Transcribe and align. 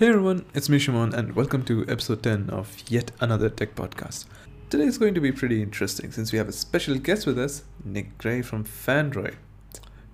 Hey 0.00 0.08
everyone, 0.08 0.46
it's 0.54 0.68
me 0.70 0.78
Shimon, 0.78 1.14
and 1.14 1.36
welcome 1.36 1.62
to 1.64 1.82
episode 1.86 2.22
10 2.22 2.48
of 2.50 2.74
yet 2.88 3.12
another 3.20 3.48
tech 3.50 3.74
podcast. 3.74 4.24
Today 4.70 4.84
is 4.84 4.96
going 4.98 5.12
to 5.14 5.20
be 5.20 5.30
pretty 5.30 5.62
interesting 5.62 6.10
since 6.10 6.32
we 6.32 6.38
have 6.38 6.48
a 6.48 6.52
special 6.52 6.96
guest 6.96 7.26
with 7.26 7.38
us, 7.38 7.64
Nick 7.84 8.16
Gray 8.18 8.40
from 8.42 8.64
Phandroid. 8.64 9.34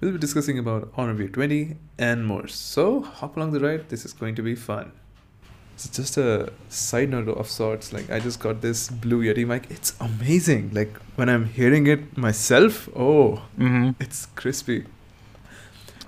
We'll 0.01 0.11
be 0.13 0.19
discussing 0.19 0.59
about 0.59 0.93
Honor 0.97 1.15
View 1.15 1.29
20 1.29 1.77
and 1.99 2.27
more. 2.27 2.49
So 2.49 3.01
hop 3.01 3.37
along 3.37 3.53
the 3.53 3.61
ride, 3.61 3.89
this 3.89 4.05
is 4.05 4.13
going 4.13 4.35
to 4.35 4.43
be 4.43 4.55
fun. 4.57 4.91
So 5.77 5.89
just 5.93 6.17
a 6.17 6.53
side 6.69 7.11
note 7.11 7.29
of 7.29 7.49
sorts, 7.49 7.93
like 7.93 8.11
I 8.11 8.19
just 8.19 8.41
got 8.41 8.61
this 8.63 8.89
Blue 8.89 9.23
Yeti 9.23 9.47
mic. 9.47 9.71
It's 9.71 9.95
amazing. 10.01 10.73
Like 10.75 10.97
when 11.15 11.29
I'm 11.29 11.47
hearing 11.47 11.87
it 11.87 12.17
myself, 12.19 12.89
oh, 12.97 13.43
Mm-hmm. 13.59 13.91
it's 14.03 14.27
crispy. 14.35 14.85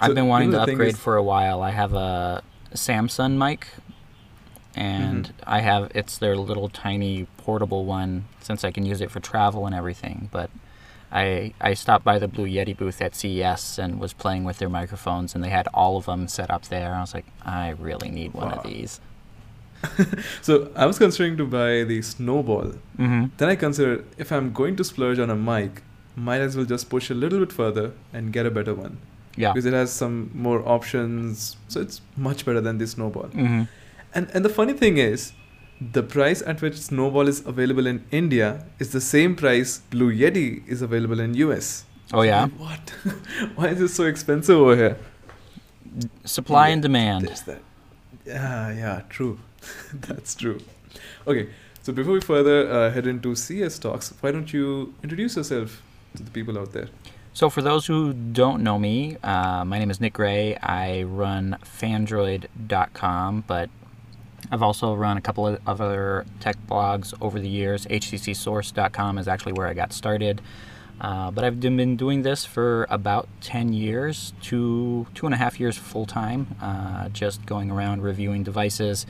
I've 0.01 0.11
So, 0.11 0.15
been 0.15 0.27
wanting 0.27 0.51
to 0.53 0.63
upgrade 0.63 0.95
is- 0.95 0.99
for 0.99 1.17
a 1.17 1.23
while. 1.23 1.63
I 1.63 1.71
have 1.71 1.93
a 1.95 2.43
Samsung 2.75 3.37
mic, 3.39 3.67
and 4.75 5.25
Mm-hmm. 5.27 5.43
I 5.47 5.61
have 5.61 5.91
it's 5.95 6.19
their 6.19 6.37
little 6.37 6.69
tiny 6.69 7.27
portable 7.39 7.85
one 7.85 8.27
since 8.41 8.65
I 8.65 8.71
can 8.71 8.85
use 8.87 9.01
it 9.01 9.11
for 9.11 9.21
travel 9.21 9.67
and 9.67 9.75
everything. 9.75 10.29
But 10.33 10.51
I 11.11 11.55
I 11.61 11.75
stopped 11.75 12.05
by 12.05 12.19
the 12.19 12.29
Blue 12.29 12.47
Yeti 12.47 12.77
booth 12.77 13.01
at 13.01 13.15
CES 13.17 13.79
and 13.79 13.99
was 13.99 14.13
playing 14.13 14.45
with 14.45 14.59
their 14.59 14.69
microphones, 14.69 15.35
and 15.35 15.43
they 15.43 15.49
had 15.49 15.67
all 15.75 15.97
of 15.97 16.05
them 16.07 16.29
set 16.29 16.51
up 16.51 16.65
there. 16.69 16.95
I 16.95 17.01
was 17.01 17.15
like, 17.15 17.27
I 17.45 17.71
really 17.71 18.11
need 18.11 18.35
one 18.35 18.51
Wow. 18.51 18.57
of 18.59 18.63
these. 18.65 19.01
So 20.43 20.71
I 20.77 20.87
was 20.87 20.99
considering 20.99 21.37
to 21.37 21.47
buy 21.47 21.85
the 21.85 22.03
Snowball. 22.03 22.73
Mm-hmm. 22.99 23.27
Then 23.37 23.49
I 23.49 23.57
considered 23.57 24.05
if 24.19 24.33
I'm 24.33 24.53
going 24.53 24.77
to 24.77 24.85
splurge 24.85 25.19
on 25.19 25.31
a 25.31 25.37
mic, 25.37 25.83
might 26.17 26.41
as 26.41 26.57
well 26.57 26.67
just 26.67 26.91
push 26.91 27.11
a 27.11 27.15
little 27.15 27.39
bit 27.39 27.53
further 27.53 27.93
and 28.13 28.33
get 28.33 28.45
a 28.45 28.51
better 28.51 28.75
one 28.75 28.99
Yeah. 29.37 29.53
because 29.53 29.67
it 29.67 29.73
has 29.73 29.93
some 29.93 30.31
more 30.35 30.67
options. 30.69 31.57
So 31.69 31.81
it's 31.81 32.01
much 32.17 32.45
better 32.45 32.61
than 32.61 32.79
the 32.79 32.87
Snowball. 32.87 33.25
Mm-hmm. 33.29 33.63
And 34.15 34.31
and 34.35 34.45
the 34.45 34.49
funny 34.49 34.73
thing 34.73 34.99
is, 34.99 35.33
the 35.81 36.03
price 36.03 36.43
at 36.43 36.61
which 36.63 36.77
Snowball 36.77 37.29
is 37.29 37.45
available 37.47 37.87
in 37.87 38.05
India 38.11 38.65
is 38.79 38.91
the 38.93 39.01
same 39.01 39.37
price 39.37 39.79
Blue 39.91 40.13
Yeti 40.13 40.67
is 40.67 40.83
available 40.83 41.21
in 41.21 41.35
US. 41.35 41.85
Oh 42.13 42.23
yeah. 42.23 42.43
Like, 42.43 42.53
what? 42.59 42.91
Why 43.57 43.69
is 43.69 43.81
it 43.81 43.89
so 43.89 44.05
expensive 44.05 44.57
over 44.57 44.75
here? 44.77 44.97
Supply 46.25 46.69
Yeah, 46.69 46.73
and 46.73 46.83
demand. 46.83 47.27
There's 47.27 47.43
that. 47.43 47.61
Yeah, 48.27 48.73
yeah, 48.73 49.03
true. 49.09 49.39
That's 49.95 50.35
true. 50.35 50.59
Okay, 51.27 51.49
so 51.83 51.93
before 51.93 52.13
we 52.15 52.21
further 52.21 52.71
uh, 52.71 52.91
head 52.91 53.07
into 53.07 53.35
CS 53.35 53.79
talks, 53.79 54.13
why 54.21 54.31
don't 54.31 54.53
you 54.53 54.95
introduce 55.03 55.37
yourself 55.37 55.83
to 56.17 56.23
the 56.23 56.31
people 56.31 56.59
out 56.59 56.73
there? 56.73 56.89
So, 57.39 57.49
for 57.49 57.63
those 57.63 57.87
who 57.87 58.13
don't 58.13 58.65
know 58.65 58.81
me, 58.81 59.17
uh, 59.23 59.65
my 59.65 59.79
name 59.79 59.93
is 59.93 60.01
Nick 60.01 60.15
Gray. 60.15 60.57
I 60.57 61.05
run 61.05 61.57
Phandroid.com, 61.63 63.45
but 63.47 63.71
I've 64.51 64.61
also 64.61 64.93
run 64.93 65.17
a 65.17 65.21
couple 65.21 65.47
of 65.47 65.61
other 65.65 66.27
tech 66.41 66.57
blogs 66.67 67.15
over 67.21 67.39
the 67.39 67.49
years. 67.49 67.87
HTCSource.com 67.87 69.19
is 69.19 69.29
actually 69.29 69.53
where 69.53 69.69
I 69.69 69.75
got 69.75 69.93
started. 69.93 70.41
Uh, 71.01 71.31
but 71.31 71.45
I've 71.45 71.61
been 71.61 71.97
doing 71.97 72.23
this 72.23 72.45
for 72.45 72.89
about 72.91 73.29
10 73.41 73.73
years, 73.73 74.33
two, 74.43 75.07
two 75.15 75.25
and 75.25 75.33
a 75.33 75.39
half 75.39 75.61
years 75.61 75.79
full 75.79 76.07
time, 76.07 76.57
uh, 76.61 77.09
just 77.11 77.47
going 77.47 77.71
around 77.71 78.03
reviewing 78.03 78.43
devices, 78.43 79.07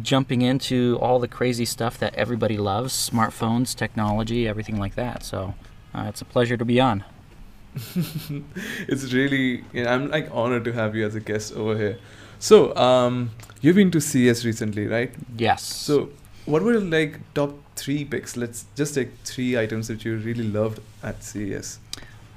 jumping 0.00 0.42
into 0.42 0.96
all 1.00 1.18
the 1.18 1.26
crazy 1.26 1.64
stuff 1.64 1.98
that 1.98 2.14
everybody 2.14 2.56
loves 2.56 2.92
smartphones, 2.92 3.74
technology, 3.74 4.46
everything 4.46 4.78
like 4.78 4.94
that. 4.94 5.24
So, 5.24 5.54
uh, 5.94 6.04
it's 6.08 6.20
a 6.20 6.24
pleasure 6.24 6.56
to 6.56 6.64
be 6.64 6.80
on. 6.80 7.04
it's 8.88 9.12
really, 9.12 9.64
you 9.72 9.84
know, 9.84 9.90
I'm 9.90 10.10
like 10.10 10.28
honored 10.32 10.64
to 10.64 10.72
have 10.72 10.94
you 10.96 11.06
as 11.06 11.14
a 11.14 11.20
guest 11.20 11.52
over 11.54 11.76
here. 11.76 11.98
So, 12.38 12.74
um, 12.76 13.30
you've 13.60 13.76
been 13.76 13.90
to 13.92 14.00
CS 14.00 14.44
recently, 14.44 14.86
right? 14.86 15.12
Yes. 15.36 15.62
So, 15.62 16.10
what 16.46 16.62
were 16.62 16.80
like 16.80 17.20
top 17.34 17.54
three 17.76 18.04
picks? 18.04 18.36
Let's 18.36 18.64
just 18.74 18.94
take 18.94 19.10
three 19.24 19.58
items 19.58 19.88
that 19.88 20.04
you 20.04 20.16
really 20.16 20.44
loved 20.48 20.80
at 21.02 21.22
CES. 21.22 21.78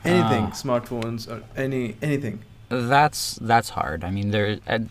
Anything, 0.06 0.46
Ah. 0.46 0.52
smartphones 0.52 1.30
or 1.30 1.44
any 1.56 1.96
anything. 2.02 2.40
that's 2.70 3.36
that's 3.42 3.70
hard. 3.70 4.04
I 4.04 4.12
mean, 4.12 4.32
there 4.32 4.60
at, 4.68 4.82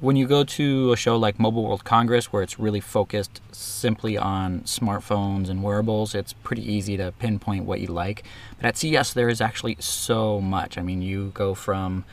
when 0.00 0.14
you 0.14 0.26
go 0.26 0.44
to 0.44 0.92
a 0.92 0.96
show 0.96 1.16
like 1.16 1.40
Mobile 1.40 1.64
World 1.64 1.84
Congress, 1.84 2.32
where 2.32 2.42
it's 2.42 2.58
really 2.58 2.80
focused 2.80 3.40
simply 3.50 4.16
on 4.16 4.60
smartphones 4.60 5.48
and 5.48 5.62
wearables, 5.62 6.14
it's 6.14 6.32
pretty 6.32 6.62
easy 6.70 6.96
to 6.96 7.12
pinpoint 7.18 7.64
what 7.64 7.80
you 7.80 7.88
like. 7.88 8.22
But 8.56 8.66
at 8.66 8.76
CES, 8.76 9.12
there 9.12 9.28
is 9.28 9.40
actually 9.40 9.76
so 9.80 10.40
much. 10.40 10.78
I 10.78 10.82
mean, 10.82 11.02
you 11.02 11.32
go 11.34 11.54
from 11.54 12.04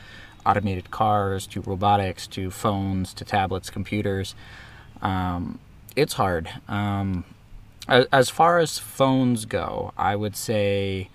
automated 0.44 0.90
cars 0.90 1.46
to 1.48 1.60
robotics 1.60 2.26
to 2.28 2.50
phones 2.50 3.14
to 3.14 3.24
tablets, 3.24 3.70
computers. 3.70 4.34
Um, 5.00 5.60
it's 5.94 6.14
hard. 6.14 6.50
Um, 6.68 7.24
as 7.88 8.30
far 8.30 8.58
as 8.58 8.78
phones 8.78 9.44
go, 9.44 9.92
I 9.96 10.16
would 10.16 10.34
say 10.34 11.08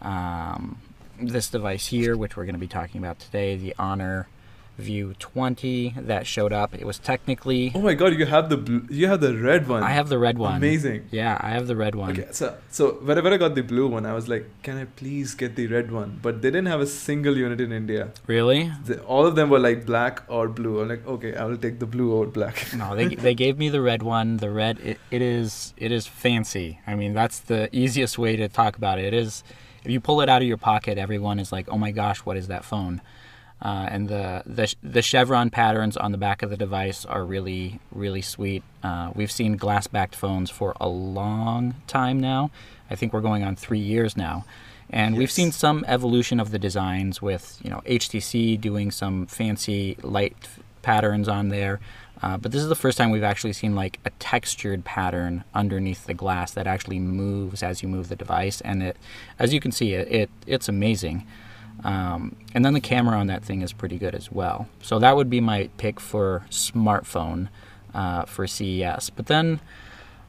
um, 0.00 0.78
this 1.20 1.48
device 1.48 1.88
here, 1.88 2.16
which 2.16 2.36
we're 2.36 2.44
going 2.44 2.54
to 2.54 2.60
be 2.60 2.68
talking 2.68 3.00
about 3.00 3.18
today, 3.18 3.56
the 3.56 3.74
Honor 3.80 4.28
View 4.76 5.14
20 5.20 5.94
that 5.98 6.26
showed 6.26 6.52
up. 6.52 6.74
It 6.74 6.84
was 6.84 6.98
technically. 6.98 7.70
Oh 7.76 7.80
my 7.80 7.94
God, 7.94 8.12
you 8.14 8.26
have 8.26 8.48
the 8.48 8.56
bl- 8.56 8.92
you 8.92 9.06
have 9.06 9.20
the 9.20 9.36
red 9.36 9.68
one. 9.68 9.84
I 9.84 9.90
have 9.90 10.08
the 10.08 10.18
red 10.18 10.36
one. 10.36 10.56
Amazing. 10.56 11.06
Yeah, 11.12 11.38
I 11.40 11.50
have 11.50 11.68
the 11.68 11.76
red 11.76 11.94
one. 11.94 12.10
Okay, 12.10 12.26
so 12.32 12.56
so 12.70 12.92
whenever 12.94 13.32
I 13.32 13.36
got 13.36 13.54
the 13.54 13.62
blue 13.62 13.86
one, 13.86 14.04
I 14.04 14.14
was 14.14 14.28
like, 14.28 14.48
can 14.64 14.76
I 14.76 14.86
please 14.86 15.34
get 15.36 15.54
the 15.54 15.68
red 15.68 15.92
one? 15.92 16.18
But 16.20 16.42
they 16.42 16.48
didn't 16.50 16.66
have 16.66 16.80
a 16.80 16.88
single 16.88 17.36
unit 17.36 17.60
in 17.60 17.70
India. 17.70 18.10
Really? 18.26 18.72
They, 18.84 18.96
all 18.96 19.24
of 19.26 19.36
them 19.36 19.48
were 19.48 19.60
like 19.60 19.86
black 19.86 20.22
or 20.26 20.48
blue. 20.48 20.80
I'm 20.80 20.88
like, 20.88 21.06
okay, 21.06 21.36
I 21.36 21.44
will 21.44 21.56
take 21.56 21.78
the 21.78 21.86
blue 21.86 22.12
or 22.12 22.26
black. 22.26 22.66
No, 22.74 22.96
they, 22.96 23.14
they 23.14 23.34
gave 23.34 23.56
me 23.56 23.68
the 23.68 23.80
red 23.80 24.02
one. 24.02 24.38
The 24.38 24.50
red, 24.50 24.80
it, 24.80 24.98
it 25.12 25.22
is 25.22 25.72
it 25.76 25.92
is 25.92 26.08
fancy. 26.08 26.80
I 26.86 26.96
mean, 26.96 27.14
that's 27.14 27.38
the 27.38 27.68
easiest 27.70 28.18
way 28.18 28.34
to 28.36 28.48
talk 28.48 28.76
about 28.76 28.98
it. 28.98 29.04
It 29.04 29.14
is, 29.14 29.44
if 29.84 29.90
you 29.92 30.00
pull 30.00 30.20
it 30.20 30.28
out 30.28 30.42
of 30.42 30.48
your 30.48 30.56
pocket, 30.56 30.98
everyone 30.98 31.38
is 31.38 31.52
like, 31.52 31.68
oh 31.68 31.78
my 31.78 31.92
gosh, 31.92 32.18
what 32.26 32.36
is 32.36 32.48
that 32.48 32.64
phone? 32.64 33.00
Uh, 33.62 33.88
and 33.90 34.08
the, 34.08 34.42
the 34.44 34.74
the 34.82 35.00
chevron 35.00 35.48
patterns 35.48 35.96
on 35.96 36.12
the 36.12 36.18
back 36.18 36.42
of 36.42 36.50
the 36.50 36.56
device 36.56 37.04
are 37.06 37.24
really 37.24 37.80
really 37.90 38.20
sweet. 38.20 38.62
Uh, 38.82 39.10
we've 39.14 39.32
seen 39.32 39.56
glass 39.56 39.86
backed 39.86 40.14
phones 40.14 40.50
for 40.50 40.74
a 40.80 40.88
long 40.88 41.74
time 41.86 42.20
now. 42.20 42.50
I 42.90 42.94
think 42.94 43.12
we're 43.12 43.22
going 43.22 43.42
on 43.42 43.56
three 43.56 43.78
years 43.78 44.16
now, 44.16 44.44
and 44.90 45.16
we've 45.16 45.30
seen 45.30 45.50
some 45.50 45.84
evolution 45.88 46.40
of 46.40 46.50
the 46.50 46.58
designs 46.58 47.22
with 47.22 47.58
you 47.62 47.70
know 47.70 47.80
HTC 47.86 48.60
doing 48.60 48.90
some 48.90 49.26
fancy 49.26 49.96
light 50.02 50.36
patterns 50.82 51.28
on 51.28 51.48
there. 51.48 51.80
Uh, 52.22 52.36
but 52.36 52.52
this 52.52 52.62
is 52.62 52.68
the 52.68 52.74
first 52.74 52.96
time 52.96 53.10
we've 53.10 53.22
actually 53.22 53.52
seen 53.52 53.74
like 53.74 53.98
a 54.04 54.10
textured 54.18 54.84
pattern 54.84 55.44
underneath 55.54 56.06
the 56.06 56.14
glass 56.14 56.52
that 56.52 56.66
actually 56.66 56.98
moves 56.98 57.62
as 57.62 57.82
you 57.82 57.88
move 57.88 58.08
the 58.08 58.16
device, 58.16 58.60
and 58.60 58.82
it, 58.82 58.96
as 59.38 59.54
you 59.54 59.60
can 59.60 59.72
see, 59.72 59.94
it, 59.94 60.10
it 60.10 60.30
it's 60.46 60.68
amazing. 60.68 61.26
Um, 61.84 62.36
and 62.54 62.64
then 62.64 62.72
the 62.72 62.80
camera 62.80 63.18
on 63.18 63.26
that 63.26 63.44
thing 63.44 63.60
is 63.60 63.72
pretty 63.72 63.98
good 63.98 64.14
as 64.14 64.32
well. 64.32 64.68
So 64.82 64.98
that 64.98 65.16
would 65.16 65.28
be 65.28 65.40
my 65.40 65.68
pick 65.76 66.00
for 66.00 66.46
smartphone 66.50 67.48
uh, 67.94 68.24
for 68.24 68.46
CES. 68.46 69.10
But 69.10 69.26
then 69.26 69.60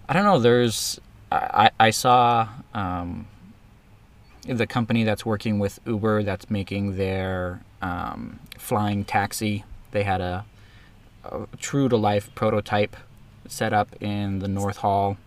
I 0.07 0.13
don't 0.13 0.25
know. 0.25 0.39
There's 0.39 0.99
I, 1.31 1.71
I 1.79 1.89
saw 1.89 2.47
um, 2.73 3.27
the 4.45 4.67
company 4.67 5.03
that's 5.03 5.25
working 5.25 5.59
with 5.59 5.79
Uber 5.85 6.23
that's 6.23 6.49
making 6.49 6.97
their 6.97 7.61
um, 7.81 8.39
flying 8.57 9.03
taxi. 9.03 9.63
They 9.91 10.03
had 10.03 10.21
a, 10.21 10.45
a 11.23 11.47
true 11.57 11.89
to 11.89 11.97
life 11.97 12.33
prototype 12.35 12.95
set 13.47 13.73
up 13.73 13.95
in 14.01 14.39
the 14.39 14.47
North 14.47 14.77
Hall. 14.77 15.17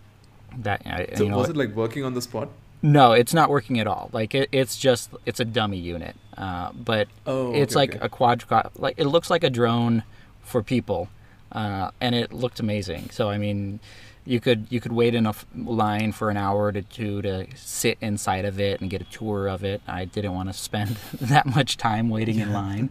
That 0.57 0.85
uh, 0.85 1.15
So 1.15 1.23
you 1.23 1.29
know, 1.29 1.37
was 1.37 1.49
it 1.49 1.57
like 1.57 1.75
working 1.75 2.03
on 2.03 2.13
the 2.13 2.21
spot? 2.21 2.49
No, 2.81 3.11
it's 3.13 3.33
not 3.33 3.49
working 3.49 3.79
at 3.79 3.87
all. 3.87 4.09
Like 4.13 4.33
it, 4.35 4.49
it's 4.51 4.77
just 4.77 5.09
it's 5.25 5.39
a 5.39 5.45
dummy 5.45 5.77
unit. 5.77 6.15
Uh, 6.37 6.71
but 6.73 7.07
Oh, 7.27 7.53
it's 7.53 7.73
okay, 7.75 7.79
like 7.79 7.95
okay. 7.95 8.05
a 8.05 8.09
quadcopter. 8.09 8.71
Like 8.77 8.95
it 8.97 9.05
looks 9.05 9.29
like 9.29 9.43
a 9.43 9.49
drone 9.49 10.03
for 10.41 10.63
people, 10.63 11.09
uh, 11.51 11.91
and 11.99 12.15
it 12.15 12.31
looked 12.31 12.59
amazing. 12.59 13.09
So 13.11 13.29
I 13.29 13.37
mean, 13.37 13.79
you 14.25 14.39
could 14.39 14.67
you 14.69 14.79
could 14.79 14.93
wait 14.93 15.13
in 15.15 15.25
a 15.25 15.29
f- 15.29 15.45
line 15.55 16.11
for 16.13 16.29
an 16.29 16.37
hour 16.37 16.71
to 16.71 16.81
two 16.81 17.21
to 17.23 17.47
sit 17.55 17.97
inside 17.99 18.45
of 18.45 18.59
it 18.59 18.79
and 18.79 18.89
get 18.89 19.01
a 19.01 19.05
tour 19.05 19.47
of 19.47 19.63
it. 19.63 19.81
I 19.87 20.05
didn't 20.05 20.33
want 20.33 20.47
to 20.49 20.53
spend 20.53 20.89
that 21.21 21.45
much 21.45 21.75
time 21.77 22.09
waiting 22.09 22.39
in 22.39 22.53
line. 22.53 22.89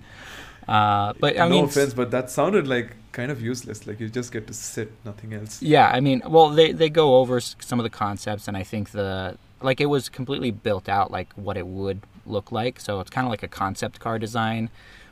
Uh, 0.66 1.14
but 1.18 1.38
I 1.38 1.48
no 1.48 1.54
mean, 1.56 1.64
offense, 1.64 1.94
but 1.94 2.10
that 2.10 2.30
sounded 2.30 2.68
like 2.68 2.94
kind 3.12 3.30
of 3.30 3.40
useless. 3.40 3.86
Like 3.86 4.00
you 4.00 4.10
just 4.10 4.30
get 4.32 4.46
to 4.48 4.52
sit, 4.52 4.92
nothing 5.04 5.32
else. 5.32 5.62
Yeah, 5.62 5.88
I 5.88 6.00
mean, 6.00 6.20
well, 6.26 6.50
they 6.50 6.72
they 6.72 6.90
go 6.90 7.16
over 7.16 7.38
s- 7.38 7.56
some 7.60 7.80
of 7.80 7.84
the 7.84 7.90
concepts, 7.90 8.46
and 8.48 8.54
I 8.56 8.62
think 8.64 8.90
the 8.90 9.38
like 9.60 9.81
it 9.81 9.87
was 9.87 10.08
completely 10.08 10.50
built 10.50 10.88
out 10.88 11.10
like 11.10 11.32
what 11.34 11.56
it 11.56 11.66
would 11.66 12.02
look 12.26 12.52
like. 12.52 12.81
So 12.81 13.00
it's 13.00 13.10
kind 13.10 13.26
of 13.26 13.31
like 13.31 13.43
a 13.43 13.49
concept 13.49 14.00
car 14.00 14.19
design, 14.19 14.70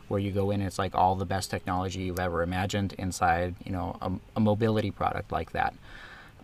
where 0.09 0.21
you 0.21 0.31
go 0.31 0.51
in, 0.51 0.61
and 0.61 0.67
it's 0.67 0.79
like 0.79 0.95
all 0.95 1.17
the 1.17 1.25
best 1.25 1.51
technology 1.51 2.03
you've 2.03 2.21
ever 2.21 2.43
imagined 2.43 2.95
inside, 2.99 3.55
you 3.65 3.73
know, 3.73 3.97
a, 4.01 4.13
a 4.37 4.41
mobility 4.41 4.91
product 4.91 5.33
like 5.33 5.53
that. 5.53 5.75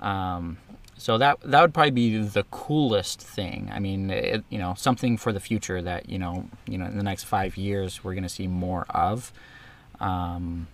Um, 0.00 0.58
so 0.96 1.18
that 1.18 1.40
that 1.42 1.60
would 1.60 1.74
probably 1.74 1.90
be 1.90 2.22
the 2.22 2.44
coolest 2.44 3.20
thing. 3.20 3.70
I 3.72 3.78
mean, 3.78 4.10
it, 4.10 4.44
you 4.50 4.58
know, 4.58 4.74
something 4.76 5.16
for 5.16 5.32
the 5.32 5.40
future 5.40 5.82
that 5.82 6.08
you 6.08 6.18
know, 6.18 6.48
you 6.66 6.78
know, 6.78 6.86
in 6.86 6.96
the 6.96 7.02
next 7.02 7.24
five 7.24 7.56
years 7.56 8.04
we're 8.04 8.14
going 8.14 8.22
to 8.22 8.28
see 8.28 8.46
more 8.46 8.84
of. 8.90 9.32
Um, 10.00 10.68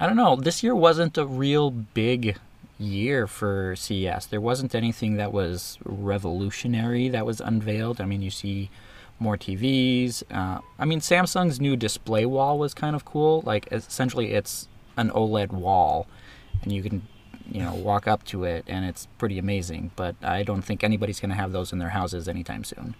I 0.00 0.06
don't 0.06 0.16
know. 0.16 0.36
This 0.36 0.62
year 0.62 0.74
wasn't 0.74 1.16
a 1.16 1.24
real 1.24 1.70
big 1.70 2.36
year 2.84 3.26
for 3.26 3.74
CES. 3.76 4.26
There 4.26 4.40
wasn't 4.40 4.74
anything 4.74 5.16
that 5.16 5.32
was 5.32 5.78
revolutionary 5.84 7.08
that 7.08 7.26
was 7.26 7.40
unveiled. 7.40 8.00
I 8.00 8.04
mean, 8.04 8.22
you 8.22 8.30
see 8.30 8.70
more 9.18 9.36
TVs. 9.36 10.22
Uh, 10.30 10.60
I 10.78 10.84
mean, 10.84 11.00
Samsung's 11.00 11.60
new 11.60 11.76
display 11.76 12.26
wall 12.26 12.58
was 12.58 12.74
kind 12.74 12.94
of 12.96 13.04
cool. 13.04 13.42
Like, 13.44 13.68
essentially, 13.72 14.32
it's 14.32 14.68
an 14.96 15.10
OLED 15.10 15.50
wall, 15.52 16.06
and 16.62 16.72
you 16.72 16.82
can, 16.82 17.06
you 17.50 17.60
know, 17.62 17.74
walk 17.74 18.06
up 18.06 18.24
to 18.24 18.44
it, 18.44 18.64
and 18.66 18.84
it's 18.84 19.06
pretty 19.18 19.38
amazing. 19.38 19.90
But 19.96 20.16
I 20.22 20.42
don't 20.42 20.62
think 20.62 20.82
anybody's 20.84 21.20
going 21.20 21.30
to 21.30 21.36
have 21.36 21.52
those 21.52 21.72
in 21.72 21.78
their 21.78 21.90
houses 21.90 22.28
anytime 22.28 22.64
soon. 22.64 22.94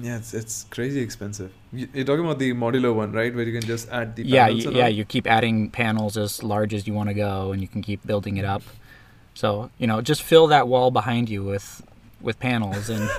Yeah, 0.00 0.16
it's, 0.16 0.34
it's 0.34 0.66
crazy 0.70 1.00
expensive. 1.00 1.52
You- 1.72 1.88
You're 1.94 2.04
talking 2.04 2.24
about 2.24 2.40
the 2.40 2.52
modular 2.52 2.92
one, 2.94 3.12
right? 3.12 3.32
Where 3.34 3.44
you 3.44 3.58
can 3.58 3.66
just 3.66 3.88
add 3.90 4.16
the 4.16 4.24
yeah, 4.24 4.46
panels 4.46 4.62
you, 4.64 4.68
and 4.70 4.76
yeah. 4.76 4.88
You 4.88 5.04
keep 5.04 5.26
adding 5.28 5.70
panels 5.70 6.16
as 6.16 6.42
large 6.42 6.74
as 6.74 6.86
you 6.88 6.94
want 6.94 7.10
to 7.10 7.14
go, 7.14 7.52
and 7.52 7.62
you 7.62 7.68
can 7.68 7.80
keep 7.80 8.04
building 8.04 8.36
it 8.36 8.44
up. 8.44 8.62
So 9.34 9.70
you 9.78 9.86
know, 9.86 10.00
just 10.00 10.22
fill 10.22 10.46
that 10.48 10.68
wall 10.68 10.90
behind 10.90 11.28
you 11.28 11.42
with 11.44 11.82
with 12.20 12.38
panels, 12.38 12.88
and 12.88 13.08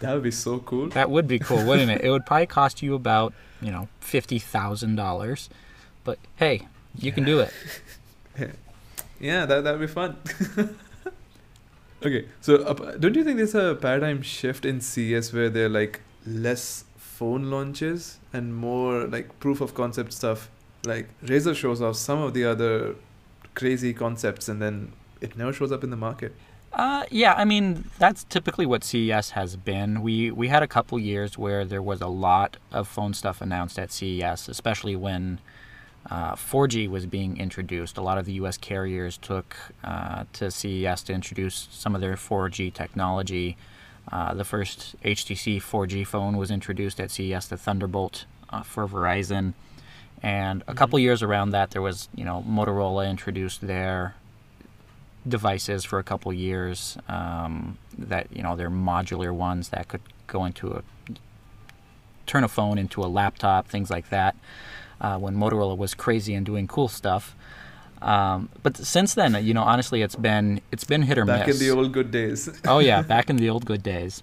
That 0.00 0.14
would 0.14 0.22
be 0.22 0.30
so 0.30 0.60
cool. 0.60 0.88
that 0.90 1.10
would 1.10 1.26
be 1.26 1.38
cool, 1.40 1.64
wouldn't 1.64 1.90
it? 1.90 2.02
It 2.02 2.10
would 2.10 2.24
probably 2.24 2.46
cost 2.46 2.82
you 2.82 2.94
about 2.94 3.32
you 3.60 3.70
know 3.72 3.88
fifty 4.00 4.38
thousand 4.38 4.94
dollars, 4.96 5.50
but 6.04 6.18
hey, 6.36 6.68
you 6.94 7.10
can 7.12 7.24
do 7.24 7.40
it. 7.40 7.52
Yeah, 9.20 9.46
that 9.46 9.64
that'd 9.64 9.80
be 9.80 9.88
fun. 9.88 10.16
okay, 12.04 12.26
so 12.40 12.62
uh, 12.62 12.96
don't 12.98 13.16
you 13.16 13.24
think 13.24 13.36
there's 13.38 13.54
a 13.54 13.74
paradigm 13.74 14.22
shift 14.22 14.64
in 14.64 14.80
CS 14.80 15.32
where 15.32 15.50
there 15.50 15.66
are 15.66 15.68
like 15.68 16.02
less 16.24 16.84
phone 16.96 17.50
launches 17.50 18.18
and 18.32 18.54
more 18.54 19.08
like 19.08 19.40
proof 19.40 19.60
of 19.60 19.74
concept 19.74 20.12
stuff? 20.12 20.48
Like 20.84 21.08
Razer 21.24 21.54
shows 21.56 21.82
off 21.82 21.96
some 21.96 22.22
of 22.22 22.32
the 22.32 22.44
other 22.44 22.94
crazy 23.54 23.92
concepts 23.92 24.48
and 24.48 24.62
then 24.62 24.92
it 25.20 25.36
never 25.36 25.52
shows 25.52 25.72
up 25.72 25.84
in 25.84 25.90
the 25.90 25.96
market. 25.96 26.34
Uh, 26.72 27.04
yeah, 27.10 27.34
I 27.34 27.44
mean 27.44 27.84
that's 27.98 28.24
typically 28.24 28.66
what 28.66 28.84
CES 28.84 29.30
has 29.30 29.56
been. 29.56 30.02
We 30.02 30.30
we 30.30 30.48
had 30.48 30.62
a 30.62 30.68
couple 30.68 30.98
years 30.98 31.38
where 31.38 31.64
there 31.64 31.82
was 31.82 32.00
a 32.00 32.08
lot 32.08 32.56
of 32.72 32.86
phone 32.86 33.14
stuff 33.14 33.40
announced 33.40 33.78
at 33.78 33.90
CES, 33.90 34.48
especially 34.48 34.94
when 34.94 35.40
uh, 36.10 36.34
4G 36.34 36.88
was 36.88 37.06
being 37.06 37.36
introduced. 37.36 37.96
A 37.96 38.02
lot 38.02 38.18
of 38.18 38.24
the 38.24 38.32
U.S. 38.34 38.56
carriers 38.56 39.18
took 39.18 39.56
uh, 39.84 40.24
to 40.34 40.50
CES 40.50 41.02
to 41.04 41.12
introduce 41.12 41.68
some 41.70 41.94
of 41.94 42.00
their 42.00 42.14
4G 42.14 42.72
technology. 42.72 43.56
Uh, 44.10 44.32
the 44.32 44.44
first 44.44 44.96
HTC 45.02 45.58
4G 45.58 46.06
phone 46.06 46.36
was 46.36 46.50
introduced 46.50 46.98
at 46.98 47.10
CES, 47.10 47.48
the 47.48 47.58
Thunderbolt 47.58 48.24
uh, 48.48 48.62
for 48.62 48.86
Verizon. 48.86 49.52
And 50.22 50.64
a 50.66 50.74
couple 50.74 50.98
years 50.98 51.22
around 51.22 51.50
that, 51.50 51.70
there 51.70 51.82
was, 51.82 52.08
you 52.14 52.24
know, 52.24 52.44
Motorola 52.48 53.08
introduced 53.08 53.66
their 53.66 54.14
devices 55.26 55.84
for 55.84 55.98
a 55.98 56.02
couple 56.02 56.32
years 56.32 56.96
um, 57.08 57.78
that 57.96 58.26
you 58.32 58.42
know 58.42 58.56
they're 58.56 58.70
modular 58.70 59.32
ones 59.32 59.70
that 59.70 59.88
could 59.88 60.00
go 60.26 60.44
into 60.44 60.72
a 60.72 60.82
turn 62.26 62.44
a 62.44 62.48
phone 62.48 62.78
into 62.78 63.02
a 63.02 63.06
laptop 63.06 63.68
things 63.68 63.90
like 63.90 64.10
that 64.10 64.36
uh, 65.00 65.18
when 65.18 65.34
motorola 65.36 65.76
was 65.76 65.94
crazy 65.94 66.34
and 66.34 66.44
doing 66.46 66.66
cool 66.66 66.88
stuff 66.88 67.34
um, 68.00 68.48
but 68.62 68.76
since 68.76 69.14
then 69.14 69.44
you 69.44 69.52
know 69.52 69.62
honestly 69.62 70.02
it's 70.02 70.14
been 70.16 70.60
it's 70.70 70.84
been 70.84 71.02
hit 71.02 71.18
or 71.18 71.24
Back 71.24 71.46
miss 71.46 71.56
Back 71.58 71.62
in 71.62 71.68
the 71.68 71.78
old 71.78 71.92
good 71.92 72.10
days. 72.10 72.48
oh 72.66 72.78
yeah, 72.78 73.02
back 73.02 73.28
in 73.28 73.36
the 73.36 73.50
old 73.54 73.66
good 73.66 73.82
days. 73.82 74.22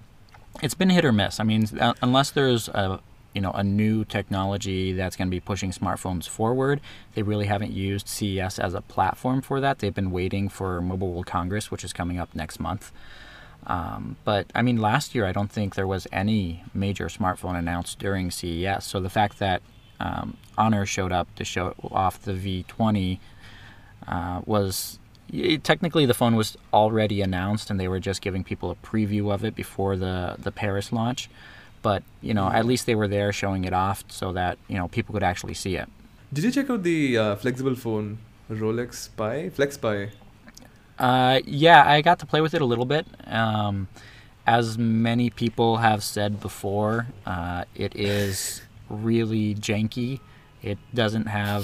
It's 0.64 0.74
been 0.74 0.90
hit 0.90 1.04
or 1.04 1.12
miss. 1.12 1.42
I 1.42 1.44
mean, 1.44 1.68
unless 2.02 2.32
there's 2.32 2.70
a 2.70 3.02
you 3.36 3.42
know 3.42 3.52
a 3.52 3.64
new 3.64 4.06
technology 4.06 4.94
that's 4.94 5.16
going 5.16 5.28
to 5.28 5.32
be 5.32 5.42
pushing 5.42 5.72
smartphones 5.72 6.28
forward, 6.28 6.82
they 7.14 7.22
really 7.22 7.46
haven't 7.46 7.72
used 7.72 8.08
CES 8.08 8.58
as 8.58 8.74
a 8.74 8.82
platform 8.82 9.42
for 9.42 9.60
that. 9.60 9.80
They've 9.80 9.94
been 9.94 10.10
waiting 10.10 10.50
for 10.50 10.82
Mobile 10.82 11.12
World 11.12 11.28
Congress, 11.28 11.70
which 11.70 11.84
is 11.84 11.94
coming 11.94 12.18
up 12.18 12.34
next 12.34 12.60
month. 12.60 12.92
Um, 13.68 14.16
but 14.24 14.48
I 14.56 14.62
mean, 14.62 14.78
last 14.78 15.14
year 15.14 15.26
I 15.26 15.34
don't 15.34 15.52
think 15.52 15.76
there 15.76 15.88
was 15.88 16.08
any 16.12 16.64
major 16.74 17.08
smartphone 17.08 17.58
announced 17.58 18.00
during 18.00 18.32
CES. 18.32 18.86
So 18.86 19.00
the 19.00 19.10
fact 19.10 19.40
that 19.40 19.62
um, 20.00 20.38
Honor 20.58 20.86
showed 20.86 21.12
up 21.12 21.34
to 21.36 21.44
show 21.44 21.76
off 21.92 22.22
the 22.22 22.34
V20 22.34 23.20
uh, 24.08 24.42
was 24.46 25.00
technically 25.64 26.06
the 26.06 26.14
phone 26.14 26.36
was 26.36 26.56
already 26.72 27.22
announced 27.22 27.70
and 27.70 27.80
they 27.80 27.88
were 27.88 28.00
just 28.00 28.22
giving 28.22 28.44
people 28.44 28.70
a 28.72 28.76
preview 28.76 29.34
of 29.34 29.44
it 29.44 29.56
before 29.56 29.96
the 29.96 30.36
the 30.38 30.52
Paris 30.52 30.92
launch 30.92 31.30
but 31.86 32.02
you 32.28 32.34
know 32.38 32.48
at 32.60 32.66
least 32.66 32.84
they 32.90 32.98
were 33.02 33.10
there 33.18 33.30
showing 33.42 33.64
it 33.70 33.76
off 33.86 34.00
so 34.20 34.26
that 34.40 34.58
you 34.72 34.78
know 34.80 34.88
people 34.98 35.12
could 35.16 35.28
actually 35.32 35.58
see 35.64 35.74
it 35.82 35.88
Did 36.34 36.44
you 36.46 36.52
check 36.58 36.68
out 36.74 36.82
the 36.92 37.00
uh, 37.18 37.36
flexible 37.44 37.76
phone 37.84 38.08
Rolex 38.50 38.90
Pi? 39.20 39.36
FlexPai? 39.58 39.98
uh, 41.08 41.38
yeah 41.46 41.82
I 41.96 42.02
got 42.02 42.18
to 42.24 42.26
play 42.32 42.42
with 42.46 42.54
it 42.58 42.62
a 42.62 42.70
little 42.72 42.90
bit 42.96 43.06
um, 43.28 43.88
as 44.60 44.78
many 44.78 45.30
people 45.30 45.72
have 45.88 46.02
said 46.04 46.32
before 46.50 47.08
uh, 47.34 47.64
it 47.76 47.96
is 47.96 48.62
really 48.90 49.48
janky 49.68 50.20
it 50.72 50.80
doesn't 51.02 51.28
have 51.28 51.62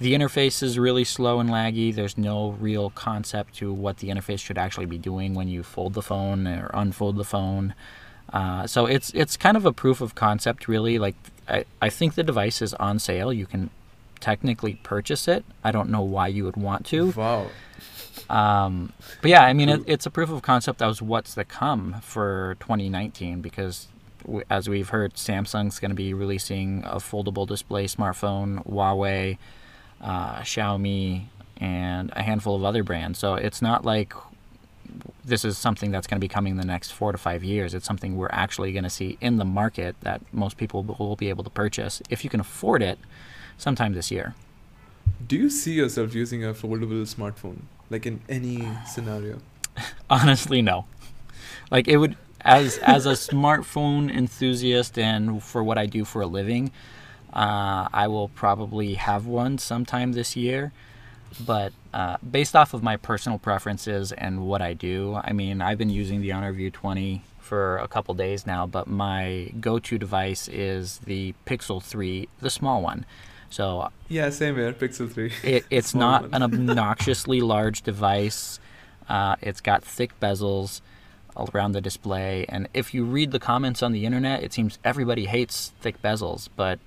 the 0.00 0.14
interface 0.14 0.62
is 0.62 0.78
really 0.78 1.04
slow 1.04 1.40
and 1.40 1.50
laggy. 1.50 1.94
There's 1.94 2.16
no 2.16 2.52
real 2.52 2.88
concept 2.88 3.54
to 3.56 3.70
what 3.70 3.98
the 3.98 4.08
interface 4.08 4.40
should 4.40 4.56
actually 4.56 4.86
be 4.86 4.96
doing 4.96 5.34
when 5.34 5.46
you 5.46 5.62
fold 5.62 5.92
the 5.92 6.00
phone 6.00 6.46
or 6.46 6.70
unfold 6.72 7.18
the 7.18 7.30
phone. 7.34 7.74
Uh, 8.32 8.66
so 8.66 8.86
it's 8.86 9.10
it's 9.14 9.36
kind 9.36 9.56
of 9.56 9.66
a 9.66 9.72
proof 9.72 10.00
of 10.00 10.14
concept, 10.14 10.68
really. 10.68 10.98
Like 10.98 11.16
I, 11.48 11.64
I 11.82 11.88
think 11.88 12.14
the 12.14 12.22
device 12.22 12.62
is 12.62 12.74
on 12.74 12.98
sale. 12.98 13.32
You 13.32 13.46
can 13.46 13.70
technically 14.20 14.74
purchase 14.82 15.26
it. 15.26 15.44
I 15.64 15.72
don't 15.72 15.90
know 15.90 16.02
why 16.02 16.28
you 16.28 16.44
would 16.44 16.56
want 16.56 16.86
to. 16.86 17.10
Wow. 17.12 17.46
Um, 18.28 18.92
but 19.22 19.30
yeah, 19.30 19.42
I 19.42 19.52
mean, 19.52 19.68
it, 19.68 19.82
it's 19.86 20.06
a 20.06 20.10
proof 20.10 20.30
of 20.30 20.42
concept 20.42 20.82
of 20.82 21.00
what's 21.02 21.34
to 21.34 21.44
come 21.44 21.96
for 22.00 22.56
2019 22.60 23.40
because, 23.40 23.88
w- 24.22 24.44
as 24.48 24.68
we've 24.68 24.90
heard, 24.90 25.14
Samsung's 25.14 25.80
going 25.80 25.90
to 25.90 25.96
be 25.96 26.14
releasing 26.14 26.84
a 26.84 26.96
foldable 26.96 27.46
display 27.46 27.86
smartphone, 27.86 28.64
Huawei, 28.66 29.38
uh, 30.00 30.40
Xiaomi, 30.40 31.24
and 31.56 32.12
a 32.14 32.22
handful 32.22 32.54
of 32.54 32.62
other 32.62 32.84
brands. 32.84 33.18
So 33.18 33.34
it's 33.34 33.60
not 33.60 33.84
like 33.84 34.12
this 35.24 35.44
is 35.44 35.58
something 35.58 35.90
that's 35.90 36.06
going 36.06 36.16
to 36.16 36.20
be 36.20 36.28
coming 36.28 36.52
in 36.52 36.56
the 36.56 36.66
next 36.66 36.90
four 36.90 37.12
to 37.12 37.18
five 37.18 37.44
years. 37.44 37.74
It's 37.74 37.86
something 37.86 38.16
we're 38.16 38.30
actually 38.32 38.72
going 38.72 38.84
to 38.84 38.90
see 38.90 39.18
in 39.20 39.36
the 39.36 39.44
market 39.44 39.96
that 40.00 40.20
most 40.32 40.56
people 40.56 40.82
will 40.82 41.16
be 41.16 41.28
able 41.28 41.44
to 41.44 41.50
purchase 41.50 42.02
if 42.10 42.24
you 42.24 42.30
can 42.30 42.40
afford 42.40 42.82
it 42.82 42.98
sometime 43.56 43.92
this 43.92 44.10
year. 44.10 44.34
Do 45.26 45.36
you 45.36 45.50
see 45.50 45.72
yourself 45.72 46.14
using 46.14 46.44
a 46.44 46.52
foldable 46.54 47.02
smartphone? 47.14 47.62
Like 47.90 48.06
in 48.06 48.20
any 48.28 48.68
scenario? 48.86 49.38
Honestly, 50.10 50.62
no. 50.62 50.86
Like 51.70 51.86
it 51.88 51.98
would 51.98 52.16
as 52.42 52.78
as 52.78 53.06
a 53.06 53.12
smartphone 53.12 54.10
enthusiast 54.10 54.98
and 54.98 55.42
for 55.42 55.62
what 55.62 55.78
I 55.78 55.86
do 55.86 56.04
for 56.04 56.22
a 56.22 56.26
living, 56.26 56.72
uh, 57.32 57.88
I 57.92 58.08
will 58.08 58.28
probably 58.28 58.94
have 58.94 59.26
one 59.26 59.58
sometime 59.58 60.12
this 60.12 60.36
year. 60.36 60.72
But 61.46 61.72
uh, 61.94 62.16
based 62.28 62.56
off 62.56 62.74
of 62.74 62.82
my 62.82 62.96
personal 62.96 63.38
preferences 63.38 64.12
and 64.12 64.46
what 64.46 64.62
I 64.62 64.74
do, 64.74 65.20
I 65.22 65.32
mean, 65.32 65.60
I've 65.60 65.78
been 65.78 65.90
using 65.90 66.20
the 66.20 66.32
Honor 66.32 66.52
View 66.52 66.70
20 66.70 67.22
for 67.38 67.78
a 67.78 67.88
couple 67.88 68.14
days 68.14 68.46
now, 68.46 68.66
but 68.66 68.86
my 68.86 69.52
go-to 69.60 69.98
device 69.98 70.48
is 70.48 70.98
the 70.98 71.34
Pixel 71.46 71.82
3, 71.82 72.28
the 72.40 72.50
small 72.50 72.82
one. 72.82 73.04
So 73.50 73.90
Yeah, 74.08 74.30
same 74.30 74.54
here. 74.54 74.72
Pixel 74.72 75.10
3. 75.10 75.32
it, 75.42 75.66
it's 75.70 75.94
not 75.94 76.28
an 76.32 76.42
obnoxiously 76.42 77.40
large 77.40 77.82
device. 77.82 78.60
Uh, 79.08 79.34
it's 79.40 79.60
got 79.60 79.82
thick 79.82 80.18
bezels 80.20 80.80
around 81.54 81.72
the 81.72 81.80
display, 81.80 82.44
and 82.48 82.68
if 82.74 82.94
you 82.94 83.04
read 83.04 83.32
the 83.32 83.40
comments 83.40 83.82
on 83.82 83.92
the 83.92 84.04
internet, 84.04 84.42
it 84.42 84.52
seems 84.52 84.78
everybody 84.84 85.24
hates 85.24 85.72
thick 85.80 86.00
bezels. 86.02 86.48
But 86.54 86.78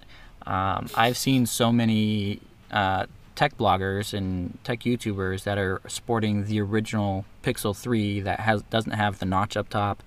um, 0.46 0.88
I've 0.96 1.18
seen 1.18 1.46
so 1.46 1.72
many 1.72 2.40
uh, 2.72 3.08
tech 3.36 3.58
bloggers 3.58 4.14
and 4.14 4.58
tech 4.64 4.82
YouTubers 4.82 5.44
that 5.44 5.58
are 5.58 5.82
sporting 5.88 6.46
the 6.46 6.60
original 6.62 7.26
Pixel 7.44 7.76
3 7.76 8.20
that 8.22 8.40
has 8.42 8.62
doesn't 8.64 8.92
have 8.94 9.20
the 9.20 9.26
notch 9.26 9.58
up 9.58 9.70
top. 9.70 10.04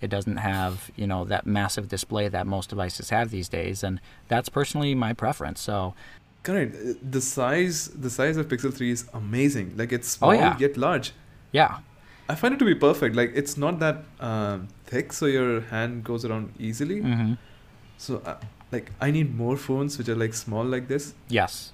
It 0.00 0.08
doesn't 0.10 0.36
have 0.38 0.90
you 0.96 1.06
know 1.06 1.24
that 1.24 1.46
massive 1.46 1.88
display 1.88 2.28
that 2.28 2.46
most 2.46 2.70
devices 2.70 3.10
have 3.10 3.30
these 3.30 3.48
days, 3.48 3.82
and 3.82 4.00
that's 4.28 4.48
personally 4.48 4.94
my 4.94 5.12
preference. 5.12 5.60
So 5.60 5.94
Correct. 6.42 6.74
Uh, 6.76 6.92
The 7.10 7.20
size, 7.22 7.88
the 7.88 8.10
size 8.10 8.36
of 8.36 8.48
Pixel 8.48 8.72
3 8.74 8.90
is 8.90 9.06
amazing. 9.14 9.72
Like 9.76 9.92
it's 9.92 10.08
small 10.08 10.30
Oh, 10.30 10.34
yeah. 10.34 10.58
yet 10.58 10.76
large. 10.76 11.12
yeah, 11.52 11.78
I 12.28 12.34
find 12.34 12.52
it 12.54 12.58
to 12.58 12.66
be 12.66 12.74
perfect. 12.74 13.16
Like 13.16 13.32
it's 13.34 13.56
not 13.56 13.78
that 13.78 14.04
um, 14.20 14.68
thick, 14.84 15.12
so 15.14 15.24
your 15.26 15.62
hand 15.62 16.04
goes 16.04 16.24
around 16.24 16.52
easily. 16.58 17.00
hmm 17.00 17.34
So, 17.96 18.20
uh, 18.26 18.36
like, 18.72 18.90
I 19.00 19.10
need 19.12 19.34
more 19.36 19.56
phones 19.56 19.96
which 19.98 20.08
are 20.08 20.16
like 20.16 20.34
small 20.34 20.64
like 20.64 20.88
this, 20.88 21.14
yes. 21.28 21.72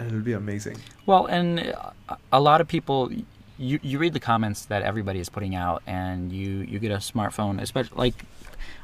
And 0.00 0.08
it'll 0.08 0.24
be 0.24 0.32
amazing. 0.32 0.78
Well, 1.04 1.26
and 1.26 1.74
uh, 2.08 2.16
a 2.32 2.40
lot 2.40 2.60
of 2.60 2.68
people, 2.68 3.12
you, 3.58 3.78
you 3.82 3.98
read 3.98 4.14
the 4.14 4.20
comments 4.20 4.64
that 4.66 4.82
everybody 4.82 5.20
is 5.20 5.28
putting 5.28 5.54
out, 5.54 5.82
and 5.86 6.32
you, 6.32 6.60
you 6.60 6.78
get 6.78 6.90
a 6.90 6.96
smartphone, 6.96 7.60
especially 7.60 7.98
like 7.98 8.14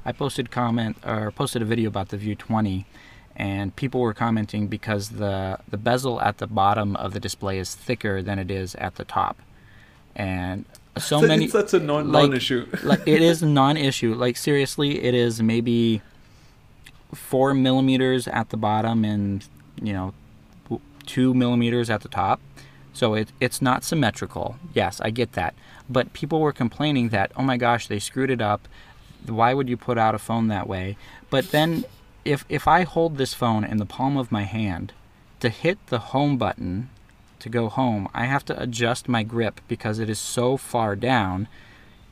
I 0.05 0.13
posted 0.13 0.51
comment 0.51 0.99
or 1.05 1.31
posted 1.31 1.63
a 1.63 1.65
video 1.65 1.89
about 1.89 2.11
the 2.11 2.19
View 2.19 2.35
20, 2.35 2.87
and 3.35 3.75
people 3.77 4.01
were 4.01 4.15
commenting 4.15 4.69
because 4.69 5.11
the 5.11 5.59
the 5.69 5.77
bezel 5.79 6.21
at 6.21 6.39
the 6.39 6.47
bottom 6.47 6.97
of 6.97 7.13
the 7.13 7.21
display 7.21 7.59
is 7.59 7.75
thicker 7.75 8.23
than 8.23 8.39
it 8.39 8.51
is 8.51 8.75
at 8.75 8.97
the 8.97 9.05
top, 9.05 9.39
and 10.15 10.67
so 10.99 11.21
many. 11.33 11.49
Such 11.49 11.73
a 11.75 11.81
non 11.81 12.13
like- 12.13 12.25
non-issue. 12.25 12.67
like 12.83 13.07
it 13.07 13.23
is 13.23 13.43
non-issue. 13.43 14.15
Like 14.15 14.37
seriously, 14.37 15.03
it 15.03 15.15
is 15.15 15.43
maybe 15.43 16.03
four 17.15 17.55
millimeters 17.55 18.29
at 18.29 18.51
the 18.51 18.57
bottom 18.57 19.05
and 19.05 19.47
you 19.81 19.93
know 19.93 20.13
two 21.07 21.35
millimeters 21.35 21.91
at 21.91 22.03
the 22.03 22.09
top. 22.09 22.41
So 22.93 23.15
it 23.15 23.29
it's 23.41 23.63
not 23.63 23.85
symmetrical. 23.85 24.57
Yes, 24.75 25.01
I 25.01 25.11
get 25.11 25.33
that. 25.33 25.55
But 25.89 26.13
people 26.13 26.41
were 26.41 26.53
complaining 26.53 27.11
that 27.11 27.33
oh 27.37 27.43
my 27.43 27.57
gosh, 27.57 27.87
they 27.87 27.99
screwed 27.99 28.31
it 28.31 28.41
up. 28.41 28.69
Why 29.27 29.55
would 29.55 29.69
you 29.69 29.77
put 29.77 29.99
out 29.99 30.15
a 30.15 30.19
phone 30.19 30.49
that 30.49 30.69
way? 30.69 30.97
But 31.31 31.51
then 31.51 31.85
if 32.25 32.45
if 32.49 32.67
I 32.69 32.83
hold 32.83 33.17
this 33.17 33.35
phone 33.35 33.65
in 33.65 33.79
the 33.79 33.87
palm 33.87 34.17
of 34.17 34.33
my 34.33 34.43
hand 34.43 34.93
to 35.41 35.49
hit 35.49 35.79
the 35.89 35.99
home 35.99 36.37
button 36.37 36.91
to 37.39 37.49
go 37.49 37.69
home, 37.69 38.09
I 38.15 38.25
have 38.25 38.45
to 38.47 38.61
adjust 38.61 39.09
my 39.09 39.23
grip 39.23 39.61
because 39.69 39.99
it 39.99 40.09
is 40.09 40.19
so 40.19 40.57
far 40.57 40.97
down 40.97 41.49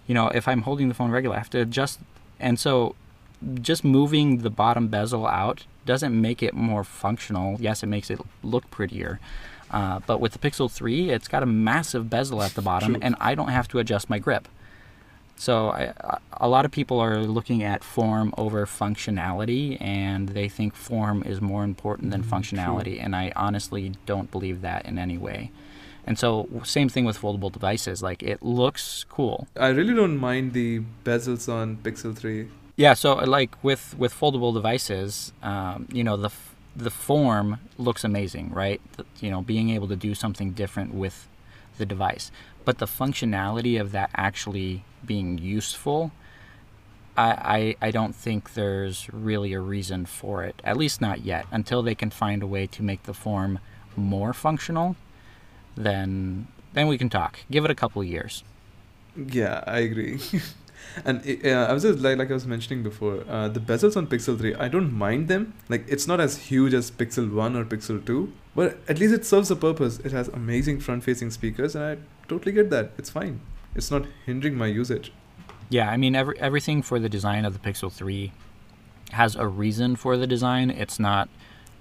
you 0.07 0.15
know, 0.15 0.29
if 0.29 0.47
I'm 0.49 0.63
holding 0.63 0.89
the 0.89 0.95
phone 0.95 1.11
regular, 1.11 1.37
I 1.37 1.39
have 1.39 1.51
to 1.51 1.61
adjust. 1.61 2.01
And 2.39 2.59
so 2.59 2.95
just 3.61 3.85
moving 3.85 4.39
the 4.39 4.51
bottom 4.51 4.89
bezel 4.89 5.27
out 5.27 5.67
doesn't 5.87 6.19
make 6.19 6.43
it 6.43 6.55
more 6.55 6.85
functional. 6.85 7.61
Yes, 7.61 7.83
it 7.83 7.87
makes 7.87 8.11
it 8.11 8.21
look 8.43 8.71
prettier. 8.71 9.21
Uh, 9.71 10.01
but 10.07 10.21
with 10.21 10.33
the 10.33 10.39
Pixel 10.39 10.71
3, 10.71 11.11
it's 11.11 11.27
got 11.29 11.43
a 11.43 11.47
massive 11.47 12.09
bezel 12.09 12.43
at 12.43 12.55
the 12.55 12.63
bottom, 12.63 12.93
True. 12.95 13.01
and 13.03 13.17
I 13.21 13.35
don't 13.35 13.49
have 13.49 13.67
to 13.69 13.79
adjust 13.79 14.09
my 14.09 14.19
grip. 14.19 14.47
So 15.37 15.71
I, 15.71 15.93
a 16.37 16.49
lot 16.49 16.65
of 16.65 16.71
people 16.71 17.01
are 17.01 17.19
looking 17.25 17.65
at 17.65 17.83
form 17.83 18.33
over 18.39 18.65
functionality, 18.67 19.77
and 19.81 20.29
they 20.29 20.49
think 20.49 20.75
form 20.77 21.23
is 21.25 21.41
more 21.41 21.65
important 21.65 22.13
than 22.13 22.23
Mm, 22.23 22.29
true. 22.29 22.39
functionality. 22.39 23.03
And 23.03 23.17
I 23.17 23.33
honestly 23.35 23.95
don't 24.07 24.31
believe 24.31 24.61
that 24.63 24.87
in 24.87 24.97
any 24.99 25.19
way. 25.19 25.51
And 26.07 26.19
so, 26.19 26.49
same 26.65 26.89
thing 26.89 27.05
with 27.05 27.19
foldable 27.21 27.51
devices. 27.51 28.03
Like, 28.03 28.23
it 28.23 28.43
looks 28.43 29.05
cool. 29.09 29.49
I 29.59 29.69
really 29.69 29.95
don't 29.95 30.19
mind 30.19 30.53
the 30.53 30.83
bezels 31.03 31.53
on 31.53 31.79
Pixel 31.79 32.15
3. 32.15 32.47
Yeah. 32.77 32.95
So, 32.95 33.15
like 33.15 33.63
with 33.63 33.97
with 33.99 34.13
foldable 34.15 34.53
devices, 34.53 35.33
um, 35.43 35.87
you 35.93 36.03
know, 36.05 36.17
the 36.17 36.31
the 36.77 36.91
form 36.91 37.61
looks 37.79 38.03
amazing, 38.05 38.51
right? 38.53 38.81
The- 38.97 39.07
you 39.21 39.31
know, 39.31 39.43
being 39.43 39.71
able 39.71 39.89
to 39.89 39.97
do 39.97 40.15
something 40.15 40.53
different 40.53 40.93
with 40.95 41.29
the 41.79 41.87
device, 41.87 42.31
but 42.65 42.79
the 42.79 42.87
functionality 42.87 43.81
of 43.81 43.93
that 43.93 44.11
actually 44.17 44.85
being 45.07 45.39
useful, 45.39 46.13
I, 47.17 47.77
I 47.81 47.87
I 47.89 47.91
don't 47.93 48.15
think 48.15 48.55
there's 48.55 49.09
really 49.13 49.53
a 49.53 49.61
reason 49.61 50.07
for 50.07 50.43
it. 50.45 50.61
At 50.65 50.77
least 50.77 51.01
not 51.01 51.25
yet. 51.25 51.47
Until 51.53 51.83
they 51.83 51.95
can 51.95 52.11
find 52.11 52.43
a 52.43 52.47
way 52.47 52.67
to 52.69 52.83
make 52.83 53.05
the 53.05 53.15
form 53.15 53.61
more 53.97 54.33
functional, 54.33 54.97
then 55.77 56.49
then 56.73 56.89
we 56.89 56.99
can 56.99 57.09
talk. 57.09 57.39
Give 57.51 57.65
it 57.65 57.71
a 57.71 57.75
couple 57.75 58.03
years. 58.03 58.43
Yeah, 59.17 59.63
I 59.67 59.79
agree. 59.79 60.19
and 61.05 61.21
uh, 61.45 61.49
I 61.49 61.73
was 61.73 61.83
just 61.83 62.01
like 62.01 62.19
like 62.19 62.31
I 62.31 62.35
was 62.35 62.47
mentioning 62.47 62.83
before, 62.83 63.25
uh, 63.29 63.49
the 63.49 63.61
bezels 63.61 63.97
on 63.97 64.07
Pixel 64.07 64.39
3, 64.39 64.55
I 64.55 64.69
don't 64.69 64.93
mind 64.93 65.29
them. 65.29 65.55
Like 65.69 65.85
it's 65.89 66.07
not 66.07 66.21
as 66.21 66.39
huge 66.39 66.75
as 66.75 66.91
Pixel 66.91 67.33
1 67.33 67.57
or 67.57 67.65
Pixel 67.65 68.05
2, 68.05 68.33
but 68.55 68.79
at 68.89 68.99
least 68.99 69.15
it 69.15 69.25
serves 69.25 69.51
a 69.51 69.57
purpose. 69.57 69.99
It 70.01 70.13
has 70.13 70.29
amazing 70.29 70.81
front-facing 70.81 71.31
speakers, 71.31 71.75
and 71.75 71.85
I 71.85 71.97
totally 72.29 72.53
get 72.53 72.71
that. 72.71 72.93
It's 72.99 73.11
fine. 73.11 73.41
It's 73.75 73.91
not 73.91 74.07
hindering 74.27 74.57
my 74.57 74.67
usage. 74.67 75.13
Yeah, 75.69 75.91
I 75.91 75.97
mean 75.97 76.15
every, 76.15 76.39
everything 76.39 76.83
for 76.83 76.99
the 76.99 77.09
design 77.09 77.45
of 77.45 77.53
the 77.53 77.59
Pixel 77.59 77.91
3 77.91 78.33
has 79.13 79.37
a 79.37 79.47
reason 79.47 79.97
for 79.97 80.17
the 80.17 80.27
design. 80.27 80.71
It's 80.71 80.99
not 80.99 81.29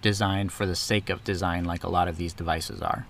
designed 0.02 0.52
for 0.52 0.66
the 0.66 0.76
sake 0.76 1.10
of 1.10 1.24
design 1.24 1.64
like 1.66 1.84
a 1.84 1.90
lot 1.90 2.08
of 2.08 2.18
these 2.18 2.34
devices 2.34 2.82
are. 2.82 3.08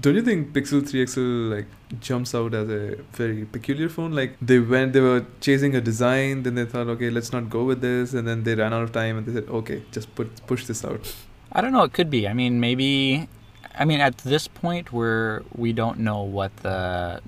Don't 0.00 0.14
you 0.14 0.22
think 0.22 0.52
Pixel 0.52 0.86
3 0.88 1.06
XL 1.06 1.20
like 1.54 1.66
jumps 2.00 2.34
out 2.34 2.54
as 2.54 2.70
a 2.70 2.96
very 3.12 3.44
peculiar 3.44 3.88
phone? 3.88 4.12
Like 4.12 4.36
they 4.40 4.58
went, 4.58 4.92
they 4.92 5.00
were 5.00 5.26
chasing 5.40 5.74
a 5.74 5.80
design, 5.80 6.42
then 6.42 6.54
they 6.54 6.64
thought, 6.64 6.86
okay, 6.88 7.10
let's 7.10 7.32
not 7.32 7.50
go 7.50 7.64
with 7.64 7.80
this, 7.80 8.14
and 8.14 8.26
then 8.26 8.44
they 8.44 8.54
ran 8.54 8.72
out 8.72 8.82
of 8.82 8.92
time, 8.92 9.18
and 9.18 9.26
they 9.26 9.32
said, 9.32 9.48
okay, 9.48 9.82
just 9.90 10.14
put 10.14 10.46
push 10.46 10.64
this 10.66 10.84
out. 10.84 11.14
I 11.52 11.60
don't 11.60 11.72
know, 11.72 11.82
it 11.82 11.92
could 11.92 12.08
be. 12.08 12.26
I 12.28 12.32
mean, 12.32 12.60
maybe 12.60 13.28
I 13.74 13.84
mean 13.84 14.00
at 14.00 14.18
this 14.18 14.48
point 14.48 14.92
where 14.92 15.42
we 15.54 15.72
don't 15.72 15.98
know 15.98 16.22
what 16.22 16.56
the 16.58 17.20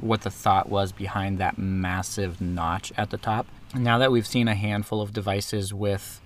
what 0.00 0.22
the 0.22 0.30
thought 0.30 0.68
was 0.68 0.92
behind 0.92 1.38
that 1.38 1.58
massive 1.58 2.40
notch 2.40 2.92
at 2.96 3.10
the 3.10 3.18
top. 3.18 3.46
Now 3.74 3.98
that 3.98 4.10
we've 4.10 4.26
seen 4.26 4.48
a 4.48 4.54
handful 4.54 5.00
of 5.00 5.12
devices 5.12 5.72
with 5.72 6.20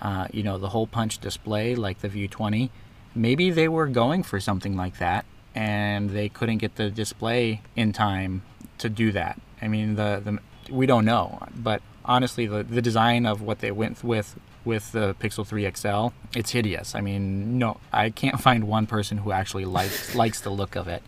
uh, 0.00 0.28
you 0.32 0.42
know, 0.42 0.58
the 0.58 0.68
hole 0.68 0.86
punch 0.86 1.18
display 1.18 1.74
like 1.74 2.00
the 2.00 2.08
View 2.08 2.28
20, 2.28 2.70
maybe 3.14 3.50
they 3.50 3.66
were 3.66 3.86
going 3.88 4.22
for 4.22 4.38
something 4.38 4.76
like 4.76 4.98
that 4.98 5.24
and 5.58 6.10
they 6.10 6.28
couldn't 6.28 6.58
get 6.58 6.76
the 6.76 6.88
display 6.88 7.60
in 7.74 7.92
time 7.92 8.42
to 8.78 8.88
do 8.88 9.10
that. 9.10 9.40
I 9.60 9.66
mean, 9.66 9.96
the, 9.96 10.22
the 10.24 10.72
we 10.72 10.86
don't 10.86 11.04
know, 11.04 11.40
but 11.56 11.82
honestly, 12.04 12.46
the, 12.46 12.62
the 12.62 12.80
design 12.80 13.26
of 13.26 13.42
what 13.42 13.58
they 13.58 13.72
went 13.72 14.04
with 14.04 14.38
with 14.64 14.92
the 14.92 15.16
Pixel 15.18 15.44
3 15.44 15.68
XL, 15.74 16.08
it's 16.38 16.50
hideous. 16.50 16.94
I 16.94 17.00
mean, 17.00 17.58
no, 17.58 17.78
I 17.92 18.10
can't 18.10 18.40
find 18.48 18.68
one 18.68 18.86
person 18.86 19.18
who 19.18 19.32
actually 19.32 19.64
likes 19.64 20.14
likes 20.14 20.40
the 20.40 20.50
look 20.50 20.76
of 20.76 20.86
it. 20.86 21.02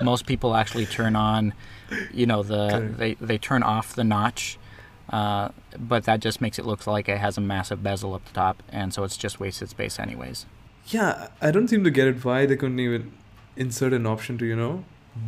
Most 0.00 0.26
people 0.26 0.56
actually 0.56 0.86
turn 0.86 1.14
on, 1.14 1.54
you 2.12 2.26
know, 2.26 2.42
the 2.42 2.70
Correct. 2.70 2.98
they 2.98 3.14
they 3.14 3.38
turn 3.38 3.62
off 3.62 3.94
the 3.94 4.02
notch, 4.02 4.58
uh, 5.10 5.50
but 5.78 6.04
that 6.04 6.18
just 6.18 6.40
makes 6.40 6.58
it 6.58 6.66
look 6.66 6.88
like 6.88 7.08
it 7.08 7.18
has 7.18 7.38
a 7.38 7.40
massive 7.40 7.84
bezel 7.84 8.14
up 8.14 8.24
the 8.24 8.32
top, 8.32 8.64
and 8.68 8.92
so 8.92 9.04
it's 9.04 9.16
just 9.16 9.38
wasted 9.38 9.68
space 9.68 10.00
anyways. 10.00 10.46
Yeah, 10.88 11.28
I 11.40 11.52
don't 11.52 11.68
seem 11.68 11.84
to 11.84 11.90
get 11.92 12.08
it 12.08 12.24
why 12.24 12.46
they 12.46 12.56
couldn't 12.56 12.80
even 12.80 13.12
insert 13.56 13.92
an 13.92 14.06
option 14.06 14.38
to, 14.38 14.44
you 14.46 14.56
know, 14.56 14.84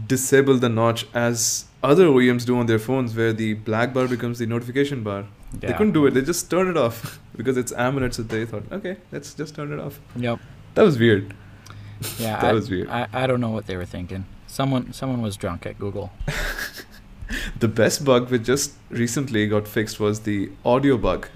disable 0.07 0.57
the 0.57 0.69
notch 0.69 1.07
as 1.15 1.67
other 1.83 2.07
OEMs 2.07 2.47
do 2.47 2.59
on 2.59 2.67
their 2.67 2.79
phones, 2.79 3.15
where 3.15 3.33
the 3.33 3.55
black 3.55 3.93
bar 3.93 4.09
becomes 4.09 4.39
the 4.39 4.47
notification 4.47 5.03
bar. 5.03 5.27
They 5.53 5.73
couldn't 5.73 5.93
do 5.93 6.07
it. 6.07 6.13
They 6.15 6.23
just 6.23 6.51
turned 6.51 6.69
it 6.69 6.77
off 6.77 7.21
because 7.37 7.57
it's 7.57 7.73
AMOLED. 7.73 8.15
So 8.15 8.23
they 8.23 8.45
thought, 8.45 8.65
okay, 8.73 8.97
let's 9.13 9.35
just 9.35 9.55
turn 9.55 9.73
it 9.73 9.79
off. 9.79 10.01
Yep. 10.17 10.41
That 10.75 10.83
was 10.83 10.99
weird. 10.99 11.35
Yeah. 12.19 12.41
That 12.41 12.51
I, 12.51 12.53
was 12.53 12.71
weird. 12.71 12.89
I, 12.89 13.07
I 13.13 13.27
don't 13.27 13.41
know 13.41 13.51
what 13.51 13.67
they 13.67 13.77
were 13.77 13.87
thinking. 13.87 14.27
Someone 14.47 14.93
someone 14.93 15.23
was 15.23 15.37
drunk 15.37 15.67
at 15.67 15.79
Google. 15.79 16.13
The 17.59 17.69
best 17.69 18.05
bug 18.05 18.31
which 18.31 18.43
just 18.45 18.75
recently 18.91 19.47
got 19.47 19.67
fixed 19.67 19.99
was 19.99 20.21
the 20.21 20.51
audio 20.65 20.97
bug, 20.97 21.29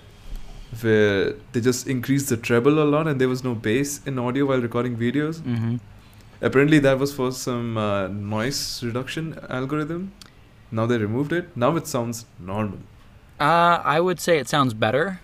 where 0.81 1.33
they 1.53 1.61
just 1.61 1.87
increased 1.87 2.29
the 2.29 2.37
treble 2.37 2.83
a 2.83 2.85
lot 2.85 3.09
and 3.09 3.21
there 3.21 3.29
was 3.29 3.43
no 3.43 3.55
bass 3.55 4.01
in 4.07 4.19
audio 4.19 4.47
while 4.47 4.61
recording 4.61 4.97
videos. 4.97 5.41
Mm-hmm. 5.41 5.77
Apparently, 6.41 6.79
that 6.81 6.99
was 6.99 7.13
for 7.13 7.33
some 7.33 7.77
uh, 7.77 8.09
noise 8.09 8.83
reduction 8.83 9.39
algorithm. 9.49 10.13
Now 10.71 10.87
they 10.87 10.99
removed 10.99 11.33
it. 11.33 11.57
Now 11.57 11.77
it 11.77 11.87
sounds 11.87 12.27
normal. 12.39 12.79
Uh, 13.41 13.81
I 13.85 14.01
would 14.01 14.21
say 14.21 14.39
it 14.39 14.49
sounds 14.49 14.75
better. 14.75 15.21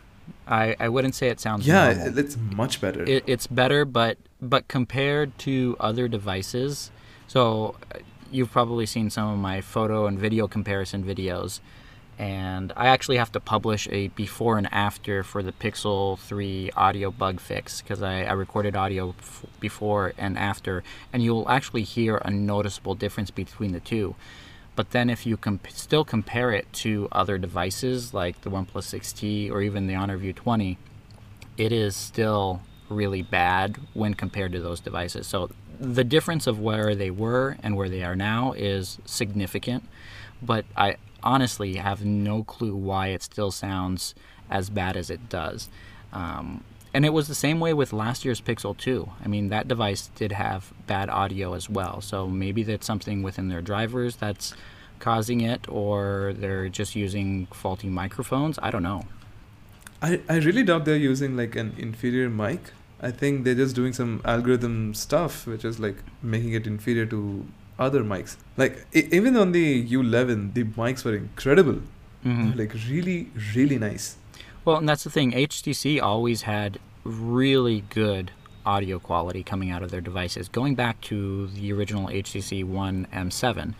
I, 0.46 0.76
I 0.80 0.88
wouldn't 0.88 1.14
say 1.14 1.28
it 1.28 1.40
sounds 1.40 1.66
yeah, 1.66 1.92
normal. 1.92 2.18
it's 2.18 2.36
much 2.36 2.80
better. 2.80 3.02
it, 3.04 3.24
it's 3.26 3.46
better, 3.46 3.84
but 3.84 4.18
but 4.40 4.68
compared 4.68 5.38
to 5.40 5.76
other 5.80 6.08
devices, 6.08 6.90
so 7.26 7.76
uh, 7.94 7.98
you've 8.30 8.50
probably 8.50 8.86
seen 8.86 9.10
some 9.10 9.28
of 9.28 9.38
my 9.38 9.60
photo 9.60 10.06
and 10.06 10.18
video 10.18 10.46
comparison 10.48 11.04
videos, 11.04 11.60
and 12.18 12.72
I 12.76 12.88
actually 12.88 13.16
have 13.16 13.32
to 13.32 13.40
publish 13.40 13.88
a 13.90 14.08
before 14.08 14.56
and 14.56 14.72
after 14.72 15.22
for 15.22 15.42
the 15.42 15.52
Pixel 15.52 16.18
3 16.18 16.70
audio 16.76 17.10
bug 17.10 17.40
fix 17.40 17.80
because 17.82 18.02
I, 18.02 18.22
I 18.24 18.32
recorded 18.32 18.76
audio 18.76 19.14
f- 19.18 19.44
before 19.60 20.12
and 20.16 20.38
after, 20.38 20.84
and 21.12 21.22
you'll 21.22 21.48
actually 21.48 21.82
hear 21.82 22.16
a 22.18 22.30
noticeable 22.30 22.94
difference 22.94 23.30
between 23.30 23.72
the 23.72 23.80
two. 23.80 24.14
But 24.76 24.90
then 24.90 25.10
if 25.10 25.26
you 25.26 25.36
comp- 25.36 25.70
still 25.70 26.04
compare 26.04 26.52
it 26.52 26.72
to 26.74 27.08
other 27.12 27.38
devices 27.38 28.14
like 28.14 28.40
the 28.42 28.50
OnePlus 28.50 28.94
6T 28.94 29.50
or 29.50 29.62
even 29.62 29.86
the 29.86 29.94
Honor 29.94 30.16
View 30.16 30.32
20, 30.32 30.78
it 31.56 31.72
is 31.72 31.94
still 31.96 32.60
really 32.88 33.22
bad 33.22 33.78
when 33.92 34.14
compared 34.14 34.52
to 34.52 34.60
those 34.60 34.80
devices. 34.80 35.26
So 35.26 35.50
the 35.80 36.04
difference 36.04 36.46
of 36.46 36.60
where 36.60 36.94
they 36.94 37.10
were 37.10 37.56
and 37.62 37.76
where 37.76 37.88
they 37.88 38.02
are 38.02 38.16
now 38.16 38.52
is 38.52 38.98
significant, 39.04 39.84
but 40.42 40.64
I 40.76 40.96
honestly 41.24 41.76
have 41.76 42.04
no 42.04 42.44
clue 42.44 42.76
why 42.76 43.08
it 43.08 43.22
still 43.22 43.50
sounds 43.50 44.14
as 44.50 44.70
bad 44.70 44.96
as 44.96 45.10
it 45.10 45.28
does. 45.28 45.68
Um, 46.12 46.62
and 46.92 47.04
it 47.04 47.12
was 47.12 47.26
the 47.26 47.34
same 47.34 47.58
way 47.58 47.74
with 47.74 47.92
last 47.92 48.24
year's 48.24 48.40
Pixel 48.40 48.76
2. 48.76 49.10
I 49.24 49.26
mean, 49.26 49.48
that 49.48 49.66
device 49.66 50.10
did 50.14 50.30
have 50.30 50.72
bad 50.86 51.10
audio 51.10 51.54
as 51.54 51.68
well. 51.68 52.00
So 52.00 52.28
maybe 52.28 52.62
that's 52.62 52.86
something 52.86 53.22
within 53.22 53.48
their 53.48 53.62
drivers 53.62 54.14
that's 54.14 54.54
causing 55.00 55.40
it, 55.40 55.68
or 55.68 56.34
they're 56.36 56.68
just 56.68 56.94
using 56.94 57.46
faulty 57.46 57.88
microphones. 57.88 58.60
I 58.62 58.70
don't 58.70 58.84
know. 58.84 59.02
I, 60.00 60.20
I 60.28 60.36
really 60.36 60.62
doubt 60.62 60.84
they're 60.84 60.96
using 60.96 61.36
like 61.36 61.56
an 61.56 61.74
inferior 61.78 62.30
mic. 62.30 62.60
I 63.00 63.10
think 63.10 63.44
they're 63.44 63.56
just 63.56 63.74
doing 63.74 63.92
some 63.92 64.22
algorithm 64.24 64.94
stuff, 64.94 65.46
which 65.48 65.64
is 65.64 65.80
like 65.80 65.96
making 66.22 66.52
it 66.52 66.66
inferior 66.66 67.06
to 67.06 67.44
other 67.78 68.02
mics. 68.04 68.36
Like 68.56 68.86
e- 68.94 69.08
even 69.12 69.36
on 69.36 69.52
the 69.52 69.84
U11, 69.88 70.54
the 70.54 70.64
mics 70.64 71.04
were 71.04 71.16
incredible. 71.16 71.80
Mhm. 72.24 72.56
Like 72.56 72.72
really, 72.88 73.28
really 73.54 73.78
nice. 73.78 74.16
Well, 74.64 74.76
and 74.76 74.88
that's 74.88 75.04
the 75.04 75.10
thing. 75.10 75.32
HTC 75.32 76.00
always 76.00 76.42
had 76.42 76.78
really 77.04 77.84
good 77.90 78.30
audio 78.64 78.98
quality 78.98 79.42
coming 79.42 79.70
out 79.70 79.82
of 79.82 79.90
their 79.90 80.00
devices. 80.00 80.48
Going 80.48 80.74
back 80.74 81.00
to 81.02 81.48
the 81.48 81.70
original 81.72 82.08
HTC 82.08 82.64
One 82.64 83.06
M7, 83.12 83.74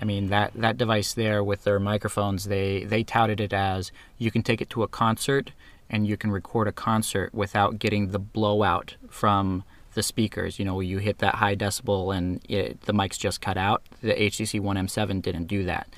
I 0.00 0.04
mean 0.04 0.28
that 0.28 0.52
that 0.54 0.76
device 0.76 1.12
there 1.14 1.42
with 1.42 1.64
their 1.64 1.80
microphones, 1.80 2.44
they 2.44 2.84
they 2.84 3.02
touted 3.02 3.40
it 3.40 3.52
as 3.52 3.90
you 4.18 4.30
can 4.30 4.42
take 4.42 4.60
it 4.60 4.70
to 4.70 4.82
a 4.84 4.88
concert 4.88 5.50
and 5.90 6.06
you 6.06 6.16
can 6.16 6.30
record 6.30 6.68
a 6.68 6.72
concert 6.72 7.34
without 7.34 7.78
getting 7.78 8.08
the 8.12 8.18
blowout 8.18 8.94
from 9.10 9.64
the 9.94 10.02
speakers. 10.02 10.58
You 10.58 10.64
know, 10.64 10.80
you 10.80 10.98
hit 10.98 11.18
that 11.18 11.36
high 11.36 11.56
decibel 11.56 12.16
and 12.16 12.40
it, 12.48 12.80
the 12.82 12.92
mic's 12.92 13.18
just 13.18 13.40
cut 13.40 13.56
out. 13.56 13.82
The 14.00 14.14
HTC 14.14 14.60
One 14.60 14.76
M7 14.76 15.22
didn't 15.22 15.46
do 15.46 15.64
that. 15.64 15.88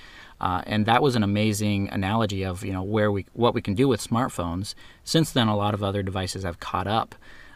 Uh, 0.41 0.63
and 0.67 0.87
that 0.87 1.03
was 1.03 1.17
an 1.17 1.23
amazing 1.23 1.89
analogy 1.91 2.45
of 2.45 2.65
you 2.65 2.73
know 2.73 2.83
where 2.83 3.11
we 3.11 3.27
what 3.33 3.55
we 3.55 3.63
can 3.63 3.75
do 3.75 3.89
with 3.89 4.07
smartphones. 4.07 4.75
Since 5.03 5.33
then, 5.33 5.49
a 5.49 5.57
lot 5.57 5.73
of 5.75 5.83
other 5.83 6.03
devices 6.03 6.45
have 6.45 6.61
caught 6.61 6.87
up, 6.87 7.15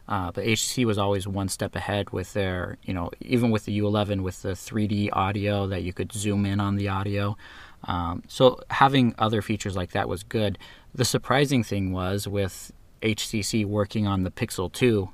uh, 0.09 0.33
but 0.33 0.45
HTC 0.45 0.87
was 0.87 0.97
always 0.97 1.29
one 1.29 1.49
step 1.49 1.77
ahead 1.77 2.11
with 2.11 2.33
their 2.33 2.79
you 2.83 2.95
know 2.95 3.11
even 3.21 3.51
with 3.51 3.67
the 3.67 3.79
U11 3.79 4.23
with 4.23 4.41
the 4.43 4.53
3D 4.53 5.11
audio 5.13 5.67
that 5.67 5.83
you 5.83 5.93
could 5.93 6.13
zoom 6.13 6.47
in 6.47 6.59
on 6.59 6.77
the 6.77 6.89
audio. 6.89 7.37
Um, 7.85 8.23
so 8.29 8.61
having 8.71 9.15
other 9.19 9.43
features 9.43 9.77
like 9.77 9.93
that 9.93 10.09
was 10.09 10.23
good. 10.23 10.59
The 10.95 11.05
surprising 11.05 11.63
thing 11.63 11.93
was 11.93 12.27
with 12.27 12.73
HTC 13.03 13.65
working 13.65 14.07
on 14.07 14.23
the 14.23 14.31
Pixel 14.31 14.71
2, 14.71 15.09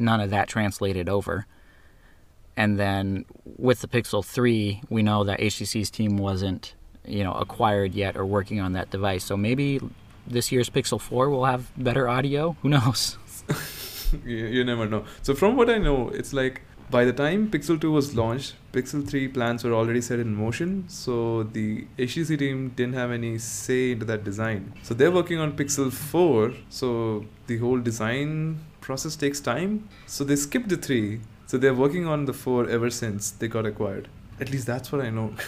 none 0.00 0.20
of 0.20 0.30
that 0.30 0.48
translated 0.48 1.08
over. 1.08 1.46
And 2.56 2.78
then 2.78 3.24
with 3.44 3.80
the 3.80 3.88
Pixel 3.88 4.24
3, 4.24 4.82
we 4.88 5.02
know 5.02 5.24
that 5.24 5.38
HTC's 5.40 5.90
team 5.90 6.16
wasn't 6.16 6.74
you 7.06 7.24
know 7.24 7.32
acquired 7.32 7.94
yet 7.94 8.16
or 8.16 8.26
working 8.26 8.60
on 8.60 8.72
that 8.72 8.90
device. 8.90 9.24
So 9.24 9.36
maybe 9.36 9.80
this 10.26 10.52
year's 10.52 10.70
Pixel 10.70 11.00
4 11.00 11.30
will 11.30 11.44
have 11.44 11.70
better 11.76 12.08
audio. 12.08 12.56
Who 12.62 12.68
knows? 12.68 13.18
you, 14.24 14.64
never 14.64 14.86
know. 14.86 15.04
So 15.22 15.34
from 15.34 15.56
what 15.56 15.70
I 15.70 15.78
know, 15.78 16.10
it's 16.10 16.32
like 16.32 16.62
by 16.90 17.04
the 17.04 17.12
time 17.12 17.50
Pixel 17.50 17.80
2 17.80 17.90
was 17.90 18.16
launched, 18.16 18.54
Pixel 18.72 19.08
3 19.08 19.28
plans 19.28 19.64
were 19.64 19.72
already 19.72 20.00
set 20.00 20.18
in 20.18 20.34
motion. 20.34 20.84
So 20.88 21.44
the 21.44 21.86
HTC 21.98 22.38
team 22.38 22.70
didn't 22.76 22.94
have 22.94 23.10
any 23.10 23.38
say 23.38 23.92
into 23.92 24.04
that 24.06 24.24
design. 24.24 24.72
So 24.82 24.94
they're 24.94 25.12
working 25.12 25.38
on 25.38 25.52
Pixel 25.52 25.92
4. 25.92 26.52
So 26.68 27.24
the 27.46 27.58
whole 27.58 27.78
design 27.78 28.60
process 28.90 29.14
takes 29.14 29.40
time. 29.40 29.88
So 30.06 30.24
they 30.24 30.34
skipped 30.34 30.68
the 30.68 30.76
3. 30.76 31.20
So 31.46 31.58
they're 31.58 31.80
working 31.86 32.06
on 32.06 32.24
the 32.24 32.32
4 32.32 32.68
ever 32.68 32.90
since 32.90 33.30
they 33.30 33.46
got 33.46 33.64
acquired. 33.64 34.08
At 34.40 34.50
least 34.50 34.66
that's 34.66 34.90
what 34.90 35.00
I 35.00 35.10
know. 35.10 35.32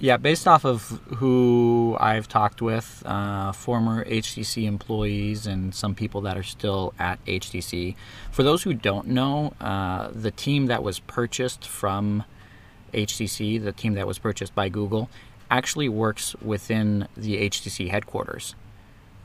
Yeah, 0.00 0.16
based 0.16 0.46
off 0.46 0.64
of 0.64 0.80
who 1.16 1.96
I've 1.98 2.28
talked 2.28 2.62
with, 2.62 3.02
uh, 3.04 3.50
former 3.50 4.04
HTC 4.04 4.62
employees 4.62 5.44
and 5.44 5.74
some 5.74 5.96
people 5.96 6.20
that 6.20 6.36
are 6.38 6.44
still 6.44 6.94
at 7.00 7.18
HTC. 7.24 7.96
For 8.30 8.44
those 8.44 8.62
who 8.62 8.74
don't 8.74 9.08
know, 9.08 9.54
uh, 9.60 10.10
the 10.12 10.30
team 10.30 10.66
that 10.66 10.84
was 10.84 11.00
purchased 11.00 11.66
from 11.66 12.22
HTC, 12.94 13.60
the 13.60 13.72
team 13.72 13.94
that 13.94 14.06
was 14.06 14.20
purchased 14.20 14.54
by 14.54 14.68
Google, 14.68 15.10
actually 15.50 15.88
works 15.88 16.36
within 16.36 17.08
the 17.16 17.50
HTC 17.50 17.90
headquarters. 17.90 18.54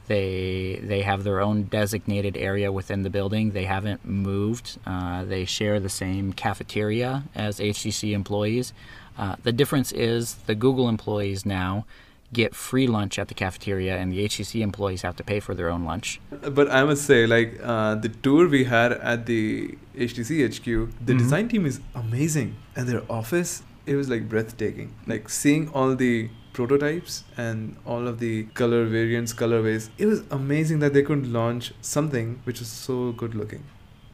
They 0.08 0.82
they 0.84 1.02
have 1.02 1.24
their 1.24 1.40
own 1.40 1.64
designated 1.64 2.36
area 2.38 2.72
within 2.72 3.04
the 3.04 3.10
building. 3.10 3.52
They 3.52 3.66
haven't 3.66 4.06
moved. 4.06 4.78
Uh, 4.86 5.24
they 5.24 5.46
share 5.46 5.80
the 5.80 5.90
same 5.90 6.34
cafeteria 6.34 7.24
as 7.36 7.60
HTC 7.60 8.14
employees. 8.14 8.74
Uh, 9.18 9.36
the 9.44 9.52
difference 9.52 9.92
is 9.92 10.36
the 10.46 10.56
Google 10.56 10.90
employees 10.90 11.46
now 11.46 11.86
get 12.34 12.56
free 12.56 12.88
lunch 12.88 13.20
at 13.20 13.28
the 13.28 13.34
cafeteria, 13.36 13.96
and 13.96 14.12
the 14.12 14.26
HTC 14.26 14.62
employees 14.62 15.04
have 15.04 15.16
to 15.18 15.24
pay 15.24 15.40
for 15.40 15.54
their 15.54 15.70
own 15.70 15.86
lunch. 15.86 16.20
But 16.32 16.70
I 16.72 16.84
must 16.84 17.06
say, 17.06 17.28
like 17.28 17.60
uh, 17.64 17.96
the 17.96 18.10
tour 18.10 18.50
we 18.50 18.64
had 18.64 18.92
at 18.92 19.28
the 19.28 19.78
HTC 19.96 20.44
HQ, 20.48 20.66
the 20.66 20.82
mm-hmm. 20.82 21.18
design 21.18 21.48
team 21.48 21.66
is 21.66 21.80
amazing, 21.96 22.56
and 22.76 22.88
their 22.90 23.04
office 23.10 23.64
it 23.86 23.96
was 23.96 24.10
like 24.10 24.28
breathtaking. 24.30 24.94
Like 25.08 25.30
seeing 25.30 25.70
all 25.70 25.96
the 25.96 26.30
prototypes 26.54 27.24
and 27.36 27.76
all 27.86 28.08
of 28.08 28.20
the 28.20 28.44
color 28.54 28.86
variants, 28.86 29.34
colorways. 29.34 29.90
It 29.98 30.06
was 30.06 30.24
amazing 30.32 30.80
that 30.80 30.94
they 30.94 31.02
could 31.02 31.28
launch 31.28 31.74
something 31.82 32.40
which 32.44 32.60
was 32.60 32.70
so 32.70 33.12
good 33.12 33.36
looking. 33.36 33.64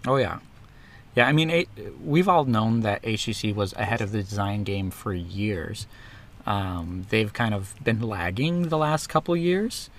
Oh 0.08 0.15
yeah, 0.15 0.39
yeah, 1.15 1.28
I 1.28 1.32
mean, 1.32 1.65
we've 2.04 2.30
all 2.30 2.45
known 2.45 2.82
that 2.82 3.02
HTC 3.04 3.54
was 3.54 3.73
ahead 3.73 4.02
of 4.02 4.12
the 4.12 4.19
design 4.23 4.63
game 4.63 4.91
for 4.91 5.13
years. 5.13 5.88
Um, 6.45 7.06
they've 7.10 7.32
kind 7.34 7.54
of 7.54 7.75
been 7.84 8.02
lagging 8.02 8.69
the 8.69 8.78
last 8.78 9.08
couple 9.08 9.36
years. 9.36 9.89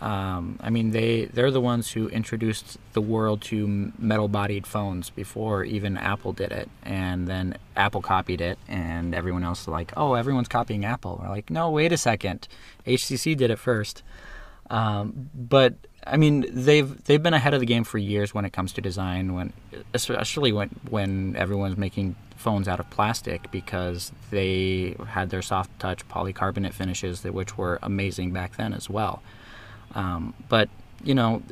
Um, 0.00 0.60
I 0.62 0.70
mean, 0.70 0.92
they 0.92 1.24
they're 1.26 1.50
the 1.50 1.60
ones 1.60 1.90
who 1.90 2.08
introduced 2.08 2.78
the 2.92 3.00
world 3.00 3.42
to 3.42 3.92
metal-bodied 3.98 4.66
phones 4.66 5.10
before 5.10 5.64
even 5.64 5.96
Apple 5.96 6.32
did 6.32 6.52
it, 6.52 6.70
and 6.84 7.26
then 7.26 7.56
Apple 7.76 8.00
copied 8.00 8.40
it, 8.40 8.58
and 8.68 9.14
everyone 9.14 9.42
else 9.42 9.66
was 9.66 9.72
like, 9.72 9.92
"Oh, 9.96 10.14
everyone's 10.14 10.48
copying 10.48 10.84
Apple." 10.84 11.18
We're 11.20 11.28
like, 11.28 11.50
"No, 11.50 11.70
wait 11.70 11.92
a 11.92 11.96
second, 11.96 12.46
HTC 12.86 13.36
did 13.36 13.50
it 13.50 13.58
first. 13.58 14.02
Um, 14.70 15.30
but 15.34 15.74
I 16.06 16.16
mean, 16.16 16.46
they've 16.50 17.02
they've 17.04 17.22
been 17.22 17.34
ahead 17.34 17.54
of 17.54 17.60
the 17.60 17.66
game 17.66 17.84
for 17.84 17.98
years 17.98 18.32
when 18.32 18.44
it 18.44 18.52
comes 18.52 18.72
to 18.74 18.80
design. 18.80 19.34
When 19.34 19.52
especially 19.94 20.52
when 20.52 20.68
when 20.90 21.36
everyone's 21.36 21.76
making 21.76 22.16
phones 22.36 22.68
out 22.68 22.78
of 22.78 22.88
plastic 22.90 23.50
because 23.50 24.12
they 24.30 24.94
had 25.08 25.30
their 25.30 25.42
soft 25.42 25.76
touch 25.80 26.06
polycarbonate 26.08 26.72
finishes 26.72 27.22
that 27.22 27.34
which 27.34 27.58
were 27.58 27.78
amazing 27.82 28.32
back 28.32 28.56
then 28.56 28.72
as 28.72 28.88
well. 28.88 29.22
Um, 29.98 30.34
but 30.48 30.68
you 31.02 31.14
know, 31.14 31.42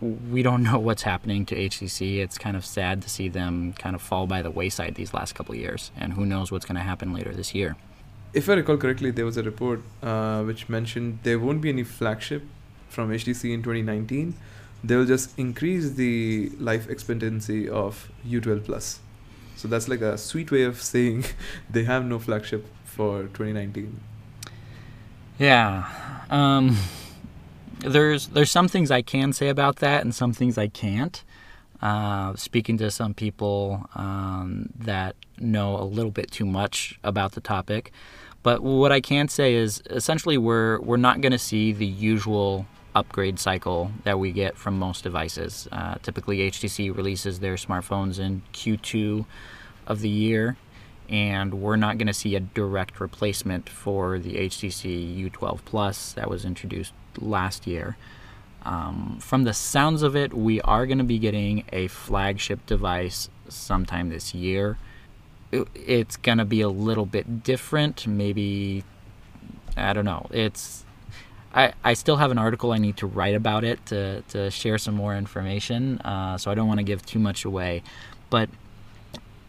we 0.00 0.42
don't 0.42 0.62
know 0.62 0.78
what's 0.78 1.02
happening 1.02 1.44
to 1.46 1.54
HTC. 1.54 2.18
It's 2.18 2.38
kind 2.38 2.56
of 2.56 2.64
sad 2.64 3.02
to 3.02 3.10
see 3.10 3.28
them 3.28 3.74
kind 3.74 3.94
of 3.96 4.02
fall 4.02 4.26
by 4.26 4.42
the 4.42 4.50
wayside 4.50 4.94
these 4.94 5.12
last 5.12 5.34
couple 5.34 5.54
of 5.54 5.60
years, 5.60 5.90
and 5.96 6.12
who 6.12 6.24
knows 6.24 6.50
what's 6.52 6.64
going 6.64 6.76
to 6.76 6.82
happen 6.82 7.12
later 7.12 7.32
this 7.32 7.54
year. 7.54 7.76
If 8.32 8.48
I 8.48 8.54
recall 8.54 8.76
correctly, 8.76 9.10
there 9.10 9.24
was 9.24 9.36
a 9.36 9.42
report 9.42 9.82
uh, 10.02 10.42
which 10.42 10.68
mentioned 10.68 11.20
there 11.22 11.38
won't 11.38 11.60
be 11.60 11.68
any 11.68 11.84
flagship 11.84 12.42
from 12.88 13.10
HTC 13.10 13.52
in 13.52 13.62
2019, 13.62 14.34
they 14.82 14.96
will 14.96 15.06
just 15.06 15.36
increase 15.38 15.90
the 15.92 16.50
life 16.58 16.88
expectancy 16.88 17.68
of 17.68 18.10
U12 18.26 18.64
Plus. 18.64 19.00
So 19.56 19.68
that's 19.68 19.88
like 19.88 20.00
a 20.00 20.18
sweet 20.18 20.50
way 20.50 20.62
of 20.62 20.80
saying 20.82 21.24
they 21.70 21.84
have 21.84 22.04
no 22.04 22.18
flagship 22.18 22.66
for 22.84 23.22
2019. 23.22 24.00
Yeah. 25.38 25.88
Um, 26.30 26.76
there's 27.84 28.28
there's 28.28 28.50
some 28.50 28.68
things 28.68 28.90
I 28.90 29.02
can 29.02 29.32
say 29.32 29.48
about 29.48 29.76
that 29.76 30.02
and 30.02 30.14
some 30.14 30.32
things 30.32 30.58
I 30.58 30.68
can't. 30.68 31.22
Uh, 31.82 32.34
speaking 32.36 32.78
to 32.78 32.90
some 32.90 33.12
people 33.12 33.86
um, 33.94 34.70
that 34.78 35.16
know 35.38 35.76
a 35.76 35.84
little 35.84 36.10
bit 36.10 36.30
too 36.30 36.46
much 36.46 36.98
about 37.02 37.32
the 37.32 37.40
topic, 37.40 37.92
but 38.42 38.62
what 38.62 38.90
I 38.90 39.00
can 39.00 39.28
say 39.28 39.54
is 39.54 39.82
essentially 39.90 40.38
we're 40.38 40.80
we're 40.80 40.96
not 40.96 41.20
going 41.20 41.32
to 41.32 41.38
see 41.38 41.72
the 41.72 41.86
usual 41.86 42.66
upgrade 42.94 43.38
cycle 43.38 43.90
that 44.04 44.18
we 44.18 44.32
get 44.32 44.56
from 44.56 44.78
most 44.78 45.02
devices. 45.02 45.68
Uh, 45.72 45.96
typically, 46.02 46.38
HTC 46.50 46.96
releases 46.96 47.40
their 47.40 47.56
smartphones 47.56 48.18
in 48.18 48.42
Q2 48.52 49.26
of 49.86 50.00
the 50.00 50.08
year, 50.08 50.56
and 51.08 51.54
we're 51.54 51.76
not 51.76 51.98
going 51.98 52.06
to 52.06 52.14
see 52.14 52.34
a 52.34 52.40
direct 52.40 52.98
replacement 53.00 53.68
for 53.68 54.18
the 54.18 54.36
HTC 54.36 55.30
U12 55.30 55.64
Plus 55.64 56.12
that 56.14 56.30
was 56.30 56.44
introduced 56.44 56.92
last 57.20 57.66
year. 57.66 57.96
Um, 58.62 59.18
from 59.20 59.44
the 59.44 59.52
sounds 59.52 60.02
of 60.02 60.16
it, 60.16 60.32
we 60.32 60.60
are 60.62 60.86
going 60.86 60.98
to 60.98 61.04
be 61.04 61.18
getting 61.18 61.64
a 61.72 61.88
flagship 61.88 62.64
device 62.66 63.28
sometime 63.48 64.08
this 64.08 64.34
year. 64.34 64.78
it's 65.52 66.16
going 66.16 66.38
to 66.38 66.44
be 66.44 66.60
a 66.62 66.68
little 66.68 67.06
bit 67.06 67.44
different, 67.44 68.06
maybe. 68.06 68.82
I 69.76 69.92
don't 69.92 70.04
know. 70.04 70.26
It's 70.30 70.84
I, 71.54 71.72
I 71.84 71.94
still 71.94 72.16
have 72.16 72.32
an 72.32 72.38
article 72.38 72.72
I 72.72 72.78
need 72.78 72.96
to 72.96 73.06
write 73.06 73.36
about 73.36 73.62
it 73.62 73.84
to, 73.86 74.22
to 74.22 74.50
share 74.50 74.76
some 74.76 74.94
more 74.94 75.16
information, 75.16 76.00
uh, 76.00 76.36
so 76.36 76.50
I 76.50 76.54
don't 76.54 76.66
want 76.66 76.78
to 76.78 76.84
give 76.84 77.06
too 77.06 77.20
much 77.20 77.44
away. 77.44 77.82
But 78.28 78.48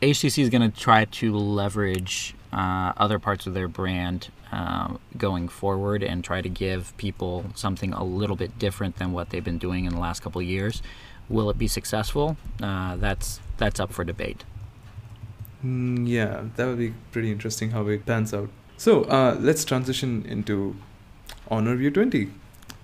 HTC 0.03 0.43
is 0.43 0.49
going 0.49 0.69
to 0.69 0.79
try 0.79 1.05
to 1.05 1.35
leverage 1.35 2.35
uh, 2.53 2.93
other 2.95 3.17
parts 3.17 3.47
of 3.47 3.55
their 3.55 3.67
brand 3.67 4.29
uh, 4.55 4.95
going 5.17 5.47
forward 5.49 6.01
and 6.01 6.23
try 6.23 6.41
to 6.41 6.47
give 6.47 6.95
people 6.95 7.45
something 7.55 7.91
a 7.93 8.03
little 8.03 8.37
bit 8.37 8.57
different 8.57 8.95
than 8.95 9.11
what 9.11 9.29
they've 9.29 9.43
been 9.43 9.57
doing 9.57 9.83
in 9.83 9.93
the 9.93 9.99
last 9.99 10.21
couple 10.21 10.39
of 10.39 10.47
years. 10.47 10.81
Will 11.27 11.49
it 11.49 11.57
be 11.57 11.67
successful? 11.67 12.37
Uh, 12.61 12.95
that's 12.95 13.41
that's 13.57 13.79
up 13.79 13.91
for 13.91 14.03
debate. 14.05 14.45
Mm, 15.63 16.07
yeah, 16.07 16.43
that 16.55 16.65
would 16.67 16.77
be 16.77 16.93
pretty 17.11 17.31
interesting 17.31 17.71
how 17.71 17.85
it 17.87 18.05
pans 18.05 18.33
out. 18.33 18.49
So 18.77 19.03
uh, 19.03 19.35
let's 19.39 19.65
transition 19.65 20.25
into 20.25 20.75
Honor 21.49 21.75
View 21.75 21.91
20. 21.91 22.29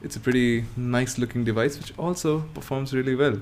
It's 0.03 0.15
a 0.15 0.19
pretty 0.19 0.65
nice 0.75 1.17
looking 1.17 1.43
device 1.43 1.77
which 1.77 1.93
also 1.97 2.41
performs 2.53 2.93
really 2.93 3.15
well. 3.15 3.39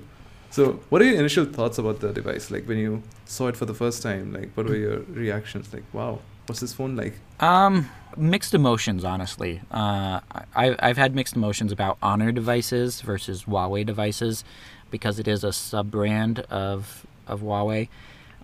So, 0.52 0.82
what 0.90 1.02
are 1.02 1.06
your 1.06 1.20
initial 1.20 1.46
thoughts 1.46 1.78
about 1.78 2.00
the 2.00 2.12
device? 2.12 2.52
Like 2.52 2.68
when 2.68 2.78
you 2.78 3.04
saw 3.26 3.48
it 3.48 3.58
for 3.58 3.66
the 3.66 3.74
first 3.74 4.02
time, 4.04 4.34
like 4.34 4.52
what 4.56 4.68
were 4.68 4.76
your 4.76 5.00
reactions? 5.00 5.74
Like, 5.74 5.84
wow. 5.94 6.20
What's 6.50 6.62
this 6.62 6.74
phone 6.74 6.96
like? 6.96 7.14
Um, 7.40 7.92
mixed 8.18 8.56
emotions, 8.56 9.06
honestly. 9.06 9.62
Uh, 9.70 10.20
I, 10.56 10.76
I've 10.80 10.98
had 10.98 11.14
mixed 11.14 11.36
emotions 11.36 11.72
about 11.72 12.00
Honor 12.02 12.32
devices 12.32 13.02
versus 13.02 13.44
Huawei 13.44 13.86
devices 13.86 14.44
because 14.90 15.20
it 15.20 15.28
is 15.28 15.44
a 15.44 15.54
sub 15.54 15.92
brand 15.92 16.40
of 16.50 17.06
of 17.28 17.42
Huawei, 17.42 17.90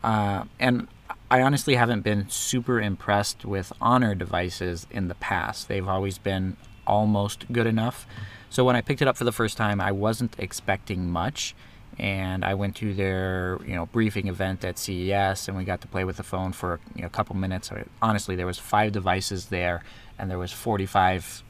uh, 0.04 0.44
and 0.60 0.88
I 1.32 1.41
honestly 1.41 1.74
haven't 1.74 2.02
been 2.02 2.30
super 2.30 2.80
impressed 2.80 3.44
with 3.44 3.74
Honor 3.82 4.13
devices 4.13 4.86
in 4.91 5.08
the 5.08 5.15
past. 5.15 5.68
They've 5.68 5.88
always 5.88 6.20
been 6.20 6.58
almost 6.86 7.52
good 7.52 7.65
enough. 7.65 8.06
So 8.52 8.63
when 8.63 8.76
I 8.76 8.82
picked 8.82 9.02
it 9.02 9.08
up 9.08 9.18
for 9.18 9.24
the 9.24 9.32
first 9.32 9.58
time, 9.58 9.82
I 9.82 9.91
wasn't 9.91 10.36
expecting 10.38 11.10
much 11.10 11.56
and 11.98 12.44
I 12.44 12.54
went 12.54 12.76
to 12.78 12.94
their 12.94 13.60
you 13.66 13.76
know 13.76 13.86
briefing 13.88 14.28
event 14.28 14.64
at 14.66 14.78
CES, 14.78 15.48
and 15.48 15.58
we 15.58 15.64
got 15.64 15.82
to 15.82 15.88
play 15.88 16.04
with 16.04 16.18
the 16.18 16.24
phone 16.24 16.52
for 16.52 16.80
you 16.96 17.02
know, 17.02 17.08
a 17.08 17.12
couple 17.12 17.36
minutes. 17.36 17.72
Honestly, 18.02 18.36
there 18.36 18.46
was 18.46 18.60
five 18.60 18.92
devices 18.92 19.48
there, 19.48 19.84
and 20.18 20.30
there 20.30 20.40
was 20.40 20.52
45 20.52 21.44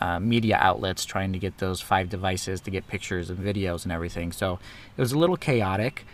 uh, 0.00 0.20
media 0.20 0.56
outlets 0.60 1.04
trying 1.04 1.32
to 1.32 1.38
get 1.38 1.58
those 1.58 1.80
five 1.80 2.08
devices 2.08 2.60
to 2.62 2.70
get 2.70 2.86
pictures 2.86 3.30
and 3.30 3.38
videos 3.38 3.84
and 3.84 3.92
everything. 3.92 4.32
So 4.32 4.58
it 4.96 5.00
was 5.00 5.12
a 5.12 5.18
little 5.18 5.36
chaotic. 5.36 6.04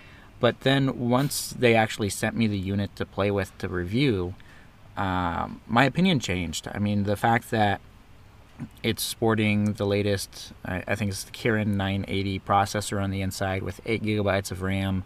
But 0.40 0.60
then 0.60 0.98
once 0.98 1.54
they 1.58 1.74
actually 1.74 2.10
sent 2.10 2.36
me 2.36 2.46
the 2.46 2.58
unit 2.58 2.96
to 2.96 3.06
play 3.06 3.30
with 3.30 3.56
to 3.58 3.68
review, 3.68 4.34
um, 4.96 5.60
my 5.66 5.84
opinion 5.84 6.20
changed. 6.20 6.68
I 6.72 6.78
mean, 6.78 7.04
the 7.04 7.16
fact 7.16 7.50
that 7.50 7.80
it's 8.82 9.02
sporting 9.02 9.74
the 9.74 9.86
latest, 9.86 10.52
I, 10.64 10.82
I, 10.86 10.94
think 10.94 11.10
it's 11.10 11.24
the 11.24 11.32
Kirin 11.32 11.68
980 11.68 12.40
processor 12.40 13.02
on 13.02 13.10
the 13.10 13.22
inside 13.22 13.62
with 13.62 13.80
8 13.84 14.02
gigabytes 14.02 14.50
of 14.50 14.62
RAM. 14.62 15.04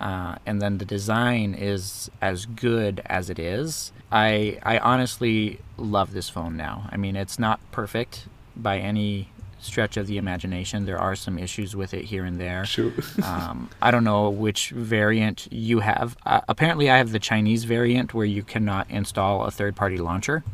Uh, 0.00 0.36
and 0.44 0.60
then 0.60 0.78
the 0.78 0.84
design 0.84 1.54
is 1.54 2.10
as 2.20 2.46
good 2.46 3.00
as 3.06 3.30
it 3.30 3.38
is. 3.38 3.92
I, 4.10 4.58
I 4.62 4.78
honestly 4.78 5.60
love 5.76 6.12
this 6.12 6.28
phone 6.28 6.56
now. 6.56 6.88
I 6.90 6.96
mean, 6.96 7.16
it's 7.16 7.38
not 7.38 7.60
perfect 7.70 8.26
by 8.56 8.78
any 8.78 9.28
stretch 9.60 9.96
of 9.96 10.06
the 10.06 10.18
imagination. 10.18 10.84
There 10.84 10.98
are 10.98 11.16
some 11.16 11.38
issues 11.38 11.74
with 11.74 11.94
it 11.94 12.04
here 12.04 12.24
and 12.24 12.38
there. 12.38 12.64
Sure. 12.66 12.92
um, 13.22 13.70
I 13.80 13.90
don't 13.90 14.04
know 14.04 14.30
which 14.30 14.70
variant 14.70 15.48
you 15.50 15.80
have. 15.80 16.16
Uh, 16.26 16.42
apparently, 16.48 16.90
I 16.90 16.98
have 16.98 17.12
the 17.12 17.18
Chinese 17.18 17.64
variant 17.64 18.14
where 18.14 18.26
you 18.26 18.42
cannot 18.42 18.90
install 18.90 19.44
a 19.44 19.50
third 19.50 19.74
party 19.74 19.96
launcher 19.96 20.44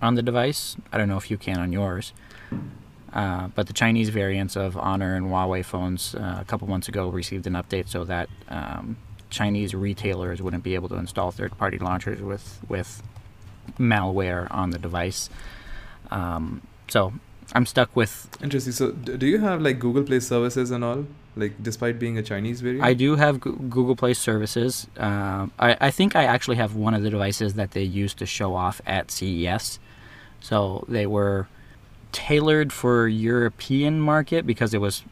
on 0.00 0.14
the 0.14 0.22
device. 0.22 0.76
I 0.92 0.98
don't 0.98 1.08
know 1.08 1.16
if 1.16 1.30
you 1.30 1.36
can 1.36 1.58
on 1.58 1.72
yours. 1.72 2.12
Uh, 3.12 3.48
but 3.54 3.66
the 3.66 3.72
Chinese 3.72 4.10
variants 4.10 4.54
of 4.54 4.76
Honor 4.76 5.14
and 5.14 5.26
Huawei 5.26 5.64
phones 5.64 6.14
uh, 6.14 6.38
a 6.40 6.44
couple 6.44 6.68
months 6.68 6.88
ago 6.88 7.08
received 7.08 7.46
an 7.46 7.54
update 7.54 7.88
so 7.88 8.04
that 8.04 8.28
um, 8.48 8.96
Chinese 9.30 9.74
retailers 9.74 10.42
wouldn't 10.42 10.62
be 10.62 10.74
able 10.74 10.88
to 10.90 10.96
install 10.96 11.30
third-party 11.30 11.78
launchers 11.78 12.20
with 12.20 12.60
with 12.68 13.02
malware 13.78 14.46
on 14.50 14.70
the 14.70 14.78
device. 14.78 15.30
Um, 16.10 16.62
so 16.88 17.12
I'm 17.54 17.66
stuck 17.66 17.94
with. 17.96 18.28
Interesting. 18.42 18.72
So, 18.72 18.92
do 18.92 19.26
you 19.26 19.38
have 19.38 19.62
like 19.62 19.78
Google 19.78 20.02
Play 20.02 20.20
services 20.20 20.70
and 20.70 20.84
all? 20.84 21.06
Like, 21.36 21.62
despite 21.62 21.98
being 21.98 22.18
a 22.18 22.22
Chinese 22.22 22.60
variant? 22.60 22.84
I 22.84 22.94
do 22.94 23.14
have 23.16 23.42
G- 23.42 23.52
Google 23.68 23.94
Play 23.94 24.12
services. 24.14 24.86
Uh, 24.98 25.46
I, 25.58 25.76
I 25.80 25.90
think 25.90 26.16
I 26.16 26.24
actually 26.24 26.56
have 26.56 26.74
one 26.74 26.94
of 26.94 27.02
the 27.02 27.10
devices 27.10 27.54
that 27.54 27.70
they 27.72 27.82
used 27.82 28.18
to 28.18 28.26
show 28.26 28.54
off 28.54 28.80
at 28.86 29.10
CES. 29.10 29.78
So 30.40 30.84
they 30.88 31.06
were 31.06 31.48
tailored 32.12 32.72
for 32.72 33.06
European 33.08 34.00
market 34.00 34.46
because 34.46 34.72
it 34.72 34.80
was 34.80 35.04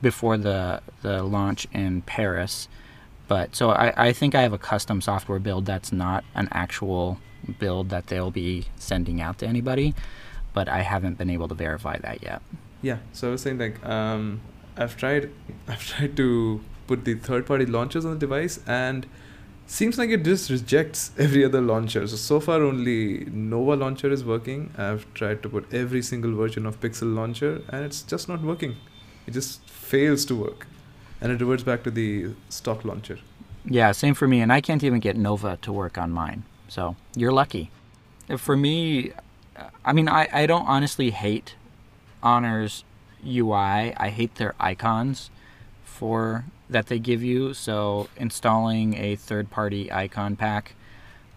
before 0.00 0.36
the 0.36 0.80
the 1.02 1.22
launch 1.22 1.66
in 1.72 2.02
Paris. 2.02 2.68
But 3.26 3.54
so 3.54 3.70
I, 3.70 4.08
I 4.08 4.12
think 4.12 4.34
I 4.34 4.42
have 4.42 4.52
a 4.52 4.58
custom 4.58 5.00
software 5.00 5.38
build 5.38 5.66
that's 5.66 5.92
not 5.92 6.24
an 6.34 6.48
actual 6.50 7.18
build 7.58 7.90
that 7.90 8.06
they'll 8.06 8.30
be 8.30 8.66
sending 8.76 9.20
out 9.20 9.38
to 9.38 9.46
anybody, 9.46 9.94
but 10.54 10.68
I 10.68 10.82
haven't 10.82 11.18
been 11.18 11.30
able 11.30 11.48
to 11.48 11.54
verify 11.54 11.98
that 11.98 12.22
yet. 12.22 12.40
Yeah, 12.80 12.98
so 13.12 13.28
I 13.28 13.30
was 13.32 13.42
saying 13.42 13.58
like 13.58 13.84
um, 13.84 14.40
I've 14.76 14.96
tried 14.96 15.30
I've 15.68 15.84
tried 15.84 16.16
to 16.16 16.64
put 16.86 17.04
the 17.04 17.14
third 17.14 17.46
party 17.46 17.66
launchers 17.66 18.04
on 18.04 18.12
the 18.12 18.18
device 18.18 18.60
and 18.66 19.06
seems 19.68 19.98
like 19.98 20.10
it 20.10 20.24
just 20.24 20.50
rejects 20.50 21.12
every 21.18 21.44
other 21.44 21.60
launcher. 21.60 22.06
So 22.08 22.16
so 22.16 22.40
far 22.40 22.62
only 22.62 23.26
Nova 23.30 23.76
launcher 23.76 24.10
is 24.10 24.24
working. 24.24 24.72
I've 24.76 25.06
tried 25.14 25.42
to 25.42 25.48
put 25.48 25.72
every 25.72 26.02
single 26.02 26.34
version 26.34 26.66
of 26.66 26.80
Pixel 26.80 27.14
launcher 27.14 27.62
and 27.68 27.84
it's 27.84 28.02
just 28.02 28.28
not 28.28 28.42
working. 28.42 28.76
It 29.26 29.32
just 29.32 29.68
fails 29.68 30.24
to 30.26 30.34
work. 30.34 30.66
And 31.20 31.30
it 31.30 31.40
reverts 31.40 31.62
back 31.62 31.82
to 31.84 31.90
the 31.90 32.34
stock 32.48 32.84
launcher. 32.84 33.18
Yeah, 33.64 33.92
same 33.92 34.14
for 34.14 34.26
me 34.26 34.40
and 34.40 34.52
I 34.52 34.60
can't 34.60 34.82
even 34.82 35.00
get 35.00 35.16
Nova 35.16 35.58
to 35.62 35.72
work 35.72 35.98
on 35.98 36.12
mine. 36.12 36.44
So, 36.68 36.96
you're 37.14 37.32
lucky. 37.32 37.70
For 38.36 38.56
me, 38.56 39.12
I 39.84 39.92
mean 39.92 40.08
I 40.08 40.28
I 40.32 40.46
don't 40.46 40.66
honestly 40.66 41.10
hate 41.10 41.54
Honor's 42.22 42.84
UI. 43.24 43.94
I 43.96 44.10
hate 44.10 44.36
their 44.36 44.54
icons 44.58 45.30
for 45.84 46.44
that 46.70 46.86
they 46.86 46.98
give 46.98 47.22
you. 47.22 47.54
So 47.54 48.08
installing 48.16 48.94
a 48.94 49.16
third-party 49.16 49.92
icon 49.92 50.36
pack 50.36 50.74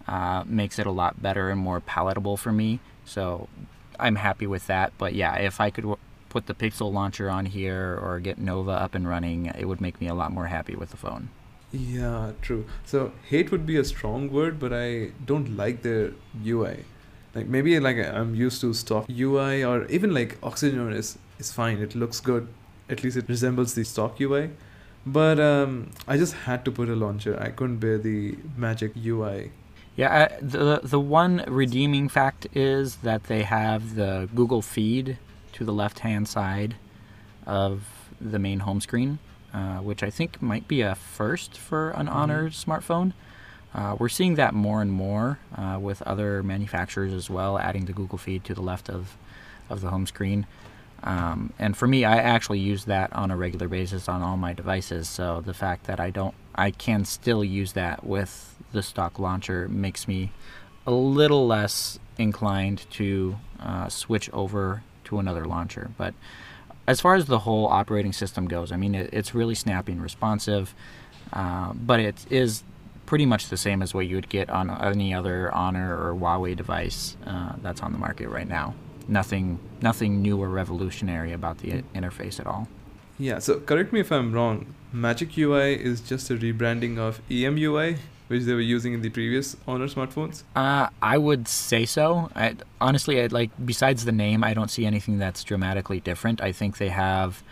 uh, 0.06 0.44
makes 0.46 0.78
it 0.78 0.86
a 0.86 0.90
lot 0.90 1.22
better 1.22 1.50
and 1.50 1.60
more 1.60 1.80
palatable 1.80 2.36
for 2.36 2.52
me. 2.52 2.80
So 3.04 3.48
I'm 3.98 4.16
happy 4.16 4.46
with 4.46 4.66
that. 4.66 4.92
But 4.98 5.14
yeah, 5.14 5.36
if 5.36 5.60
I 5.60 5.70
could 5.70 5.82
w- 5.82 5.98
put 6.28 6.46
the 6.46 6.54
Pixel 6.54 6.92
launcher 6.92 7.30
on 7.30 7.46
here 7.46 7.98
or 8.02 8.20
get 8.20 8.38
Nova 8.38 8.72
up 8.72 8.94
and 8.94 9.08
running, 9.08 9.46
it 9.46 9.66
would 9.66 9.80
make 9.80 10.00
me 10.00 10.08
a 10.08 10.14
lot 10.14 10.32
more 10.32 10.46
happy 10.46 10.74
with 10.74 10.90
the 10.90 10.96
phone. 10.96 11.28
Yeah, 11.72 12.32
true. 12.42 12.66
So 12.84 13.12
hate 13.28 13.50
would 13.50 13.64
be 13.64 13.76
a 13.76 13.84
strong 13.84 14.30
word, 14.30 14.58
but 14.60 14.72
I 14.72 15.12
don't 15.24 15.56
like 15.56 15.82
their 15.82 16.12
UI. 16.44 16.84
Like 17.34 17.46
maybe 17.46 17.78
like 17.80 17.96
I'm 17.96 18.34
used 18.34 18.60
to 18.60 18.74
stock 18.74 19.06
UI 19.08 19.64
or 19.64 19.86
even 19.86 20.12
like 20.12 20.36
Oxygen 20.42 20.92
is 20.92 21.18
is 21.38 21.50
fine. 21.50 21.78
It 21.78 21.94
looks 21.94 22.20
good. 22.20 22.48
At 22.90 23.02
least 23.02 23.16
it 23.16 23.26
resembles 23.28 23.72
the 23.74 23.84
stock 23.84 24.20
UI 24.20 24.50
but 25.06 25.40
um, 25.40 25.90
I 26.06 26.16
just 26.16 26.34
had 26.34 26.64
to 26.64 26.70
put 26.70 26.88
a 26.88 26.96
launcher. 26.96 27.38
I 27.40 27.50
couldn't 27.50 27.78
bear 27.78 27.98
the 27.98 28.36
Magic 28.56 28.92
UI. 28.96 29.52
Yeah, 29.96 30.28
I, 30.30 30.40
the 30.40 30.80
the 30.82 31.00
one 31.00 31.44
redeeming 31.46 32.08
fact 32.08 32.46
is 32.54 32.96
that 32.96 33.24
they 33.24 33.42
have 33.42 33.94
the 33.94 34.28
Google 34.34 34.62
feed 34.62 35.18
to 35.52 35.64
the 35.64 35.72
left 35.72 36.00
hand 36.00 36.28
side 36.28 36.76
of 37.46 37.84
the 38.20 38.38
main 38.38 38.60
home 38.60 38.80
screen, 38.80 39.18
uh, 39.52 39.78
which 39.78 40.02
I 40.02 40.08
think 40.08 40.40
might 40.40 40.66
be 40.66 40.80
a 40.80 40.94
first 40.94 41.58
for 41.58 41.90
an 41.90 42.06
mm-hmm. 42.06 42.16
Honor 42.16 42.50
smartphone. 42.50 43.12
Uh, 43.74 43.96
we're 43.98 44.08
seeing 44.08 44.34
that 44.36 44.54
more 44.54 44.82
and 44.82 44.92
more 44.92 45.38
uh, 45.56 45.78
with 45.80 46.02
other 46.02 46.42
manufacturers 46.42 47.12
as 47.12 47.28
well, 47.28 47.58
adding 47.58 47.86
the 47.86 47.92
Google 47.92 48.18
feed 48.18 48.44
to 48.44 48.54
the 48.54 48.62
left 48.62 48.88
of 48.88 49.16
of 49.68 49.80
the 49.80 49.90
home 49.90 50.06
screen. 50.06 50.46
Um, 51.04 51.52
and 51.58 51.76
for 51.76 51.88
me, 51.88 52.04
I 52.04 52.16
actually 52.16 52.60
use 52.60 52.84
that 52.84 53.12
on 53.12 53.30
a 53.30 53.36
regular 53.36 53.68
basis 53.68 54.08
on 54.08 54.22
all 54.22 54.36
my 54.36 54.52
devices. 54.52 55.08
So 55.08 55.40
the 55.40 55.54
fact 55.54 55.84
that 55.84 55.98
I 55.98 56.10
don't, 56.10 56.34
I 56.54 56.70
can 56.70 57.04
still 57.04 57.42
use 57.42 57.72
that 57.72 58.04
with 58.04 58.56
the 58.72 58.82
stock 58.82 59.18
launcher 59.18 59.68
makes 59.68 60.06
me 60.06 60.32
a 60.86 60.92
little 60.92 61.46
less 61.46 61.98
inclined 62.18 62.86
to 62.92 63.36
uh, 63.60 63.88
switch 63.88 64.30
over 64.32 64.82
to 65.04 65.18
another 65.18 65.44
launcher. 65.44 65.90
But 65.96 66.14
as 66.86 67.00
far 67.00 67.14
as 67.14 67.26
the 67.26 67.40
whole 67.40 67.66
operating 67.66 68.12
system 68.12 68.46
goes, 68.46 68.70
I 68.70 68.76
mean, 68.76 68.94
it, 68.94 69.10
it's 69.12 69.34
really 69.34 69.54
snappy 69.54 69.92
and 69.92 70.02
responsive, 70.02 70.74
uh, 71.32 71.72
but 71.72 72.00
it 72.00 72.26
is 72.30 72.62
pretty 73.06 73.26
much 73.26 73.48
the 73.48 73.56
same 73.56 73.82
as 73.82 73.92
what 73.92 74.06
you 74.06 74.16
would 74.16 74.28
get 74.28 74.48
on 74.50 74.70
any 74.70 75.12
other 75.12 75.52
Honor 75.52 75.96
or 75.96 76.14
Huawei 76.14 76.56
device 76.56 77.16
uh, 77.26 77.54
that's 77.60 77.82
on 77.82 77.92
the 77.92 77.98
market 77.98 78.28
right 78.28 78.48
now 78.48 78.74
nothing 79.08 79.58
nothing 79.80 80.22
new 80.22 80.40
or 80.40 80.48
revolutionary 80.48 81.32
about 81.32 81.58
the 81.58 81.82
interface 81.94 82.40
at 82.40 82.46
all. 82.46 82.68
Yeah, 83.18 83.38
so 83.38 83.60
correct 83.60 83.92
me 83.92 84.00
if 84.00 84.10
I'm 84.10 84.32
wrong. 84.32 84.74
Magic 84.92 85.36
UI 85.38 85.74
is 85.74 86.00
just 86.00 86.30
a 86.30 86.34
rebranding 86.34 86.98
of 86.98 87.20
EMUI, 87.28 87.98
which 88.28 88.42
they 88.44 88.54
were 88.54 88.60
using 88.60 88.94
in 88.94 89.02
the 89.02 89.10
previous 89.10 89.56
Honor 89.66 89.86
smartphones. 89.86 90.42
Uh, 90.56 90.88
I 91.00 91.18
would 91.18 91.48
say 91.48 91.84
so. 91.84 92.30
I, 92.34 92.56
honestly, 92.80 93.20
I'd 93.20 93.32
like 93.32 93.50
besides 93.64 94.04
the 94.04 94.12
name, 94.12 94.42
I 94.42 94.54
don't 94.54 94.70
see 94.70 94.86
anything 94.86 95.18
that's 95.18 95.44
dramatically 95.44 96.00
different. 96.00 96.40
I 96.40 96.52
think 96.52 96.78
they 96.78 96.88
have 96.88 97.42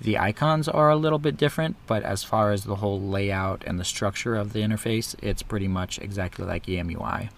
the 0.00 0.18
icons 0.18 0.68
are 0.68 0.90
a 0.90 0.96
little 0.96 1.18
bit 1.18 1.36
different, 1.36 1.76
but 1.86 2.02
as 2.04 2.22
far 2.22 2.52
as 2.52 2.64
the 2.64 2.76
whole 2.76 3.00
layout 3.00 3.64
and 3.66 3.80
the 3.80 3.84
structure 3.84 4.36
of 4.36 4.52
the 4.52 4.60
interface, 4.60 5.16
it's 5.22 5.42
pretty 5.42 5.68
much 5.68 5.98
exactly 5.98 6.44
like 6.46 6.66
EMUI. 6.66 7.30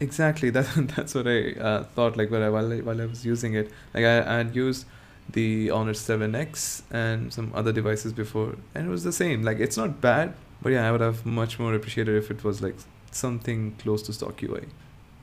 Exactly. 0.00 0.50
That 0.50 0.66
that's 0.96 1.14
what 1.14 1.28
I 1.28 1.52
uh, 1.52 1.84
thought. 1.84 2.16
Like 2.16 2.30
while 2.30 2.42
I, 2.42 2.48
while 2.48 2.72
I, 2.72 2.80
while 2.80 3.00
I 3.00 3.06
was 3.06 3.24
using 3.24 3.54
it, 3.54 3.70
like 3.94 4.04
I 4.04 4.38
had 4.38 4.56
used 4.56 4.86
the 5.32 5.70
Honor 5.70 5.92
7X 5.92 6.82
and 6.90 7.32
some 7.32 7.52
other 7.54 7.72
devices 7.72 8.12
before, 8.12 8.56
and 8.74 8.86
it 8.86 8.90
was 8.90 9.04
the 9.04 9.12
same. 9.12 9.42
Like 9.42 9.60
it's 9.60 9.76
not 9.76 10.00
bad, 10.00 10.34
but 10.62 10.72
yeah, 10.72 10.88
I 10.88 10.92
would 10.92 11.00
have 11.00 11.24
much 11.24 11.58
more 11.58 11.74
appreciated 11.74 12.16
if 12.16 12.30
it 12.30 12.42
was 12.42 12.62
like 12.62 12.76
something 13.10 13.74
close 13.78 14.02
to 14.04 14.12
stock 14.12 14.42
UI. 14.42 14.66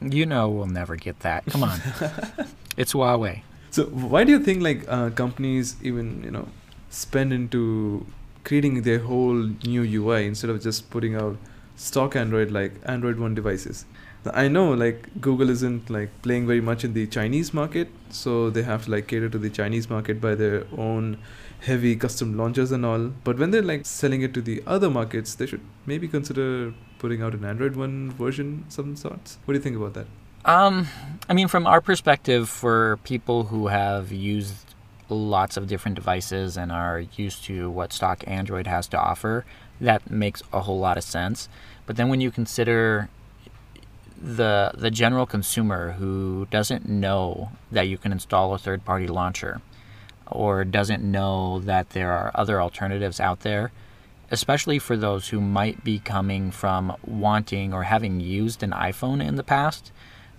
You 0.01 0.25
know, 0.27 0.47
we'll 0.49 0.67
never 0.67 0.95
get 0.95 1.19
that. 1.21 1.45
Come 1.47 1.63
on, 1.63 1.79
it's 2.77 2.93
Huawei. 2.93 3.41
So 3.71 3.85
why 3.85 4.23
do 4.23 4.31
you 4.31 4.39
think 4.39 4.61
like 4.61 4.85
uh, 4.87 5.09
companies 5.09 5.75
even 5.81 6.23
you 6.23 6.31
know 6.31 6.47
spend 6.89 7.33
into 7.33 8.05
creating 8.43 8.83
their 8.83 8.99
whole 8.99 9.49
new 9.65 9.83
UI 9.83 10.25
instead 10.25 10.49
of 10.49 10.61
just 10.61 10.89
putting 10.89 11.15
out 11.15 11.35
stock 11.75 12.15
Android 12.15 12.51
like 12.51 12.73
Android 12.85 13.19
One 13.19 13.35
devices. 13.35 13.85
I 14.33 14.47
know 14.47 14.73
like 14.73 15.09
Google 15.21 15.49
isn't 15.49 15.89
like 15.89 16.09
playing 16.21 16.47
very 16.47 16.61
much 16.61 16.83
in 16.83 16.93
the 16.93 17.07
Chinese 17.07 17.53
market, 17.53 17.89
so 18.09 18.49
they 18.49 18.63
have 18.63 18.85
to 18.85 18.91
like 18.91 19.07
cater 19.07 19.29
to 19.29 19.37
the 19.37 19.49
Chinese 19.49 19.89
market 19.89 20.21
by 20.21 20.35
their 20.35 20.65
own 20.77 21.17
heavy 21.61 21.95
custom 21.95 22.37
launchers 22.37 22.71
and 22.71 22.85
all. 22.85 23.11
But 23.23 23.37
when 23.37 23.51
they're 23.51 23.61
like 23.61 23.85
selling 23.85 24.21
it 24.21 24.33
to 24.35 24.41
the 24.41 24.63
other 24.67 24.89
markets, 24.89 25.35
they 25.35 25.45
should 25.45 25.61
maybe 25.85 26.07
consider 26.07 26.73
putting 26.99 27.21
out 27.21 27.33
an 27.33 27.45
Android 27.45 27.75
One 27.75 28.11
version, 28.11 28.65
some 28.69 28.95
sorts. 28.95 29.37
What 29.45 29.53
do 29.53 29.57
you 29.57 29.63
think 29.63 29.75
about 29.75 29.93
that? 29.93 30.07
Um, 30.45 30.87
I 31.27 31.33
mean, 31.33 31.47
from 31.47 31.67
our 31.67 31.81
perspective, 31.81 32.47
for 32.49 32.99
people 33.03 33.45
who 33.45 33.67
have 33.67 34.11
used 34.11 34.75
lots 35.09 35.57
of 35.57 35.67
different 35.67 35.95
devices 35.95 36.57
and 36.57 36.71
are 36.71 37.03
used 37.15 37.43
to 37.45 37.69
what 37.69 37.93
stock 37.93 38.23
Android 38.27 38.67
has 38.67 38.87
to 38.89 38.97
offer, 38.97 39.45
that 39.81 40.09
makes 40.09 40.41
a 40.53 40.61
whole 40.61 40.79
lot 40.79 40.97
of 40.97 41.03
sense. 41.03 41.49
But 41.85 41.95
then 41.97 42.09
when 42.09 42.21
you 42.21 42.31
consider 42.31 43.09
the 44.21 44.71
the 44.75 44.91
general 44.91 45.25
consumer 45.25 45.93
who 45.93 46.47
doesn't 46.49 46.87
know 46.87 47.51
that 47.71 47.87
you 47.87 47.97
can 47.97 48.11
install 48.11 48.53
a 48.53 48.57
third 48.57 48.83
party 48.83 49.07
launcher 49.07 49.61
or 50.31 50.65
doesn't 50.65 51.03
know 51.03 51.59
that 51.59 51.91
there 51.91 52.11
are 52.11 52.31
other 52.35 52.61
alternatives 52.61 53.19
out 53.19 53.41
there, 53.41 53.71
especially 54.31 54.79
for 54.79 54.97
those 54.97 55.29
who 55.29 55.39
might 55.39 55.83
be 55.83 55.99
coming 55.99 56.51
from 56.51 56.95
wanting 57.05 57.73
or 57.73 57.83
having 57.83 58.19
used 58.19 58.61
an 58.63 58.71
iPhone 58.71 59.25
in 59.25 59.35
the 59.35 59.43
past, 59.43 59.91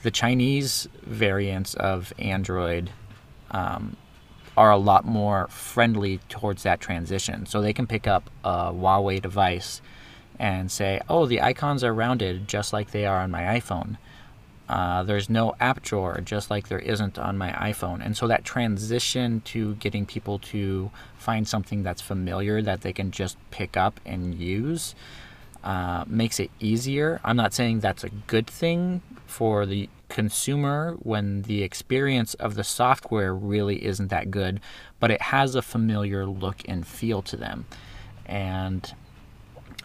the 0.02 0.10
Chinese 0.10 0.88
variants 1.02 1.74
of 1.74 2.12
Android 2.18 2.90
um, 3.50 3.96
are 4.56 4.70
a 4.70 4.76
lot 4.76 5.04
more 5.04 5.46
friendly 5.48 6.18
towards 6.28 6.62
that 6.64 6.80
transition. 6.80 7.46
So 7.46 7.60
they 7.60 7.72
can 7.72 7.86
pick 7.86 8.06
up 8.06 8.28
a 8.44 8.72
Huawei 8.72 9.22
device 9.22 9.80
and 10.38 10.70
say, 10.70 11.00
oh, 11.08 11.26
the 11.26 11.42
icons 11.42 11.82
are 11.82 11.92
rounded 11.92 12.46
just 12.48 12.72
like 12.72 12.90
they 12.90 13.06
are 13.06 13.18
on 13.18 13.30
my 13.30 13.42
iPhone. 13.58 13.96
Uh, 14.68 15.02
there's 15.02 15.30
no 15.30 15.54
app 15.60 15.82
drawer, 15.82 16.20
just 16.22 16.50
like 16.50 16.68
there 16.68 16.78
isn't 16.78 17.18
on 17.18 17.38
my 17.38 17.50
iPhone. 17.52 18.04
And 18.04 18.16
so 18.16 18.26
that 18.26 18.44
transition 18.44 19.40
to 19.46 19.74
getting 19.76 20.04
people 20.04 20.38
to 20.40 20.90
find 21.16 21.48
something 21.48 21.82
that's 21.82 22.02
familiar 22.02 22.60
that 22.60 22.82
they 22.82 22.92
can 22.92 23.10
just 23.10 23.38
pick 23.50 23.76
up 23.76 23.98
and 24.04 24.34
use 24.34 24.94
uh, 25.64 26.04
makes 26.06 26.38
it 26.38 26.50
easier. 26.60 27.20
I'm 27.24 27.36
not 27.36 27.54
saying 27.54 27.80
that's 27.80 28.04
a 28.04 28.10
good 28.10 28.46
thing 28.46 29.00
for 29.26 29.64
the 29.66 29.88
consumer 30.08 30.96
when 31.00 31.42
the 31.42 31.62
experience 31.62 32.34
of 32.34 32.54
the 32.54 32.64
software 32.64 33.34
really 33.34 33.84
isn't 33.84 34.08
that 34.08 34.30
good, 34.30 34.60
but 35.00 35.10
it 35.10 35.20
has 35.20 35.54
a 35.54 35.62
familiar 35.62 36.26
look 36.26 36.62
and 36.66 36.86
feel 36.86 37.22
to 37.22 37.36
them. 37.36 37.66
And 38.26 38.94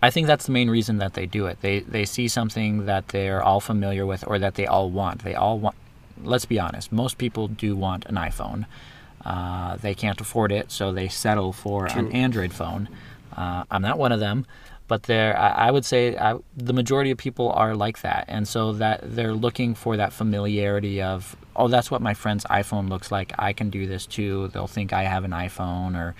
I 0.03 0.09
think 0.09 0.27
that's 0.27 0.47
the 0.47 0.51
main 0.51 0.69
reason 0.69 0.97
that 0.97 1.13
they 1.13 1.25
do 1.25 1.45
it. 1.45 1.61
They 1.61 1.79
they 1.79 2.03
see 2.03 2.27
something 2.27 2.85
that 2.87 3.07
they're 3.07 3.41
all 3.41 3.61
familiar 3.61 4.05
with 4.05 4.27
or 4.27 4.37
that 4.37 4.55
they 4.55 4.67
all 4.67 4.89
want. 4.89 5.23
They 5.23 5.33
all 5.33 5.57
want. 5.57 5.77
Let's 6.21 6.43
be 6.45 6.59
honest. 6.59 6.91
Most 6.91 7.17
people 7.17 7.47
do 7.47 7.73
want 7.77 8.05
an 8.07 8.15
iPhone. 8.15 8.65
Uh, 9.25 9.77
they 9.77 9.95
can't 9.95 10.19
afford 10.19 10.51
it, 10.51 10.71
so 10.71 10.91
they 10.91 11.07
settle 11.07 11.53
for 11.53 11.87
True. 11.87 12.01
an 12.01 12.11
Android 12.11 12.51
phone. 12.51 12.89
Uh, 13.35 13.63
I'm 13.71 13.81
not 13.81 13.97
one 13.97 14.11
of 14.11 14.19
them, 14.19 14.45
but 14.89 15.03
there, 15.03 15.39
I, 15.39 15.67
I 15.67 15.71
would 15.71 15.85
say 15.85 16.17
I, 16.17 16.37
the 16.57 16.73
majority 16.73 17.09
of 17.11 17.17
people 17.17 17.49
are 17.53 17.73
like 17.73 18.01
that, 18.01 18.25
and 18.27 18.45
so 18.45 18.73
that 18.73 18.99
they're 19.03 19.33
looking 19.33 19.73
for 19.73 19.95
that 19.95 20.11
familiarity 20.11 21.01
of, 21.01 21.37
oh, 21.55 21.69
that's 21.69 21.89
what 21.89 22.01
my 22.01 22.13
friend's 22.13 22.43
iPhone 22.45 22.89
looks 22.89 23.09
like. 23.09 23.31
I 23.39 23.53
can 23.53 23.69
do 23.69 23.87
this 23.87 24.05
too. 24.05 24.49
They'll 24.49 24.67
think 24.67 24.91
I 24.91 25.03
have 25.03 25.23
an 25.23 25.31
iPhone, 25.31 25.95
or 25.95 26.13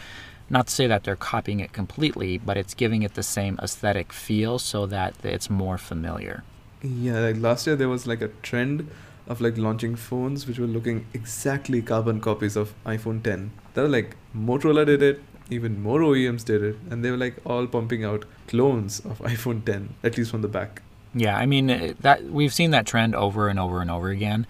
not 0.49 0.67
to 0.67 0.73
say 0.73 0.88
that 0.88 1.03
they're 1.03 1.15
copying 1.15 1.60
it 1.60 1.73
completely, 1.73 2.38
but 2.38 2.58
it's 2.58 2.73
giving 2.73 3.03
it 3.03 3.13
the 3.15 3.23
same 3.23 3.60
aesthetic 3.62 4.12
feel 4.13 4.60
so 4.60 4.86
that 4.88 5.15
it's 5.23 5.49
more 5.49 5.77
familiar. 5.77 6.43
Yeah, 6.82 7.19
like 7.19 7.38
last 7.38 7.65
year 7.65 7.75
there 7.75 7.89
was 7.89 8.06
like 8.06 8.21
a 8.21 8.27
trend 8.41 8.89
of 9.27 9.39
like 9.39 9.58
launching 9.58 9.95
phones 9.95 10.45
which 10.47 10.60
were 10.60 10.67
looking 10.67 11.06
exactly 11.13 11.82
carbon 11.82 12.19
copies 12.19 12.56
of 12.56 12.73
iPhone 12.86 13.23
10. 13.23 13.51
They 13.73 13.82
were 13.82 13.88
like 13.88 14.17
Motorola 14.36 14.86
did 14.86 15.01
it, 15.01 15.21
even 15.49 15.82
more 15.82 15.99
OEMs 16.01 16.43
did 16.43 16.62
it, 16.62 16.75
and 16.89 17.03
they 17.03 17.12
were 17.12 17.17
like 17.17 17.38
all 17.45 17.65
pumping 17.67 18.03
out 18.03 18.25
clones 18.47 18.99
of 18.99 19.19
iPhone 19.34 19.63
10, 19.65 19.95
at 20.03 20.17
least 20.17 20.32
from 20.32 20.41
the 20.41 20.47
back. 20.47 20.82
Yeah, 21.15 21.38
I 21.38 21.45
mean 21.45 21.95
that 22.01 22.23
we've 22.25 22.53
seen 22.53 22.71
that 22.71 22.86
trend 22.86 23.15
over 23.15 23.47
and 23.47 23.60
over 23.60 23.82
and 23.82 23.89
over 23.89 24.10
again. 24.10 24.45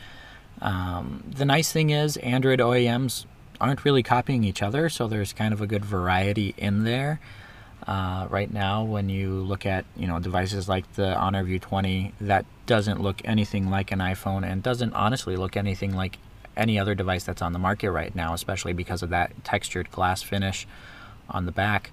Um, 0.61 1.23
the 1.27 1.45
nice 1.45 1.71
thing 1.71 1.89
is 1.89 2.17
Android 2.17 2.59
OEMs 2.59 3.25
aren't 3.63 3.85
really 3.85 4.03
copying 4.03 4.43
each 4.43 4.61
other, 4.61 4.89
so 4.89 5.07
there's 5.07 5.31
kind 5.31 5.53
of 5.53 5.61
a 5.61 5.67
good 5.67 5.85
variety 5.85 6.53
in 6.57 6.83
there. 6.83 7.21
Uh, 7.87 8.27
right 8.29 8.51
now, 8.51 8.83
when 8.83 9.07
you 9.07 9.29
look 9.29 9.65
at 9.65 9.85
you 9.95 10.05
know 10.05 10.19
devices 10.19 10.67
like 10.67 10.91
the 10.93 11.15
Honor 11.15 11.43
View 11.43 11.59
20, 11.59 12.13
that 12.21 12.45
doesn't 12.65 13.01
look 13.01 13.21
anything 13.23 13.69
like 13.69 13.91
an 13.91 13.99
iPhone 13.99 14.45
and 14.45 14.61
doesn't 14.61 14.93
honestly 14.93 15.37
look 15.37 15.55
anything 15.55 15.95
like 15.95 16.17
any 16.57 16.77
other 16.77 16.93
device 16.93 17.23
that's 17.23 17.41
on 17.41 17.53
the 17.53 17.59
market 17.59 17.89
right 17.89 18.13
now, 18.13 18.33
especially 18.33 18.73
because 18.73 19.01
of 19.01 19.09
that 19.09 19.31
textured 19.45 19.89
glass 19.91 20.21
finish 20.21 20.67
on 21.29 21.45
the 21.45 21.51
back 21.51 21.91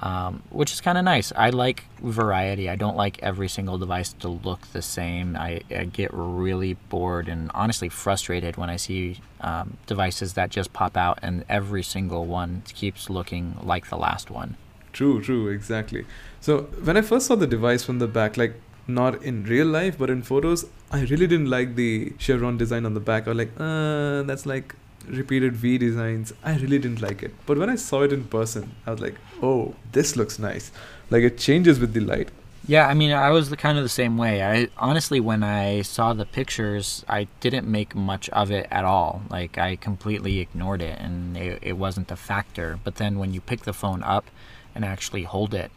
um, 0.00 0.42
which 0.50 0.72
is 0.72 0.80
kind 0.80 0.96
of 0.96 1.04
nice. 1.04 1.32
I 1.34 1.50
like 1.50 1.84
variety. 2.00 2.68
I 2.68 2.76
don't 2.76 2.96
like 2.96 3.18
every 3.22 3.48
single 3.48 3.78
device 3.78 4.12
to 4.14 4.28
look 4.28 4.66
the 4.72 4.82
same. 4.82 5.36
I, 5.36 5.60
I 5.70 5.84
get 5.84 6.10
really 6.12 6.74
bored 6.74 7.28
and 7.28 7.50
honestly 7.54 7.88
frustrated 7.88 8.56
when 8.56 8.70
I 8.70 8.76
see 8.76 9.20
um, 9.40 9.76
devices 9.86 10.34
that 10.34 10.50
just 10.50 10.72
pop 10.72 10.96
out 10.96 11.18
and 11.22 11.44
every 11.48 11.82
single 11.82 12.26
one 12.26 12.62
keeps 12.74 13.10
looking 13.10 13.56
like 13.62 13.88
the 13.88 13.96
last 13.96 14.30
one. 14.30 14.56
True, 14.92 15.20
true, 15.20 15.48
exactly. 15.48 16.06
So 16.40 16.62
when 16.82 16.96
I 16.96 17.02
first 17.02 17.26
saw 17.26 17.34
the 17.34 17.46
device 17.46 17.84
from 17.84 17.98
the 17.98 18.08
back, 18.08 18.36
like 18.36 18.54
not 18.86 19.22
in 19.22 19.44
real 19.44 19.66
life 19.66 19.98
but 19.98 20.10
in 20.10 20.22
photos, 20.22 20.64
I 20.90 21.02
really 21.02 21.26
didn't 21.26 21.50
like 21.50 21.74
the 21.74 22.12
chevron 22.18 22.56
design 22.56 22.86
on 22.86 22.94
the 22.94 23.00
back. 23.00 23.26
I 23.26 23.30
was 23.30 23.38
like, 23.38 23.52
uh, 23.58 24.22
that's 24.22 24.46
like 24.46 24.74
repeated 25.10 25.56
V 25.56 25.78
designs. 25.78 26.32
I 26.42 26.56
really 26.56 26.78
didn't 26.78 27.02
like 27.02 27.22
it. 27.22 27.32
But 27.46 27.58
when 27.58 27.70
I 27.70 27.76
saw 27.76 28.02
it 28.02 28.12
in 28.12 28.24
person, 28.24 28.74
I 28.86 28.90
was 28.92 29.00
like, 29.00 29.16
oh, 29.42 29.74
this 29.92 30.16
looks 30.16 30.38
nice. 30.38 30.70
Like 31.10 31.22
it 31.22 31.38
changes 31.38 31.78
with 31.78 31.92
the 31.92 32.00
light. 32.00 32.30
Yeah, 32.66 32.86
I 32.86 32.92
mean, 32.92 33.12
I 33.12 33.30
was 33.30 33.48
kind 33.54 33.78
of 33.78 33.84
the 33.84 33.88
same 33.88 34.18
way. 34.18 34.42
I 34.42 34.68
honestly, 34.76 35.20
when 35.20 35.42
I 35.42 35.80
saw 35.80 36.12
the 36.12 36.26
pictures, 36.26 37.02
I 37.08 37.26
didn't 37.40 37.66
make 37.66 37.94
much 37.94 38.28
of 38.28 38.50
it 38.50 38.66
at 38.70 38.84
all. 38.84 39.22
Like 39.30 39.56
I 39.56 39.76
completely 39.76 40.40
ignored 40.40 40.82
it, 40.82 41.00
and 41.00 41.36
it, 41.36 41.58
it 41.62 41.72
wasn't 41.78 42.10
a 42.10 42.16
factor. 42.16 42.78
But 42.84 42.96
then 42.96 43.18
when 43.18 43.32
you 43.32 43.40
pick 43.40 43.62
the 43.62 43.72
phone 43.72 44.02
up 44.02 44.26
and 44.74 44.84
actually 44.84 45.22
hold 45.22 45.54
it, 45.54 45.70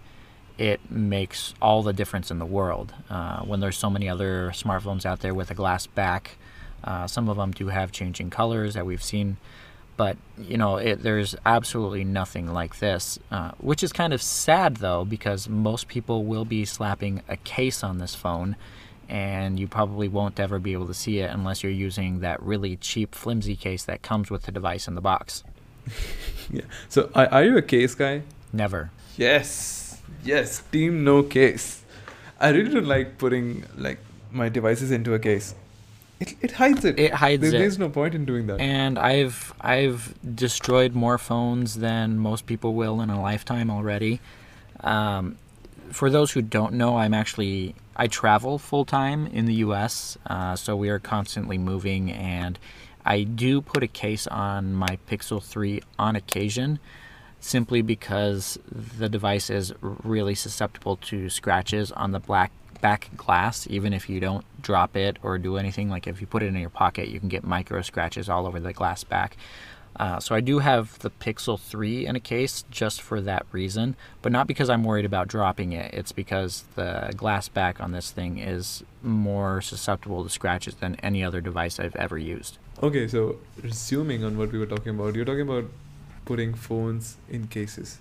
it 0.57 0.91
makes 0.91 1.53
all 1.61 1.81
the 1.81 1.93
difference 1.93 2.29
in 2.29 2.39
the 2.39 2.45
world. 2.45 2.93
Uh, 3.09 3.41
when 3.43 3.61
there's 3.61 3.77
so 3.77 3.89
many 3.89 4.09
other 4.09 4.51
smartphones 4.53 5.05
out 5.05 5.21
there 5.21 5.33
with 5.33 5.49
a 5.49 5.55
glass 5.55 5.87
back, 5.87 6.37
uh, 6.83 7.07
some 7.07 7.29
of 7.29 7.37
them 7.37 7.51
do 7.51 7.67
have 7.67 7.91
changing 7.91 8.29
colors 8.29 8.73
that 8.73 8.85
we've 8.85 9.03
seen, 9.03 9.37
but 9.97 10.17
you 10.37 10.57
know 10.57 10.77
it, 10.77 11.03
there's 11.03 11.35
absolutely 11.45 12.03
nothing 12.03 12.51
like 12.51 12.79
this, 12.79 13.19
uh, 13.29 13.51
which 13.59 13.83
is 13.83 13.93
kind 13.93 14.13
of 14.13 14.21
sad 14.21 14.77
though 14.77 15.05
because 15.05 15.47
most 15.47 15.87
people 15.87 16.25
will 16.25 16.45
be 16.45 16.65
slapping 16.65 17.21
a 17.27 17.37
case 17.37 17.83
on 17.83 17.97
this 17.97 18.15
phone, 18.15 18.55
and 19.09 19.59
you 19.59 19.67
probably 19.67 20.07
won't 20.07 20.39
ever 20.39 20.59
be 20.59 20.73
able 20.73 20.87
to 20.87 20.93
see 20.93 21.19
it 21.19 21.29
unless 21.29 21.63
you're 21.63 21.71
using 21.71 22.21
that 22.21 22.41
really 22.41 22.77
cheap 22.77 23.13
flimsy 23.13 23.55
case 23.55 23.83
that 23.83 24.01
comes 24.01 24.29
with 24.29 24.43
the 24.43 24.51
device 24.51 24.87
in 24.87 24.95
the 24.95 25.01
box. 25.01 25.43
yeah. 26.49 26.61
So 26.89 27.09
are, 27.13 27.27
are 27.27 27.43
you 27.43 27.57
a 27.57 27.61
case 27.61 27.95
guy? 27.95 28.23
Never. 28.53 28.91
Yes. 29.17 30.01
Yes. 30.23 30.63
Team 30.71 31.03
no 31.03 31.23
case. 31.23 31.83
I 32.39 32.49
really 32.49 32.73
don't 32.73 32.87
like 32.87 33.17
putting 33.17 33.65
like 33.77 33.99
my 34.31 34.49
devices 34.49 34.91
into 34.91 35.13
a 35.13 35.19
case. 35.19 35.53
It, 36.21 36.35
it 36.41 36.51
hides 36.51 36.85
it. 36.85 36.99
It 36.99 37.13
hides 37.13 37.41
there, 37.41 37.49
it. 37.49 37.57
There's 37.57 37.79
no 37.79 37.89
point 37.89 38.13
in 38.13 38.25
doing 38.25 38.45
that. 38.47 38.59
And 38.59 38.99
I've 38.99 39.53
I've 39.59 40.13
destroyed 40.35 40.93
more 40.93 41.17
phones 41.17 41.75
than 41.75 42.19
most 42.19 42.45
people 42.45 42.75
will 42.75 43.01
in 43.01 43.09
a 43.09 43.19
lifetime 43.19 43.71
already. 43.71 44.21
Um, 44.81 45.37
for 45.91 46.09
those 46.09 46.31
who 46.31 46.41
don't 46.41 46.73
know, 46.73 46.97
I'm 46.97 47.13
actually 47.13 47.75
I 47.95 48.07
travel 48.07 48.59
full 48.59 48.85
time 48.85 49.27
in 49.27 49.45
the 49.45 49.55
U.S., 49.55 50.17
uh, 50.27 50.55
so 50.55 50.75
we 50.75 50.89
are 50.89 50.99
constantly 50.99 51.57
moving, 51.57 52.11
and 52.11 52.57
I 53.05 53.23
do 53.23 53.61
put 53.61 53.83
a 53.83 53.87
case 53.87 54.27
on 54.27 54.73
my 54.73 54.97
Pixel 55.09 55.43
3 55.43 55.81
on 55.99 56.15
occasion, 56.15 56.79
simply 57.39 57.81
because 57.81 58.57
the 58.71 59.09
device 59.09 59.49
is 59.49 59.73
really 59.81 60.35
susceptible 60.35 60.95
to 60.97 61.29
scratches 61.29 61.91
on 61.91 62.11
the 62.11 62.19
black 62.19 62.51
back 62.81 63.09
glass, 63.15 63.67
even 63.69 63.93
if 63.93 64.09
you 64.09 64.19
don't 64.19 64.45
drop 64.61 64.95
it 64.95 65.17
or 65.23 65.37
do 65.37 65.57
anything. 65.57 65.89
Like 65.89 66.07
if 66.07 66.19
you 66.19 66.27
put 66.27 66.43
it 66.43 66.47
in 66.47 66.55
your 66.55 66.69
pocket, 66.69 67.07
you 67.07 67.19
can 67.19 67.29
get 67.29 67.43
micro 67.43 67.81
scratches 67.81 68.29
all 68.29 68.47
over 68.47 68.59
the 68.59 68.73
glass 68.73 69.03
back. 69.03 69.37
Uh, 69.95 70.19
so 70.19 70.33
I 70.33 70.39
do 70.39 70.59
have 70.59 70.97
the 70.99 71.09
Pixel 71.09 71.59
3 71.59 72.05
in 72.05 72.15
a 72.15 72.19
case 72.19 72.63
just 72.71 73.01
for 73.01 73.19
that 73.21 73.45
reason, 73.51 73.95
but 74.21 74.31
not 74.31 74.47
because 74.47 74.69
I'm 74.69 74.83
worried 74.83 75.05
about 75.05 75.27
dropping 75.27 75.73
it. 75.73 75.93
It's 75.93 76.11
because 76.11 76.63
the 76.75 77.13
glass 77.15 77.49
back 77.49 77.81
on 77.81 77.91
this 77.91 78.09
thing 78.09 78.37
is 78.39 78.83
more 79.03 79.61
susceptible 79.61 80.23
to 80.23 80.29
scratches 80.29 80.75
than 80.75 80.95
any 81.03 81.23
other 81.23 81.41
device 81.41 81.79
I've 81.79 81.95
ever 81.97 82.17
used. 82.17 82.57
Okay, 82.81 83.07
so 83.07 83.37
resuming 83.61 84.23
on 84.23 84.37
what 84.37 84.51
we 84.51 84.59
were 84.59 84.65
talking 84.65 84.95
about, 84.95 85.13
you're 85.13 85.25
talking 85.25 85.41
about 85.41 85.65
putting 86.25 86.53
phones 86.53 87.17
in 87.29 87.47
cases. 87.47 87.99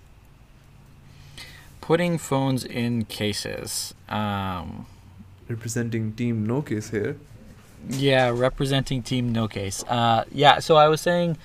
Putting 1.81 2.19
phones 2.19 2.65
in 2.65 3.05
cases. 3.07 3.95
Um, 4.09 4.87
Representing 5.49 6.13
Team 6.13 6.47
No 6.47 6.63
Case 6.63 6.91
here. 6.91 7.17
yeah, 7.89 8.31
representing 8.31 9.03
Team 9.03 9.33
No 9.33 9.49
Case. 9.49 9.83
Uh, 9.89 10.25
yeah, 10.33 10.61
so 10.61 10.77
I 10.77 10.89
was 10.89 11.01
saying, 11.01 11.37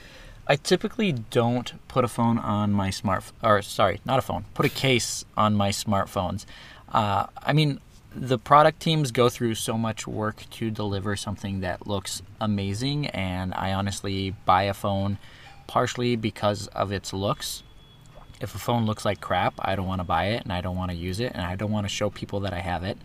I 0.48 0.58
typically 0.58 1.12
don't 1.12 1.74
put 1.88 2.04
a 2.04 2.08
phone 2.08 2.38
on 2.38 2.72
my 2.72 2.92
smart, 2.92 3.24
or 3.42 3.62
sorry, 3.64 4.00
not 4.06 4.20
a 4.20 4.22
phone. 4.22 4.46
Put 4.54 4.66
a 4.66 4.70
case 4.70 5.26
on 5.36 5.56
my 5.56 5.70
smartphones. 5.70 6.46
Uh, 6.90 7.26
I 7.42 7.54
mean, 7.54 7.80
the 8.14 8.38
product 8.38 8.80
teams 8.80 9.12
go 9.12 9.28
through 9.28 9.56
so 9.56 9.78
much 9.78 10.06
work 10.08 10.46
to 10.52 10.70
deliver 10.70 11.16
something 11.16 11.62
that 11.62 11.88
looks 11.88 12.22
amazing, 12.40 13.08
and 13.08 13.54
I 13.56 13.74
honestly 13.74 14.36
buy 14.46 14.64
a 14.64 14.74
phone 14.74 15.18
partially 15.68 16.16
because 16.16 16.68
of 16.68 16.92
its 16.92 17.12
looks. 17.12 17.64
If 18.42 18.54
a 18.56 18.60
phone 18.60 18.86
looks 18.86 19.06
like 19.06 19.22
crap, 19.22 19.54
I 19.60 19.76
don't 19.76 19.88
want 19.88 20.02
to 20.02 20.06
buy 20.06 20.26
it, 20.28 20.44
and 20.44 20.52
I 20.52 20.62
don't 20.62 20.76
want 20.76 20.92
to 20.92 20.98
use 20.98 21.20
it, 21.20 21.32
and 21.34 21.42
I 21.42 21.56
don't 21.56 21.72
want 21.72 21.86
to 21.86 21.90
show 21.90 22.10
people 22.10 22.42
that 22.42 22.54
I 22.54 22.60
have 22.60 22.84
it. 22.84 22.98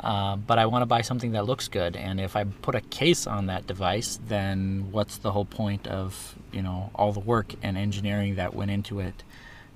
Uh, 0.00 0.36
but 0.36 0.58
I 0.58 0.66
want 0.66 0.82
to 0.82 0.86
buy 0.86 1.00
something 1.00 1.32
that 1.32 1.46
looks 1.46 1.68
good, 1.68 1.96
and 1.96 2.20
if 2.20 2.36
I 2.36 2.44
put 2.44 2.74
a 2.74 2.80
case 2.80 3.26
on 3.26 3.46
that 3.46 3.66
device, 3.66 4.18
then 4.26 4.88
what's 4.90 5.18
the 5.18 5.32
whole 5.32 5.44
point 5.44 5.86
of 5.86 6.34
you 6.52 6.60
know 6.62 6.90
all 6.94 7.12
the 7.12 7.20
work 7.20 7.54
and 7.62 7.78
engineering 7.78 8.34
that 8.34 8.54
went 8.54 8.70
into 8.70 9.00
it 9.00 9.22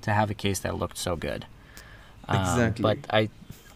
to 0.02 0.10
have 0.12 0.30
a 0.30 0.34
case 0.34 0.58
that 0.60 0.76
looked 0.76 0.98
so 0.98 1.16
good? 1.16 1.46
Um, 2.28 2.40
Exactly. 2.40 2.82
But 2.82 2.98
I, 3.08 3.30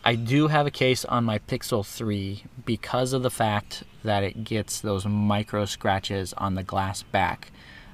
I 0.05 0.15
do 0.15 0.49
have 0.49 0.67
a 0.67 0.71
case 0.71 1.05
on 1.05 1.25
my 1.25 1.39
Pixel 1.39 1.87
3 1.87 2.45
because 2.67 3.13
of 3.13 3.23
the 3.23 3.31
fact 3.31 3.85
that 4.05 4.23
it 4.23 4.45
gets 4.45 4.81
those 4.81 5.07
micro 5.07 5.65
scratches 5.65 6.33
on 6.35 6.55
the 6.55 6.63
glass 6.63 7.03
back. 7.03 7.51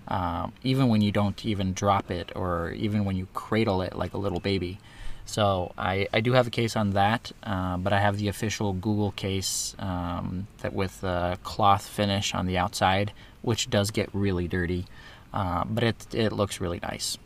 Um, 0.09 0.53
even 0.63 0.89
when 0.89 1.03
you 1.03 1.13
don't 1.13 1.45
even 1.45 1.75
drop 1.75 2.11
it 2.11 2.33
or 2.35 2.71
even 2.71 3.05
when 3.05 3.17
you 3.17 3.27
cradle 3.35 3.83
it 3.83 3.95
like 3.95 4.15
a 4.15 4.19
little 4.19 4.41
baby. 4.41 4.79
So 5.27 5.73
I, 5.77 6.09
I 6.15 6.21
do 6.21 6.33
have 6.33 6.47
a 6.47 6.51
case 6.51 6.75
on 6.75 6.91
that, 6.93 7.33
uh, 7.43 7.77
but 7.77 7.93
I 7.93 8.01
have 8.01 8.17
the 8.17 8.29
official 8.29 8.73
Google 8.73 9.11
case 9.11 9.77
um, 9.79 10.47
that 10.63 10.73
with 10.73 11.05
a 11.05 11.39
cloth 11.43 11.87
finish 11.87 12.35
on 12.35 12.47
the 12.47 12.57
outside, 12.57 13.13
which 13.43 13.69
does 13.69 13.91
get 13.91 14.09
really 14.15 14.49
dirty, 14.49 14.87
uh, 15.35 15.65
but 15.65 15.85
it 15.85 16.15
it 16.15 16.33
looks 16.33 16.59
really 16.63 16.81
nice. 16.81 17.19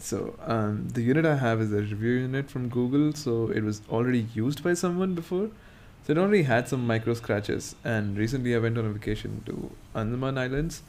So 0.00 0.34
um, 0.46 0.88
the 0.88 1.02
unit 1.02 1.24
I 1.24 1.36
have 1.36 1.60
is 1.60 1.72
a 1.72 1.76
review 1.76 2.14
unit 2.26 2.50
from 2.50 2.68
Google, 2.68 3.12
so 3.12 3.50
it 3.50 3.62
was 3.62 3.82
already 3.88 4.26
used 4.34 4.64
by 4.64 4.74
someone 4.74 5.14
before. 5.14 5.50
So 6.04 6.12
it 6.12 6.18
already 6.18 6.42
had 6.42 6.68
some 6.68 6.86
micro 6.86 7.14
scratches. 7.14 7.74
And 7.84 8.16
recently 8.16 8.54
I 8.54 8.58
went 8.58 8.78
on 8.78 8.86
a 8.86 8.90
vacation 8.90 9.42
to 9.46 9.70
Andaman 9.94 10.38
Islands. 10.38 10.82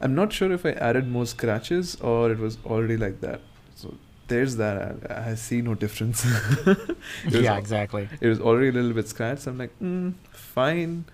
I'm 0.00 0.14
not 0.14 0.32
sure 0.32 0.52
if 0.52 0.64
I 0.64 0.70
added 0.72 1.08
more 1.08 1.26
scratches 1.26 1.96
or 2.00 2.30
it 2.30 2.38
was 2.38 2.58
already 2.64 2.96
like 2.96 3.20
that. 3.20 3.40
So 3.74 3.94
there's 4.28 4.56
that. 4.56 5.10
I, 5.10 5.30
I 5.30 5.34
see 5.34 5.60
no 5.60 5.74
difference. 5.74 6.24
It 6.66 7.32
was 7.32 7.42
yeah, 7.42 7.56
exactly. 7.56 8.08
It 8.20 8.28
was 8.28 8.40
already 8.40 8.68
a 8.68 8.72
little 8.72 8.92
bit 8.92 9.08
scratched. 9.08 9.46
I'm 9.46 9.58
like, 9.58 9.78
mm, 9.80 10.14
fine. 10.30 11.04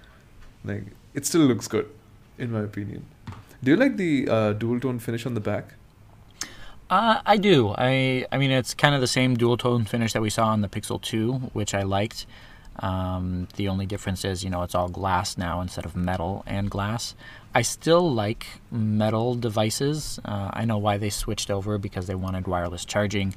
Like 0.65 0.85
it 1.15 1.27
still 1.27 1.43
looks 1.43 1.69
good, 1.69 1.89
in 2.39 2.53
my 2.53 2.61
opinion. 2.61 3.07
Do 3.63 3.71
you 3.71 3.77
like 3.77 3.97
the 3.97 4.29
uh, 4.29 4.53
dual 4.53 4.81
tone 4.81 4.99
finish 4.99 5.25
on 5.25 5.35
the 5.35 5.41
back? 5.41 5.75
Uh, 6.91 7.21
I 7.25 7.39
do. 7.39 7.75
I 7.79 8.27
I 8.31 8.39
mean, 8.39 8.51
it's 8.51 8.75
kind 8.75 8.95
of 8.95 9.01
the 9.01 9.07
same 9.07 9.37
dual 9.37 9.57
tone 9.57 9.85
finish 9.85 10.13
that 10.13 10.23
we 10.23 10.31
saw 10.31 10.49
on 10.49 10.61
the 10.61 10.69
Pixel 10.69 11.01
2, 11.01 11.33
which 11.53 11.75
I 11.75 11.83
liked. 11.83 12.27
Um, 12.81 13.49
the 13.57 13.69
only 13.69 13.87
difference 13.87 14.25
is, 14.25 14.43
you 14.43 14.51
know, 14.51 14.63
it's 14.63 14.75
all 14.75 14.89
glass 14.89 15.39
now 15.39 15.61
instead 15.61 15.85
of 15.85 15.95
metal 15.95 16.43
and 16.47 16.71
glass. 16.71 17.15
I 17.55 17.63
still 17.63 18.13
like 18.13 18.47
metal 18.71 19.35
devices. 19.37 20.19
Uh, 20.25 20.51
I 20.53 20.65
know 20.65 20.79
why 20.79 20.97
they 20.99 21.11
switched 21.11 21.51
over 21.51 21.79
because 21.79 22.07
they 22.07 22.17
wanted 22.17 22.49
wireless 22.49 22.85
charging. 22.85 23.35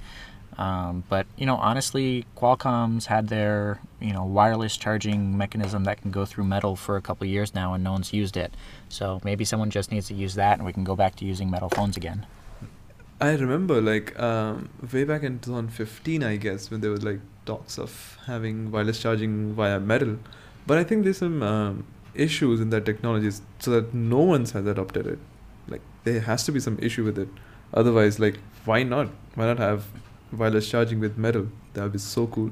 Um, 0.57 1.03
but 1.07 1.27
you 1.37 1.45
know, 1.45 1.55
honestly, 1.55 2.25
Qualcomm's 2.35 3.05
had 3.05 3.27
their 3.27 3.79
you 3.99 4.11
know 4.11 4.25
wireless 4.25 4.75
charging 4.75 5.37
mechanism 5.37 5.83
that 5.83 6.01
can 6.01 6.09
go 6.09 6.25
through 6.25 6.45
metal 6.45 6.75
for 6.75 6.97
a 6.97 7.01
couple 7.01 7.27
years 7.27 7.53
now, 7.53 7.73
and 7.73 7.83
no 7.83 7.91
one's 7.91 8.11
used 8.11 8.37
it. 8.37 8.53
So 8.89 9.21
maybe 9.23 9.45
someone 9.45 9.69
just 9.69 9.91
needs 9.91 10.07
to 10.07 10.15
use 10.15 10.33
that, 10.35 10.57
and 10.57 10.65
we 10.65 10.73
can 10.73 10.83
go 10.83 10.95
back 10.95 11.15
to 11.17 11.25
using 11.25 11.51
metal 11.51 11.69
phones 11.69 11.95
again. 11.95 12.25
I 13.21 13.33
remember 13.35 13.81
like 13.81 14.19
um, 14.19 14.69
way 14.91 15.03
back 15.03 15.23
in 15.23 15.39
2015, 15.39 16.23
I 16.23 16.37
guess, 16.37 16.71
when 16.71 16.81
there 16.81 16.91
was 16.91 17.03
like 17.03 17.19
talks 17.51 17.77
of 17.85 17.95
having 18.27 18.71
wireless 18.71 18.99
charging 19.05 19.53
via 19.61 19.79
metal. 19.79 20.17
But 20.67 20.77
I 20.77 20.83
think 20.83 21.03
there's 21.05 21.17
some 21.25 21.41
um, 21.43 21.85
issues 22.13 22.59
in 22.65 22.69
that 22.75 22.85
technology 22.85 23.31
so 23.59 23.71
that 23.71 23.93
no 23.93 24.19
one's 24.19 24.51
has 24.51 24.65
adopted 24.75 25.07
it. 25.07 25.19
Like 25.67 25.81
there 26.03 26.19
has 26.29 26.43
to 26.45 26.51
be 26.51 26.59
some 26.59 26.77
issue 26.89 27.03
with 27.09 27.17
it. 27.25 27.29
Otherwise, 27.73 28.19
like 28.19 28.39
why 28.65 28.83
not? 28.83 29.09
Why 29.35 29.45
not 29.45 29.59
have 29.59 29.85
wireless 30.31 30.69
charging 30.69 30.99
with 30.99 31.17
metal? 31.17 31.47
That 31.73 31.83
would 31.83 31.93
be 31.93 31.99
so 31.99 32.27
cool. 32.27 32.51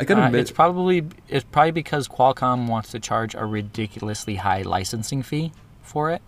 I 0.00 0.04
can 0.04 0.18
Uh, 0.18 0.26
admit 0.26 0.40
it's 0.42 0.50
probably 0.52 0.98
it's 1.28 1.44
probably 1.44 1.72
because 1.72 2.06
Qualcomm 2.16 2.68
wants 2.68 2.90
to 2.92 3.00
charge 3.00 3.34
a 3.34 3.44
ridiculously 3.44 4.36
high 4.36 4.62
licensing 4.62 5.22
fee 5.24 5.52
for 5.82 6.10
it, 6.12 6.22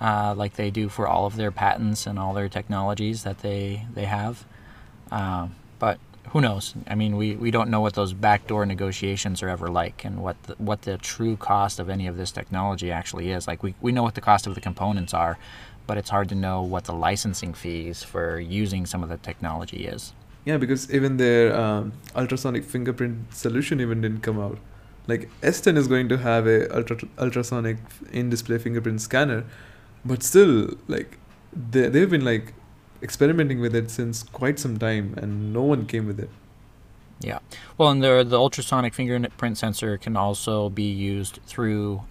uh, 0.00 0.34
like 0.42 0.54
they 0.54 0.70
do 0.70 0.88
for 0.88 1.06
all 1.06 1.26
of 1.26 1.36
their 1.36 1.50
patents 1.50 2.06
and 2.06 2.18
all 2.18 2.32
their 2.32 2.48
technologies 2.48 3.24
that 3.24 3.38
they 3.40 3.86
they 3.94 4.06
have. 4.06 4.46
Uh, 5.10 5.48
but 5.78 5.98
who 6.32 6.40
knows? 6.40 6.74
I 6.86 6.94
mean, 6.94 7.18
we, 7.18 7.36
we 7.36 7.50
don't 7.50 7.68
know 7.68 7.82
what 7.82 7.92
those 7.92 8.14
backdoor 8.14 8.64
negotiations 8.64 9.42
are 9.42 9.50
ever 9.50 9.68
like, 9.68 10.02
and 10.02 10.22
what 10.22 10.42
the, 10.44 10.54
what 10.54 10.82
the 10.82 10.96
true 10.96 11.36
cost 11.36 11.78
of 11.78 11.90
any 11.90 12.06
of 12.06 12.16
this 12.16 12.32
technology 12.32 12.90
actually 12.90 13.30
is. 13.30 13.46
Like 13.46 13.62
we 13.62 13.74
we 13.82 13.92
know 13.92 14.02
what 14.02 14.14
the 14.14 14.22
cost 14.22 14.46
of 14.46 14.54
the 14.54 14.60
components 14.62 15.12
are, 15.12 15.36
but 15.86 15.98
it's 15.98 16.08
hard 16.08 16.30
to 16.30 16.34
know 16.34 16.62
what 16.62 16.84
the 16.84 16.94
licensing 16.94 17.52
fees 17.52 18.02
for 18.02 18.40
using 18.40 18.86
some 18.86 19.02
of 19.02 19.10
the 19.10 19.18
technology 19.18 19.84
is. 19.84 20.14
Yeah, 20.46 20.56
because 20.56 20.90
even 20.90 21.18
their 21.18 21.54
um, 21.54 21.92
ultrasonic 22.16 22.64
fingerprint 22.64 23.34
solution 23.34 23.78
even 23.82 24.00
didn't 24.00 24.22
come 24.22 24.40
out. 24.40 24.58
Like 25.06 25.28
S10 25.42 25.76
is 25.76 25.86
going 25.86 26.08
to 26.08 26.16
have 26.16 26.46
a 26.46 26.74
ultra 26.74 26.96
ultrasonic 27.18 27.76
in-display 28.10 28.56
fingerprint 28.56 29.02
scanner, 29.02 29.44
but 30.02 30.22
still, 30.22 30.78
like 30.88 31.18
they 31.72 31.90
they've 31.90 32.08
been 32.08 32.24
like 32.24 32.54
experimenting 33.02 33.60
with 33.60 33.74
it 33.74 33.90
since 33.90 34.22
quite 34.22 34.58
some 34.58 34.78
time, 34.78 35.14
and 35.16 35.52
no 35.52 35.62
one 35.62 35.86
came 35.86 36.06
with 36.06 36.20
it. 36.20 36.30
Yeah. 37.20 37.38
Well, 37.78 37.90
and 37.90 38.02
the 38.02 38.24
the 38.24 38.38
ultrasonic 38.38 38.94
fingerprint 38.94 39.58
sensor 39.58 39.96
can 39.98 40.16
also 40.16 40.68
be 40.68 40.90
used 40.90 41.38
through 41.46 42.02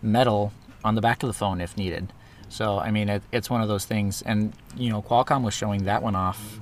metal 0.00 0.52
on 0.84 0.94
the 0.94 1.00
back 1.00 1.22
of 1.22 1.26
the 1.26 1.32
phone 1.32 1.60
if 1.60 1.76
needed. 1.76 2.12
So 2.48 2.78
I 2.78 2.90
mean, 2.90 3.08
it, 3.08 3.22
it's 3.32 3.48
one 3.48 3.62
of 3.62 3.68
those 3.68 3.84
things, 3.84 4.22
and 4.22 4.52
you 4.76 4.90
know, 4.90 5.02
Qualcomm 5.02 5.42
was 5.42 5.54
showing 5.54 5.84
that 5.84 6.02
one 6.02 6.14
off, 6.14 6.60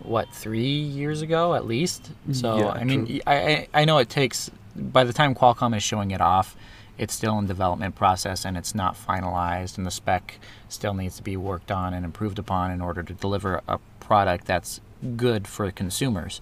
what 0.00 0.32
three 0.32 0.78
years 0.80 1.22
ago 1.22 1.54
at 1.54 1.66
least. 1.66 2.10
So 2.32 2.58
Yeah, 2.58 2.70
I 2.70 2.84
mean, 2.84 3.20
I 3.26 3.68
I 3.74 3.84
know 3.84 3.98
it 3.98 4.08
takes 4.08 4.50
by 4.74 5.04
the 5.04 5.12
time 5.12 5.34
Qualcomm 5.34 5.76
is 5.76 5.82
showing 5.82 6.10
it 6.12 6.20
off, 6.20 6.56
it's 6.98 7.14
still 7.14 7.38
in 7.38 7.46
development 7.46 7.94
process 7.94 8.44
and 8.44 8.56
it's 8.56 8.74
not 8.74 8.96
finalized, 8.96 9.78
and 9.78 9.86
the 9.86 9.90
spec 9.90 10.38
still 10.68 10.94
needs 10.94 11.16
to 11.16 11.22
be 11.22 11.36
worked 11.36 11.70
on 11.70 11.94
and 11.94 12.04
improved 12.04 12.38
upon 12.38 12.70
in 12.70 12.80
order 12.80 13.02
to 13.02 13.14
deliver 13.14 13.60
a 13.68 13.78
product 14.00 14.46
that's 14.46 14.80
good 15.16 15.46
for 15.46 15.70
consumers 15.70 16.40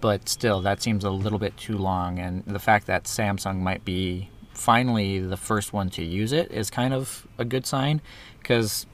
but 0.00 0.28
still 0.28 0.60
that 0.60 0.82
seems 0.82 1.04
a 1.04 1.10
little 1.10 1.38
bit 1.38 1.56
too 1.56 1.78
long 1.78 2.18
and 2.18 2.42
the 2.46 2.58
fact 2.58 2.86
that 2.86 3.04
samsung 3.04 3.58
might 3.60 3.84
be 3.84 4.28
finally 4.52 5.20
the 5.20 5.36
first 5.36 5.72
one 5.72 5.88
to 5.88 6.02
use 6.02 6.32
it 6.32 6.50
is 6.50 6.68
kind 6.68 6.92
of 6.92 7.26
a 7.38 7.44
good 7.44 7.64
sign 7.64 8.00
because 8.38 8.86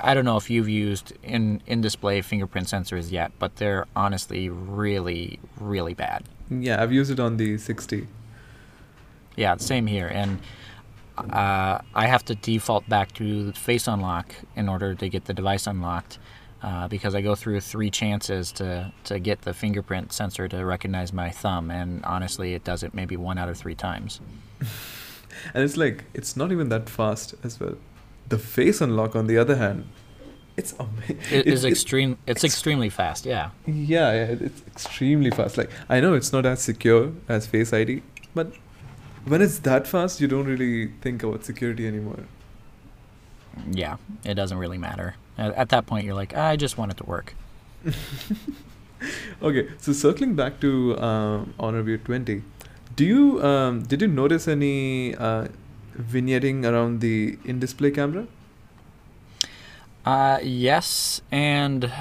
i 0.00 0.14
don't 0.14 0.24
know 0.24 0.38
if 0.38 0.48
you've 0.48 0.68
used 0.68 1.12
in 1.22 1.60
in 1.66 1.80
display 1.82 2.22
fingerprint 2.22 2.66
sensors 2.66 3.12
yet 3.12 3.30
but 3.38 3.56
they're 3.56 3.86
honestly 3.94 4.48
really 4.48 5.38
really 5.60 5.94
bad 5.94 6.24
Yeah, 6.50 6.82
I've 6.82 6.92
used 6.92 7.10
it 7.10 7.20
on 7.20 7.36
the 7.36 7.56
6T. 7.56 8.06
Yeah 9.38 9.56
same 9.56 9.86
here 9.86 10.08
and 10.08 10.38
uh, 11.16 11.78
i 11.94 12.06
have 12.06 12.24
to 12.24 12.34
default 12.34 12.88
back 12.88 13.12
to 13.12 13.52
face 13.52 13.86
unlock 13.88 14.34
in 14.56 14.68
order 14.68 14.94
to 14.94 15.08
get 15.08 15.24
the 15.24 15.34
device 15.34 15.66
unlocked 15.66 16.18
uh, 16.60 16.88
because 16.88 17.14
I 17.14 17.20
go 17.20 17.36
through 17.36 17.60
three 17.60 17.88
chances 17.88 18.50
to, 18.52 18.92
to 19.04 19.20
get 19.20 19.42
the 19.42 19.54
fingerprint 19.54 20.12
sensor 20.12 20.48
to 20.48 20.64
recognize 20.64 21.12
my 21.12 21.30
thumb, 21.30 21.70
and 21.70 22.04
honestly, 22.04 22.52
it 22.52 22.64
does 22.64 22.82
it 22.82 22.94
maybe 22.94 23.16
one 23.16 23.38
out 23.38 23.48
of 23.48 23.56
three 23.56 23.76
times. 23.76 24.20
And 25.54 25.62
it's 25.62 25.76
like 25.76 26.04
it's 26.14 26.36
not 26.36 26.52
even 26.52 26.68
that 26.70 26.88
fast 26.88 27.34
as 27.44 27.60
well. 27.60 27.76
The 28.28 28.38
face 28.38 28.80
unlock, 28.80 29.14
on 29.14 29.26
the 29.26 29.38
other 29.38 29.56
hand, 29.56 29.88
it's 30.56 30.74
amazing. 30.78 31.18
It 31.30 31.46
is 31.54 31.64
extreme. 31.64 32.18
It's 32.26 32.44
extremely 32.44 32.88
fast. 32.88 33.24
Yeah. 33.24 33.50
Yeah, 33.66 34.12
yeah, 34.12 34.36
it's 34.40 34.62
extremely 34.66 35.30
fast. 35.30 35.56
Like 35.56 35.70
I 35.88 36.00
know 36.00 36.14
it's 36.14 36.32
not 36.32 36.44
as 36.44 36.60
secure 36.60 37.12
as 37.28 37.46
Face 37.46 37.72
ID, 37.72 38.02
but 38.34 38.52
when 39.28 39.42
it's 39.42 39.58
that 39.60 39.86
fast, 39.86 40.20
you 40.20 40.28
don't 40.28 40.46
really 40.46 40.88
think 41.00 41.22
about 41.22 41.44
security 41.44 41.86
anymore. 41.86 42.24
Yeah. 43.70 43.96
It 44.24 44.34
doesn't 44.34 44.58
really 44.58 44.78
matter. 44.78 45.16
At, 45.36 45.54
at 45.54 45.68
that 45.70 45.86
point, 45.86 46.04
you're 46.04 46.14
like, 46.14 46.36
I 46.36 46.56
just 46.56 46.78
want 46.78 46.92
it 46.92 46.96
to 46.98 47.04
work. 47.04 47.34
Okay, 49.40 49.68
so 49.78 49.92
circling 49.92 50.34
back 50.34 50.58
to 50.60 50.98
um, 50.98 51.54
Honor 51.60 51.82
View 51.82 51.98
20, 51.98 52.42
do 52.96 53.04
you 53.04 53.42
um, 53.44 53.82
did 53.82 54.02
you 54.02 54.08
notice 54.08 54.48
any 54.48 55.14
uh, 55.14 55.46
vignetting 55.96 56.64
around 56.64 57.00
the 57.00 57.38
in-display 57.44 57.92
camera? 57.92 58.26
Uh, 60.04 60.40
yes, 60.42 61.22
and 61.30 61.92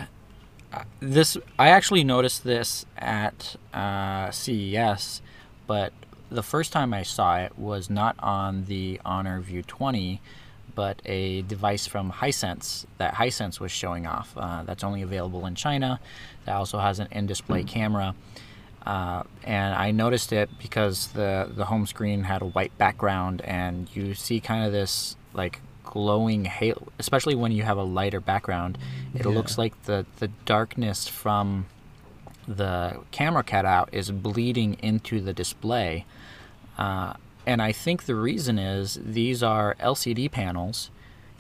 uh, 0.74 0.84
this 1.00 1.38
I 1.60 1.70
actually 1.70 2.04
noticed 2.04 2.44
this 2.44 2.88
at 2.98 3.56
uh, 3.74 4.32
CES, 4.32 5.22
but 5.68 5.94
the 6.30 6.44
first 6.44 6.72
time 6.72 6.94
I 6.94 7.04
saw 7.04 7.38
it 7.38 7.58
was 7.58 7.90
not 7.90 8.16
on 8.20 8.66
the 8.66 9.00
Honor 9.06 9.40
View 9.40 9.64
20, 9.64 10.22
but 10.76 11.02
a 11.06 11.42
device 11.44 11.88
from 11.88 12.12
Hisense 12.12 12.86
that 12.98 13.16
Hisense 13.16 13.60
was 13.60 13.72
showing 13.72 14.06
off. 14.06 14.34
Uh, 14.38 14.64
that's 14.64 14.84
only 14.84 15.02
available 15.02 15.46
in 15.46 15.56
China. 15.56 16.00
That 16.46 16.56
also 16.56 16.80
has 16.80 17.00
an 17.00 17.08
in-display 17.12 17.64
mm. 17.64 17.68
camera. 17.68 18.16
Uh, 18.86 19.24
and 19.44 19.76
I 19.76 19.92
noticed 19.92 20.32
it 20.32 20.50
because 20.60 21.08
the 21.08 21.50
the 21.54 21.66
home 21.66 21.86
screen 21.88 22.24
had 22.24 22.42
a 22.42 22.46
white 22.46 22.78
background, 22.78 23.42
and 23.42 23.94
you 23.94 24.14
see 24.14 24.40
kind 24.40 24.66
of 24.66 24.72
this 24.72 25.18
like 25.34 25.60
glowing 25.84 26.46
halo, 26.46 26.88
especially 27.00 27.36
when 27.36 27.52
you 27.52 27.64
have 27.64 27.78
a 27.78 27.84
lighter 27.84 28.22
background. 28.22 28.78
It 29.14 29.26
yeah. 29.26 29.32
looks 29.32 29.58
like 29.58 29.84
the 29.84 30.06
the 30.20 30.30
darkness 30.46 31.08
from 31.08 31.66
the 32.48 33.00
camera 33.12 33.44
cutout 33.44 33.90
is 33.92 34.12
bleeding 34.12 34.76
into 34.82 35.20
the 35.20 35.34
display. 35.34 36.06
Uh, 36.78 37.14
and 37.46 37.62
I 37.62 37.72
think 37.72 38.06
the 38.06 38.16
reason 38.16 38.60
is 38.60 39.00
these 39.02 39.42
are 39.44 39.76
LCD 39.80 40.32
panels 40.32 40.90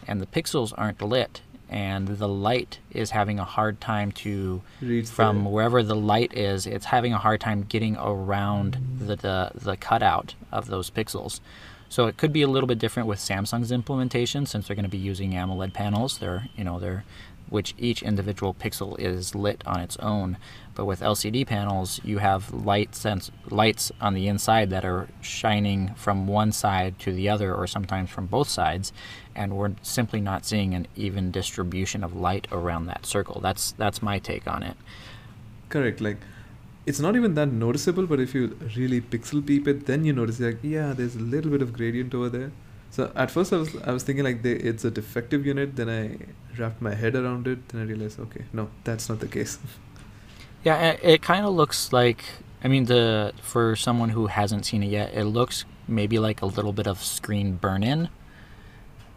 and 0.07 0.21
the 0.21 0.25
pixels 0.25 0.73
aren't 0.77 1.01
lit 1.01 1.41
and 1.69 2.07
the 2.07 2.27
light 2.27 2.79
is 2.91 3.11
having 3.11 3.39
a 3.39 3.43
hard 3.43 3.81
time 3.81 4.11
to 4.11 4.61
from 5.05 5.43
the... 5.43 5.49
wherever 5.49 5.83
the 5.83 5.95
light 5.95 6.33
is 6.33 6.65
it's 6.65 6.85
having 6.85 7.13
a 7.13 7.17
hard 7.17 7.41
time 7.41 7.63
getting 7.63 7.97
around 7.97 8.77
the, 8.99 9.17
the 9.17 9.51
the 9.53 9.75
cutout 9.75 10.35
of 10.51 10.67
those 10.67 10.89
pixels. 10.89 11.39
So 11.89 12.07
it 12.07 12.17
could 12.17 12.33
be 12.33 12.41
a 12.41 12.47
little 12.47 12.67
bit 12.67 12.79
different 12.79 13.07
with 13.07 13.19
Samsung's 13.19 13.71
implementation 13.71 14.45
since 14.45 14.67
they're 14.67 14.75
going 14.75 14.83
to 14.83 14.89
be 14.89 14.97
using 14.97 15.31
AMOLED 15.31 15.73
panels. 15.73 16.17
They're 16.17 16.47
you 16.55 16.63
know 16.63 16.79
they're 16.79 17.03
which 17.49 17.73
each 17.77 18.03
individual 18.03 18.53
pixel 18.53 18.99
is 18.99 19.35
lit 19.35 19.63
on 19.65 19.79
its 19.79 19.97
own. 19.97 20.37
But 20.75 20.85
with 20.85 21.01
LCD 21.01 21.47
panels, 21.47 21.99
you 22.03 22.19
have 22.19 22.53
light 22.53 23.03
lights 23.49 23.91
on 23.99 24.13
the 24.13 24.27
inside 24.27 24.69
that 24.69 24.85
are 24.85 25.07
shining 25.21 25.93
from 25.95 26.27
one 26.27 26.51
side 26.51 26.99
to 26.99 27.11
the 27.11 27.29
other, 27.29 27.55
or 27.55 27.65
sometimes 27.65 28.09
from 28.09 28.27
both 28.27 28.47
sides, 28.47 28.93
and 29.35 29.57
we're 29.57 29.73
simply 29.81 30.21
not 30.21 30.45
seeing 30.45 30.73
an 30.75 30.87
even 30.95 31.31
distribution 31.31 32.03
of 32.03 32.15
light 32.15 32.47
around 32.51 32.85
that 32.85 33.05
circle. 33.05 33.41
That's 33.41 33.71
that's 33.71 34.01
my 34.01 34.19
take 34.19 34.47
on 34.47 34.61
it. 34.63 34.77
Correct. 35.69 35.99
Like 35.99 36.17
it's 36.85 36.99
not 36.99 37.15
even 37.15 37.33
that 37.35 37.47
noticeable, 37.47 38.07
but 38.07 38.19
if 38.19 38.33
you 38.33 38.57
really 38.75 39.01
pixel 39.01 39.45
peep 39.45 39.67
it, 39.67 39.85
then 39.87 40.05
you 40.05 40.13
notice 40.13 40.39
like 40.39 40.59
yeah, 40.61 40.93
there's 40.93 41.15
a 41.15 41.19
little 41.19 41.51
bit 41.51 41.61
of 41.61 41.73
gradient 41.73 42.13
over 42.13 42.29
there. 42.29 42.51
So 42.97 43.11
at 43.13 43.29
first 43.29 43.53
I 43.53 43.57
was 43.57 43.75
I 43.83 43.91
was 43.91 44.01
thinking 44.01 44.25
like 44.25 44.41
they, 44.41 44.53
it's 44.53 44.83
a 44.83 44.89
defective 44.89 45.45
unit. 45.45 45.75
Then 45.75 45.87
I 45.87 46.17
wrapped 46.59 46.81
my 46.81 46.95
head 46.95 47.13
around 47.13 47.47
it. 47.47 47.69
Then 47.69 47.81
I 47.81 47.83
realized 47.83 48.19
okay, 48.19 48.45
no, 48.51 48.71
that's 48.85 49.07
not 49.07 49.19
the 49.19 49.27
case. 49.27 49.59
yeah, 50.63 50.97
it 51.03 51.21
kind 51.21 51.45
of 51.45 51.53
looks 51.53 51.93
like. 51.93 52.23
I 52.63 52.67
mean, 52.67 52.85
the 52.85 53.33
for 53.39 53.75
someone 53.75 54.09
who 54.09 54.25
hasn't 54.25 54.65
seen 54.65 54.81
it 54.81 54.89
yet, 54.89 55.13
it 55.13 55.25
looks 55.25 55.63
maybe 55.87 56.17
like 56.17 56.41
a 56.41 56.47
little 56.47 56.73
bit 56.73 56.87
of 56.87 57.03
screen 57.03 57.57
burn-in. 57.57 58.09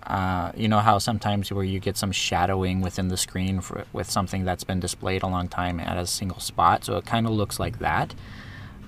Uh, 0.03 0.53
you 0.55 0.69
know 0.69 0.81
how 0.81 0.99
sometimes 0.99 1.51
where 1.51 1.65
you 1.65 1.81
get 1.81 1.97
some 1.97 2.13
shadowing 2.13 2.83
within 2.83 3.09
the 3.09 3.17
screen 3.17 3.63
for, 3.63 3.85
with 3.95 4.11
something 4.11 4.45
that's 4.45 4.65
been 4.65 4.81
displayed 4.81 5.23
a 5.23 5.27
long 5.27 5.49
time 5.49 5.81
at 5.81 5.97
a 5.97 6.07
single 6.07 6.41
spot. 6.41 6.85
So 6.85 6.99
it 6.99 7.07
kind 7.07 7.27
of 7.27 7.33
looks 7.33 7.59
like 7.59 7.79
that. 7.79 8.15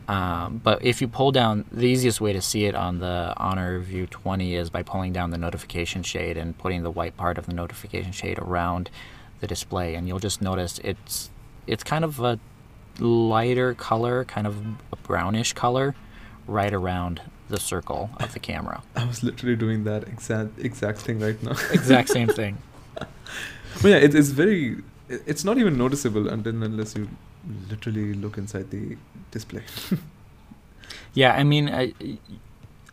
Um, 0.09 0.61
but 0.63 0.85
if 0.85 1.01
you 1.01 1.09
pull 1.09 1.33
down, 1.33 1.65
the 1.71 1.87
easiest 1.87 2.21
way 2.21 2.33
to 2.33 2.43
see 2.43 2.65
it 2.65 2.75
on 2.75 2.99
the 2.99 3.33
Honor 3.37 3.79
View 3.79 4.07
20 4.07 4.57
is 4.57 4.71
by 4.71 4.83
pulling 4.83 5.13
down 5.13 5.31
the 5.31 5.39
notification 5.39 6.03
shade 6.03 6.37
and 6.37 6.57
putting 6.59 6.83
the 6.83 6.91
white 6.91 7.17
part 7.17 7.39
of 7.39 7.47
the 7.47 7.55
notification 7.55 8.13
shade 8.13 8.39
around 8.39 8.91
the 9.41 9.47
display, 9.47 9.95
and 9.95 10.09
you'll 10.09 10.19
just 10.19 10.41
notice 10.41 10.81
it's 10.83 11.31
it's 11.67 11.85
kind 11.85 12.05
of 12.05 12.21
a 12.21 12.39
lighter 12.99 13.75
color, 13.75 14.25
kind 14.25 14.47
of 14.47 14.57
a 14.93 14.97
brownish 15.03 15.53
color, 15.53 15.95
right 16.47 16.73
around 16.73 17.21
the 17.49 17.61
circle 17.61 18.11
of 18.19 18.33
the 18.33 18.39
camera. 18.39 18.83
I 18.97 19.05
was 19.05 19.23
literally 19.23 19.57
doing 19.57 19.85
that 19.85 20.05
exact 20.05 20.59
exact 20.59 20.99
thing 21.01 21.21
right 21.21 21.41
now. 21.43 21.53
exact 21.73 22.09
same 22.09 22.29
thing. 22.29 22.59
but 22.95 23.09
yeah, 23.85 23.97
it, 23.97 24.15
it's 24.15 24.31
very. 24.31 24.79
It's 25.09 25.45
not 25.45 25.59
even 25.59 25.77
noticeable 25.77 26.29
until 26.29 26.63
unless 26.63 26.97
you 26.97 27.09
literally 27.71 28.15
look 28.15 28.39
inside 28.39 28.71
the 28.71 28.97
display. 29.31 29.63
yeah, 31.15 31.35
I 31.35 31.45
mean, 31.45 31.69
I, 31.69 31.93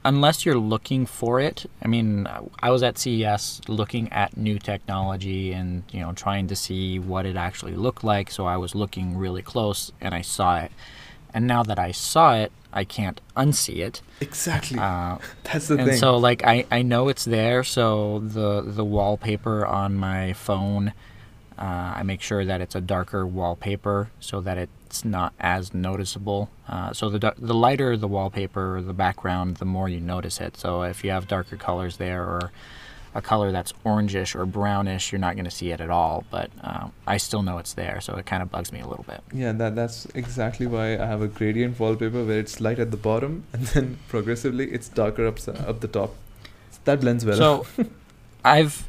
unless 0.03 0.45
you're 0.45 0.57
looking 0.57 1.05
for 1.05 1.39
it, 1.39 1.65
I 1.81 1.87
mean, 1.87 2.27
I 2.59 2.69
was 2.71 2.83
at 2.83 2.97
CES 2.97 3.61
looking 3.67 4.11
at 4.11 4.37
new 4.37 4.59
technology 4.59 5.51
and 5.53 5.83
you 5.91 6.01
know 6.01 6.13
trying 6.13 6.47
to 6.47 6.55
see 6.55 6.99
what 6.99 7.25
it 7.25 7.35
actually 7.35 7.75
looked 7.75 8.03
like. 8.03 8.31
So 8.31 8.45
I 8.45 8.57
was 8.57 8.75
looking 8.75 9.17
really 9.17 9.41
close 9.41 9.91
and 10.01 10.13
I 10.13 10.21
saw 10.21 10.59
it. 10.59 10.71
And 11.31 11.45
now 11.45 11.61
that 11.63 11.77
I 11.77 11.91
saw 11.91 12.35
it, 12.35 12.51
I 12.73 12.83
can't 12.83 13.21
unsee 13.35 13.79
it. 13.79 14.01
Exactly. 14.19 14.79
Uh, 14.79 15.17
That's 15.43 15.67
the 15.67 15.75
and 15.75 15.83
thing. 15.83 15.89
And 15.89 15.99
so, 15.99 16.17
like, 16.17 16.43
I, 16.43 16.65
I 16.71 16.81
know 16.81 17.07
it's 17.07 17.25
there. 17.25 17.63
So 17.63 18.19
the 18.19 18.61
the 18.61 18.85
wallpaper 18.85 19.65
on 19.65 19.95
my 19.95 20.33
phone 20.33 20.93
uh, 21.59 21.93
I 21.97 22.03
make 22.03 22.21
sure 22.21 22.45
that 22.45 22.61
it's 22.61 22.73
a 22.73 22.81
darker 22.81 23.27
wallpaper 23.27 24.11
so 24.21 24.39
that 24.41 24.57
it's 24.57 25.03
not 25.03 25.33
as 25.39 25.73
noticeable. 25.73 26.49
Uh, 26.67 26.93
so 26.93 27.09
the 27.09 27.33
the 27.37 27.53
lighter 27.53 27.97
the 27.97 28.07
wallpaper 28.07 28.77
or 28.77 28.81
the 28.81 28.93
background, 28.93 29.57
the 29.57 29.65
more 29.65 29.89
you 29.89 29.99
notice 29.99 30.39
it. 30.39 30.55
So 30.55 30.83
if 30.83 31.03
you 31.03 31.11
have 31.11 31.27
darker 31.27 31.57
colors 31.57 31.97
there 31.97 32.23
or 32.23 32.51
a 33.13 33.21
color 33.21 33.51
that's 33.51 33.73
orangish 33.85 34.35
or 34.35 34.45
brownish, 34.45 35.11
you're 35.11 35.19
not 35.19 35.35
going 35.35 35.45
to 35.45 35.51
see 35.51 35.71
it 35.71 35.81
at 35.81 35.89
all. 35.89 36.23
But 36.31 36.49
uh, 36.63 36.87
I 37.05 37.17
still 37.17 37.41
know 37.41 37.57
it's 37.57 37.73
there, 37.73 37.99
so 37.99 38.15
it 38.15 38.25
kind 38.25 38.41
of 38.41 38.51
bugs 38.51 38.71
me 38.71 38.79
a 38.79 38.87
little 38.87 39.05
bit. 39.05 39.21
Yeah, 39.33 39.51
that 39.53 39.75
that's 39.75 40.05
exactly 40.15 40.65
why 40.65 40.93
I 40.93 41.05
have 41.05 41.21
a 41.21 41.27
gradient 41.27 41.77
wallpaper 41.77 42.23
where 42.23 42.39
it's 42.39 42.61
light 42.61 42.79
at 42.79 42.91
the 42.91 42.97
bottom 42.97 43.43
and 43.53 43.63
then 43.67 43.97
progressively 44.07 44.71
it's 44.71 44.87
darker 44.87 45.27
up 45.27 45.39
up 45.47 45.81
the 45.81 45.89
top. 45.89 46.15
That 46.85 47.01
blends 47.01 47.25
well. 47.25 47.65
So 47.65 47.85
I've 48.45 48.88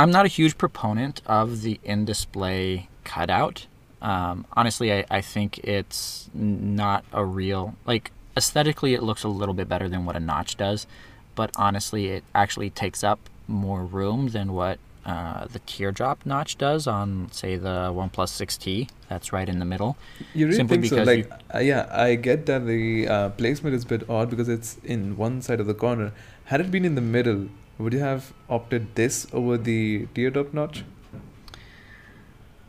I'm 0.00 0.10
not 0.10 0.24
a 0.24 0.28
huge 0.28 0.56
proponent 0.56 1.20
of 1.26 1.60
the 1.60 1.78
in 1.84 2.06
display 2.06 2.88
cutout. 3.04 3.66
Um, 4.00 4.46
honestly, 4.54 4.90
I, 4.94 5.04
I 5.10 5.20
think 5.20 5.58
it's 5.58 6.30
not 6.32 7.04
a 7.12 7.22
real, 7.22 7.74
like, 7.84 8.10
aesthetically, 8.34 8.94
it 8.94 9.02
looks 9.02 9.24
a 9.24 9.28
little 9.28 9.52
bit 9.52 9.68
better 9.68 9.90
than 9.90 10.06
what 10.06 10.16
a 10.16 10.20
notch 10.20 10.56
does, 10.56 10.86
but 11.34 11.50
honestly, 11.54 12.06
it 12.06 12.24
actually 12.34 12.70
takes 12.70 13.04
up 13.04 13.28
more 13.46 13.84
room 13.84 14.28
than 14.28 14.54
what 14.54 14.78
uh, 15.04 15.46
the 15.48 15.58
teardrop 15.58 16.24
notch 16.24 16.56
does 16.56 16.86
on, 16.86 17.28
say, 17.30 17.56
the 17.56 17.92
OnePlus 17.92 18.32
6T. 18.40 18.88
That's 19.10 19.34
right 19.34 19.50
in 19.50 19.58
the 19.58 19.66
middle. 19.66 19.98
You 20.32 20.46
really 20.46 20.56
Simply 20.56 20.78
think 20.78 20.94
so? 20.94 21.02
Like, 21.02 21.26
you, 21.26 21.32
uh, 21.54 21.58
yeah, 21.58 21.86
I 21.92 22.14
get 22.14 22.46
that 22.46 22.66
the 22.66 23.06
uh, 23.06 23.28
placement 23.30 23.76
is 23.76 23.84
a 23.84 23.86
bit 23.86 24.08
odd 24.08 24.30
because 24.30 24.48
it's 24.48 24.78
in 24.82 25.18
one 25.18 25.42
side 25.42 25.60
of 25.60 25.66
the 25.66 25.74
corner. 25.74 26.12
Had 26.46 26.62
it 26.62 26.70
been 26.70 26.86
in 26.86 26.94
the 26.94 27.02
middle, 27.02 27.48
would 27.80 27.92
you 27.92 27.98
have 28.00 28.32
opted 28.48 28.94
this 28.94 29.26
over 29.32 29.56
the 29.56 30.06
teardrop 30.14 30.52
notch? 30.54 30.84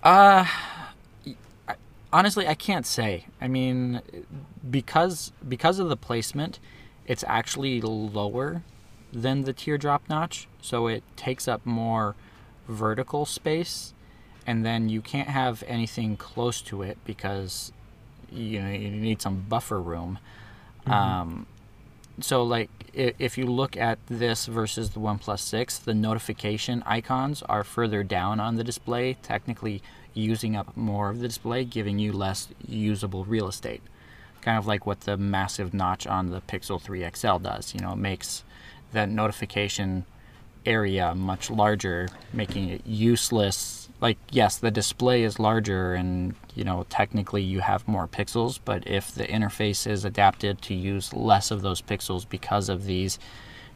Uh 0.03 0.45
honestly, 2.13 2.47
I 2.47 2.53
can't 2.53 2.85
say. 2.85 3.25
I 3.39 3.47
mean, 3.47 4.01
because 4.69 5.31
because 5.47 5.79
of 5.79 5.89
the 5.89 5.97
placement, 5.97 6.59
it's 7.05 7.23
actually 7.27 7.81
lower 7.81 8.63
than 9.11 9.43
the 9.43 9.53
teardrop 9.53 10.07
notch, 10.09 10.47
so 10.61 10.87
it 10.87 11.03
takes 11.15 11.47
up 11.47 11.65
more 11.65 12.15
vertical 12.67 13.25
space, 13.25 13.93
and 14.45 14.65
then 14.65 14.89
you 14.89 15.01
can't 15.01 15.29
have 15.29 15.63
anything 15.67 16.17
close 16.17 16.61
to 16.63 16.81
it 16.81 16.97
because 17.05 17.71
you 18.31 18.61
know 18.61 18.69
you 18.69 18.91
need 18.91 19.21
some 19.21 19.45
buffer 19.47 19.81
room. 19.81 20.19
Mm-hmm. 20.81 20.91
Um, 20.91 21.47
so 22.19 22.43
like 22.43 22.69
if 22.93 23.37
you 23.37 23.45
look 23.45 23.77
at 23.77 23.99
this 24.07 24.45
versus 24.47 24.89
the 24.89 24.99
OnePlus 24.99 25.39
6, 25.39 25.79
the 25.79 25.93
notification 25.93 26.83
icons 26.85 27.41
are 27.43 27.63
further 27.63 28.03
down 28.03 28.39
on 28.39 28.55
the 28.55 28.63
display, 28.63 29.13
technically 29.21 29.81
using 30.13 30.55
up 30.55 30.75
more 30.75 31.09
of 31.09 31.19
the 31.19 31.27
display, 31.27 31.63
giving 31.63 31.99
you 31.99 32.11
less 32.11 32.49
usable 32.67 33.23
real 33.23 33.47
estate. 33.47 33.81
Kind 34.41 34.57
of 34.57 34.67
like 34.67 34.85
what 34.85 35.01
the 35.01 35.15
massive 35.15 35.73
notch 35.73 36.05
on 36.05 36.31
the 36.31 36.41
Pixel 36.41 36.81
3 36.81 37.09
XL 37.15 37.37
does. 37.37 37.73
You 37.73 37.79
know, 37.79 37.93
it 37.93 37.97
makes 37.97 38.43
that 38.91 39.07
notification 39.07 40.05
area 40.65 41.15
much 41.15 41.49
larger, 41.49 42.09
making 42.33 42.69
it 42.69 42.85
useless 42.85 43.80
like 44.01 44.17
yes 44.31 44.57
the 44.57 44.71
display 44.71 45.23
is 45.23 45.39
larger 45.39 45.93
and 45.93 46.35
you 46.55 46.63
know 46.63 46.85
technically 46.89 47.41
you 47.41 47.61
have 47.61 47.87
more 47.87 48.07
pixels 48.07 48.59
but 48.65 48.85
if 48.87 49.13
the 49.13 49.25
interface 49.25 49.87
is 49.87 50.03
adapted 50.03 50.61
to 50.61 50.73
use 50.73 51.13
less 51.13 51.51
of 51.51 51.61
those 51.61 51.81
pixels 51.81 52.27
because 52.27 52.67
of 52.67 52.85
these 52.85 53.19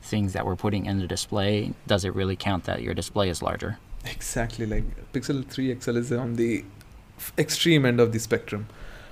things 0.01 0.33
that 0.33 0.45
we're 0.45 0.55
putting 0.55 0.85
in 0.85 0.99
the 0.99 1.07
display 1.07 1.73
does 1.87 2.03
it 2.03 2.13
really 2.13 2.35
count 2.35 2.65
that 2.65 2.81
your 2.81 2.93
display 2.93 3.29
is 3.29 3.41
larger? 3.41 3.77
Exactly 4.05 4.65
like 4.65 4.83
pixel 5.13 5.45
3 5.45 5.77
xl 5.79 5.97
is 5.97 6.11
on 6.11 6.35
the 6.35 6.63
extreme 7.37 7.85
end 7.85 7.99
of 7.99 8.11
the 8.11 8.19
spectrum. 8.19 8.67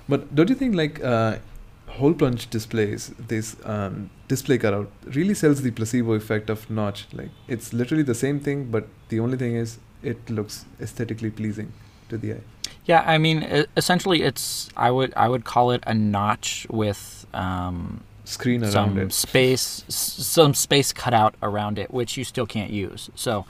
But 0.08 0.34
don't 0.34 0.50
you 0.50 0.54
think 0.54 0.74
like 0.74 1.02
uh, 1.02 1.38
hole 1.86 2.14
punch 2.14 2.50
displays 2.50 3.12
this 3.18 3.56
um, 3.64 4.10
display 4.28 4.58
cutout 4.58 4.90
really 5.06 5.34
sells 5.34 5.62
the 5.62 5.70
placebo 5.70 6.12
effect 6.12 6.50
of 6.50 6.68
notch? 6.70 7.06
Like 7.12 7.30
it's 7.48 7.72
literally 7.72 8.02
the 8.02 8.14
same 8.14 8.40
thing 8.40 8.70
but 8.70 8.88
the 9.08 9.20
only 9.20 9.36
thing 9.36 9.56
is 9.56 9.78
it 10.04 10.30
looks 10.30 10.64
aesthetically 10.80 11.30
pleasing. 11.30 11.72
to 12.08 12.18
the 12.18 12.34
eye. 12.34 12.40
Yeah, 12.86 13.02
I 13.06 13.18
mean, 13.18 13.66
essentially, 13.76 14.22
it's 14.22 14.68
I 14.76 14.90
would 14.90 15.12
I 15.16 15.28
would 15.28 15.44
call 15.44 15.70
it 15.70 15.82
a 15.86 15.94
notch 15.94 16.66
with 16.70 17.26
um, 17.32 18.02
Screen 18.24 18.62
around 18.62 18.72
some 18.72 18.98
it. 18.98 19.12
space, 19.12 19.84
some 19.88 20.54
space 20.54 20.92
cut 20.92 21.14
out 21.14 21.34
around 21.42 21.78
it, 21.78 21.92
which 21.92 22.16
you 22.16 22.24
still 22.24 22.46
can't 22.46 22.70
use. 22.70 23.10
So 23.14 23.46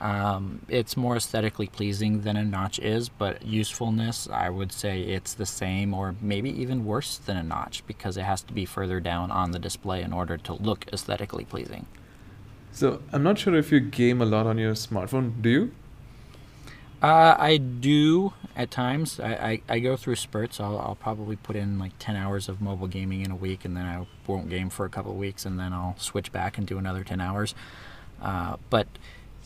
um, 0.00 0.60
it's 0.68 0.96
more 0.96 1.16
aesthetically 1.16 1.66
pleasing 1.66 2.22
than 2.22 2.36
a 2.36 2.44
notch 2.44 2.78
is, 2.78 3.08
but 3.08 3.44
usefulness, 3.44 4.28
I 4.30 4.50
would 4.50 4.72
say 4.72 5.00
it's 5.00 5.32
the 5.34 5.46
same, 5.46 5.94
or 5.94 6.14
maybe 6.20 6.50
even 6.50 6.84
worse 6.84 7.16
than 7.16 7.36
a 7.36 7.42
notch, 7.42 7.86
because 7.86 8.16
it 8.16 8.24
has 8.24 8.42
to 8.42 8.52
be 8.52 8.66
further 8.66 9.00
down 9.00 9.30
on 9.30 9.52
the 9.52 9.58
display 9.58 10.02
in 10.02 10.12
order 10.12 10.36
to 10.38 10.52
look 10.54 10.86
aesthetically 10.92 11.44
pleasing. 11.44 11.86
So 12.72 13.00
I'm 13.12 13.22
not 13.22 13.38
sure 13.38 13.54
if 13.54 13.72
you 13.72 13.80
game 13.80 14.20
a 14.20 14.26
lot 14.26 14.46
on 14.46 14.58
your 14.58 14.74
smartphone. 14.74 15.40
Do 15.40 15.48
you? 15.48 15.72
Uh, 17.04 17.36
I 17.38 17.58
do 17.58 18.32
at 18.56 18.70
times. 18.70 19.20
I, 19.20 19.34
I, 19.34 19.62
I 19.74 19.78
go 19.80 19.94
through 19.94 20.16
spurts. 20.16 20.58
I'll, 20.58 20.78
I'll 20.78 20.94
probably 20.94 21.36
put 21.36 21.54
in 21.54 21.78
like 21.78 21.92
10 21.98 22.16
hours 22.16 22.48
of 22.48 22.62
mobile 22.62 22.86
gaming 22.86 23.20
in 23.20 23.30
a 23.30 23.36
week, 23.36 23.66
and 23.66 23.76
then 23.76 23.84
I 23.84 24.06
won't 24.26 24.48
game 24.48 24.70
for 24.70 24.86
a 24.86 24.88
couple 24.88 25.12
of 25.12 25.18
weeks, 25.18 25.44
and 25.44 25.60
then 25.60 25.74
I'll 25.74 25.96
switch 25.98 26.32
back 26.32 26.56
and 26.56 26.66
do 26.66 26.78
another 26.78 27.04
10 27.04 27.20
hours. 27.20 27.54
Uh, 28.22 28.56
but 28.70 28.86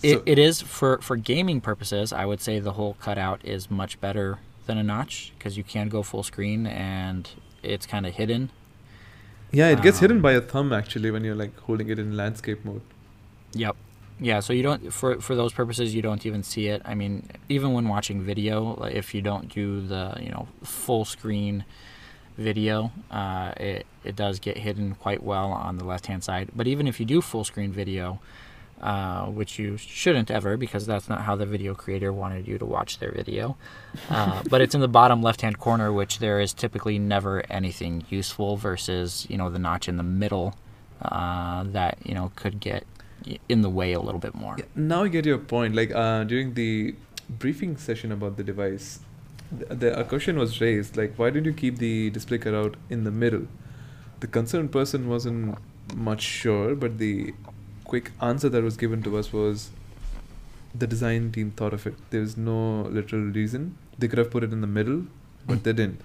it, 0.05 0.19
So- 0.19 0.23
it 0.25 0.39
is 0.39 0.63
for, 0.63 0.99
for 0.99 1.17
gaming 1.17 1.61
purposes, 1.61 2.13
I 2.13 2.27
would 2.27 2.41
say 2.41 2.61
the 2.61 2.75
whole 2.75 2.95
cutout 3.01 3.45
is 3.45 3.69
much 3.69 4.01
better 4.01 4.39
than 4.67 4.79
a 4.79 4.85
notch 4.85 5.33
because 5.37 5.57
you 5.57 5.65
can 5.65 5.89
go 5.89 6.05
full 6.05 6.23
screen 6.23 6.65
and 6.65 7.29
it's 7.65 7.87
kind 7.87 8.07
of 8.07 8.15
hidden. 8.15 8.51
Yeah, 9.51 9.71
it 9.71 9.83
gets 9.83 9.99
hidden 9.99 10.19
Um, 10.19 10.23
by 10.23 10.33
a 10.35 10.41
thumb 10.41 10.73
actually 10.73 11.11
when 11.11 11.25
you're 11.25 11.35
like 11.35 11.59
holding 11.61 11.89
it 11.89 11.99
in 11.99 12.17
landscape 12.17 12.65
mode. 12.65 12.83
Yep. 13.55 13.75
Yeah, 14.21 14.41
so 14.41 14.53
you 14.53 14.63
don't 14.63 14.93
for 14.93 15.21
for 15.21 15.35
those 15.37 15.53
purposes 15.53 15.95
you 15.95 16.03
don't 16.03 16.27
even 16.27 16.43
see 16.43 16.69
it. 16.69 16.83
I 16.85 16.95
mean, 16.95 17.29
even 17.49 17.73
when 17.73 17.89
watching 17.89 18.23
video, 18.23 18.83
if 18.85 19.15
you 19.15 19.23
don't 19.23 19.49
do 19.49 19.81
the 19.81 20.17
you 20.21 20.31
know 20.31 20.49
full 20.63 21.05
screen 21.05 21.65
video, 22.37 22.91
uh, 23.11 23.53
it 23.57 23.87
it 24.05 24.17
does 24.17 24.41
get 24.41 24.59
hidden 24.59 24.95
quite 24.97 25.23
well 25.23 25.53
on 25.53 25.77
the 25.77 25.85
left 25.85 26.07
hand 26.07 26.25
side. 26.25 26.51
But 26.55 26.67
even 26.67 26.87
if 26.89 26.99
you 26.99 27.07
do 27.07 27.21
full 27.21 27.45
screen 27.45 27.71
video, 27.71 28.19
uh, 28.81 29.27
which 29.27 29.59
you 29.59 29.77
shouldn't 29.77 30.31
ever 30.31 30.57
because 30.57 30.87
that's 30.87 31.09
not 31.09 31.23
how 31.23 31.37
the 31.37 31.47
video 31.47 31.75
creator 31.75 32.13
wanted 32.13 32.47
you 32.47 32.59
to 32.59 32.65
watch 32.65 32.99
their 32.99 33.13
video. 33.13 33.57
Uh, 34.11 34.43
but 34.51 34.61
it's 34.61 34.75
in 34.75 34.81
the 34.81 34.89
bottom 34.89 35.23
left 35.23 35.43
hand 35.43 35.59
corner, 35.59 35.93
which 35.93 36.19
there 36.19 36.41
is 36.41 36.53
typically 36.53 36.99
never 36.99 37.45
anything 37.51 38.05
useful 38.09 38.57
versus 38.57 39.27
you 39.29 39.37
know 39.37 39.49
the 39.49 39.59
notch 39.59 39.89
in 39.89 39.97
the 39.97 40.03
middle 40.03 40.57
uh, 41.03 41.63
that 41.65 41.99
you 42.05 42.15
know 42.15 42.33
could 42.35 42.59
get 42.61 42.85
in 43.49 43.63
the 43.63 43.71
way 43.71 43.93
a 43.93 44.01
little 44.01 44.21
bit 44.21 44.35
more. 44.35 44.57
Yeah, 44.59 44.65
now 44.75 45.05
I 45.05 45.09
get 45.09 45.27
your 45.27 45.39
point. 45.39 45.75
Like 45.75 45.95
uh, 45.95 46.25
during 46.25 46.55
the 46.55 46.95
briefing 47.29 47.77
session 47.77 48.13
about 48.13 48.37
the 48.37 48.45
device, 48.45 49.01
the, 49.51 49.75
the 49.75 50.01
a 50.01 50.05
question 50.05 50.39
was 50.39 50.61
raised 50.61 50.97
like, 50.97 51.15
why 51.17 51.31
did 51.31 51.47
you 51.47 51.53
keep 51.53 51.79
the 51.79 52.11
display 52.11 52.39
cutout 52.39 52.77
in 52.91 53.05
the 53.05 53.11
middle? 53.11 53.47
The 54.21 54.27
concerned 54.27 54.73
person 54.73 55.09
wasn't 55.09 55.59
much 55.95 56.23
sure, 56.23 56.75
but 56.75 56.99
the 56.99 57.35
quick 57.85 58.13
answer 58.21 58.49
that 58.49 58.63
was 58.63 58.77
given 58.77 59.03
to 59.03 59.17
us 59.17 59.33
was 59.33 59.71
the 60.75 60.87
design 60.87 61.33
team 61.33 61.51
thought 61.53 61.73
of 61.73 61.87
it. 61.87 61.95
There 62.11 62.21
was 62.21 62.37
no 62.37 62.83
literal 62.83 63.23
reason. 63.23 63.77
They 63.99 64.09
could 64.09 64.19
have 64.19 64.31
put 64.31 64.45
it 64.45 64.53
in 64.53 64.61
the 64.61 64.67
middle, 64.67 65.07
but 65.47 65.65
they 65.65 65.73
didn't. 65.73 66.03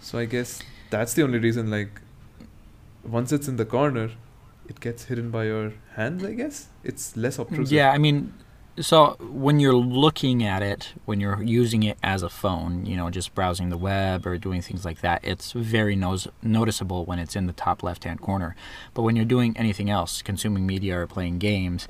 So 0.00 0.18
I 0.18 0.26
guess 0.26 0.62
that's 0.90 1.14
the 1.14 1.22
only 1.22 1.38
reason. 1.38 1.70
Like, 1.70 2.00
once 3.02 3.32
it's 3.32 3.48
in 3.48 3.56
the 3.56 3.64
corner, 3.64 4.10
it 4.68 4.80
gets 4.80 5.04
hidden 5.04 5.30
by 5.30 5.44
your 5.44 5.72
hands. 5.94 6.24
I 6.24 6.34
guess 6.34 6.68
it's 6.84 7.16
less 7.16 7.38
obtrusive. 7.38 7.72
Yeah, 7.72 7.90
I 7.90 7.98
mean, 7.98 8.32
so 8.80 9.16
when 9.20 9.60
you're 9.60 9.74
looking 9.74 10.44
at 10.44 10.62
it, 10.62 10.92
when 11.04 11.20
you're 11.20 11.42
using 11.42 11.82
it 11.82 11.98
as 12.02 12.22
a 12.22 12.28
phone, 12.28 12.86
you 12.86 12.96
know, 12.96 13.10
just 13.10 13.34
browsing 13.34 13.70
the 13.70 13.76
web 13.76 14.26
or 14.26 14.36
doing 14.38 14.62
things 14.62 14.84
like 14.84 15.00
that, 15.00 15.24
it's 15.24 15.52
very 15.52 15.96
nos- 15.96 16.28
noticeable 16.42 17.04
when 17.04 17.18
it's 17.18 17.34
in 17.34 17.46
the 17.46 17.52
top 17.52 17.82
left 17.82 18.04
hand 18.04 18.20
corner. 18.20 18.54
But 18.94 19.02
when 19.02 19.16
you're 19.16 19.24
doing 19.24 19.56
anything 19.56 19.90
else, 19.90 20.22
consuming 20.22 20.66
media 20.66 21.00
or 21.00 21.06
playing 21.06 21.38
games, 21.38 21.88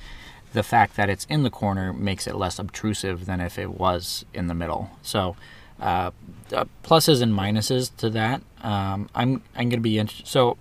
the 0.53 0.62
fact 0.62 0.97
that 0.97 1.11
it's 1.11 1.26
in 1.26 1.43
the 1.43 1.51
corner 1.51 1.93
makes 1.93 2.26
it 2.26 2.35
less 2.37 2.59
obtrusive 2.59 3.26
than 3.26 3.41
if 3.41 3.59
it 3.59 3.70
was 3.72 4.24
in 4.33 4.47
the 4.47 4.55
middle. 4.55 4.91
So, 5.03 5.37
uh, 5.81 6.11
uh, 6.53 6.64
pluses 6.83 7.20
and 7.20 7.33
minuses 7.33 7.95
to 7.99 8.09
that. 8.11 8.41
Um, 8.62 9.11
I'm 9.14 9.43
I'm 9.55 9.68
gonna 9.68 9.83
be 9.83 9.99
interested. 9.99 10.26
so 10.26 10.57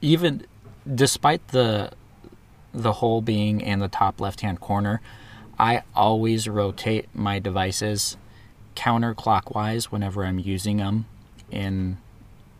even 0.00 0.46
despite 0.92 1.48
the 1.48 1.90
the 2.72 2.94
hole 2.94 3.22
being 3.22 3.60
in 3.60 3.78
the 3.78 3.88
top 3.88 4.20
left 4.20 4.40
hand 4.40 4.60
corner, 4.60 5.00
I 5.58 5.82
always 5.94 6.48
rotate 6.48 7.08
my 7.14 7.38
devices 7.38 8.16
counterclockwise 8.74 9.84
whenever 9.84 10.24
I'm 10.24 10.38
using 10.38 10.78
them 10.78 11.06
in 11.50 11.98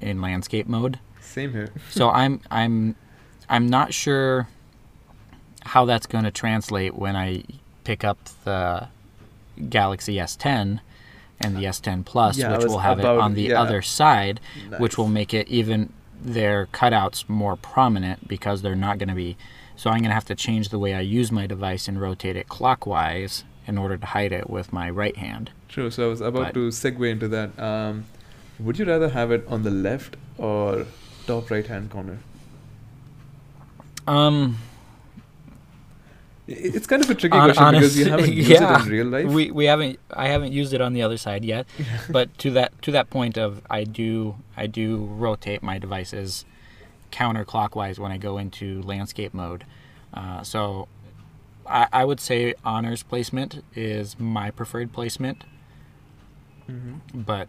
in 0.01 0.20
landscape 0.20 0.66
mode. 0.66 0.99
Same 1.20 1.53
here. 1.53 1.70
So 1.91 2.11
I'm 2.22 2.41
I'm 2.51 2.95
I'm 3.49 3.68
not 3.68 3.93
sure 3.93 4.49
how 5.62 5.85
that's 5.85 6.07
going 6.07 6.25
to 6.25 6.31
translate 6.31 6.95
when 6.95 7.16
I 7.16 7.43
pick 7.85 8.05
up 8.05 8.18
the 8.45 8.89
Galaxy 9.68 10.16
S10 10.16 10.81
and 11.41 11.57
the 11.57 11.64
S10 11.64 12.05
Plus, 12.05 12.37
Yeah, 12.39 12.57
which 12.57 12.66
will 12.66 12.79
have 12.79 12.99
it 12.99 13.05
on 13.05 13.35
the 13.35 13.45
yeah. 13.45 13.61
other 13.61 13.83
side, 13.83 14.41
which 14.79 14.97
will 14.99 15.09
make 15.09 15.33
it 15.35 15.49
even 15.49 15.93
their 16.25 16.66
cutouts 16.66 17.29
more 17.29 17.57
prominent 17.57 18.27
because 18.27 18.62
they're 18.62 18.75
not 18.75 18.99
going 18.99 19.09
to 19.11 19.14
be. 19.14 19.37
So 19.77 19.91
I'm 19.91 19.99
going 19.99 20.09
to 20.11 20.14
have 20.14 20.25
to 20.27 20.35
change 20.35 20.68
the 20.70 20.79
way 20.79 20.95
I 20.95 21.01
use 21.01 21.31
my 21.31 21.47
device 21.47 21.87
and 21.89 22.01
rotate 22.01 22.37
it 22.37 22.49
clockwise 22.49 23.45
in 23.66 23.77
order 23.79 23.97
to 23.97 24.07
hide 24.07 24.33
it 24.33 24.49
with 24.49 24.72
my 24.72 24.89
right 24.91 25.16
hand. 25.16 25.51
True. 25.68 25.91
So 25.91 26.07
I 26.07 26.09
was 26.09 26.20
about 26.20 26.47
But- 26.47 26.55
to 26.55 26.68
segue 26.68 27.11
into 27.11 27.29
that. 27.29 27.59
Um, 27.59 28.05
would 28.59 28.79
you 28.79 28.85
rather 28.85 29.09
have 29.11 29.31
it 29.33 29.45
on 29.49 29.62
the 29.64 29.70
left 29.70 30.16
or 30.39 30.87
top 31.27 31.51
right 31.51 31.66
hand 31.66 31.91
corner? 31.91 32.18
Um, 34.07 34.59
It's 36.47 36.87
kind 36.87 37.03
of 37.03 37.09
a 37.09 37.15
tricky 37.15 37.37
Hon- 37.37 37.55
question 37.55 37.73
because 37.73 37.99
you 37.99 38.05
haven't 38.05 38.33
used 38.43 38.51
yeah. 38.51 38.79
it 38.79 38.83
in 38.85 38.89
real 38.93 39.07
life. 39.07 39.27
we 39.27 39.51
we 39.51 39.65
haven't 39.65 39.99
I 40.13 40.29
haven't 40.29 40.53
used 40.53 40.75
it 40.75 40.81
on 40.83 40.93
the 40.93 41.03
other 41.03 41.17
side 41.17 41.45
yet, 41.45 41.67
but 42.11 42.37
to 42.39 42.51
that 42.51 42.81
to 42.83 42.91
that 42.93 43.09
point 43.11 43.39
of 43.39 43.63
I 43.71 43.85
do 43.85 44.37
I 44.57 44.67
do 44.67 44.97
rotate 45.05 45.63
my 45.63 45.79
devices 45.79 46.45
counterclockwise 47.11 47.99
when 47.99 48.13
I 48.13 48.19
go 48.19 48.37
into 48.39 48.83
landscape 48.83 49.33
mode. 49.33 49.65
Uh, 50.13 50.43
so 50.43 50.89
I, 51.67 51.87
I 51.93 52.05
would 52.05 52.21
say 52.21 52.55
honors 52.65 53.03
placement 53.03 53.65
is 53.75 54.19
my 54.19 54.51
preferred 54.51 54.93
placement, 54.93 55.45
Mhm. 56.71 57.01
but 57.15 57.49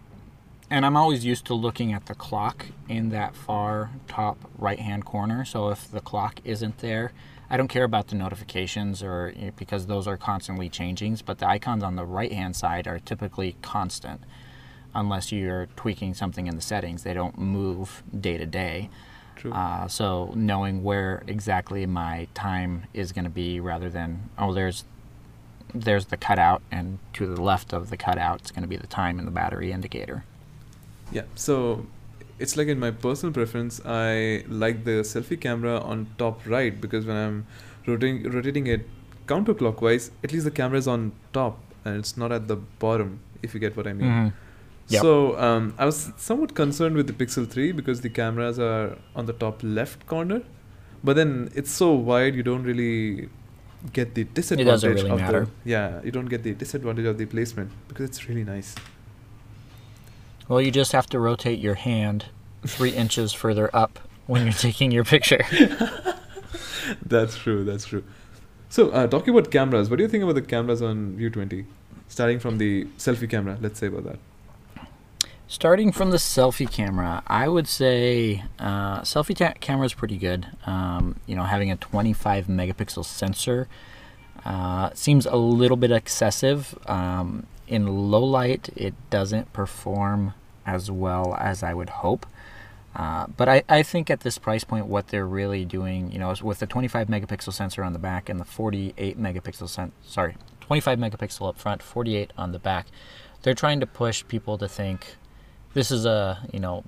and 0.70 0.86
I'm 0.86 0.96
always 0.98 1.24
used 1.26 1.46
to 1.46 1.54
looking 1.54 1.94
at 1.94 2.06
the 2.08 2.16
clock 2.16 2.68
in 2.90 3.10
that 3.10 3.36
far 3.36 3.92
top 4.08 4.38
right 4.58 4.80
hand 4.80 5.06
corner. 5.06 5.46
So 5.46 5.70
if 5.70 5.90
the 5.92 6.00
clock 6.02 6.40
isn't 6.44 6.80
there, 6.80 7.12
I 7.50 7.58
don't 7.58 7.68
care 7.68 7.84
about 7.84 8.08
the 8.08 8.16
notifications 8.16 9.04
or 9.04 9.34
you 9.36 9.46
know, 9.46 9.52
because 9.56 9.86
those 9.88 10.08
are 10.08 10.18
constantly 10.18 10.70
changing. 10.70 11.20
But 11.26 11.40
the 11.40 11.48
icons 11.48 11.84
on 11.84 11.96
the 11.96 12.06
right 12.06 12.32
hand 12.32 12.56
side 12.56 12.88
are 12.88 13.00
typically 13.00 13.56
constant, 13.62 14.22
unless 14.94 15.32
you're 15.32 15.68
tweaking 15.76 16.14
something 16.14 16.48
in 16.48 16.56
the 16.56 16.62
settings. 16.62 17.04
They 17.04 17.14
don't 17.14 17.38
move 17.38 18.04
day 18.20 18.38
to 18.38 18.46
day. 18.46 18.90
Uh, 19.52 19.88
so 19.88 20.32
knowing 20.36 20.84
where 20.84 21.24
exactly 21.28 21.86
my 21.86 22.28
time 22.34 22.86
is 22.94 23.12
going 23.12 23.26
to 23.26 23.30
be, 23.30 23.60
rather 23.60 23.90
than 23.90 24.30
oh, 24.40 24.54
there's 24.54 24.86
there's 25.74 26.06
the 26.06 26.18
cutout, 26.18 26.62
and 26.72 27.00
to 27.14 27.28
the 27.28 27.42
left 27.42 27.74
of 27.74 27.90
the 27.90 27.98
cutout, 27.98 28.42
it's 28.42 28.52
going 28.52 28.64
to 28.64 28.68
be 28.68 28.78
the 28.78 28.88
time 28.88 29.20
and 29.20 29.28
the 29.28 29.32
battery 29.32 29.72
indicator. 29.72 30.24
Yeah. 31.12 31.24
So 31.36 31.86
it's 32.40 32.56
like 32.58 32.68
in 32.68 32.80
my 32.80 32.92
personal 32.92 33.34
preference, 33.34 33.80
I 33.86 34.44
like 34.48 34.84
the 34.84 35.02
selfie 35.12 35.40
camera 35.40 35.80
on 35.80 36.08
top 36.18 36.42
right 36.46 36.80
because 36.80 37.06
when 37.06 37.16
I'm 37.18 37.46
rotating 37.88 38.24
rotating 38.32 38.68
it 38.68 38.88
counterclockwise, 39.28 40.12
at 40.24 40.32
least 40.34 40.46
the 40.46 40.52
camera 40.52 40.78
is 40.78 40.88
on 40.88 41.12
top 41.34 41.60
and 41.84 41.98
it's 41.98 42.18
not 42.18 42.32
at 42.32 42.48
the 42.48 42.56
bottom. 42.56 43.20
If 43.44 43.54
you 43.54 43.60
get 43.60 43.78
what 43.78 43.88
I 43.88 43.94
mean. 43.94 44.10
Mhm. 44.10 44.34
Yep. 44.88 45.02
So 45.02 45.38
um, 45.40 45.74
I 45.80 45.86
was 45.86 46.12
somewhat 46.18 46.54
concerned 46.56 46.96
with 46.96 47.08
the 47.08 47.14
Pixel 47.14 47.48
3 47.50 47.72
because 47.72 48.02
the 48.02 48.10
cameras 48.10 48.60
are 48.60 48.98
on 49.16 49.26
the 49.26 49.34
top 49.34 49.62
left 49.64 50.06
corner, 50.06 50.42
but 51.04 51.16
then 51.16 51.50
it's 51.56 51.72
so 51.72 51.92
wide 51.94 52.36
you 52.36 52.44
don't 52.44 52.64
really 52.64 53.30
get 53.94 54.14
the 54.16 54.24
disadvantage 54.26 54.84
it 54.84 54.88
really 55.04 55.10
of 55.12 55.20
matter. 55.20 55.42
the 55.46 55.70
yeah 55.72 56.02
you 56.04 56.12
don't 56.12 56.26
get 56.34 56.42
the 56.44 56.54
disadvantage 56.54 57.06
of 57.06 57.18
the 57.20 57.26
placement 57.26 57.72
because 57.88 58.06
it's 58.10 58.28
really 58.30 58.44
nice. 58.44 58.76
Well, 60.48 60.62
you 60.62 60.72
just 60.72 60.92
have 60.92 61.08
to 61.08 61.20
rotate 61.20 61.60
your 61.60 61.76
hand 61.76 62.26
three 62.66 62.92
inches 62.92 63.34
further 63.34 63.70
up 63.76 64.00
when 64.28 64.44
you're 64.44 64.54
taking 64.54 64.92
your 64.92 65.04
picture. 65.04 65.44
That's 67.06 67.38
true. 67.38 67.64
That's 67.64 67.86
true. 67.86 68.04
So 68.70 68.90
uh, 68.92 69.08
talking 69.08 69.34
about 69.36 69.52
cameras, 69.52 69.90
what 69.90 69.98
do 69.98 70.04
you 70.04 70.10
think 70.10 70.24
about 70.24 70.36
the 70.36 70.42
cameras 70.42 70.82
on 70.82 71.16
View 71.16 71.30
20? 71.30 71.66
Starting 72.08 72.40
from 72.40 72.58
the 72.58 72.86
selfie 72.98 73.30
camera, 73.30 73.58
let's 73.62 73.80
say 73.80 73.88
about 73.88 74.04
that. 74.04 74.20
Starting 75.48 75.92
from 75.92 76.12
the 76.12 76.18
selfie 76.18 76.70
camera, 76.70 77.24
I 77.28 77.48
would 77.48 77.68
say 77.68 78.44
uh, 78.60 79.02
selfie 79.02 79.36
ta- 79.36 79.54
camera 79.60 79.86
is 79.86 79.94
pretty 79.94 80.18
good. 80.18 80.48
Um, 80.66 81.20
you 81.28 81.36
know, 81.36 81.44
having 81.44 81.72
a 81.72 81.76
25 81.76 82.48
megapixel 82.48 83.06
sensor 83.06 83.68
uh, 84.44 84.90
seems 84.94 85.26
a 85.26 85.36
little 85.36 85.78
bit 85.78 85.92
excessive. 85.92 86.78
Um, 86.88 87.46
in 87.68 88.12
low 88.12 88.24
light, 88.24 88.70
it 88.76 88.94
doesn't 89.10 89.54
perform 89.54 90.34
as 90.66 90.90
well 90.90 91.36
as 91.40 91.64
I 91.64 91.74
would 91.74 91.90
hope. 91.90 92.26
Uh, 92.96 93.28
but 93.36 93.50
I, 93.50 93.64
I 93.68 93.84
think 93.84 94.10
at 94.10 94.22
this 94.22 94.38
price 94.38 94.64
point, 94.64 94.86
what 94.86 95.10
they're 95.10 95.28
really 95.28 95.66
doing, 95.66 96.12
you 96.12 96.20
know, 96.20 96.32
is 96.32 96.42
with 96.42 96.60
the 96.60 96.66
25 96.66 97.08
megapixel 97.08 97.52
sensor 97.52 97.84
on 97.84 97.92
the 97.94 98.00
back 98.00 98.30
and 98.30 98.40
the 98.40 98.46
48 98.46 99.20
megapixel 99.20 99.68
sen- 99.68 99.92
sorry, 100.06 100.38
25 100.62 100.98
megapixel 100.98 101.50
up 101.50 101.60
front, 101.60 101.84
48 101.84 102.32
on 102.38 102.54
the 102.54 102.60
back, 102.60 102.88
they're 103.42 103.54
trying 103.54 103.80
to 103.82 103.86
push 103.86 104.26
people 104.28 104.58
to 104.58 104.68
think 104.68 105.18
this 105.76 105.92
is 105.92 106.06
a 106.06 106.40
you 106.52 106.60
know 106.60 106.84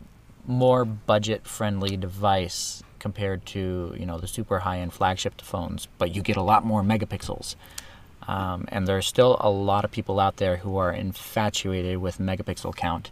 more 0.47 0.85
budget 0.85 1.45
friendly 1.45 1.97
device 1.97 2.81
compared 2.99 3.45
to 3.45 3.93
you 3.99 4.05
know 4.05 4.17
the 4.17 4.27
super 4.27 4.59
high 4.59 4.79
end 4.79 4.93
flagship 4.93 5.39
phones, 5.41 5.87
but 5.97 6.15
you 6.15 6.21
get 6.21 6.37
a 6.37 6.41
lot 6.41 6.65
more 6.65 6.81
megapixels. 6.81 7.55
Um, 8.27 8.65
and 8.69 8.89
are 8.89 9.01
still 9.01 9.37
a 9.39 9.49
lot 9.49 9.85
of 9.85 9.91
people 9.91 10.19
out 10.19 10.37
there 10.37 10.57
who 10.57 10.75
are 10.77 10.91
infatuated 10.91 11.99
with 11.99 12.17
megapixel 12.17 12.75
count. 12.75 13.09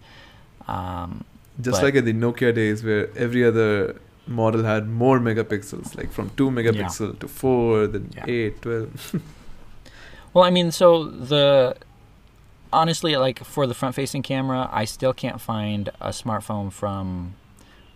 Um, 0.67 1.23
Just 1.61 1.81
like 1.81 1.95
in 1.95 2.03
the 2.03 2.13
Nokia 2.13 2.53
days, 2.53 2.83
where 2.83 3.09
every 3.17 3.45
other 3.45 3.95
model 4.27 4.63
had 4.63 4.89
more 4.89 5.19
megapixels, 5.19 5.95
like 5.95 6.11
from 6.11 6.31
2 6.31 6.49
megapixel 6.49 7.13
yeah. 7.13 7.19
to 7.19 7.27
4, 7.27 7.87
then 7.87 8.09
yeah. 8.15 8.25
8, 8.27 8.61
12. 8.61 9.21
well, 10.33 10.43
I 10.43 10.49
mean, 10.49 10.71
so 10.71 11.05
the 11.05 11.77
honestly, 12.73 13.15
like 13.15 13.43
for 13.43 13.65
the 13.65 13.73
front 13.73 13.95
facing 13.95 14.21
camera, 14.21 14.69
I 14.71 14.85
still 14.85 15.13
can't 15.13 15.39
find 15.39 15.89
a 16.01 16.09
smartphone 16.09 16.71
from 16.71 17.35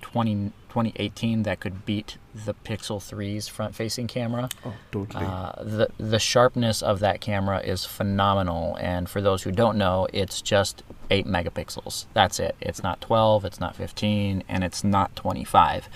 20, 0.01 0.51
2018 0.69 1.43
that 1.43 1.59
could 1.59 1.85
beat 1.85 2.17
the 2.33 2.53
Pixel 2.53 2.99
3's 2.99 3.47
front 3.47 3.75
facing 3.75 4.07
camera. 4.07 4.49
Oh, 4.65 4.73
totally. 4.91 5.25
Uh, 5.25 5.51
the, 5.63 5.89
the 5.97 6.19
sharpness 6.19 6.81
of 6.81 6.99
that 6.99 7.21
camera 7.21 7.59
is 7.59 7.85
phenomenal. 7.85 8.77
And 8.79 9.09
for 9.09 9.21
those 9.21 9.43
who 9.43 9.51
don't 9.51 9.77
know, 9.77 10.07
it's 10.13 10.41
just 10.41 10.83
8 11.09 11.25
megapixels. 11.25 12.05
That's 12.13 12.39
it. 12.39 12.55
It's 12.61 12.83
not 12.83 13.01
12, 13.01 13.45
it's 13.45 13.59
not 13.59 13.75
15, 13.75 14.43
and 14.47 14.63
it's 14.63 14.83
not 14.83 15.15
25. 15.15 15.89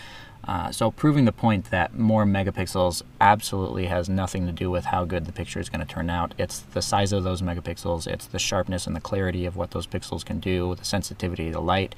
Uh, 0.45 0.71
so 0.71 0.91
proving 0.91 1.23
the 1.25 1.31
point 1.31 1.71
that 1.71 1.97
more 1.97 2.25
megapixels 2.25 3.01
absolutely 3.21 3.85
has 3.85 4.09
nothing 4.09 4.45
to 4.45 4.51
do 4.51 4.69
with 4.69 4.85
how 4.85 5.05
good 5.05 5.25
the 5.25 5.31
picture 5.31 5.59
is 5.59 5.69
going 5.69 5.85
to 5.85 5.93
turn 5.93 6.09
out. 6.09 6.33
It's 6.37 6.59
the 6.59 6.81
size 6.81 7.13
of 7.13 7.23
those 7.23 7.41
megapixels, 7.41 8.07
it's 8.07 8.25
the 8.25 8.39
sharpness 8.39 8.85
and 8.85 8.95
the 8.95 9.01
clarity 9.01 9.45
of 9.45 9.55
what 9.55 9.71
those 9.71 9.87
pixels 9.87 10.25
can 10.25 10.39
do, 10.39 10.75
the 10.75 10.83
sensitivity, 10.83 11.49
the 11.49 11.61
light, 11.61 11.95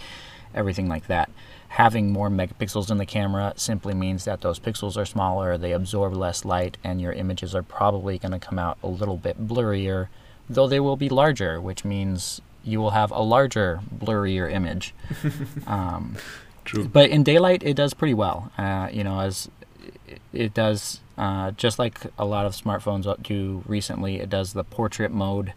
everything 0.53 0.87
like 0.87 1.07
that. 1.07 1.31
Having 1.75 2.13
more 2.13 2.29
megapixels 2.29 2.89
in 2.89 2.99
the 2.99 3.05
camera 3.05 3.51
simply 3.57 3.93
means 3.93 4.23
that 4.23 4.39
those 4.39 4.59
pixels 4.59 4.95
are 4.95 5.03
smaller, 5.03 5.57
they 5.57 5.73
absorb 5.73 6.13
less 6.13 6.45
light, 6.45 6.77
and 6.85 7.01
your 7.01 7.11
images 7.11 7.53
are 7.53 7.63
probably 7.63 8.17
going 8.17 8.31
to 8.31 8.39
come 8.39 8.57
out 8.57 8.77
a 8.81 8.87
little 8.87 9.17
bit 9.17 9.45
blurrier, 9.45 10.07
though 10.49 10.69
they 10.69 10.79
will 10.79 10.95
be 10.95 11.09
larger, 11.09 11.59
which 11.59 11.83
means 11.83 12.39
you 12.63 12.79
will 12.79 12.91
have 12.91 13.11
a 13.11 13.19
larger, 13.19 13.81
blurrier 13.93 14.49
image. 14.49 14.93
um, 15.67 16.15
True. 16.63 16.87
But 16.87 17.09
in 17.09 17.23
daylight, 17.23 17.61
it 17.61 17.73
does 17.73 17.93
pretty 17.93 18.13
well. 18.13 18.53
Uh, 18.57 18.87
you 18.89 19.03
know, 19.03 19.19
as 19.19 19.49
it 20.31 20.53
does, 20.53 21.01
uh, 21.17 21.51
just 21.51 21.77
like 21.77 21.99
a 22.17 22.23
lot 22.23 22.45
of 22.45 22.53
smartphones 22.53 23.21
do 23.21 23.65
recently, 23.67 24.21
it 24.21 24.29
does 24.29 24.53
the 24.53 24.63
portrait 24.63 25.11
mode 25.11 25.51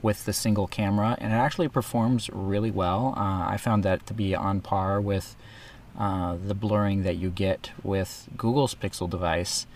with 0.00 0.24
the 0.24 0.32
single 0.32 0.66
camera, 0.66 1.18
and 1.20 1.30
it 1.30 1.36
actually 1.36 1.68
performs 1.68 2.30
really 2.32 2.70
well. 2.70 3.12
Uh, 3.18 3.50
I 3.50 3.58
found 3.58 3.82
that 3.84 4.06
to 4.06 4.14
be 4.14 4.34
on 4.34 4.62
par 4.62 4.98
with 4.98 5.36
uh, 5.98 6.36
the 6.46 6.54
blurring 6.54 7.02
that 7.02 7.16
you 7.16 7.28
get 7.28 7.72
with 7.82 8.28
Google's 8.36 8.74
Pixel 8.74 9.10
device, 9.10 9.66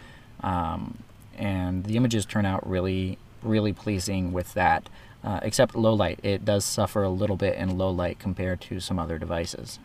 um, 0.40 0.98
and 1.36 1.84
the 1.84 1.96
images 1.96 2.24
turn 2.24 2.46
out 2.46 2.66
really, 2.68 3.18
really 3.42 3.72
pleasing 3.72 4.32
with 4.32 4.54
that. 4.54 4.88
Uh, 5.24 5.38
except 5.42 5.76
low 5.76 5.94
light, 5.94 6.18
it 6.24 6.44
does 6.44 6.64
suffer 6.64 7.02
a 7.02 7.08
little 7.08 7.36
bit 7.36 7.56
in 7.56 7.78
low 7.78 7.90
light 7.90 8.18
compared 8.18 8.60
to 8.60 8.80
some 8.80 8.98
other 8.98 9.18
devices. 9.18 9.78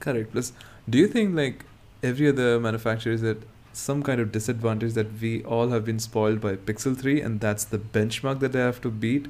Correct. 0.00 0.32
Plus, 0.32 0.52
do 0.88 0.98
you 0.98 1.06
think 1.06 1.36
like 1.36 1.64
every 2.02 2.28
other 2.28 2.58
manufacturer 2.58 3.12
is 3.12 3.22
at 3.22 3.38
some 3.72 4.02
kind 4.02 4.20
of 4.20 4.32
disadvantage 4.32 4.94
that 4.94 5.20
we 5.20 5.44
all 5.44 5.68
have 5.68 5.84
been 5.84 5.98
spoiled 6.00 6.40
by 6.40 6.56
Pixel 6.56 6.98
3 6.98 7.20
and 7.20 7.40
that's 7.40 7.64
the 7.64 7.78
benchmark 7.78 8.40
that 8.40 8.52
they 8.52 8.58
have 8.58 8.80
to 8.80 8.90
beat? 8.90 9.28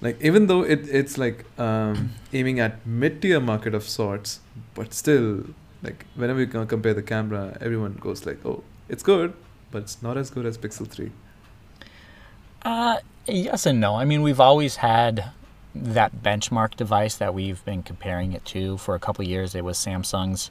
Like 0.00 0.22
even 0.22 0.46
though 0.46 0.62
it 0.62 0.88
it's 0.88 1.18
like 1.18 1.44
um, 1.58 2.12
aiming 2.32 2.60
at 2.60 2.86
mid 2.86 3.20
tier 3.20 3.40
market 3.40 3.74
of 3.74 3.82
sorts, 3.82 4.40
but 4.74 4.94
still 4.94 5.44
like 5.82 6.06
whenever 6.14 6.40
you 6.40 6.46
compare 6.46 6.94
the 6.94 7.02
camera, 7.02 7.56
everyone 7.60 7.94
goes 7.94 8.26
like, 8.26 8.44
oh, 8.44 8.62
it's 8.88 9.02
good, 9.02 9.34
but 9.70 9.82
it's 9.82 10.02
not 10.02 10.16
as 10.16 10.30
good 10.30 10.46
as 10.46 10.58
Pixel 10.58 10.88
3. 10.88 11.10
Uh, 12.62 12.98
yes 13.26 13.66
and 13.66 13.80
no. 13.80 13.94
I 13.94 14.04
mean, 14.04 14.22
we've 14.22 14.40
always 14.40 14.76
had 14.76 15.30
that 15.74 16.22
benchmark 16.22 16.74
device 16.76 17.16
that 17.16 17.34
we've 17.34 17.64
been 17.64 17.82
comparing 17.82 18.32
it 18.32 18.44
to 18.46 18.78
for 18.78 18.94
a 18.94 18.98
couple 18.98 19.24
years. 19.24 19.54
It 19.54 19.64
was 19.64 19.78
Samsung's 19.78 20.50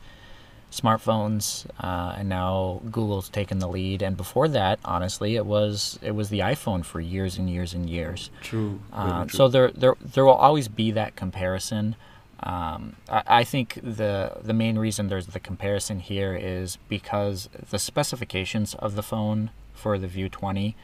smartphones, 0.71 1.65
uh, 1.79 2.15
and 2.17 2.29
now 2.29 2.81
Google's 2.91 3.29
taken 3.29 3.59
the 3.59 3.67
lead. 3.67 4.01
And 4.01 4.17
before 4.17 4.47
that, 4.49 4.79
honestly, 4.83 5.35
it 5.35 5.45
was 5.45 5.99
it 6.01 6.11
was 6.11 6.29
the 6.29 6.39
iPhone 6.39 6.83
for 6.83 6.99
years 6.99 7.37
and 7.37 7.49
years 7.49 7.73
and 7.73 7.89
years. 7.89 8.29
True. 8.41 8.79
Uh, 8.91 9.25
true. 9.25 9.37
So 9.37 9.47
there 9.47 9.71
there 9.71 9.95
there 10.01 10.25
will 10.25 10.33
always 10.33 10.67
be 10.67 10.91
that 10.91 11.15
comparison. 11.15 11.95
Um, 12.41 12.97
I, 13.09 13.23
I, 13.27 13.43
think 13.43 13.79
the 13.81 14.37
the 14.43 14.53
main 14.53 14.77
reason 14.77 15.07
there's 15.07 15.25
the 15.27 15.39
comparison 15.39 15.99
here 15.99 16.35
is 16.35 16.77
because 16.87 17.49
the 17.71 17.79
specifications 17.79 18.75
of 18.75 18.95
the 18.95 19.01
phone 19.01 19.49
for 19.73 19.97
the 19.97 20.07
View 20.07 20.29
20 20.29 20.75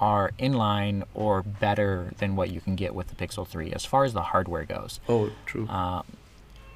are 0.00 0.30
in 0.38 0.52
line 0.52 1.02
or 1.12 1.42
better 1.42 2.12
than 2.18 2.36
what 2.36 2.50
you 2.50 2.60
can 2.60 2.76
get 2.76 2.94
with 2.94 3.08
the 3.08 3.14
Pixel 3.14 3.46
3 3.46 3.72
as 3.72 3.84
far 3.84 4.04
as 4.04 4.12
the 4.12 4.22
hardware 4.22 4.64
goes. 4.64 5.00
Oh, 5.08 5.30
true. 5.44 5.66
Uh, 5.68 6.02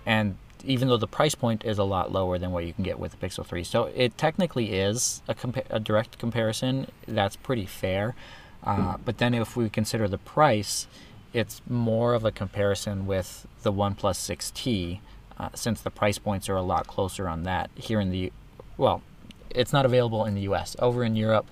and 0.05 0.37
even 0.67 0.89
though 0.89 0.97
the 0.97 1.07
price 1.07 1.35
point 1.35 1.65
is 1.65 1.79
a 1.79 1.85
lot 1.85 2.13
lower 2.13 2.39
than 2.39 2.51
what 2.53 2.67
you 2.67 2.73
can 2.73 2.85
get 2.85 2.99
with 2.99 3.19
the 3.19 3.27
Pixel 3.27 3.45
3, 3.47 3.65
so 3.65 3.85
it 3.95 4.19
technically 4.19 4.73
is 4.73 5.23
a, 5.29 5.35
compa- 5.35 5.67
a 5.71 5.81
direct 5.81 6.19
comparison. 6.19 6.89
That's 7.07 7.37
pretty 7.37 7.67
fair. 7.67 8.15
Uh. 8.63 8.97
But 9.05 9.19
then 9.19 9.35
if 9.35 9.57
we 9.57 9.69
consider 9.71 10.09
the 10.09 10.19
price, 10.19 10.87
it's 11.33 11.63
more 11.69 12.15
of 12.15 12.25
a 12.25 12.33
comparison 12.33 13.07
with 13.07 13.47
the 13.63 13.73
OnePlus 13.73 14.17
6T, 14.17 15.01
uh, 15.39 15.51
since 15.55 15.81
the 15.81 15.91
price 15.91 16.19
points 16.19 16.49
are 16.49 16.57
a 16.57 16.63
lot 16.63 16.87
closer 16.87 17.29
on 17.29 17.43
that 17.45 17.71
here 17.75 18.01
in 18.01 18.11
the, 18.11 18.33
well, 18.77 19.03
it's 19.51 19.73
not 19.73 19.85
available 19.85 20.25
in 20.25 20.35
the 20.35 20.43
U.S. 20.43 20.77
Over 20.79 21.05
in 21.05 21.15
Europe, 21.15 21.47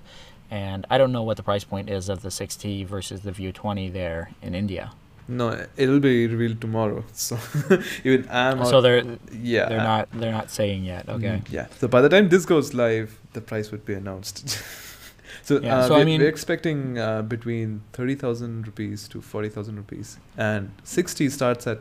and 0.49 0.85
I 0.89 0.97
don't 0.97 1.11
know 1.11 1.23
what 1.23 1.37
the 1.37 1.43
price 1.43 1.63
point 1.63 1.89
is 1.89 2.09
of 2.09 2.21
the 2.21 2.29
6T 2.29 2.85
versus 2.85 3.21
the 3.21 3.31
View 3.31 3.51
20 3.51 3.89
there 3.89 4.31
in 4.41 4.55
India. 4.55 4.91
No, 5.27 5.65
it'll 5.75 5.99
be 5.99 6.27
revealed 6.27 6.61
tomorrow. 6.61 7.03
So 7.13 7.37
even 8.03 8.27
I'm. 8.29 8.63
So 8.65 8.81
they're 8.81 9.03
yeah 9.31 9.69
they're 9.69 9.77
not 9.77 10.09
they're 10.11 10.31
not 10.31 10.51
saying 10.51 10.85
yet. 10.85 11.07
Mm, 11.07 11.15
okay. 11.15 11.41
Yeah. 11.49 11.67
So 11.79 11.87
by 11.87 12.01
the 12.01 12.09
time 12.09 12.29
this 12.29 12.45
goes 12.45 12.73
live, 12.73 13.17
the 13.33 13.41
price 13.41 13.71
would 13.71 13.85
be 13.85 13.95
announced. 13.95 14.47
so, 15.43 15.59
yeah, 15.59 15.77
uh, 15.77 15.87
so 15.87 15.95
we're, 15.95 16.01
I 16.01 16.03
mean, 16.03 16.21
we're 16.21 16.29
expecting 16.29 16.99
uh, 16.99 17.23
between 17.23 17.81
thirty 17.93 18.13
thousand 18.13 18.67
rupees 18.67 19.07
to 19.07 19.21
forty 19.21 19.49
thousand 19.49 19.77
rupees, 19.77 20.19
and 20.37 20.71
6T 20.83 21.31
starts 21.31 21.65
at 21.65 21.79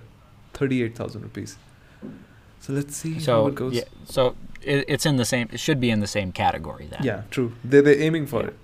thirty-eight 0.54 0.96
thousand 0.96 1.22
rupees. 1.22 1.58
So 2.60 2.72
let's 2.72 2.96
see 2.96 3.20
so, 3.20 3.42
how 3.42 3.46
it 3.48 3.54
goes. 3.56 3.74
Yeah, 3.74 3.84
so 4.06 4.36
it, 4.62 4.86
it's 4.88 5.04
in 5.04 5.16
the 5.16 5.26
same. 5.26 5.50
It 5.52 5.60
should 5.60 5.80
be 5.80 5.90
in 5.90 6.00
the 6.00 6.06
same 6.06 6.32
category 6.32 6.86
then. 6.86 7.00
Yeah, 7.02 7.22
true. 7.30 7.52
They 7.62 7.82
they're 7.82 8.00
aiming 8.00 8.26
for 8.26 8.40
yeah. 8.40 8.46
it. 8.46 8.56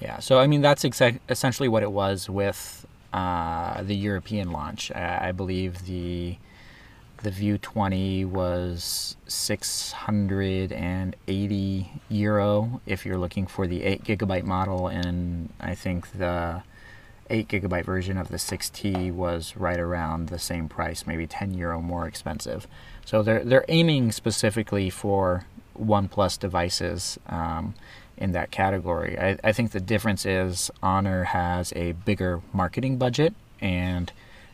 Yeah. 0.00 0.18
So 0.18 0.40
I 0.40 0.48
mean, 0.48 0.62
that's 0.62 0.82
exa- 0.82 1.20
essentially 1.28 1.68
what 1.68 1.84
it 1.84 1.92
was 1.92 2.28
with 2.28 2.84
uh, 3.14 3.82
the 3.84 3.94
European 3.94 4.50
launch. 4.50 4.90
I, 4.90 5.30
believe 5.30 5.86
the 5.86 6.36
the 7.22 7.30
View 7.30 7.58
20 7.58 8.24
was 8.24 9.16
680 9.28 12.02
euro 12.08 12.80
if 12.84 13.06
you're 13.06 13.16
looking 13.16 13.46
for 13.46 13.68
the 13.68 13.84
8 13.84 14.02
gigabyte 14.02 14.42
model, 14.42 14.88
and 14.88 15.50
I 15.60 15.76
think 15.76 16.10
the 16.10 16.64
8 17.30 17.46
gigabyte 17.46 17.84
version 17.84 18.18
of 18.18 18.30
the 18.30 18.36
6T 18.36 19.12
was 19.12 19.56
right 19.56 19.78
around 19.78 20.28
the 20.28 20.40
same 20.40 20.68
price, 20.68 21.06
maybe 21.06 21.28
10 21.28 21.54
euro 21.54 21.80
more 21.80 22.08
expensive. 22.08 22.66
So 23.04 23.22
they're 23.22 23.44
they're 23.44 23.64
aiming 23.68 24.10
specifically 24.10 24.90
for 24.90 25.46
OnePlus 25.78 26.38
devices 26.38 27.18
um, 27.28 27.74
in 28.16 28.32
that 28.32 28.50
category. 28.50 29.18
I, 29.18 29.38
I 29.42 29.52
think 29.52 29.72
the 29.72 29.80
difference 29.80 30.24
is 30.24 30.70
Honor 30.82 31.24
has 31.24 31.72
a 31.74 31.92
bigger 31.92 32.42
marketing 32.52 32.96
budget 32.96 33.34
and 33.60 34.12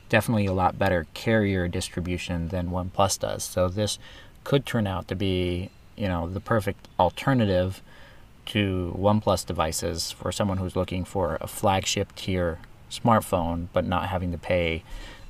definitely 0.09 0.47
a 0.47 0.53
lot 0.53 0.79
better 0.79 1.07
carrier 1.15 1.69
distribution 1.69 2.49
than 2.49 2.71
OnePlus 2.71 3.19
does. 3.19 3.45
So 3.45 3.69
this 3.69 3.99
could 4.45 4.67
turn 4.67 4.87
out 4.87 5.09
to 5.09 5.15
be 5.15 5.71
you 5.97 6.09
know 6.09 6.29
the 6.29 6.41
perfect 6.41 6.89
alternative 6.99 7.83
to 8.47 8.97
OnePlus 8.99 9.45
devices 9.47 10.11
for 10.11 10.33
someone 10.33 10.59
who's 10.59 10.75
looking 10.75 11.05
for 11.05 11.37
a 11.41 11.47
flagship 11.47 12.15
tier 12.17 12.59
smartphone 12.91 13.69
but 13.73 13.87
not 13.87 14.09
having 14.09 14.33
to 14.33 14.39
pay 14.39 14.83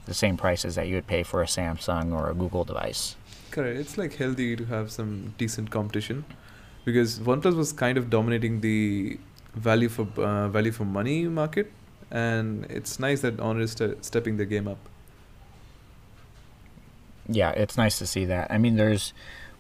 the 0.07 0.15
same 0.15 0.37
prices 0.37 0.77
that 0.77 0.89
you 0.89 0.95
would 0.95 1.07
pay 1.07 1.23
for 1.23 1.43
a 1.43 1.47
Samsung 1.47 2.13
or 2.13 2.31
a 2.31 2.35
Google 2.35 2.65
device. 2.65 3.17
Correct. 3.51 3.79
It's 3.79 3.99
like 3.99 4.15
healthy 4.15 4.57
to 4.57 4.65
have 4.67 4.91
some 4.91 5.35
decent 5.37 5.71
competition 5.71 6.25
because 6.85 7.19
OnePlus 7.19 7.57
was 7.57 7.73
kind 7.73 7.99
of 7.99 8.11
dominating 8.11 8.61
the 8.61 9.19
value 9.55 9.89
for 9.89 10.07
uh, 10.17 10.49
value 10.49 10.73
for 10.73 10.85
money 10.85 11.25
market, 11.25 11.71
and 12.11 12.65
it's 12.67 12.99
nice 12.99 13.21
that 13.21 13.39
Honor 13.41 13.61
is 13.61 13.73
ste- 13.73 14.03
stepping 14.03 14.37
the 14.37 14.47
game 14.47 14.69
up. 14.69 14.79
Yeah, 17.29 17.51
it's 17.51 17.77
nice 17.77 17.99
to 17.99 18.07
see 18.07 18.25
that. 18.27 18.51
I 18.51 18.59
mean, 18.59 18.77
there's 18.77 19.13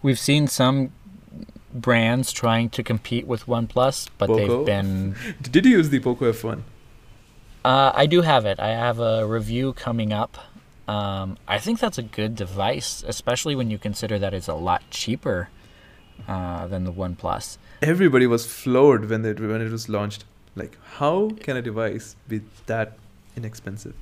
we've 0.02 0.18
seen 0.18 0.46
some 0.46 0.92
brands 1.72 2.32
trying 2.32 2.68
to 2.70 2.82
compete 2.82 3.26
with 3.26 3.46
OnePlus, 3.46 4.08
but 4.18 4.28
Poco? 4.28 4.58
they've 4.58 4.66
been. 4.66 5.14
Did 5.42 5.66
you 5.66 5.72
use 5.72 5.90
the 5.90 6.00
Poco 6.00 6.32
F1? 6.32 6.62
Uh, 7.64 7.92
I 7.94 8.06
do 8.06 8.22
have 8.22 8.46
it. 8.46 8.58
I 8.58 8.68
have 8.68 8.98
a 8.98 9.26
review 9.26 9.74
coming 9.74 10.12
up. 10.12 10.38
Um, 10.88 11.36
I 11.46 11.58
think 11.58 11.78
that's 11.78 11.98
a 11.98 12.02
good 12.02 12.34
device, 12.34 13.04
especially 13.06 13.54
when 13.54 13.70
you 13.70 13.78
consider 13.78 14.18
that 14.18 14.34
it's 14.34 14.48
a 14.48 14.54
lot 14.54 14.82
cheaper 14.90 15.50
uh, 16.28 16.66
than 16.66 16.84
the 16.84 16.92
OnePlus. 16.92 17.58
Everybody 17.82 18.26
was 18.26 18.46
floored 18.46 19.08
when 19.08 19.24
it 19.24 19.40
when 19.40 19.60
it 19.60 19.70
was 19.70 19.88
launched. 19.88 20.24
Like, 20.56 20.76
how 20.98 21.30
can 21.40 21.56
a 21.56 21.62
device 21.62 22.16
be 22.28 22.42
that 22.66 22.98
inexpensive? 23.36 23.94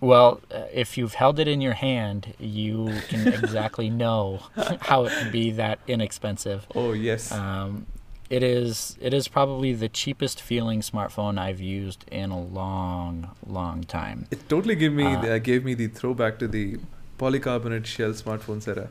Well, 0.00 0.40
uh, 0.50 0.62
if 0.72 0.96
you've 0.96 1.14
held 1.14 1.38
it 1.38 1.46
in 1.46 1.60
your 1.60 1.74
hand, 1.74 2.32
you 2.38 2.90
can 3.08 3.28
exactly 3.28 3.90
know 4.02 4.40
how 4.80 5.04
it 5.04 5.12
can 5.12 5.30
be 5.30 5.50
that 5.52 5.78
inexpensive. 5.86 6.66
Oh 6.74 6.92
yes, 6.92 7.30
Um, 7.32 7.86
it 8.30 8.42
is 8.42 8.96
it 9.00 9.12
is 9.12 9.28
probably 9.28 9.72
the 9.74 9.88
cheapest 9.88 10.40
feeling 10.40 10.80
smartphone 10.80 11.38
I've 11.38 11.60
used 11.60 12.04
in 12.10 12.30
a 12.30 12.40
long, 12.40 13.30
long 13.46 13.84
time. 13.84 14.26
it 14.30 14.48
totally 14.48 14.74
gave 14.74 14.92
me 14.92 15.04
uh, 15.04 15.26
uh, 15.34 15.38
gave 15.38 15.64
me 15.64 15.74
the 15.74 15.88
throwback 15.88 16.38
to 16.38 16.48
the 16.48 16.78
polycarbonate 17.18 17.84
shell 17.84 18.10
smartphones 18.12 18.66
era. 18.68 18.88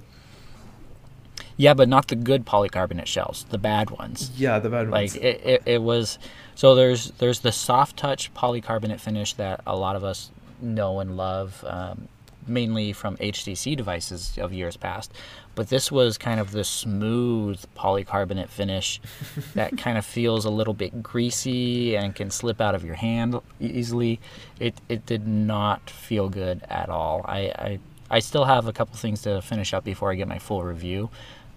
Yeah, 1.59 1.73
but 1.73 1.89
not 1.89 2.07
the 2.07 2.15
good 2.15 2.45
polycarbonate 2.45 3.05
shells, 3.05 3.45
the 3.49 3.57
bad 3.57 3.89
ones. 3.89 4.31
Yeah, 4.37 4.59
the 4.59 4.69
bad 4.69 4.89
Like 4.89 5.11
ones. 5.11 5.15
it, 5.17 5.41
it, 5.43 5.63
it 5.65 5.81
was 5.81 6.17
so 6.55 6.73
there's 6.73 7.11
there's 7.17 7.41
the 7.41 7.51
soft 7.51 7.97
touch 7.97 8.33
polycarbonate 8.33 9.01
finish 9.01 9.33
that 9.33 9.59
a 9.67 9.75
lot 9.75 9.97
of 9.97 10.03
us 10.05 10.31
know 10.61 11.01
and 11.01 11.17
love, 11.17 11.61
um, 11.67 12.07
mainly 12.47 12.93
from 12.93 13.17
HTC 13.17 13.75
devices 13.75 14.37
of 14.37 14.53
years 14.53 14.77
past. 14.77 15.11
But 15.53 15.67
this 15.67 15.91
was 15.91 16.17
kind 16.17 16.39
of 16.39 16.51
the 16.51 16.63
smooth 16.63 17.61
polycarbonate 17.75 18.47
finish 18.47 19.01
that 19.53 19.77
kind 19.77 19.97
of 19.97 20.05
feels 20.05 20.45
a 20.45 20.49
little 20.49 20.73
bit 20.73 21.03
greasy 21.03 21.97
and 21.97 22.15
can 22.15 22.31
slip 22.31 22.61
out 22.61 22.73
of 22.73 22.85
your 22.85 22.95
hand 22.95 23.35
easily. 23.59 24.21
It 24.61 24.75
it 24.87 25.05
did 25.05 25.27
not 25.27 25.89
feel 25.89 26.29
good 26.29 26.61
at 26.69 26.87
all. 26.87 27.25
I 27.25 27.39
I, 27.39 27.79
I 28.09 28.19
still 28.19 28.45
have 28.45 28.65
a 28.65 28.71
couple 28.71 28.95
things 28.95 29.21
to 29.23 29.41
finish 29.41 29.73
up 29.73 29.83
before 29.83 30.09
I 30.09 30.15
get 30.15 30.29
my 30.29 30.39
full 30.39 30.63
review 30.63 31.09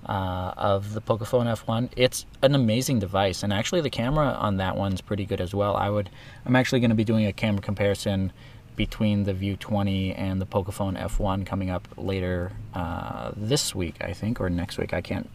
uh, 0.06 0.54
of 0.56 0.94
the 0.94 1.00
Pocophone 1.00 1.46
F1. 1.46 1.90
It's 1.96 2.26
an 2.42 2.54
amazing 2.54 2.98
device, 2.98 3.42
and 3.42 3.52
actually 3.52 3.80
the 3.80 3.90
camera 3.90 4.26
on 4.26 4.56
that 4.56 4.76
one's 4.76 5.00
pretty 5.00 5.24
good 5.24 5.40
as 5.40 5.54
well. 5.54 5.76
I 5.76 5.88
would, 5.90 6.10
I'm 6.44 6.56
actually 6.56 6.80
going 6.80 6.90
to 6.90 6.96
be 6.96 7.04
doing 7.04 7.26
a 7.26 7.32
camera 7.32 7.62
comparison 7.62 8.32
between 8.76 9.24
the 9.24 9.34
View 9.34 9.56
20 9.56 10.14
and 10.14 10.40
the 10.40 10.46
Pocophone 10.46 10.96
F1 10.96 11.44
coming 11.44 11.70
up 11.70 11.86
later 11.96 12.52
uh, 12.74 13.32
this 13.36 13.74
week, 13.74 13.96
I 14.00 14.12
think, 14.12 14.40
or 14.40 14.48
next 14.48 14.78
week. 14.78 14.92
I 14.92 15.00
can't, 15.00 15.28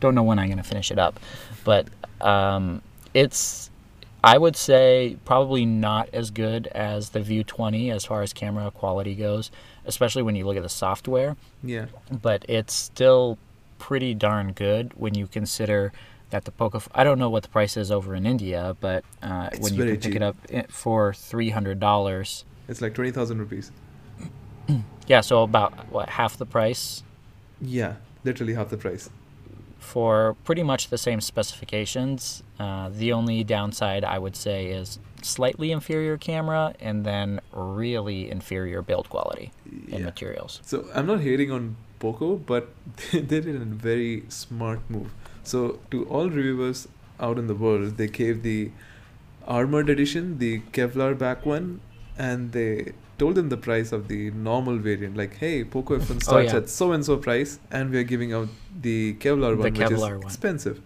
don't 0.00 0.14
know 0.14 0.22
when 0.22 0.38
I'm 0.38 0.48
going 0.48 0.58
to 0.58 0.64
finish 0.64 0.90
it 0.90 0.98
up, 0.98 1.20
but 1.64 1.88
um, 2.20 2.82
it's. 3.14 3.70
I 4.24 4.38
would 4.38 4.56
say 4.56 5.18
probably 5.24 5.64
not 5.64 6.08
as 6.12 6.32
good 6.32 6.66
as 6.68 7.10
the 7.10 7.20
View 7.20 7.44
20 7.44 7.92
as 7.92 8.04
far 8.04 8.22
as 8.22 8.32
camera 8.32 8.72
quality 8.72 9.14
goes, 9.14 9.52
especially 9.84 10.22
when 10.22 10.34
you 10.34 10.44
look 10.44 10.56
at 10.56 10.64
the 10.64 10.68
software 10.68 11.36
yeah, 11.62 11.86
but 12.10 12.44
it's 12.48 12.74
still 12.74 13.38
pretty 13.78 14.14
darn 14.14 14.52
good 14.52 14.92
when 14.96 15.14
you 15.14 15.26
consider 15.26 15.92
that 16.30 16.44
the 16.44 16.50
Poco. 16.50 16.82
I 16.94 17.04
don't 17.04 17.18
know 17.18 17.30
what 17.30 17.42
the 17.44 17.48
price 17.48 17.76
is 17.76 17.90
over 17.90 18.14
in 18.14 18.26
India, 18.26 18.76
but 18.80 19.04
uh, 19.22 19.50
when 19.60 19.74
you 19.74 19.84
can 19.84 19.92
pick 19.94 20.02
cheap. 20.02 20.16
it 20.16 20.22
up 20.22 20.36
for 20.70 21.12
three 21.14 21.50
hundred 21.50 21.78
dollars, 21.80 22.44
it's 22.68 22.80
like 22.80 22.94
twenty 22.94 23.10
thousand 23.12 23.38
rupees. 23.38 23.70
yeah, 25.06 25.20
so 25.20 25.42
about 25.42 25.72
what 25.92 26.08
half 26.10 26.36
the 26.36 26.46
price 26.46 27.02
Yeah, 27.60 27.96
literally 28.24 28.54
half 28.54 28.70
the 28.70 28.76
price. 28.76 29.08
for 29.78 30.34
pretty 30.44 30.62
much 30.64 30.88
the 30.88 30.98
same 30.98 31.20
specifications. 31.20 32.42
Uh, 32.58 32.88
the 32.92 33.12
only 33.12 33.44
downside 33.44 34.02
I 34.04 34.18
would 34.18 34.34
say 34.36 34.66
is 34.66 34.98
slightly 35.22 35.70
inferior 35.72 36.16
camera 36.16 36.74
and 36.80 37.04
then 37.04 37.40
really 37.52 38.30
inferior 38.30 38.82
build 38.82 39.08
quality 39.08 39.52
and 39.70 40.00
Yeah. 40.00 40.04
materials. 40.04 40.60
So 40.64 40.88
I'm 40.94 41.06
not 41.06 41.20
hating 41.20 41.50
on 41.52 41.76
Poco, 41.98 42.36
but 42.36 42.68
they 43.12 43.20
did 43.20 43.48
a 43.48 43.64
very 43.64 44.24
smart 44.28 44.80
move. 44.88 45.12
So 45.42 45.78
to 45.90 46.04
all 46.06 46.28
reviewers 46.28 46.88
out 47.20 47.38
in 47.38 47.46
the 47.46 47.54
world, 47.54 47.96
they 47.96 48.08
gave 48.08 48.42
the 48.42 48.70
armored 49.46 49.88
edition, 49.88 50.38
the 50.38 50.60
Kevlar 50.72 51.16
back 51.16 51.46
one, 51.46 51.80
and 52.18 52.52
they 52.52 52.92
told 53.18 53.34
them 53.34 53.48
the 53.48 53.56
price 53.56 53.92
of 53.92 54.08
the 54.08 54.30
normal 54.32 54.76
variant. 54.76 55.16
Like, 55.16 55.36
hey, 55.36 55.64
Poco 55.64 55.98
F1 55.98 56.22
starts 56.22 56.52
yeah. 56.52 56.58
at 56.58 56.68
so 56.68 56.92
and 56.92 57.04
so 57.04 57.16
price, 57.16 57.58
and 57.70 57.90
we 57.90 57.98
are 57.98 58.04
giving 58.04 58.32
out 58.32 58.48
the 58.80 59.14
Kevlar 59.14 59.56
The 59.56 59.62
one, 59.62 59.72
which 59.72 59.90
is 59.90 60.00
one. 60.00 60.22
expensive. 60.22 60.80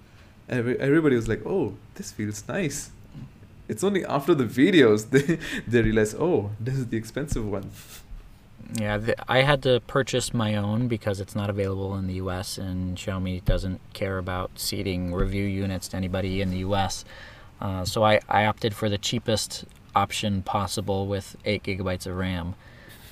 Every, 0.49 0.79
everybody 0.81 1.17
was 1.17 1.29
like, 1.29 1.45
oh, 1.47 1.75
this 1.95 2.13
feels 2.13 2.47
nice. 2.49 2.91
It's 3.69 3.85
only 3.85 4.05
after 4.05 4.35
the 4.35 4.45
videos 4.45 5.11
they 5.15 5.39
they 5.67 5.83
realize, 5.83 6.15
oh, 6.15 6.51
this 6.59 6.75
is 6.75 6.89
the 6.89 6.97
expensive 6.97 7.47
one. 7.47 7.71
Yeah, 8.79 9.01
I 9.29 9.43
had 9.43 9.63
to 9.65 9.81
purchase 9.87 10.33
my 10.33 10.55
own 10.55 10.87
because 10.87 11.21
it's 11.21 11.35
not 11.35 11.51
available 11.51 11.97
in 11.97 12.07
the 12.07 12.15
U.S. 12.15 12.57
and 12.57 12.97
Xiaomi 12.97 13.45
doesn't 13.45 13.81
care 13.95 14.19
about 14.19 14.53
seeding 14.55 15.13
review 15.13 15.45
units 15.45 15.89
to 15.89 15.97
anybody 15.97 16.41
in 16.41 16.51
the 16.51 16.59
U.S. 16.59 17.05
Uh, 17.61 17.85
so 17.85 18.05
I, 18.05 18.21
I 18.29 18.47
opted 18.47 18.75
for 18.75 18.89
the 18.89 18.99
cheapest 18.99 19.65
option 19.95 20.43
possible 20.43 21.07
with 21.07 21.37
eight 21.45 21.65
gigabytes 21.65 22.07
of 22.07 22.17
RAM, 22.17 22.55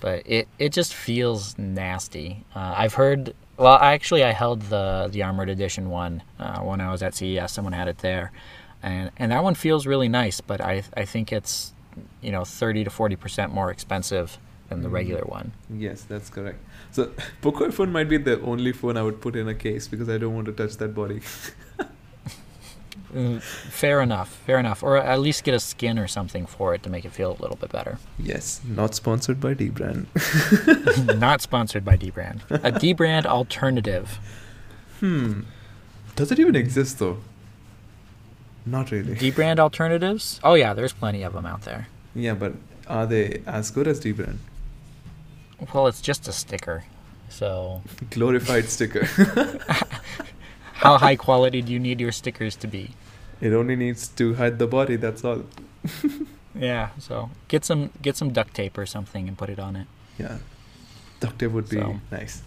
but 0.00 0.22
it, 0.26 0.46
it 0.58 0.72
just 0.72 0.94
feels 0.94 1.58
nasty. 1.58 2.44
Uh, 2.54 2.74
I've 2.76 2.94
heard. 2.94 3.34
Well, 3.56 3.78
actually, 3.78 4.22
I 4.22 4.30
held 4.30 4.62
the 4.62 5.08
the 5.10 5.24
armored 5.24 5.48
edition 5.48 5.90
one 5.90 6.22
uh, 6.38 6.60
when 6.60 6.80
I 6.80 6.92
was 6.92 7.02
at 7.02 7.14
CES. 7.16 7.50
Someone 7.50 7.72
had 7.72 7.88
it 7.88 7.98
there, 7.98 8.30
and 8.80 9.10
and 9.16 9.32
that 9.32 9.42
one 9.42 9.56
feels 9.56 9.86
really 9.86 10.08
nice. 10.08 10.40
But 10.40 10.60
I 10.60 10.84
I 10.96 11.04
think 11.04 11.32
it's 11.32 11.72
you 12.22 12.30
know 12.30 12.44
thirty 12.44 12.84
to 12.84 12.90
forty 12.90 13.16
percent 13.16 13.52
more 13.52 13.72
expensive 13.72 14.38
than 14.68 14.82
the 14.82 14.88
Mm. 14.88 14.92
regular 14.92 15.22
one. 15.22 15.52
Yes, 15.72 16.02
that's 16.02 16.28
correct. 16.30 16.58
So 16.92 17.10
Poco 17.42 17.70
phone 17.70 17.90
might 17.92 18.08
be 18.08 18.16
the 18.18 18.40
only 18.42 18.72
phone 18.72 18.96
I 18.96 19.02
would 19.02 19.20
put 19.20 19.34
in 19.36 19.48
a 19.48 19.54
case 19.54 19.88
because 19.88 20.08
I 20.08 20.18
don't 20.18 20.34
want 20.34 20.46
to 20.46 20.52
touch 20.52 20.76
that 20.78 20.94
body. 20.94 21.20
Mm, 23.14 23.40
fair 23.40 24.02
enough, 24.02 24.28
fair 24.44 24.58
enough. 24.58 24.82
Or 24.82 24.98
at 24.98 25.18
least 25.20 25.42
get 25.42 25.54
a 25.54 25.60
skin 25.60 25.98
or 25.98 26.06
something 26.06 26.44
for 26.44 26.74
it 26.74 26.82
to 26.82 26.90
make 26.90 27.06
it 27.06 27.12
feel 27.12 27.30
a 27.30 27.40
little 27.40 27.56
bit 27.56 27.72
better. 27.72 27.96
Yes, 28.18 28.60
not 28.68 28.94
sponsored 28.94 29.40
by 29.40 29.54
dbrand. 29.54 30.06
Not 31.18 31.40
sponsored 31.40 31.86
by 31.86 31.96
dbrand. 31.96 32.42
A 32.50 32.70
dbrand 32.70 33.24
alternative. 33.24 34.18
Hmm. 35.00 35.40
Does 36.16 36.30
it 36.32 36.38
even 36.38 36.54
exist 36.54 36.98
though? 36.98 37.18
Not 38.66 38.90
really. 38.90 39.14
dbrand 39.14 39.58
alternatives? 39.58 40.38
Oh 40.44 40.52
yeah, 40.54 40.74
there's 40.74 40.92
plenty 40.92 41.22
of 41.22 41.32
them 41.32 41.46
out 41.46 41.62
there. 41.62 41.88
Yeah, 42.14 42.34
but 42.34 42.52
are 42.88 43.06
they 43.06 43.40
as 43.46 43.70
good 43.70 43.88
as 43.88 44.00
dbrand? 44.00 44.36
Well, 45.74 45.86
it's 45.86 46.00
just 46.00 46.28
a 46.28 46.32
sticker. 46.32 46.84
So, 47.28 47.82
Glorified 48.10 48.66
sticker. 48.68 49.04
how 50.74 50.98
high 50.98 51.16
quality 51.16 51.62
do 51.62 51.72
you 51.72 51.78
need 51.78 52.00
your 52.00 52.12
stickers 52.12 52.56
to 52.56 52.66
be? 52.66 52.90
It 53.40 53.52
only 53.52 53.76
needs 53.76 54.08
to 54.08 54.34
hide 54.34 54.58
the 54.58 54.66
body. 54.66 54.96
That's 54.96 55.24
all. 55.24 55.42
Yeah, 56.54 56.88
so 56.98 57.30
get 57.46 57.64
some 57.64 57.90
get 58.02 58.16
some 58.16 58.32
duct 58.32 58.52
tape 58.54 58.76
or 58.78 58.86
something 58.86 59.28
and 59.28 59.38
put 59.38 59.48
it 59.48 59.60
on 59.60 59.76
it. 59.76 59.86
Yeah. 60.18 60.38
Duct 61.20 61.38
tape 61.38 61.52
would 61.52 61.68
be 61.68 61.76
So. 61.76 62.00
nice. 62.10 62.42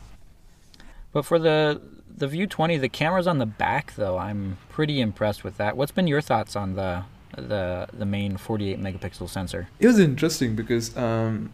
But 1.14 1.24
for 1.24 1.39
the 1.39 1.80
the 2.18 2.28
View 2.28 2.45
20, 2.45 2.78
the 2.78 2.89
camera's 2.89 3.26
on 3.28 3.38
the 3.38 3.45
back 3.45 3.93
though. 3.95 4.18
I'm 4.18 4.57
pretty 4.70 4.99
impressed 4.99 5.45
with 5.45 5.55
that. 5.57 5.78
What's 5.78 5.93
been 5.93 6.07
your 6.07 6.20
thoughts 6.20 6.57
on 6.57 6.76
the 6.76 7.03
the 7.38 7.88
the 7.93 8.05
main 8.05 8.36
48 8.36 8.82
megapixel 8.82 9.30
sensor? 9.30 9.70
It 9.80 9.88
was 9.88 9.97
interesting 9.99 10.55
because 10.55 10.97
um, 10.97 11.53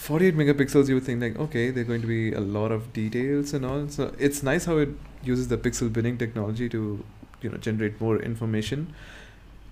48 0.00 0.34
megapixels, 0.34 0.88
you 0.88 0.94
would 0.94 1.04
think 1.04 1.20
like, 1.20 1.38
okay, 1.38 1.70
they're 1.70 1.84
going 1.84 2.00
to 2.00 2.06
be 2.06 2.32
a 2.32 2.40
lot 2.40 2.72
of 2.72 2.90
details 2.94 3.52
and 3.52 3.66
all. 3.66 3.86
So 3.88 4.14
it's 4.18 4.42
nice 4.42 4.64
how 4.64 4.78
it 4.78 4.88
uses 5.22 5.48
the 5.48 5.58
pixel 5.58 5.92
binning 5.92 6.16
technology 6.16 6.70
to, 6.70 7.04
you 7.42 7.50
know, 7.50 7.58
generate 7.58 8.00
more 8.00 8.16
information. 8.18 8.94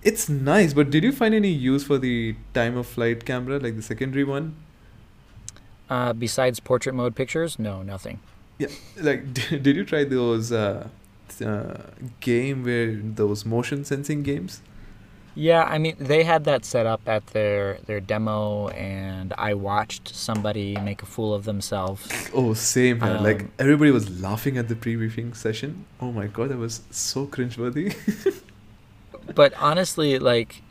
It's 0.03 0.29
nice, 0.29 0.73
but 0.73 0.91
did 0.91 1.03
you 1.03 1.11
find 1.11 1.33
any 1.33 1.49
use 1.49 1.83
for 1.83 1.97
the 1.97 2.35
time 2.53 2.77
of 2.77 2.85
flight 2.85 3.25
camera, 3.25 3.57
like 3.57 3.75
the 3.75 3.81
secondary 3.81 4.23
one? 4.23 4.55
Uh, 5.89 6.13
besides 6.13 6.59
portrait 6.59 6.93
mode 6.93 7.15
pictures, 7.15 7.57
no, 7.57 7.81
nothing. 7.81 8.19
Yeah. 8.59 8.67
Like, 9.01 9.33
did 9.33 9.75
you 9.75 9.83
try 9.83 10.03
those 10.03 10.51
uh, 10.51 10.89
uh, 11.43 11.77
game 12.19 12.63
where 12.63 12.93
those 12.93 13.45
motion 13.45 13.83
sensing 13.83 14.21
games? 14.21 14.61
Yeah, 15.39 15.63
I 15.63 15.77
mean 15.77 15.95
they 15.97 16.23
had 16.23 16.43
that 16.43 16.65
set 16.65 16.85
up 16.85 17.01
at 17.07 17.27
their 17.27 17.77
their 17.85 18.01
demo, 18.01 18.67
and 18.69 19.33
I 19.37 19.53
watched 19.53 20.13
somebody 20.13 20.75
make 20.75 21.01
a 21.01 21.05
fool 21.05 21.33
of 21.33 21.45
themselves. 21.45 22.09
Oh, 22.33 22.53
same 22.53 22.99
here. 22.99 23.19
like 23.21 23.41
Um, 23.43 23.51
everybody 23.57 23.91
was 23.91 24.21
laughing 24.21 24.57
at 24.57 24.67
the 24.67 24.75
pre-briefing 24.75 25.33
session. 25.33 25.85
Oh 26.01 26.11
my 26.11 26.27
god, 26.27 26.49
that 26.49 26.57
was 26.57 26.81
so 26.91 27.25
cringeworthy. 27.25 27.95
but 29.35 29.53
honestly, 29.57 30.19
like 30.19 30.61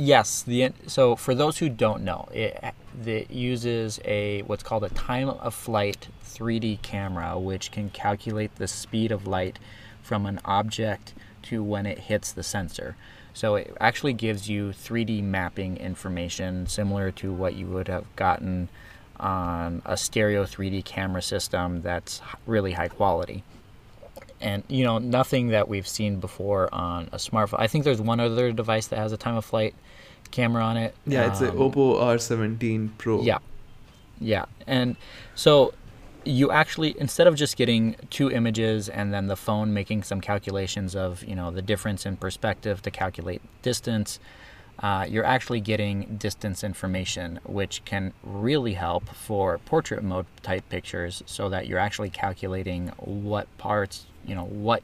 Yes, 0.00 0.42
the 0.42 0.70
so 0.86 1.16
for 1.16 1.34
those 1.34 1.58
who 1.58 1.68
don't 1.68 2.04
know, 2.04 2.28
it, 2.32 2.72
it 3.04 3.32
uses 3.32 3.98
a 4.04 4.42
what's 4.42 4.62
called 4.62 4.84
a 4.84 4.90
time 4.90 5.28
of 5.28 5.52
flight 5.52 6.06
3D 6.24 6.82
camera, 6.82 7.36
which 7.36 7.72
can 7.72 7.90
calculate 7.90 8.54
the 8.56 8.68
speed 8.68 9.10
of 9.10 9.26
light 9.26 9.58
from 10.00 10.24
an 10.24 10.38
object 10.44 11.14
to 11.42 11.64
when 11.64 11.84
it 11.84 11.98
hits 11.98 12.30
the 12.30 12.44
sensor. 12.44 12.94
So 13.38 13.54
it 13.54 13.72
actually 13.80 14.14
gives 14.14 14.48
you 14.48 14.70
3D 14.70 15.22
mapping 15.22 15.76
information 15.76 16.66
similar 16.66 17.12
to 17.12 17.32
what 17.32 17.54
you 17.54 17.66
would 17.66 17.86
have 17.86 18.04
gotten 18.16 18.68
on 19.20 19.80
a 19.84 19.96
stereo 19.96 20.42
3D 20.42 20.84
camera 20.84 21.22
system 21.22 21.80
that's 21.80 22.20
really 22.46 22.72
high 22.72 22.88
quality. 22.88 23.44
And 24.40 24.64
you 24.66 24.82
know, 24.82 24.98
nothing 24.98 25.48
that 25.48 25.68
we've 25.68 25.86
seen 25.86 26.18
before 26.18 26.68
on 26.74 27.10
a 27.12 27.16
smartphone. 27.18 27.60
I 27.60 27.68
think 27.68 27.84
there's 27.84 28.00
one 28.00 28.18
other 28.18 28.50
device 28.50 28.88
that 28.88 28.98
has 28.98 29.12
a 29.12 29.16
time 29.16 29.36
of 29.36 29.44
flight 29.44 29.76
camera 30.32 30.64
on 30.64 30.76
it. 30.76 30.96
Yeah, 31.06 31.28
it's 31.28 31.38
the 31.38 31.50
Um, 31.52 31.58
Oppo 31.58 32.00
R17 32.00 32.90
Pro. 32.98 33.22
yeah. 33.22 33.38
Yeah. 34.20 34.46
And 34.66 34.96
so 35.36 35.74
you 36.28 36.50
actually 36.50 36.94
instead 37.00 37.26
of 37.26 37.34
just 37.34 37.56
getting 37.56 37.96
two 38.10 38.30
images 38.30 38.88
and 38.88 39.14
then 39.14 39.28
the 39.28 39.36
phone 39.36 39.72
making 39.72 40.02
some 40.02 40.20
calculations 40.20 40.94
of, 40.94 41.24
you 41.24 41.34
know, 41.34 41.50
the 41.50 41.62
difference 41.62 42.04
in 42.04 42.16
perspective 42.16 42.82
to 42.82 42.90
calculate 42.90 43.40
distance, 43.62 44.20
uh, 44.80 45.06
you're 45.08 45.24
actually 45.24 45.60
getting 45.60 46.16
distance 46.18 46.62
information, 46.62 47.40
which 47.44 47.82
can 47.86 48.12
really 48.22 48.74
help 48.74 49.08
for 49.08 49.58
portrait 49.58 50.04
mode 50.04 50.26
type 50.42 50.68
pictures 50.68 51.22
so 51.24 51.48
that 51.48 51.66
you're 51.66 51.78
actually 51.78 52.10
calculating 52.10 52.88
what 52.98 53.46
parts, 53.56 54.04
you 54.26 54.34
know, 54.34 54.44
what 54.44 54.82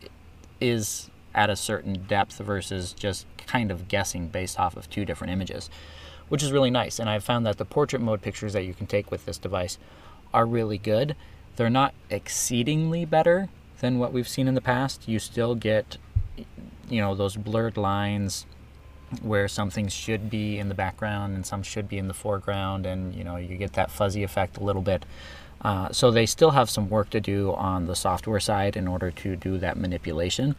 is 0.61 1.11
at 1.35 1.51
a 1.51 1.57
certain 1.57 2.05
depth 2.09 2.39
versus 2.39 2.95
just 2.95 3.27
kind 3.47 3.71
of 3.71 3.87
guessing 3.87 4.29
based 4.29 4.59
off 4.59 4.77
of 4.77 4.89
two 4.89 5.05
different 5.05 5.31
images, 5.31 5.69
which 6.29 6.43
is 6.43 6.53
really 6.53 6.71
nice. 6.71 6.99
And 6.99 7.11
I've 7.11 7.25
found 7.25 7.45
that 7.45 7.59
the 7.59 7.67
portrait 7.67 8.01
mode 8.01 8.23
pictures 8.23 8.55
that 8.55 8.65
you 8.65 8.73
can 8.73 8.87
take 8.87 9.11
with 9.11 9.27
this 9.27 9.37
device 9.37 9.77
are 10.33 10.47
really 10.47 10.79
good. 10.79 11.15
They're 11.57 11.71
not 11.71 11.95
exceedingly 12.11 13.05
better 13.05 13.49
than 13.81 13.99
what 13.99 14.13
we've 14.13 14.29
seen 14.29 14.49
in 14.49 14.55
the 14.55 14.61
past. 14.61 15.09
You 15.09 15.19
still 15.19 15.55
get, 15.55 15.99
you 16.89 17.01
know, 17.01 17.15
those 17.15 17.37
blurred 17.37 17.77
lines 17.77 18.47
where 19.23 19.47
some 19.47 19.71
things 19.71 19.93
should 19.93 20.29
be 20.29 20.59
in 20.59 20.69
the 20.69 20.75
background 20.75 21.35
and 21.35 21.47
some 21.47 21.63
should 21.63 21.89
be 21.89 21.99
in 21.99 22.09
the 22.09 22.15
foreground, 22.15 22.87
and 22.87 23.15
you 23.15 23.23
know, 23.23 23.37
you 23.37 23.57
get 23.57 23.75
that 23.75 23.91
fuzzy 23.91 24.23
effect 24.23 24.57
a 24.57 24.65
little 24.65 24.83
bit. 24.83 25.05
Uh, 25.61 25.91
so 25.93 26.11
they 26.11 26.27
still 26.27 26.51
have 26.51 26.69
some 26.69 26.91
work 26.91 27.09
to 27.11 27.21
do 27.21 27.55
on 27.55 27.87
the 27.87 27.95
software 27.95 28.41
side 28.41 28.77
in 28.77 28.89
order 28.89 29.11
to 29.11 29.37
do 29.37 29.57
that 29.59 29.77
manipulation 29.77 30.57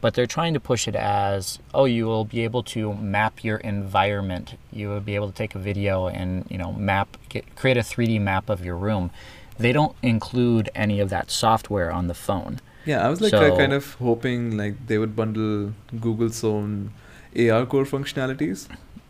but 0.00 0.14
they're 0.14 0.26
trying 0.26 0.54
to 0.54 0.60
push 0.60 0.86
it 0.86 0.94
as 0.94 1.58
oh 1.74 1.84
you 1.84 2.06
will 2.06 2.24
be 2.24 2.44
able 2.44 2.62
to 2.62 2.94
map 2.94 3.42
your 3.42 3.58
environment 3.58 4.58
you 4.72 4.88
will 4.88 5.00
be 5.00 5.14
able 5.14 5.28
to 5.28 5.34
take 5.34 5.54
a 5.54 5.58
video 5.58 6.06
and 6.06 6.46
you 6.48 6.58
know 6.58 6.72
map 6.72 7.16
get, 7.28 7.56
create 7.56 7.76
a 7.76 7.80
3d 7.80 8.20
map 8.20 8.48
of 8.48 8.64
your 8.64 8.76
room 8.76 9.10
they 9.58 9.72
don't 9.72 9.94
include 10.02 10.70
any 10.74 11.00
of 11.00 11.08
that 11.10 11.30
software 11.30 11.90
on 11.98 12.06
the 12.06 12.14
phone 12.14 12.58
Yeah, 12.84 13.04
I 13.06 13.08
was 13.10 13.20
like 13.20 13.34
uh, 13.34 13.40
So- 13.50 13.56
kind 13.56 13.72
of 13.72 13.84
hoping 13.94 14.56
like 14.56 14.74
they 14.86 14.98
would 14.98 15.14
bundle 15.20 15.72
Google's 16.04 16.42
own 16.44 16.90
ARCore 17.34 17.86
functionalities, 17.94 18.60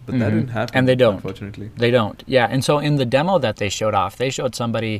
but 0.06 0.18
that 0.18 0.30
Mhm. 0.30 0.34
didn't 0.36 0.48
happen. 0.58 0.74
And 0.76 0.88
they 0.88 0.96
don't. 1.04 1.14
unfortunately. 1.16 1.70
They 1.76 1.90
don't. 1.98 2.18
Yeah. 2.26 2.46
And 2.52 2.64
so 2.68 2.78
in 2.88 2.96
the 2.96 3.04
demo 3.16 3.38
that 3.46 3.56
they 3.60 3.68
showed 3.68 3.94
off, 4.02 4.16
they 4.16 4.30
showed 4.30 4.54
somebody 4.62 4.94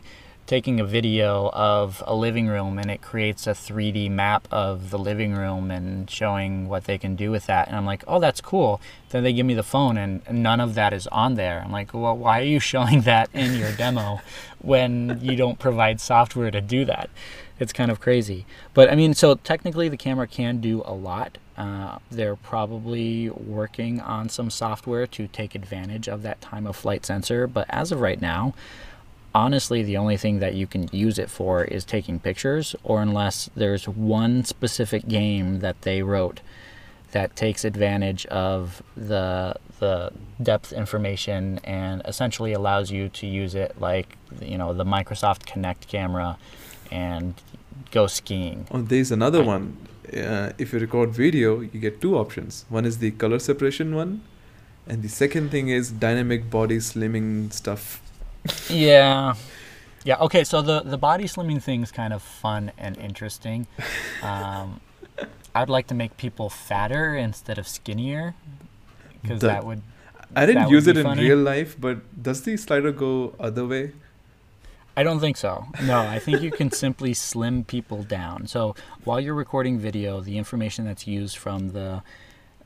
taking 0.49 0.81
a 0.81 0.85
video 0.85 1.51
of 1.53 2.03
a 2.07 2.15
living 2.15 2.49
room 2.49 2.79
and 2.79 2.91
it 2.91 3.03
creates 3.03 3.47
a 3.47 3.51
3D 3.51 4.11
map 4.11 4.49
of 4.51 4.89
the 4.89 4.99
living 4.99 5.35
room 5.35 5.71
and 5.71 6.11
showing 6.11 6.67
what 6.71 6.85
they 6.85 6.97
can 6.97 7.15
do 7.15 7.31
with 7.31 7.45
that. 7.45 7.69
And 7.69 7.77
I'm 7.77 7.85
like, 7.85 8.03
oh, 8.09 8.19
that's 8.19 8.41
cool. 8.41 8.81
Then 9.11 9.23
they 9.23 9.35
give 9.35 9.45
me 9.45 9.53
the 9.53 9.63
phone 9.63 9.99
and 9.99 10.23
none 10.31 10.59
of 10.59 10.75
that 10.75 10.95
is 10.95 11.07
on 11.09 11.35
there. 11.35 11.61
I'm 11.63 11.71
like, 11.71 11.93
well, 11.93 12.17
why 12.17 12.41
are 12.41 12.45
you 12.45 12.61
showing 12.73 13.03
that 13.03 13.29
in 13.35 13.57
your 13.57 13.73
demo 13.73 14.23
when 14.59 15.21
you 15.23 15.37
don't 15.37 15.59
provide 15.59 16.01
software 16.01 16.51
to 16.51 16.63
do 16.63 16.87
that? 16.87 17.11
It's 17.61 17.75
kind 17.75 17.91
of 17.91 18.01
crazy. 18.01 18.47
But 18.73 18.91
I 18.91 18.95
mean, 18.95 19.13
so 19.13 19.35
technically 19.35 19.91
the 19.91 19.99
camera 19.99 20.27
can 20.27 20.63
do 20.63 20.83
a 20.87 20.95
lot. 20.95 21.37
Uh, 21.59 21.99
they're 22.11 22.37
probably 22.37 23.29
working 23.29 24.01
on 24.01 24.31
some 24.31 24.49
software 24.49 25.07
to 25.09 25.27
take 25.27 25.55
advantage 25.55 26.09
of 26.09 26.23
that 26.23 26.41
time 26.41 26.67
of 26.67 26.75
flight 26.75 27.05
sensor. 27.05 27.47
But 27.47 27.67
as 27.69 27.93
of 27.93 28.01
right 28.01 28.21
now, 28.21 28.55
honestly, 29.35 29.83
the 29.83 29.97
only 29.97 30.17
thing 30.17 30.39
that 30.41 30.55
you 30.55 30.67
can 30.67 30.89
use 30.93 31.19
it 31.19 31.31
for 31.31 31.65
is 31.65 31.85
taking 31.85 32.19
pictures, 32.19 32.75
or 32.83 33.03
unless 33.03 33.51
there's 33.55 33.87
one 33.89 34.45
specific 34.45 35.07
game 35.09 35.61
that 35.61 35.83
they 35.83 36.03
wrote 36.03 36.41
that 37.13 37.35
takes 37.37 37.65
advantage 37.65 38.27
of 38.27 38.83
the 38.97 39.55
the 39.81 40.11
depth 40.43 40.73
information 40.73 41.59
and 41.63 42.03
essentially 42.05 42.53
allows 42.53 42.91
you 42.91 43.09
to 43.09 43.27
use 43.27 43.55
it 43.55 43.81
like 43.81 44.17
you 44.41 44.59
know 44.59 44.73
the 44.75 44.85
Microsoft 44.85 45.45
Kinect 45.47 45.87
camera 45.87 46.37
and 46.91 47.35
go 47.93 48.07
skiing. 48.07 48.67
Oh, 48.71 48.83
there's 48.83 49.11
another 49.13 49.43
I- 49.43 49.47
one. 49.47 49.77
Uh, 50.09 50.53
if 50.57 50.73
you 50.73 50.79
record 50.79 51.11
video, 51.11 51.61
you 51.61 51.79
get 51.79 52.01
two 52.01 52.17
options. 52.17 52.65
One 52.71 52.87
is 52.87 52.97
the 52.99 53.11
color 53.11 53.39
separation 53.39 53.95
one, 53.95 54.23
and 54.87 55.03
the 55.03 55.09
second 55.09 55.51
thing 55.51 55.69
is 55.69 55.91
dynamic 55.91 56.49
body 56.51 56.79
slimming 56.79 57.53
stuff. 57.53 58.01
Yeah. 58.69 59.35
Yeah, 60.05 60.17
okay, 60.21 60.45
so 60.45 60.63
the, 60.63 60.81
the 60.81 60.97
body 60.97 61.25
slimming 61.25 61.63
thing's 61.63 61.91
kind 61.93 62.13
of 62.13 62.23
fun 62.23 62.73
and 62.79 62.97
interesting. 62.97 63.67
Um, 64.23 64.81
I'd 65.55 65.69
like 65.69 65.89
to 65.89 65.95
make 65.95 66.17
people 66.17 66.49
fatter 66.49 67.15
instead 67.17 67.59
of 67.59 67.67
skinnier 67.67 68.35
because 69.23 69.41
that 69.41 69.65
would 69.65 69.83
I 70.37 70.47
didn't 70.47 70.69
use 70.69 70.87
it 70.87 70.97
in 70.97 71.05
funny. 71.05 71.23
real 71.23 71.39
life, 71.39 71.77
but 71.79 72.23
does 72.23 72.43
the 72.43 72.57
slider 72.57 72.93
go 72.93 73.35
other 73.41 73.67
way? 73.67 73.93
I 74.97 75.03
don't 75.03 75.21
think 75.21 75.37
so. 75.37 75.67
No, 75.85 76.01
I 76.01 76.19
think 76.19 76.43
you 76.43 76.51
can 76.51 76.71
simply 76.71 77.15
slim 77.15 77.65
people 77.65 78.03
down. 78.03 78.47
So 78.47 78.75
while 79.05 79.21
you're 79.21 79.35
recording 79.35 79.79
video, 79.79 80.21
the 80.21 80.37
information 80.39 80.85
that's 80.85 81.07
used 81.07 81.37
from 81.37 81.71
the 81.71 82.03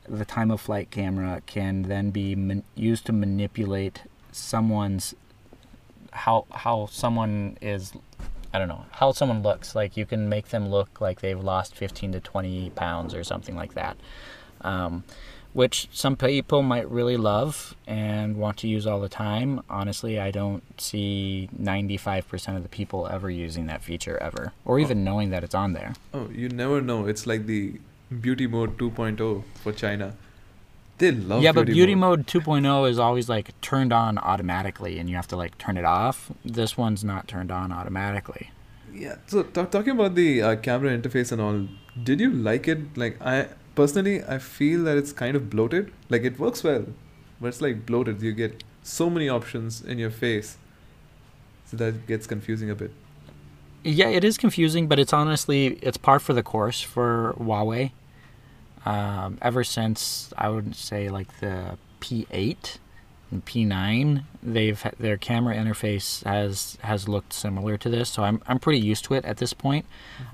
the 0.07 0.25
time 0.25 0.51
of 0.51 0.59
flight 0.59 0.91
camera 0.91 1.41
can 1.45 1.83
then 1.83 2.09
be 2.09 2.35
man- 2.35 2.63
used 2.75 3.05
to 3.05 3.13
manipulate 3.13 4.01
someone's 4.33 5.15
how 6.13 6.45
how 6.51 6.87
someone 6.87 7.57
is 7.61 7.93
I 8.53 8.59
don't 8.59 8.67
know 8.67 8.85
how 8.91 9.11
someone 9.11 9.41
looks. 9.41 9.75
Like 9.75 9.97
you 9.97 10.05
can 10.05 10.29
make 10.29 10.49
them 10.49 10.69
look 10.69 11.01
like 11.01 11.21
they've 11.21 11.39
lost 11.39 11.75
15 11.75 12.13
to 12.13 12.19
20 12.19 12.69
pounds 12.71 13.13
or 13.15 13.23
something 13.23 13.55
like 13.55 13.73
that. 13.73 13.97
Um, 14.61 15.03
which 15.53 15.87
some 15.91 16.15
people 16.15 16.63
might 16.63 16.89
really 16.89 17.15
love 17.15 17.75
and 17.85 18.37
want 18.37 18.57
to 18.57 18.67
use 18.67 18.87
all 18.87 18.99
the 18.99 19.09
time. 19.09 19.61
Honestly, 19.69 20.19
I 20.19 20.31
don't 20.31 20.63
see 20.81 21.47
95% 21.59 22.57
of 22.57 22.63
the 22.63 22.69
people 22.69 23.07
ever 23.07 23.29
using 23.29 23.67
that 23.67 23.83
feature 23.83 24.17
ever, 24.17 24.53
or 24.65 24.79
even 24.79 25.03
knowing 25.03 25.29
that 25.29 25.43
it's 25.43 25.53
on 25.53 25.73
there. 25.73 25.93
Oh, 26.13 26.27
you 26.31 26.49
never 26.49 26.81
know. 26.81 27.05
It's 27.05 27.27
like 27.27 27.45
the 27.45 27.79
beauty 28.21 28.47
mode 28.47 28.77
2.0 28.79 29.43
for 29.61 29.71
China. 29.71 30.15
They 31.03 31.11
love 31.11 31.43
yeah, 31.43 31.51
but 31.51 31.65
beauty 31.65 31.95
mode 31.95 32.27
2.0 32.27 32.89
is 32.89 32.97
always 32.97 33.27
like 33.27 33.59
turned 33.59 33.91
on 33.91 34.17
automatically, 34.17 34.99
and 34.99 35.09
you 35.09 35.17
have 35.17 35.27
to 35.27 35.35
like 35.35 35.57
turn 35.57 35.75
it 35.75 35.83
off. 35.83 36.31
This 36.45 36.77
one's 36.77 37.03
not 37.03 37.27
turned 37.27 37.51
on 37.51 37.73
automatically. 37.73 38.51
Yeah. 38.93 39.15
So 39.27 39.43
ta- 39.43 39.65
talking 39.65 39.91
about 39.91 40.15
the 40.15 40.41
uh, 40.41 40.55
camera 40.55 40.97
interface 40.97 41.33
and 41.33 41.41
all, 41.41 41.67
did 42.01 42.21
you 42.21 42.31
like 42.31 42.69
it? 42.69 42.95
Like 42.95 43.21
I 43.21 43.49
personally, 43.75 44.23
I 44.23 44.37
feel 44.37 44.85
that 44.85 44.95
it's 44.95 45.11
kind 45.11 45.35
of 45.35 45.49
bloated. 45.49 45.91
Like 46.09 46.23
it 46.23 46.39
works 46.39 46.63
well, 46.63 46.85
but 47.41 47.47
it's 47.47 47.59
like 47.59 47.85
bloated. 47.85 48.21
You 48.21 48.31
get 48.31 48.63
so 48.81 49.09
many 49.09 49.27
options 49.27 49.81
in 49.81 49.99
your 49.99 50.09
face, 50.09 50.55
so 51.65 51.75
that 51.75 52.07
gets 52.07 52.27
confusing 52.27 52.69
a 52.69 52.75
bit. 52.75 52.91
Yeah, 53.83 54.07
it 54.07 54.23
is 54.23 54.37
confusing, 54.37 54.87
but 54.87 54.99
it's 54.99 55.11
honestly 55.11 55.79
it's 55.81 55.97
par 55.97 56.19
for 56.19 56.31
the 56.31 56.43
course 56.43 56.79
for 56.79 57.35
Huawei. 57.37 57.91
Um, 58.85 59.37
ever 59.41 59.63
since 59.63 60.33
I 60.37 60.49
would 60.49 60.75
say 60.75 61.09
like 61.09 61.39
the 61.39 61.77
P8 62.01 62.77
and 63.31 63.45
P9, 63.45 64.23
they've 64.41 64.83
their 64.99 65.17
camera 65.17 65.55
interface 65.55 66.23
has 66.25 66.77
has 66.81 67.07
looked 67.07 67.33
similar 67.33 67.77
to 67.77 67.89
this, 67.89 68.09
so 68.09 68.23
I'm 68.23 68.41
I'm 68.47 68.59
pretty 68.59 68.79
used 68.79 69.05
to 69.05 69.13
it 69.13 69.25
at 69.25 69.37
this 69.37 69.53
point. 69.53 69.85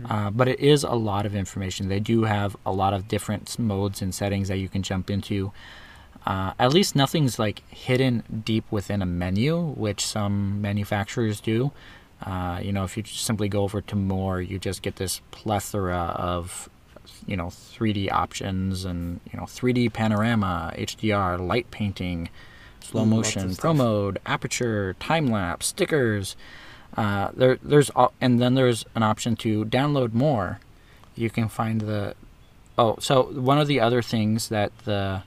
Uh, 0.09 0.29
but 0.31 0.47
it 0.47 0.59
is 0.59 0.83
a 0.83 0.91
lot 0.91 1.25
of 1.25 1.35
information. 1.35 1.89
They 1.89 1.99
do 1.99 2.23
have 2.23 2.57
a 2.65 2.71
lot 2.71 2.93
of 2.93 3.07
different 3.07 3.57
modes 3.59 4.01
and 4.01 4.13
settings 4.13 4.47
that 4.47 4.57
you 4.57 4.69
can 4.69 4.83
jump 4.83 5.09
into. 5.09 5.51
Uh, 6.25 6.53
at 6.59 6.73
least 6.73 6.95
nothing's 6.95 7.39
like 7.39 7.67
hidden 7.69 8.41
deep 8.45 8.65
within 8.71 9.01
a 9.01 9.05
menu, 9.05 9.57
which 9.61 10.05
some 10.05 10.61
manufacturers 10.61 11.39
do. 11.39 11.71
Uh, 12.21 12.59
you 12.61 12.73
know, 12.73 12.83
if 12.83 12.97
you 12.97 13.03
just 13.03 13.23
simply 13.25 13.47
go 13.47 13.63
over 13.63 13.81
to 13.81 13.95
more, 13.95 14.41
you 14.41 14.59
just 14.59 14.81
get 14.81 14.97
this 14.97 15.21
plethora 15.31 16.13
of, 16.17 16.69
you 17.25 17.35
know, 17.37 17.47
3D 17.47 18.11
options 18.11 18.85
and 18.85 19.19
you 19.31 19.39
know 19.39 19.45
3D 19.45 19.93
panorama, 19.93 20.73
HDR, 20.75 21.45
light 21.45 21.69
painting, 21.71 22.29
slow 22.79 23.05
motion, 23.05 23.55
pro 23.55 23.73
mode, 23.73 24.19
aperture, 24.25 24.95
time 24.99 25.27
lapse, 25.27 25.67
stickers. 25.67 26.35
Uh, 26.97 27.29
there, 27.33 27.57
there's 27.61 27.91
al- 27.95 28.13
and 28.19 28.41
then 28.41 28.55
there's 28.55 28.85
an 28.95 29.03
option 29.03 29.35
to 29.37 29.65
download 29.65 30.13
more. 30.13 30.59
You 31.15 31.29
can 31.29 31.47
find 31.49 31.81
the. 31.81 32.15
Oh, 32.77 32.97
so 32.99 33.23
one 33.23 33.59
of 33.59 33.67
the 33.67 33.79
other 33.79 34.01
things 34.01 34.49
that 34.49 34.71
the 34.85 35.23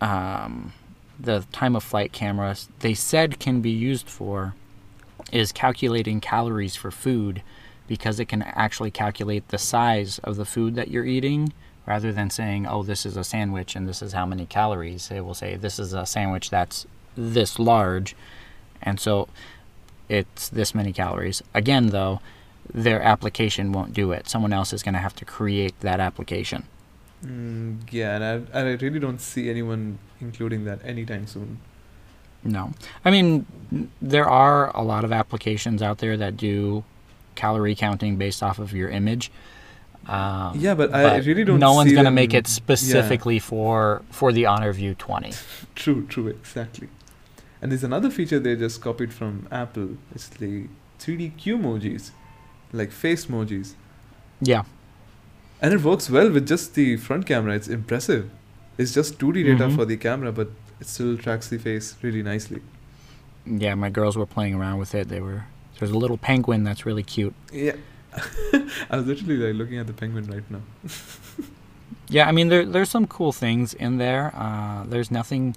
um, 0.00 0.72
the 1.18 1.44
time 1.52 1.74
of 1.74 1.82
flight 1.82 2.12
cameras 2.12 2.68
they 2.80 2.94
said 2.94 3.38
can 3.38 3.60
be 3.60 3.70
used 3.70 4.08
for 4.08 4.54
is 5.32 5.52
calculating 5.52 6.20
calories 6.20 6.76
for 6.76 6.90
food 6.90 7.42
because 7.88 8.20
it 8.20 8.26
can 8.26 8.42
actually 8.42 8.92
calculate 8.92 9.48
the 9.48 9.58
size 9.58 10.20
of 10.20 10.36
the 10.36 10.44
food 10.44 10.76
that 10.76 10.88
you're 10.88 11.06
eating 11.06 11.52
rather 11.86 12.12
than 12.12 12.28
saying, 12.30 12.66
oh, 12.66 12.82
this 12.82 13.06
is 13.06 13.16
a 13.16 13.24
sandwich 13.24 13.74
and 13.74 13.88
this 13.88 14.02
is 14.02 14.12
how 14.12 14.26
many 14.26 14.46
calories. 14.46 15.10
It 15.10 15.24
will 15.24 15.34
say, 15.34 15.56
this 15.56 15.78
is 15.78 15.94
a 15.94 16.06
sandwich 16.06 16.50
that's 16.50 16.86
this 17.16 17.58
large, 17.58 18.14
and 18.80 19.00
so 19.00 19.28
it's 20.08 20.48
this 20.48 20.74
many 20.74 20.92
calories. 20.92 21.42
Again, 21.54 21.88
though, 21.88 22.20
their 22.72 23.02
application 23.02 23.72
won't 23.72 23.94
do 23.94 24.12
it. 24.12 24.28
Someone 24.28 24.52
else 24.52 24.72
is 24.72 24.82
going 24.82 24.94
to 24.94 25.00
have 25.00 25.16
to 25.16 25.24
create 25.24 25.80
that 25.80 25.98
application. 25.98 26.64
Mm, 27.24 27.80
yeah, 27.90 28.14
and 28.14 28.24
I, 28.24 28.58
and 28.58 28.68
I 28.68 28.72
really 28.74 29.00
don't 29.00 29.20
see 29.20 29.50
anyone 29.50 29.98
including 30.20 30.64
that 30.64 30.84
anytime 30.84 31.26
soon. 31.26 31.58
No. 32.44 32.72
I 33.04 33.10
mean, 33.10 33.46
there 34.00 34.28
are 34.28 34.76
a 34.76 34.82
lot 34.82 35.04
of 35.04 35.12
applications 35.12 35.82
out 35.82 35.98
there 35.98 36.16
that 36.16 36.36
do 36.36 36.84
calorie 37.44 37.74
counting 37.74 38.16
based 38.24 38.42
off 38.42 38.58
of 38.58 38.72
your 38.80 38.90
image. 39.00 39.30
Um, 40.06 40.52
yeah, 40.58 40.74
but, 40.74 40.94
I 40.94 41.18
really 41.18 41.44
don't. 41.44 41.60
No 41.60 41.74
one's 41.74 41.92
going 41.92 42.10
to 42.12 42.18
make 42.22 42.32
it 42.40 42.46
yeah. 42.46 42.60
specifically 42.60 43.38
for 43.38 44.02
for 44.10 44.32
the 44.32 44.44
Honor 44.46 44.72
View 44.72 44.94
20. 44.94 45.32
True, 45.74 46.00
true, 46.06 46.28
exactly. 46.28 46.88
And 47.60 47.70
there's 47.70 47.84
another 47.84 48.10
feature 48.10 48.38
they 48.38 48.56
just 48.56 48.80
copied 48.80 49.12
from 49.12 49.32
Apple. 49.50 49.88
It's 50.14 50.28
the 50.28 50.68
3D 51.00 51.36
Q 51.36 51.58
emojis, 51.58 52.10
like 52.72 52.90
face 52.92 53.26
emojis. 53.26 53.74
Yeah. 54.40 54.62
And 55.60 55.74
it 55.74 55.82
works 55.82 56.08
well 56.08 56.30
with 56.30 56.46
just 56.46 56.74
the 56.74 56.96
front 56.96 57.26
camera. 57.26 57.54
It's 57.54 57.68
impressive. 57.68 58.30
It's 58.78 58.94
just 58.94 59.18
2D 59.18 59.42
data 59.42 59.66
Mhm. 59.66 59.74
for 59.76 59.84
the 59.84 59.96
camera, 59.96 60.30
but 60.40 60.48
it 60.80 60.86
still 60.86 61.16
tracks 61.24 61.48
the 61.48 61.58
face 61.58 61.96
really 62.02 62.22
nicely. 62.22 62.60
Yeah, 63.64 63.74
my 63.74 63.90
girls 63.90 64.16
were 64.16 64.30
playing 64.36 64.54
around 64.54 64.78
with 64.78 64.94
it. 64.94 65.08
They 65.08 65.20
were 65.20 65.42
there's 65.78 65.90
a 65.90 65.98
little 65.98 66.18
penguin 66.18 66.64
that's 66.64 66.84
really 66.84 67.02
cute. 67.02 67.34
Yeah. 67.52 67.76
I 68.90 68.96
was 68.96 69.06
literally 69.06 69.36
like 69.36 69.54
looking 69.54 69.78
at 69.78 69.86
the 69.86 69.92
penguin 69.92 70.26
right 70.26 70.48
now. 70.50 70.62
Yeah, 72.10 72.26
I 72.26 72.32
mean 72.32 72.48
there 72.48 72.64
there's 72.64 72.88
some 72.88 73.06
cool 73.06 73.32
things 73.32 73.74
in 73.74 73.98
there. 73.98 74.32
Uh, 74.34 74.84
there's 74.84 75.10
nothing 75.10 75.54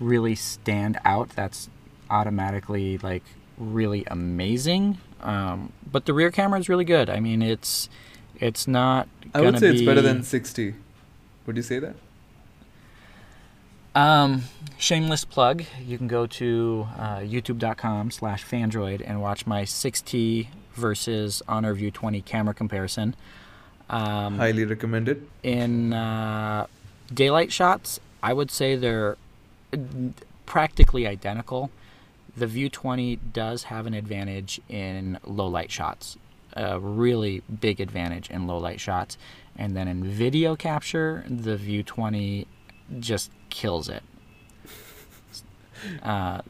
really 0.00 0.34
stand 0.34 0.98
out 1.04 1.30
that's 1.30 1.68
automatically 2.10 2.98
like 2.98 3.22
really 3.56 4.04
amazing. 4.06 4.98
Um, 5.20 5.72
but 5.90 6.06
the 6.06 6.12
rear 6.12 6.30
camera 6.30 6.58
is 6.58 6.68
really 6.68 6.84
good. 6.84 7.08
I 7.08 7.20
mean 7.20 7.42
it's 7.42 7.88
it's 8.40 8.66
not. 8.66 9.08
I 9.34 9.40
would 9.40 9.58
say 9.58 9.68
it's 9.68 9.82
better 9.82 10.00
than 10.00 10.20
6T. 10.22 10.74
Would 11.46 11.56
you 11.56 11.62
say 11.62 11.78
that? 11.78 11.94
Um, 13.94 14.42
shameless 14.78 15.24
plug. 15.24 15.64
You 15.84 15.98
can 15.98 16.08
go 16.08 16.26
to 16.26 16.86
uh, 16.96 17.16
youtube.com 17.18 18.10
slash 18.10 18.44
Phandroid 18.44 19.02
and 19.04 19.20
watch 19.20 19.46
my 19.46 19.62
6T 19.62 20.48
versus 20.74 21.42
Honor 21.48 21.74
View 21.74 21.90
20 21.90 22.20
camera 22.22 22.54
comparison. 22.54 23.16
Um, 23.90 24.36
Highly 24.38 24.64
recommended. 24.64 25.26
in 25.42 25.92
uh, 25.92 26.66
daylight 27.12 27.50
shots, 27.50 27.98
I 28.22 28.32
would 28.34 28.50
say 28.50 28.76
they're 28.76 29.16
uh, 29.72 29.78
practically 30.46 31.06
identical. 31.06 31.70
The 32.36 32.46
View 32.46 32.68
20 32.68 33.16
does 33.16 33.64
have 33.64 33.86
an 33.86 33.94
advantage 33.94 34.60
in 34.68 35.18
low 35.24 35.48
light 35.48 35.72
shots, 35.72 36.16
a 36.52 36.78
really 36.78 37.42
big 37.60 37.80
advantage 37.80 38.30
in 38.30 38.46
low 38.46 38.58
light 38.58 38.78
shots. 38.78 39.18
And 39.56 39.74
then 39.74 39.88
in 39.88 40.04
video 40.04 40.54
capture, 40.54 41.24
the 41.28 41.56
View 41.56 41.82
20 41.82 42.46
just 42.98 43.30
kills 43.50 43.88
it. 43.88 44.02
Uh, 46.02 46.40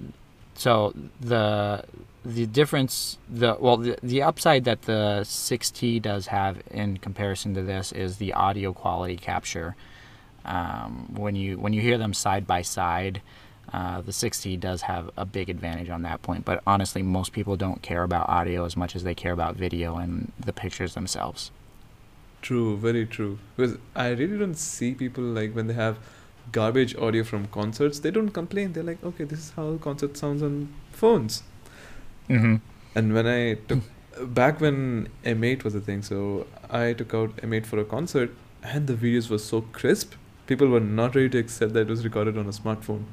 so 0.55 0.95
the 1.21 1.85
the 2.25 2.47
difference 2.47 3.19
the 3.29 3.57
well 3.61 3.77
the, 3.77 3.97
the 4.03 4.23
upside 4.23 4.65
that 4.65 4.83
the 4.83 5.21
6T 5.23 6.03
does 6.03 6.27
have 6.27 6.61
in 6.71 6.97
comparison 6.97 7.55
to 7.55 7.63
this 7.63 7.93
is 7.93 8.17
the 8.17 8.33
audio 8.33 8.73
quality 8.73 9.17
capture. 9.17 9.77
Um, 10.45 11.15
when 11.15 11.35
you 11.35 11.59
when 11.59 11.73
you 11.73 11.81
hear 11.81 11.99
them 11.99 12.15
side 12.15 12.47
by 12.47 12.63
side, 12.63 13.21
uh, 13.73 14.01
the 14.01 14.13
6T 14.13 14.59
does 14.59 14.83
have 14.83 15.11
a 15.17 15.27
big 15.27 15.51
advantage 15.51 15.91
on 15.91 16.03
that 16.03 16.23
point. 16.23 16.45
But 16.45 16.63
honestly, 16.67 17.03
most 17.03 17.33
people 17.33 17.57
don't 17.57 17.83
care 17.83 18.03
about 18.03 18.29
audio 18.29 18.65
as 18.65 18.77
much 18.77 18.97
as 18.97 19.05
they 19.05 19.15
care 19.15 19.33
about 19.33 19.57
video 19.57 19.97
and 19.97 20.33
the 20.39 20.53
pictures 20.53 20.95
themselves. 20.95 21.51
True, 22.41 22.77
very 22.77 23.05
true. 23.05 23.39
Because 23.57 23.77
I 23.95 24.09
really 24.11 24.39
don't 24.39 24.57
see 24.57 24.95
people 24.95 25.25
like 25.25 25.53
when 25.55 25.67
they 25.67 25.75
have 25.75 25.99
garbage 26.53 26.97
audio 26.97 27.25
from 27.25 27.47
concerts, 27.49 27.99
they 28.01 28.11
don't 28.11 28.31
complain. 28.31 28.73
They're 28.73 28.83
like, 28.83 29.03
okay, 29.05 29.25
this 29.25 29.39
is 29.39 29.51
how 29.51 29.77
concert 29.77 30.17
sounds 30.17 30.43
on 30.43 30.73
phones. 30.93 31.43
Mm-hmm. 32.29 32.57
And 32.95 33.15
when 33.15 33.27
I 33.27 33.55
took 33.55 33.81
back 34.27 34.61
when 34.61 35.09
M8 35.25 35.65
was 35.65 35.75
a 35.75 35.81
thing, 35.81 36.03
so 36.03 36.47
I 36.71 36.93
took 36.93 37.15
out 37.15 37.37
M8 37.37 37.67
for 37.67 37.79
a 37.79 37.85
concert, 37.85 38.35
and 38.63 38.87
the 38.87 38.95
videos 38.95 39.31
were 39.31 39.39
so 39.39 39.63
crisp. 39.73 40.15
People 40.47 40.69
were 40.69 40.81
not 40.81 41.15
ready 41.15 41.29
to 41.31 41.39
accept 41.39 41.75
that 41.75 41.81
it 41.81 41.89
was 41.89 42.05
recorded 42.05 42.37
on 42.39 42.47
a 42.47 42.51
smartphone. 42.51 43.05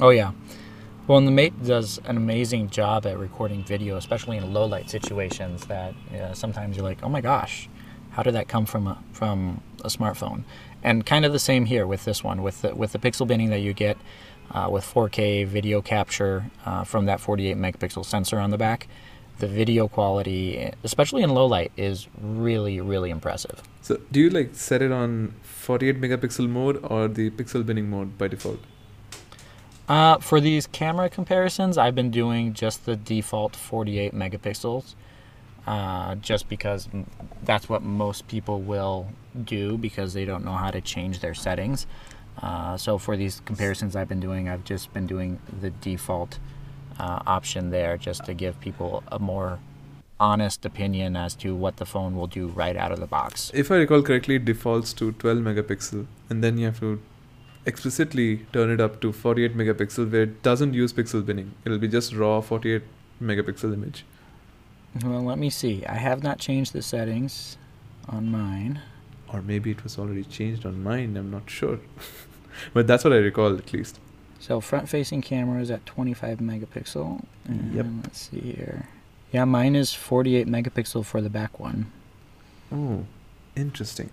Oh 0.00 0.10
yeah. 0.10 0.32
Well, 1.06 1.16
and 1.16 1.26
the 1.26 1.32
Mate 1.32 1.64
does 1.64 1.98
an 2.04 2.18
amazing 2.18 2.68
job 2.68 3.06
at 3.06 3.18
recording 3.18 3.64
video, 3.64 3.96
especially 3.96 4.36
in 4.36 4.52
low 4.52 4.66
light 4.66 4.90
situations. 4.90 5.64
That 5.66 5.94
uh, 6.12 6.34
sometimes 6.34 6.76
you're 6.76 6.84
like, 6.84 7.02
oh 7.02 7.08
my 7.08 7.22
gosh, 7.22 7.68
how 8.10 8.22
did 8.22 8.34
that 8.34 8.48
come 8.48 8.66
from 8.66 8.86
a 8.86 9.02
from 9.12 9.62
a 9.80 9.88
smartphone? 9.88 10.44
And 10.82 11.04
kind 11.04 11.24
of 11.24 11.32
the 11.32 11.38
same 11.38 11.64
here 11.64 11.86
with 11.86 12.04
this 12.04 12.22
one, 12.22 12.42
with 12.42 12.62
the, 12.62 12.74
with 12.74 12.92
the 12.92 12.98
pixel 12.98 13.26
binning 13.26 13.50
that 13.50 13.60
you 13.60 13.72
get 13.72 13.96
uh, 14.50 14.68
with 14.70 14.84
4K 14.84 15.46
video 15.46 15.82
capture 15.82 16.50
uh, 16.64 16.84
from 16.84 17.06
that 17.06 17.20
48 17.20 17.56
megapixel 17.56 18.04
sensor 18.04 18.38
on 18.38 18.50
the 18.50 18.58
back. 18.58 18.88
The 19.38 19.46
video 19.46 19.86
quality, 19.86 20.72
especially 20.82 21.22
in 21.22 21.30
low 21.30 21.46
light, 21.46 21.70
is 21.76 22.08
really 22.20 22.80
really 22.80 23.10
impressive. 23.10 23.62
So, 23.82 24.00
do 24.10 24.18
you 24.18 24.30
like 24.30 24.54
set 24.54 24.82
it 24.82 24.90
on 24.90 25.34
48 25.42 26.00
megapixel 26.00 26.48
mode 26.48 26.80
or 26.82 27.06
the 27.06 27.30
pixel 27.30 27.64
binning 27.64 27.88
mode 27.88 28.18
by 28.18 28.26
default? 28.26 28.58
Uh, 29.88 30.18
for 30.18 30.40
these 30.40 30.66
camera 30.66 31.08
comparisons, 31.08 31.78
I've 31.78 31.94
been 31.94 32.10
doing 32.10 32.52
just 32.52 32.84
the 32.84 32.96
default 32.96 33.54
48 33.54 34.12
megapixels, 34.12 34.94
uh, 35.68 36.14
just 36.14 36.48
because 36.48 36.88
that's 37.42 37.68
what 37.68 37.82
most 37.82 38.26
people 38.26 38.62
will 38.62 39.06
do 39.44 39.76
because 39.76 40.14
they 40.14 40.24
don't 40.24 40.42
know 40.42 40.58
how 40.64 40.70
to 40.70 40.80
change 40.80 41.20
their 41.20 41.34
settings. 41.34 41.86
Uh, 42.40 42.74
so 42.78 42.96
for 42.96 43.18
these 43.18 43.42
comparisons 43.44 43.94
I've 43.94 44.08
been 44.08 44.20
doing, 44.20 44.48
I've 44.48 44.64
just 44.64 44.94
been 44.94 45.06
doing 45.06 45.38
the 45.60 45.68
default 45.68 46.38
uh, 46.98 47.20
option 47.26 47.68
there 47.68 47.98
just 47.98 48.24
to 48.24 48.32
give 48.32 48.58
people 48.60 49.02
a 49.08 49.18
more 49.18 49.58
honest 50.18 50.64
opinion 50.64 51.16
as 51.16 51.34
to 51.34 51.54
what 51.54 51.76
the 51.76 51.84
phone 51.84 52.16
will 52.16 52.26
do 52.26 52.48
right 52.48 52.76
out 52.76 52.90
of 52.90 52.98
the 52.98 53.06
box. 53.06 53.50
If 53.52 53.70
I 53.70 53.76
recall 53.76 54.00
correctly, 54.00 54.36
it 54.36 54.46
defaults 54.46 54.94
to 54.94 55.12
12 55.12 55.38
megapixel, 55.38 56.06
and 56.30 56.42
then 56.42 56.56
you 56.56 56.64
have 56.64 56.80
to 56.80 57.02
explicitly 57.66 58.46
turn 58.54 58.70
it 58.70 58.80
up 58.80 59.02
to 59.02 59.12
48 59.12 59.54
megapixel, 59.54 60.10
where 60.10 60.22
it 60.22 60.42
doesn't 60.42 60.72
use 60.72 60.94
pixel 60.94 61.26
binning. 61.26 61.52
It'll 61.66 61.78
be 61.78 61.88
just 61.88 62.14
raw 62.14 62.40
48 62.40 62.82
megapixel 63.22 63.74
image. 63.74 64.06
Well, 65.04 65.22
let 65.22 65.38
me 65.38 65.50
see. 65.50 65.84
I 65.86 65.94
have 65.96 66.22
not 66.22 66.38
changed 66.38 66.72
the 66.72 66.82
settings 66.82 67.56
on 68.08 68.30
mine. 68.30 68.80
Or 69.32 69.42
maybe 69.42 69.70
it 69.70 69.84
was 69.84 69.98
already 69.98 70.24
changed 70.24 70.64
on 70.64 70.82
mine. 70.82 71.16
I'm 71.16 71.30
not 71.30 71.48
sure, 71.50 71.78
but 72.72 72.86
that's 72.86 73.04
what 73.04 73.12
I 73.12 73.16
recall 73.16 73.54
at 73.56 73.72
least. 73.72 74.00
So 74.40 74.60
front 74.60 74.88
facing 74.88 75.20
camera 75.22 75.60
is 75.60 75.70
at 75.70 75.84
25 75.84 76.38
megapixel. 76.38 77.22
And 77.46 77.74
Yep. 77.74 77.86
let's 78.04 78.30
see 78.30 78.40
here. 78.40 78.86
Yeah, 79.32 79.44
mine 79.44 79.76
is 79.76 79.92
48 79.92 80.46
megapixel 80.46 81.04
for 81.04 81.20
the 81.20 81.28
back 81.28 81.60
one. 81.60 81.92
Oh, 82.72 83.04
interesting. 83.56 84.10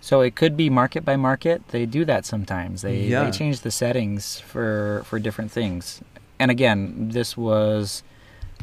So 0.00 0.20
it 0.20 0.36
could 0.36 0.56
be 0.56 0.70
market 0.70 1.04
by 1.04 1.16
market. 1.16 1.66
They 1.68 1.84
do 1.86 2.04
that 2.04 2.24
sometimes. 2.24 2.82
They 2.82 3.06
Yeah. 3.08 3.24
they 3.24 3.30
change 3.32 3.60
the 3.62 3.70
settings 3.72 4.38
for 4.38 5.02
for 5.06 5.18
different 5.18 5.50
things. 5.50 6.00
And 6.38 6.50
again, 6.50 7.08
this 7.12 7.36
was 7.36 8.04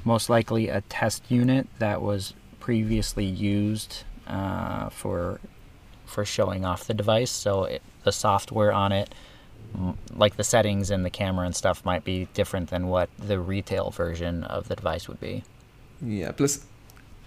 most 0.06 0.30
likely 0.30 0.70
a 0.70 0.82
test 0.82 1.24
unit 1.30 1.68
that 1.80 2.02
was 2.02 2.34
previously 2.60 3.26
used 3.26 4.04
uh, 4.28 4.90
for 4.90 5.40
for 6.06 6.24
showing 6.26 6.64
off 6.64 6.86
the 6.86 6.94
device. 6.94 7.32
So 7.32 7.64
it, 7.64 7.82
the 8.04 8.12
software 8.12 8.72
on 8.72 8.92
it, 8.92 9.14
like 10.16 10.36
the 10.36 10.44
settings 10.44 10.92
and 10.92 11.04
the 11.04 11.10
camera 11.10 11.46
and 11.46 11.56
stuff, 11.56 11.84
might 11.84 12.04
be 12.04 12.28
different 12.34 12.70
than 12.70 12.88
what 12.88 13.10
the 13.18 13.40
retail 13.40 13.90
version 13.90 14.44
of 14.44 14.68
the 14.68 14.76
device 14.76 15.08
would 15.08 15.20
be. 15.20 15.44
Yeah. 16.02 16.32
Plus, 16.32 16.66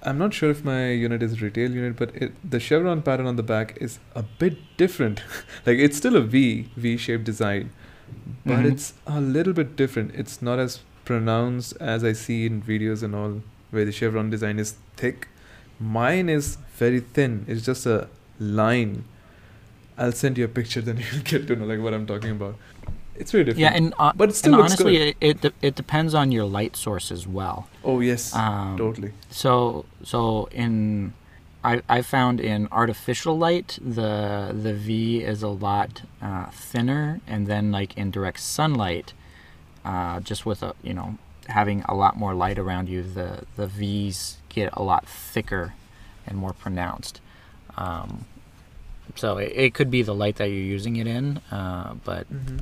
I'm 0.02 0.18
not 0.18 0.34
sure 0.34 0.50
if 0.50 0.62
my 0.64 0.90
unit 0.90 1.22
is 1.22 1.32
a 1.32 1.44
retail 1.44 1.70
unit, 1.72 1.96
but 1.96 2.14
it, 2.14 2.32
the 2.48 2.60
chevron 2.60 3.02
pattern 3.02 3.26
on 3.26 3.34
the 3.36 3.42
back 3.42 3.76
is 3.80 3.98
a 4.14 4.22
bit 4.22 4.58
different. 4.76 5.22
like 5.66 5.78
it's 5.78 5.96
still 5.96 6.14
a 6.16 6.20
V 6.20 6.68
V-shaped 6.76 7.24
design, 7.24 7.70
but 8.44 8.58
Mhm. 8.58 8.72
it's 8.72 8.94
a 9.06 9.20
little 9.20 9.52
bit 9.52 9.74
different. 9.74 10.14
It's 10.14 10.40
not 10.40 10.58
as 10.60 10.80
pronounced 11.06 11.74
as 11.80 12.04
I 12.04 12.12
see 12.12 12.44
in 12.46 12.60
videos 12.62 13.02
and 13.02 13.14
all, 13.14 13.40
where 13.70 13.84
the 13.86 13.92
chevron 13.92 14.28
design 14.30 14.58
is 14.58 14.74
thick. 14.96 15.28
Mine 15.80 16.28
is 16.28 16.58
very 16.76 17.00
thin. 17.00 17.44
It's 17.48 17.64
just 17.64 17.86
a 17.86 18.08
line, 18.38 19.04
I'll 19.98 20.12
send 20.12 20.36
you 20.38 20.44
a 20.44 20.48
picture, 20.48 20.80
then 20.88 20.98
you'll 20.98 21.22
get 21.22 21.46
to 21.48 21.56
know 21.56 21.64
like 21.64 21.80
what 21.80 21.94
I'm 21.94 22.06
talking 22.06 22.32
about. 22.32 22.56
It's 23.18 23.32
very 23.32 23.44
different. 23.44 23.60
Yeah, 23.60 23.72
and 23.74 23.94
uh, 23.98 24.12
But 24.14 24.28
it 24.30 24.34
still 24.36 24.54
and 24.54 24.62
honestly, 24.64 24.96
good. 24.98 25.16
it, 25.20 25.44
it 25.46 25.54
it 25.62 25.74
depends 25.74 26.12
on 26.14 26.32
your 26.32 26.44
light 26.44 26.76
source 26.76 27.10
as 27.10 27.26
well. 27.26 27.66
oh 27.82 28.00
yes, 28.00 28.34
Um, 28.34 28.76
totally. 28.76 29.12
So 29.30 29.86
so 30.04 30.48
in 30.52 31.14
I 31.64 31.80
I 31.88 32.02
found 32.02 32.40
in 32.40 32.68
artificial 32.70 33.38
light 33.38 33.78
the 33.80 34.52
the 34.66 34.74
V 34.74 35.22
is 35.32 35.42
a 35.42 35.48
lot 35.48 36.02
uh, 36.20 36.46
thinner, 36.70 37.20
and 37.26 37.46
then 37.46 37.72
like 37.72 37.96
in 37.96 38.10
direct 38.10 38.40
sunlight, 38.40 39.14
uh, 39.86 40.20
just 40.20 40.44
with 40.44 40.62
a 40.62 40.74
you 40.82 40.94
know 40.94 41.16
having 41.48 41.82
a 41.82 41.94
lot 41.94 42.16
more 42.16 42.34
light 42.34 42.58
around 42.58 42.88
you, 42.88 43.02
the 43.02 43.44
the 43.56 43.66
V's 43.66 44.38
get 44.48 44.70
a 44.72 44.82
lot 44.82 45.06
thicker 45.06 45.74
and 46.26 46.36
more 46.36 46.52
pronounced. 46.52 47.20
Um, 47.76 48.24
so 49.14 49.38
it, 49.38 49.52
it 49.54 49.74
could 49.74 49.90
be 49.90 50.02
the 50.02 50.14
light 50.14 50.36
that 50.36 50.46
you're 50.46 50.70
using 50.76 50.96
it 50.96 51.06
in, 51.06 51.38
uh, 51.50 51.94
but 52.04 52.26
hmm 52.26 52.58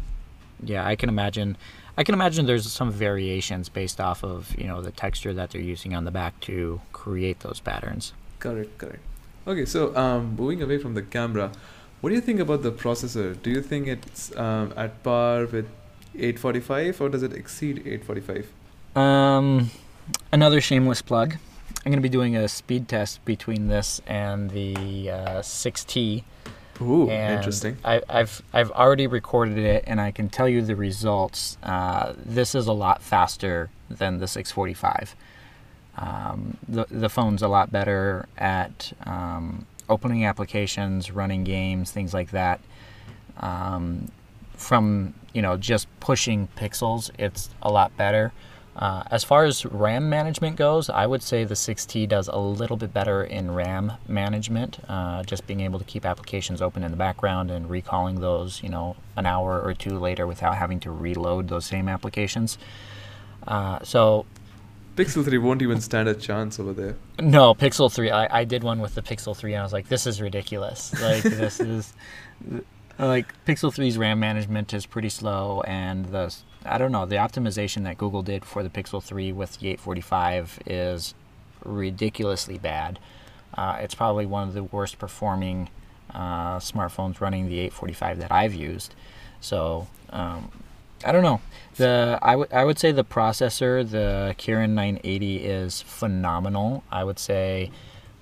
yeah, 0.63 0.87
I 0.87 0.97
can 0.97 1.09
imagine. 1.09 1.57
I 1.97 2.03
can 2.05 2.15
imagine 2.15 2.47
there's 2.47 2.71
some 2.71 2.91
variations 2.91 3.69
based 3.69 4.01
off 4.01 4.25
of 4.25 4.55
you 4.59 4.67
know 4.67 4.81
the 4.83 4.91
texture 4.91 5.33
that 5.35 5.51
they're 5.51 5.61
using 5.61 5.95
on 5.95 6.05
the 6.05 6.11
back 6.11 6.41
to 6.43 6.81
create 6.93 7.41
those 7.41 7.61
patterns. 7.61 8.13
Correct, 8.39 8.79
correct. 8.79 9.03
Okay, 9.47 9.65
so 9.65 9.95
um, 9.97 10.37
moving 10.37 10.63
away 10.63 10.79
from 10.79 10.95
the 10.95 11.03
camera, 11.03 11.53
what 12.01 12.11
do 12.11 12.15
you 12.15 12.21
think 12.21 12.41
about 12.41 12.63
the 12.63 12.73
processor? 12.73 13.41
Do 13.43 13.51
you 13.51 13.61
think 13.61 13.87
it's 13.87 14.35
um, 14.37 14.73
at 14.77 15.03
par 15.03 15.47
with 15.47 15.69
845 16.15 17.01
or 17.01 17.09
does 17.09 17.23
it 17.23 17.33
exceed 17.33 17.79
845? 17.79 18.53
Um, 18.97 19.71
another 20.33 20.61
shameless 20.61 21.03
plug. 21.03 21.37
I'm 21.85 21.91
going 21.91 21.99
to 21.99 22.03
be 22.03 22.09
doing 22.09 22.37
a 22.37 22.49
speed 22.49 22.89
test 22.89 23.25
between 23.25 23.69
this 23.69 24.01
and 24.07 24.51
the 24.51 25.11
uh, 25.11 25.41
6T. 25.41 26.25
Ooh, 26.81 27.09
and 27.09 27.37
interesting. 27.37 27.77
I, 27.85 28.03
I've 28.09 28.43
I've 28.53 28.73
already 28.73 29.07
recorded 29.07 29.59
it, 29.59 29.85
and 29.87 30.01
I 30.01 30.11
can 30.11 30.29
tell 30.29 30.49
you 30.49 30.61
the 30.61 30.75
results. 30.75 31.57
Uh, 31.63 32.15
this 32.17 32.55
is 32.55 32.67
a 32.67 32.73
lot 32.73 33.01
faster 33.01 33.71
than 33.89 34.19
the 34.19 34.27
645. 34.27 35.15
Um, 35.97 36.57
the 36.69 36.87
the 36.91 37.09
phone's 37.09 37.43
a 37.43 37.49
lot 37.49 37.71
better 37.71 38.27
at 38.37 38.93
um, 39.07 39.67
opening 39.89 40.25
applications, 40.25 41.13
running 41.13 41.45
games, 41.45 41.93
things 41.93 42.13
like 42.13 42.33
that. 42.33 42.61
Um, 43.39 44.11
from 44.57 45.15
you 45.33 45.43
know 45.43 45.57
just 45.57 45.89
pushing 46.01 46.49
pixels, 46.57 47.11
it's 47.19 47.51
a 47.63 47.71
lot 47.71 47.97
better. 47.97 48.33
Uh, 48.77 49.05
as 49.11 49.23
far 49.23 49.45
as 49.45 49.65
RAM 49.65 50.09
management 50.09 50.57
goes, 50.57 50.91
I 50.91 51.07
would 51.07 51.23
say 51.23 51.45
the 51.45 51.55
6T 51.55 52.09
does 52.09 52.27
a 52.27 52.39
little 52.39 52.77
bit 52.77 52.93
better 52.93 53.23
in 53.23 53.53
RAM 53.53 53.93
management, 54.09 54.81
uh, 54.89 55.23
just 55.23 55.47
being 55.47 55.61
able 55.61 55.79
to 55.79 55.85
keep 55.85 56.05
applications 56.05 56.61
open 56.61 56.83
in 56.83 56.91
the 56.91 56.97
background 56.97 57.53
and 57.53 57.71
recalling 57.71 58.21
those, 58.21 58.63
you 58.65 58.69
know, 58.69 58.97
an 59.17 59.27
hour 59.27 59.61
or 59.61 59.75
two 59.75 59.97
later 59.97 60.27
without 60.27 60.57
having 60.57 60.81
to 60.81 60.91
reload 60.91 61.47
those 61.49 61.65
same 61.65 61.89
applications. 61.89 62.59
Uh, 63.47 63.79
so 63.85 64.27
Pixel 64.97 65.25
3 65.25 65.39
won't 65.39 65.63
even 65.63 65.81
stand 65.81 66.09
a 66.09 66.15
chance 66.15 66.59
over 66.59 66.73
there. 66.73 66.97
no, 67.21 67.55
Pixel 67.55 67.93
3. 67.93 68.11
I, 68.11 68.41
I 68.41 68.45
did 68.45 68.65
one 68.65 68.81
with 68.81 68.95
the 68.97 69.03
Pixel 69.03 69.37
3 69.37 69.55
and 69.55 69.61
I 69.61 69.63
was 69.63 69.73
like, 69.73 69.89
this 69.89 70.07
is 70.07 70.21
ridiculous. 70.21 70.93
Like, 71.01 71.23
this 71.23 71.61
is. 71.61 71.93
Like, 72.99 73.33
Pixel 73.45 73.75
3's 73.75 73.99
RAM 73.99 74.21
management 74.21 74.73
is 74.73 74.87
pretty 74.87 75.09
slow, 75.09 75.63
and 75.63 76.07
the. 76.07 76.35
I 76.67 76.79
don't 76.79 76.93
know, 76.93 77.05
the 77.05 77.17
optimization 77.17 77.85
that 77.85 77.99
Google 77.99 78.23
did 78.23 78.43
for 78.43 78.63
the 78.63 78.71
Pixel 78.71 79.03
3 79.03 79.33
with 79.33 79.59
the 79.59 79.69
845 79.69 80.61
is 80.65 81.13
ridiculously 81.63 82.57
bad. 82.57 82.99
Uh, 83.53 83.77
it's 83.81 83.95
probably 83.95 84.25
one 84.25 84.49
of 84.49 84.55
the 84.55 84.65
worst 84.65 84.99
performing 84.99 85.69
uh, 86.15 86.57
smartphones 86.59 87.21
running 87.21 87.49
the 87.49 87.59
845 87.59 88.19
that 88.19 88.33
I've 88.33 88.55
used. 88.55 88.95
So, 89.41 89.89
um, 90.09 90.51
I 91.05 91.13
don't 91.13 91.23
know. 91.23 91.41
The 91.77 92.19
I 92.23 92.37
would 92.37 92.53
I 92.53 92.65
would 92.65 92.79
say 92.79 92.93
the 92.93 93.05
processor, 93.05 93.89
the 93.89 94.35
Kirin 94.39 94.71
980, 94.71 95.37
is 95.45 95.83
phenomenal. 95.83 96.83
I 96.91 97.05
would 97.05 97.19
say 97.19 97.71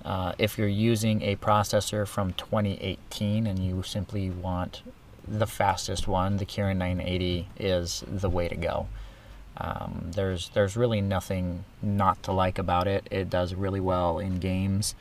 uh, 0.05 0.33
if 0.37 0.57
you're 0.57 0.67
using 0.67 1.21
a 1.21 1.35
processor 1.37 2.07
from 2.07 2.33
2018 2.33 3.47
and 3.47 3.59
you 3.59 3.83
simply 3.83 4.29
want 4.29 4.81
the 5.27 5.47
fastest 5.47 6.07
one, 6.07 6.37
the 6.37 6.45
Kirin 6.45 6.77
980 6.77 7.47
is 7.57 8.03
the 8.07 8.29
way 8.29 8.47
to 8.47 8.55
go. 8.55 8.87
Um, 9.55 10.11
there's 10.15 10.49
there's 10.49 10.75
really 10.75 10.99
nothing 10.99 11.63
not 11.81 12.21
to 12.23 12.31
like 12.31 12.57
about 12.57 12.87
it. 12.87 13.07
It 13.11 13.29
does 13.29 13.53
really 13.53 13.79
well 13.79 14.17
in 14.17 14.39
games, 14.39 14.95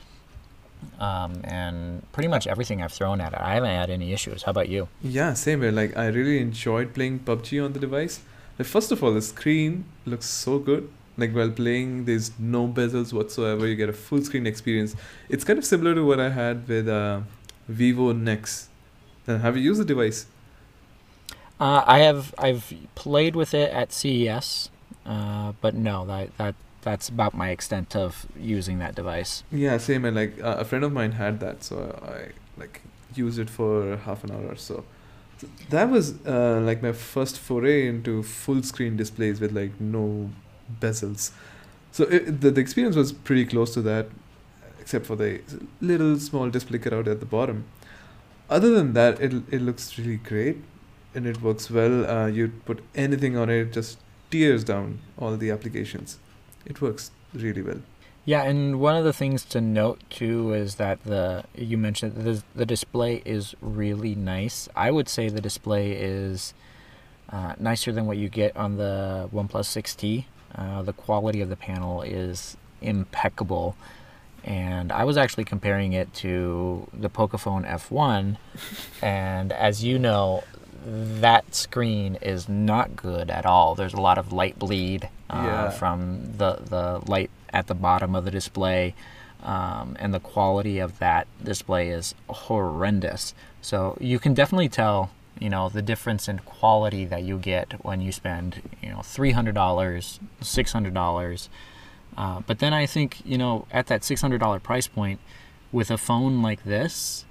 um, 1.01 1.41
and 1.45 2.11
pretty 2.13 2.29
much 2.29 2.47
everything 2.47 2.83
I've 2.83 2.93
thrown 2.93 3.21
at 3.21 3.33
it, 3.33 3.41
I 3.41 3.55
haven't 3.55 3.71
had 3.71 3.91
any 3.91 4.13
issues. 4.13 4.43
How 4.43 4.51
about 4.51 4.69
you? 4.69 4.89
Yeah, 5.03 5.35
same 5.35 5.63
here. 5.63 5.73
Like, 5.73 5.97
I 5.97 6.09
really 6.09 6.39
enjoyed 6.39 6.95
playing 6.95 7.21
PUBG 7.21 7.65
on 7.65 7.73
the 7.73 7.81
device. 7.81 8.21
Like, 8.59 8.69
first 8.69 8.93
of 8.93 9.03
all, 9.03 9.13
the 9.15 9.23
screen 9.23 9.87
looks 10.05 10.27
so 10.27 10.59
good. 10.59 10.91
Like, 11.17 11.35
while 11.35 11.51
playing, 11.51 12.07
there's 12.07 12.31
no 12.39 12.67
bezels 12.67 13.13
whatsoever. 13.13 13.67
You 13.67 13.77
get 13.77 13.89
a 13.89 13.93
full 13.93 14.23
screen 14.23 14.47
experience. 14.47 14.97
It's 15.29 15.45
kind 15.45 15.59
of 15.59 15.65
similar 15.65 15.95
to 15.95 16.05
what 16.05 16.19
I 16.21 16.31
had 16.31 16.67
with 16.67 16.89
uh, 16.89 17.21
Vivo 17.69 18.13
Nex. 18.13 18.69
Uh, 19.29 19.39
have 19.39 19.57
you 19.57 19.63
used 19.63 19.81
the 19.81 19.85
device? 19.85 20.27
Uh, 21.61 21.85
I 21.87 22.01
have 22.01 22.35
I've 22.39 22.73
played 22.97 23.37
with 23.37 23.55
it 23.55 23.71
at 23.71 23.93
CES, 23.93 24.71
uh, 25.07 25.53
but 25.61 25.75
no, 25.75 26.05
that 26.07 26.37
that 26.37 26.55
that's 26.81 27.09
about 27.09 27.35
my 27.35 27.51
extent 27.51 27.95
of 27.95 28.27
using 28.37 28.79
that 28.81 28.95
device. 28.97 29.45
Yeah, 29.53 29.77
same. 29.79 30.05
And 30.05 30.17
like 30.17 30.43
uh, 30.43 30.57
a 30.59 30.65
friend 30.65 30.85
of 30.85 30.93
mine 30.93 31.13
had 31.13 31.39
that, 31.41 31.63
so 31.63 31.97
I 32.03 32.33
like 32.61 32.83
used 33.15 33.39
it 33.39 33.49
for 33.49 33.97
half 33.99 34.25
an 34.25 34.33
hour 34.33 34.47
or 34.49 34.57
so. 34.57 34.85
so 35.39 35.49
that 35.71 35.89
was 35.89 36.15
uh, 36.27 36.61
like 36.65 36.83
my 36.83 36.93
first 36.93 37.39
foray 37.39 37.87
into 37.87 38.23
full 38.23 38.63
screen 38.63 38.97
displays 38.97 39.41
with 39.41 39.53
like 39.53 39.81
no 39.81 40.31
bezels. 40.81 41.31
So 41.91 42.05
it, 42.05 42.41
the 42.41 42.51
the 42.51 42.61
experience 42.61 42.97
was 42.97 43.13
pretty 43.13 43.45
close 43.45 43.75
to 43.75 43.83
that, 43.83 44.09
except 44.81 45.07
for 45.07 45.17
the 45.17 45.41
little 45.81 46.19
small 46.19 46.51
display 46.51 46.79
cutout 46.79 47.09
at 47.09 47.21
the 47.21 47.27
bottom. 47.27 47.65
Other 48.49 48.71
than 48.71 48.93
that, 48.95 49.21
it 49.21 49.33
it 49.51 49.63
looks 49.63 49.99
really 49.99 50.17
great, 50.17 50.59
and 51.15 51.27
it 51.27 51.43
works 51.43 51.71
well. 51.71 52.07
Uh, 52.07 52.27
you 52.27 52.49
put 52.65 52.83
anything 52.95 53.37
on 53.37 53.51
it, 53.51 53.61
it 53.69 53.73
just 53.73 53.99
tears 54.31 54.65
down 54.65 55.01
all 55.19 55.37
the 55.37 55.51
applications. 55.51 56.19
It 56.65 56.81
works 56.81 57.11
really 57.35 57.63
well. 57.63 57.83
Yeah, 58.25 58.45
and 58.45 58.79
one 58.79 58.97
of 58.97 59.05
the 59.05 59.13
things 59.13 59.45
to 59.47 59.61
note 59.61 60.01
too 60.09 60.53
is 60.53 60.77
that 60.77 61.03
the 61.03 61.45
you 61.57 61.77
mentioned 61.77 62.15
the 62.15 62.43
the 62.55 62.65
display 62.65 63.21
is 63.25 63.55
really 63.61 64.15
nice. 64.15 64.69
I 64.77 64.91
would 64.93 65.09
say 65.09 65.29
the 65.29 65.41
display 65.41 65.93
is 65.93 66.55
uh, 67.31 67.55
nicer 67.59 67.91
than 67.91 68.07
what 68.07 68.19
you 68.19 68.29
get 68.29 68.57
on 68.57 68.77
the 68.77 69.29
OnePlus 69.33 69.67
6T. 69.67 70.27
Uh, 70.57 70.83
the 70.83 70.93
quality 70.93 71.41
of 71.41 71.49
the 71.49 71.57
panel 71.57 72.03
is 72.03 72.57
impeccable, 72.81 73.75
and 74.45 74.93
I 74.93 75.05
was 75.05 75.17
actually 75.17 75.45
comparing 75.45 75.93
it 75.93 76.13
to 76.15 76.89
the 76.93 77.09
Pocophone 77.09 77.65
F1, 77.65 78.37
and 79.03 79.53
as 79.53 79.83
you 79.85 79.99
know, 79.99 80.45
that 80.85 81.55
screen 81.55 82.17
is 82.21 82.49
not 82.49 82.97
good 82.97 83.31
at 83.31 83.47
all. 83.47 83.75
There's 83.75 83.95
a 83.95 84.01
lot 84.01 84.19
of 84.19 84.33
light 84.33 84.59
bleed 84.59 85.09
uh, 85.31 85.43
Yeah. 85.45 85.71
from 85.71 86.33
the 86.39 86.59
the 86.69 87.01
light 87.07 87.31
at 87.53 87.67
the 87.69 87.75
bottom 87.75 88.15
of 88.15 88.25
the 88.25 88.31
display, 88.31 88.95
um, 89.43 89.97
and 90.01 90.13
the 90.13 90.21
quality 90.21 90.79
of 90.81 90.99
that 90.99 91.27
display 91.43 91.89
is 91.89 92.15
horrendous. 92.29 93.35
So 93.61 93.97
you 94.01 94.19
can 94.19 94.35
definitely 94.35 94.69
tell, 94.69 95.11
you 95.39 95.49
know, 95.51 95.69
the 95.69 95.83
difference 95.83 96.29
in 96.29 96.39
quality 96.41 97.05
that 97.07 97.23
you 97.23 97.39
get 97.39 97.85
when 97.85 98.01
you 98.01 98.13
spend, 98.13 98.63
you 98.83 98.91
know, 98.91 99.03
three 99.03 99.33
hundred 99.33 99.55
dollars, 99.55 100.21
six 100.41 100.73
hundred 100.73 100.95
dollars. 100.95 101.49
Uh, 102.17 102.41
but 102.47 102.59
then 102.59 102.73
I 102.75 102.87
think, 102.87 103.23
you 103.25 103.39
know, 103.39 103.67
at 103.71 103.87
that 103.87 104.05
six 104.05 104.21
hundred 104.21 104.39
dollar 104.39 104.61
price 104.61 104.87
point, 104.87 105.19
with 105.73 105.91
a 105.91 105.97
phone 105.99 106.43
like 106.43 106.65
this, 106.65 107.25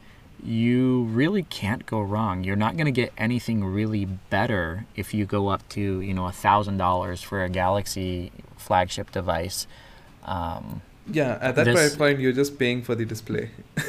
you 0.43 1.03
really 1.03 1.43
can't 1.43 1.85
go 1.85 2.01
wrong. 2.01 2.43
You're 2.43 2.55
not 2.55 2.75
going 2.75 2.85
to 2.87 2.91
get 2.91 3.13
anything 3.17 3.63
really 3.63 4.05
better 4.05 4.85
if 4.95 5.13
you 5.13 5.25
go 5.25 5.49
up 5.49 5.67
to 5.69 6.01
you 6.01 6.13
know 6.13 6.25
a 6.25 6.31
thousand 6.31 6.77
dollars 6.77 7.21
for 7.21 7.43
a 7.43 7.49
Galaxy 7.49 8.31
flagship 8.57 9.11
device. 9.11 9.67
Um, 10.23 10.81
Yeah, 11.11 11.37
at 11.41 11.55
that 11.55 11.65
This- 11.65 11.75
price 11.75 11.95
point, 11.95 12.19
you're 12.19 12.31
just 12.33 12.57
paying 12.59 12.81
for 12.83 12.95
the 12.95 13.05
display. 13.05 13.51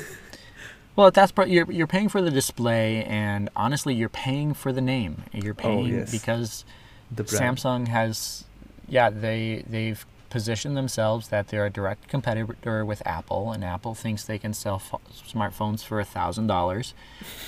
well, 0.97 1.11
that's 1.11 1.33
you're 1.47 1.71
you're 1.71 1.87
paying 1.87 2.09
for 2.09 2.21
the 2.21 2.31
display, 2.31 3.05
and 3.05 3.49
honestly, 3.57 3.95
you're 3.95 4.09
paying 4.09 4.55
for 4.55 4.73
the 4.73 4.81
name. 4.81 5.25
You're 5.33 5.55
paying 5.55 5.87
yes. 5.87 6.11
because 6.11 6.65
The. 7.11 7.25
Samsung 7.25 7.89
has, 7.89 8.45
yeah, 8.89 9.09
they 9.09 9.65
they've 9.69 10.05
positioned 10.29 10.77
themselves 10.77 11.29
that 11.29 11.49
they're 11.49 11.67
a 11.67 11.71
direct 11.71 12.09
competitor 12.09 12.85
with 12.85 13.03
Apple, 13.07 13.53
and 13.53 13.65
Apple 13.65 13.95
thinks 13.95 14.25
they 14.25 14.39
can 14.39 14.55
sell 14.55 14.79
pho- 14.79 15.01
smartphones 15.27 15.85
for 15.85 16.01
a 16.01 16.05
thousand 16.05 16.47
dollars, 16.47 16.95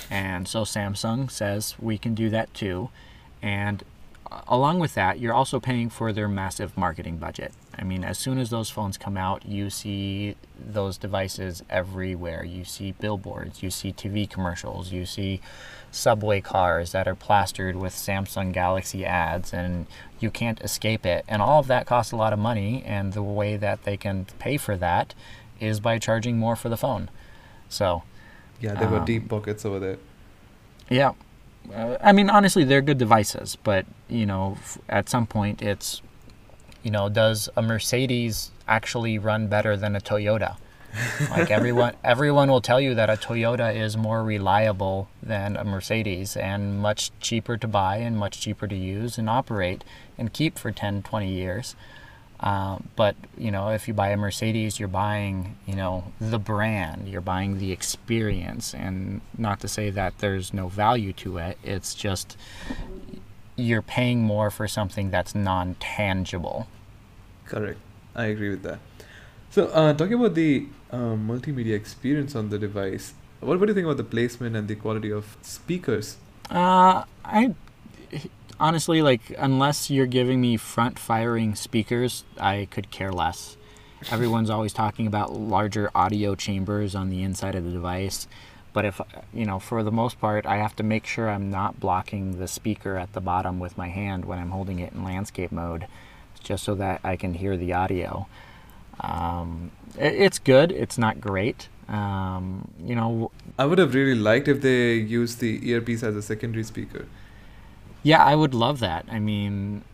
and 0.09 0.47
so 0.47 0.61
Samsung 0.61 1.29
says 1.29 1.75
we 1.79 1.97
can 1.97 2.15
do 2.15 2.29
that 2.29 2.53
too, 2.53 2.89
and 3.41 3.83
uh, 4.31 4.41
along 4.47 4.79
with 4.79 4.95
that, 4.95 5.19
you're 5.19 5.33
also 5.33 5.59
paying 5.59 5.89
for 5.89 6.11
their 6.11 6.27
massive 6.27 6.75
marketing 6.77 7.17
budget. 7.17 7.53
I 7.77 7.83
mean, 7.83 8.03
as 8.03 8.17
soon 8.17 8.37
as 8.39 8.49
those 8.49 8.69
phones 8.69 8.97
come 8.97 9.17
out, 9.17 9.45
you 9.45 9.69
see 9.69 10.35
those 10.57 10.97
devices 10.97 11.61
everywhere. 11.69 12.43
You 12.43 12.63
see 12.63 12.93
billboards, 12.93 13.61
you 13.61 13.69
see 13.69 13.91
TV 13.91 14.29
commercials, 14.29 14.91
you 14.91 15.05
see 15.05 15.41
subway 15.91 16.41
cars 16.41 16.91
that 16.93 17.07
are 17.07 17.15
plastered 17.15 17.75
with 17.75 17.93
Samsung 17.93 18.53
Galaxy 18.53 19.05
ads, 19.05 19.53
and 19.53 19.87
you 20.19 20.29
can't 20.31 20.61
escape 20.61 21.05
it. 21.05 21.25
And 21.27 21.41
all 21.41 21.59
of 21.59 21.67
that 21.67 21.85
costs 21.85 22.11
a 22.11 22.15
lot 22.15 22.33
of 22.33 22.39
money, 22.39 22.81
and 22.85 23.13
the 23.13 23.23
way 23.23 23.57
that 23.57 23.83
they 23.83 23.97
can 23.97 24.25
pay 24.39 24.57
for 24.57 24.77
that 24.77 25.13
is 25.59 25.79
by 25.79 25.99
charging 25.99 26.37
more 26.37 26.55
for 26.55 26.69
the 26.69 26.77
phone. 26.77 27.09
So, 27.69 28.03
Yeah, 28.61 28.73
there 28.75 28.87
were 28.87 28.99
Um, 28.99 29.05
deep 29.05 29.27
pockets 29.27 29.65
over 29.65 29.79
there. 29.79 29.97
yeah. 30.89 31.11
Uh, 31.73 31.97
I 32.01 32.11
mean, 32.11 32.29
honestly, 32.29 32.63
they're 32.63 32.81
good 32.81 32.97
devices, 32.99 33.57
but 33.63 33.85
you 34.07 34.25
know, 34.25 34.53
f- 34.59 34.77
at 34.87 35.09
some 35.09 35.25
point, 35.25 35.61
it's 35.61 36.01
you 36.85 36.91
know, 36.91 37.09
does 37.09 37.49
a 37.57 37.63
Mercedes 37.63 38.51
actually 38.67 39.17
run 39.17 39.47
better 39.47 39.75
than 39.75 39.95
a 39.95 39.99
Toyota? 39.99 40.57
like 41.31 41.49
everyone, 41.49 41.95
everyone 42.03 42.49
will 42.49 42.61
tell 42.61 42.79
you 42.79 42.93
that 42.93 43.09
a 43.09 43.13
Toyota 43.13 43.75
is 43.75 43.97
more 43.97 44.23
reliable 44.23 45.09
than 45.21 45.57
a 45.57 45.63
Mercedes 45.63 46.37
and 46.37 46.79
much 46.79 47.11
cheaper 47.19 47.57
to 47.57 47.67
buy 47.67 47.97
and 47.97 48.17
much 48.17 48.39
cheaper 48.39 48.67
to 48.67 48.75
use 48.75 49.17
and 49.17 49.27
operate 49.27 49.83
and 50.15 50.31
keep 50.31 50.59
for 50.59 50.71
10, 50.71 51.01
20 51.01 51.27
years. 51.27 51.75
Um, 52.39 52.89
but 52.95 53.15
you 53.37 53.49
know, 53.49 53.69
if 53.69 53.87
you 53.87 53.95
buy 53.95 54.09
a 54.09 54.17
Mercedes, 54.17 54.79
you're 54.79 54.87
buying 54.89 55.57
you 55.65 55.75
know 55.75 56.11
the 56.19 56.37
brand, 56.37 57.07
you're 57.07 57.21
buying 57.21 57.59
the 57.59 57.71
experience, 57.71 58.73
and 58.73 59.21
not 59.37 59.61
to 59.61 59.69
say 59.69 59.89
that 59.91 60.19
there's 60.19 60.53
no 60.53 60.67
value 60.67 61.13
to 61.13 61.37
it. 61.37 61.57
It's 61.63 61.95
just 61.95 62.37
you're 63.55 63.81
paying 63.81 64.21
more 64.21 64.49
for 64.49 64.67
something 64.67 65.11
that's 65.11 65.33
non-tangible. 65.33 66.67
Correct. 67.45 67.79
I 68.15 68.25
agree 68.25 68.49
with 68.49 68.63
that. 68.63 68.79
So, 69.49 69.67
uh, 69.67 69.93
talking 69.93 70.15
about 70.15 70.35
the 70.35 70.67
uh, 70.91 71.15
multimedia 71.15 71.75
experience 71.75 72.35
on 72.35 72.49
the 72.49 72.59
device, 72.59 73.13
what, 73.39 73.59
what 73.59 73.67
do 73.67 73.71
you 73.71 73.75
think 73.75 73.85
about 73.85 73.97
the 73.97 74.03
placement 74.03 74.55
and 74.55 74.67
the 74.67 74.75
quality 74.75 75.11
of 75.11 75.37
speakers? 75.41 76.17
Uh, 76.49 77.03
I 77.23 77.53
honestly 78.59 79.01
like 79.01 79.33
unless 79.37 79.89
you're 79.89 80.05
giving 80.05 80.41
me 80.41 80.57
front-firing 80.57 81.55
speakers, 81.55 82.23
I 82.39 82.67
could 82.71 82.91
care 82.91 83.11
less. 83.11 83.57
Everyone's 84.11 84.49
always 84.49 84.73
talking 84.73 85.07
about 85.07 85.33
larger 85.33 85.89
audio 85.95 86.35
chambers 86.35 86.95
on 86.95 87.09
the 87.09 87.23
inside 87.23 87.55
of 87.55 87.63
the 87.63 87.71
device, 87.71 88.27
but 88.75 88.83
if 88.83 88.99
you 89.33 89.45
know, 89.45 89.57
for 89.57 89.83
the 89.83 89.91
most 89.91 90.19
part, 90.19 90.45
I 90.45 90.57
have 90.57 90.75
to 90.75 90.83
make 90.83 91.05
sure 91.07 91.29
I'm 91.29 91.49
not 91.49 91.79
blocking 91.79 92.39
the 92.39 92.47
speaker 92.47 92.97
at 92.97 93.13
the 93.13 93.21
bottom 93.21 93.57
with 93.57 93.77
my 93.77 93.87
hand 93.87 94.25
when 94.25 94.37
I'm 94.37 94.49
holding 94.49 94.79
it 94.79 94.91
in 94.91 95.01
landscape 95.01 95.49
mode, 95.49 95.87
just 96.43 96.65
so 96.65 96.75
that 96.75 96.99
I 97.01 97.15
can 97.15 97.35
hear 97.35 97.55
the 97.55 97.71
audio. 97.71 98.27
Um, 98.99 99.71
it's 99.97 100.39
good. 100.39 100.73
It's 100.73 100.97
not 100.97 101.21
great. 101.21 101.69
Um, 101.87 102.69
you 102.83 102.95
know, 102.95 103.31
I 103.57 103.65
would 103.65 103.77
have 103.77 103.95
really 103.95 104.13
liked 104.13 104.49
if 104.49 104.59
they 104.59 104.95
used 104.95 105.39
the 105.39 105.69
earpiece 105.69 106.03
as 106.03 106.17
a 106.17 106.21
secondary 106.21 106.65
speaker. 106.65 107.05
Yeah, 108.03 108.21
I 108.25 108.35
would 108.35 108.53
love 108.53 108.79
that. 108.79 109.05
I 109.09 109.19
mean, 109.19 109.85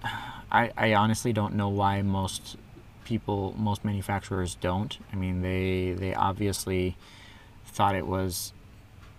I, 0.52 0.72
I 0.76 0.96
honestly 0.96 1.34
don't 1.34 1.54
know 1.54 1.70
why 1.70 2.02
most 2.02 2.58
people, 3.06 3.54
most 3.60 3.86
manufacturers 3.86 4.56
don't. 4.56 4.98
I 5.14 5.18
mean, 5.18 5.44
they 5.44 5.92
they 5.92 6.16
obviously 6.16 6.98
thought 7.64 7.94
it 7.94 8.08
was 8.08 8.54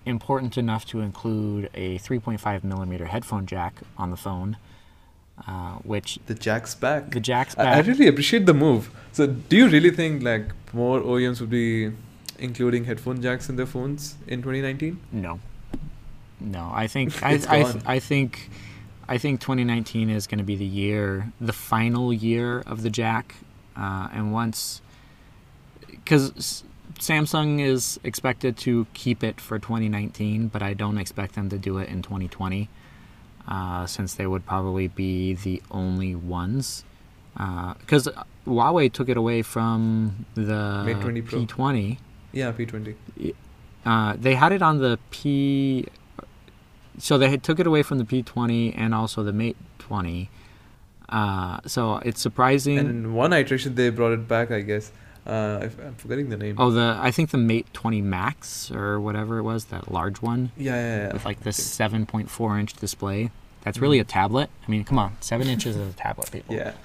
important 0.05 0.57
enough 0.59 0.85
to 0.87 1.01
include 1.01 1.71
a 1.75 1.99
3.5 1.99 2.65
millimeter 2.65 3.07
headphone 3.07 3.47
jack 3.47 3.75
on 3.97 4.11
the 4.11 4.17
phone, 4.17 4.57
uh, 5.47 5.75
which 5.85 6.19
The 6.27 6.35
jack's 6.35 6.75
back. 6.75 7.11
the 7.11 7.21
jack's 7.21 7.57
I, 7.57 7.75
I 7.77 7.81
really 7.81 8.07
appreciate 8.09 8.47
the 8.47 8.55
move. 8.55 8.91
So, 9.13 9.27
do 9.27 9.57
you 9.57 9.69
really 9.69 9.91
think 9.91 10.23
like 10.23 10.47
more 10.73 11.01
OEMs 11.01 11.41
would 11.41 11.51
be 11.51 11.93
including 12.39 12.85
headphone 12.85 13.23
jacks 13.23 13.49
in 13.49 13.57
their 13.57 13.67
phones 13.67 14.17
in 14.27 14.41
2019? 14.43 14.99
No, 15.13 15.41
no. 16.41 16.71
I 16.75 16.87
think 16.87 17.23
I 17.31 17.33
I. 17.49 17.81
I 17.97 17.99
think 17.99 18.51
I 19.09 19.19
think 19.19 19.41
2019 19.41 20.11
is 20.11 20.27
going 20.27 20.39
to 20.39 20.45
be 20.45 20.57
the 20.57 20.65
year, 20.65 21.33
the 21.41 21.53
final 21.53 22.13
year 22.13 22.61
of 22.67 22.83
the 22.83 22.91
jack, 22.91 23.35
uh, 23.77 24.09
and 24.13 24.33
once 24.33 24.81
because 25.91 26.65
Samsung 27.03 27.61
is 27.61 27.99
expected 28.05 28.57
to 28.59 28.87
keep 28.95 29.25
it 29.25 29.41
for 29.41 29.59
2019, 29.59 30.47
but 30.47 30.63
I 30.63 30.73
don't 30.73 30.99
expect 30.99 31.35
them 31.35 31.49
to 31.49 31.59
do 31.59 31.79
it 31.79 31.89
in 31.89 32.01
2020, 32.01 32.69
uh, 33.49 33.87
since 33.87 34.15
they 34.15 34.25
would 34.25 34.47
probably 34.47 34.87
be 34.87 35.35
the 35.35 35.61
only 35.73 36.15
ones. 36.15 36.85
Because 37.35 38.09
Huawei 38.47 38.93
took 38.93 39.09
it 39.09 39.17
away 39.17 39.43
from 39.43 40.27
the 40.35 40.85
Mate 40.87 41.01
20 41.01 41.23
Pro. 41.23 41.41
P20. 41.41 41.99
Yeah, 42.31 42.53
P20. 42.53 42.95
Uh, 43.85 44.15
they 44.17 44.37
had 44.37 44.53
it 44.53 44.63
on 44.63 44.79
the 44.79 44.97
P. 45.11 45.87
So 46.99 47.19
they 47.19 47.31
had 47.31 47.43
took 47.43 47.59
it 47.59 47.67
away 47.67 47.83
from 47.83 47.99
the 47.99 48.05
P20 48.05 48.75
and 48.79 48.95
also 48.95 49.25
the 49.25 49.33
Mate 49.33 49.57
20. 49.81 50.31
Uh, 51.09 51.59
so 51.67 51.97
it's 51.97 52.21
surprising. 52.21 52.79
And 52.79 52.89
in 52.89 53.15
one 53.15 53.33
iteration, 53.33 53.75
they 53.75 53.91
brought 53.91 54.13
it 54.13 54.29
back, 54.29 54.53
I 54.53 54.61
guess. 54.61 54.93
Uh, 55.27 55.61
I, 55.63 55.85
I'm 55.87 55.95
forgetting 55.97 56.31
the 56.31 56.37
name. 56.37 56.57
oh, 56.59 56.71
the 56.71 56.99
I 57.01 57.11
think 57.13 57.31
the 57.31 57.39
Mate 57.39 57.67
20 57.73 58.01
Max 58.03 58.71
or 58.71 59.01
whatever 59.01 59.39
it 59.39 59.43
was, 59.43 59.67
that 59.67 59.91
large 59.93 60.21
one 60.21 60.51
Yeah, 60.57 60.75
yeah, 60.75 60.97
yeah. 61.07 61.13
with 61.13 61.25
like 61.25 61.41
Okay. 61.41 61.51
7.4 61.51 62.59
inch 62.61 62.75
display. 62.75 63.31
That's 63.63 63.79
really 63.79 64.01
a 64.01 64.05
Mhm. 64.05 64.09
tablet. 64.09 64.51
I 64.67 64.71
mean, 64.71 64.83
come 64.83 64.99
on, 64.99 65.17
seven 65.21 65.47
inches 65.47 65.77
is 65.77 65.91
a 65.91 65.97
tablet, 65.97 66.31
people. 66.33 66.55
Yeah. 66.57 66.73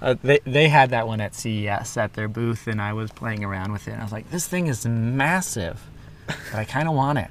Uh, 0.00 0.14
they 0.22 0.38
they 0.44 0.68
had 0.68 0.90
that 0.90 1.08
one 1.08 1.20
at 1.20 1.34
CES 1.34 1.96
at 1.96 2.12
their 2.12 2.28
booth, 2.28 2.68
and 2.68 2.80
I 2.80 2.92
was 2.92 3.10
playing 3.10 3.42
around 3.42 3.72
with 3.72 3.88
it. 3.88 3.90
And 3.94 4.00
I 4.00 4.04
was 4.04 4.12
like, 4.12 4.30
this 4.30 4.46
thing 4.46 4.68
is 4.68 4.86
massive, 4.86 5.82
but 6.28 6.54
I 6.54 6.64
kind 6.64 6.86
of 6.88 6.94
want 6.94 7.18
it. 7.18 7.26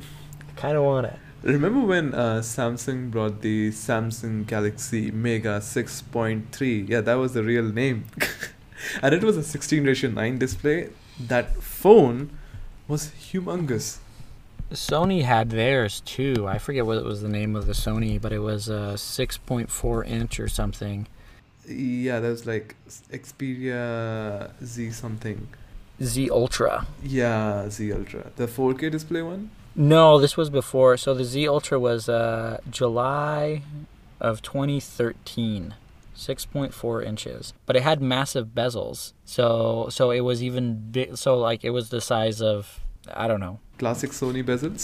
I 0.00 0.52
kind 0.60 0.76
of 0.76 0.84
want 0.84 1.06
it. 1.06 1.16
Remember 1.42 1.80
when 1.80 2.14
uh, 2.14 2.42
Samsung 2.42 3.10
brought 3.10 3.40
the 3.42 3.70
Samsung 3.72 4.46
Galaxy 4.46 5.10
Mega 5.10 5.58
6.3? 5.60 6.88
Yeah, 6.88 7.00
that 7.00 7.14
was 7.14 7.32
the 7.34 7.42
real 7.42 7.64
name. 7.64 8.04
and 9.02 9.14
it 9.14 9.22
was 9.22 9.36
a 9.36 9.42
16 9.42 9.84
ratio 9.84 10.10
9 10.10 10.38
display. 10.38 10.88
That 11.18 11.56
phone 11.62 12.30
was 12.88 13.10
humongous. 13.10 13.98
Sony 14.72 15.22
had 15.22 15.50
theirs 15.50 16.00
too. 16.04 16.46
I 16.46 16.58
forget 16.58 16.86
what 16.86 16.98
it 16.98 17.04
was 17.04 17.22
the 17.22 17.28
name 17.28 17.56
of 17.56 17.66
the 17.66 17.72
Sony, 17.72 18.20
but 18.20 18.32
it 18.32 18.38
was 18.38 18.68
a 18.68 18.94
6.4 18.94 20.06
inch 20.06 20.38
or 20.38 20.48
something. 20.48 21.08
Yeah, 21.66 22.20
that 22.20 22.28
was 22.28 22.46
like 22.46 22.76
Xperia 23.12 24.50
Z 24.64 24.90
something. 24.92 25.48
Z 26.02 26.30
Ultra. 26.30 26.86
Yeah, 27.02 27.68
Z 27.68 27.92
Ultra. 27.92 28.30
The 28.36 28.46
4K 28.46 28.90
display 28.90 29.22
one? 29.22 29.50
No, 29.74 30.18
this 30.18 30.36
was 30.36 30.50
before. 30.50 30.96
So 30.96 31.14
the 31.14 31.24
Z 31.24 31.46
Ultra 31.46 31.78
was 31.78 32.08
uh, 32.08 32.58
July 32.70 33.62
of 34.20 34.42
2013. 34.42 35.74
6.4 36.20 37.04
inches, 37.04 37.54
but 37.66 37.76
it 37.76 37.82
had 37.82 38.00
massive 38.02 38.48
bezels. 38.48 39.12
So 39.24 39.88
so 39.90 40.10
it 40.10 40.20
was 40.20 40.42
even 40.42 40.90
big. 40.90 41.16
So 41.16 41.38
like 41.38 41.64
it 41.64 41.70
was 41.70 41.88
the 41.88 42.00
size 42.00 42.40
of 42.42 42.80
I 43.14 43.26
don't 43.26 43.40
know. 43.40 43.58
Classic 43.78 44.10
Sony 44.10 44.44
bezels. 44.44 44.82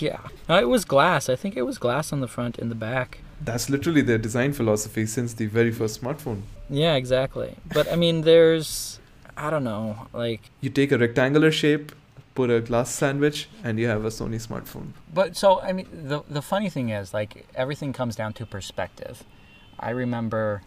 yeah, 0.02 0.20
no, 0.48 0.58
it 0.58 0.68
was 0.68 0.84
glass. 0.84 1.28
I 1.28 1.36
think 1.36 1.56
it 1.56 1.62
was 1.62 1.78
glass 1.78 2.12
on 2.12 2.20
the 2.20 2.28
front 2.28 2.58
and 2.58 2.70
the 2.70 2.74
back. 2.74 3.18
That's 3.40 3.70
literally 3.70 4.02
their 4.02 4.18
design 4.18 4.52
philosophy 4.52 5.06
since 5.06 5.32
the 5.34 5.46
very 5.46 5.70
first 5.70 6.02
smartphone. 6.02 6.42
Yeah, 6.68 6.94
exactly. 6.96 7.54
But 7.72 7.90
I 7.92 7.96
mean, 7.96 8.22
there's 8.22 8.98
I 9.36 9.50
don't 9.50 9.64
know, 9.64 10.08
like 10.12 10.42
You 10.60 10.70
take 10.70 10.90
a 10.90 10.98
rectangular 10.98 11.52
shape, 11.52 11.92
put 12.34 12.50
a 12.50 12.60
glass 12.60 12.90
sandwich, 12.90 13.48
and 13.62 13.78
you 13.78 13.86
have 13.86 14.04
a 14.04 14.08
Sony 14.08 14.40
smartphone. 14.48 14.88
But 15.14 15.36
so 15.36 15.60
I 15.60 15.72
mean, 15.72 15.86
the 15.92 16.22
the 16.28 16.42
funny 16.42 16.70
thing 16.70 16.88
is, 16.90 17.14
like 17.14 17.46
everything 17.54 17.92
comes 17.92 18.16
down 18.16 18.32
to 18.34 18.46
perspective. 18.46 19.22
I 19.80 19.90
remember 19.90 20.62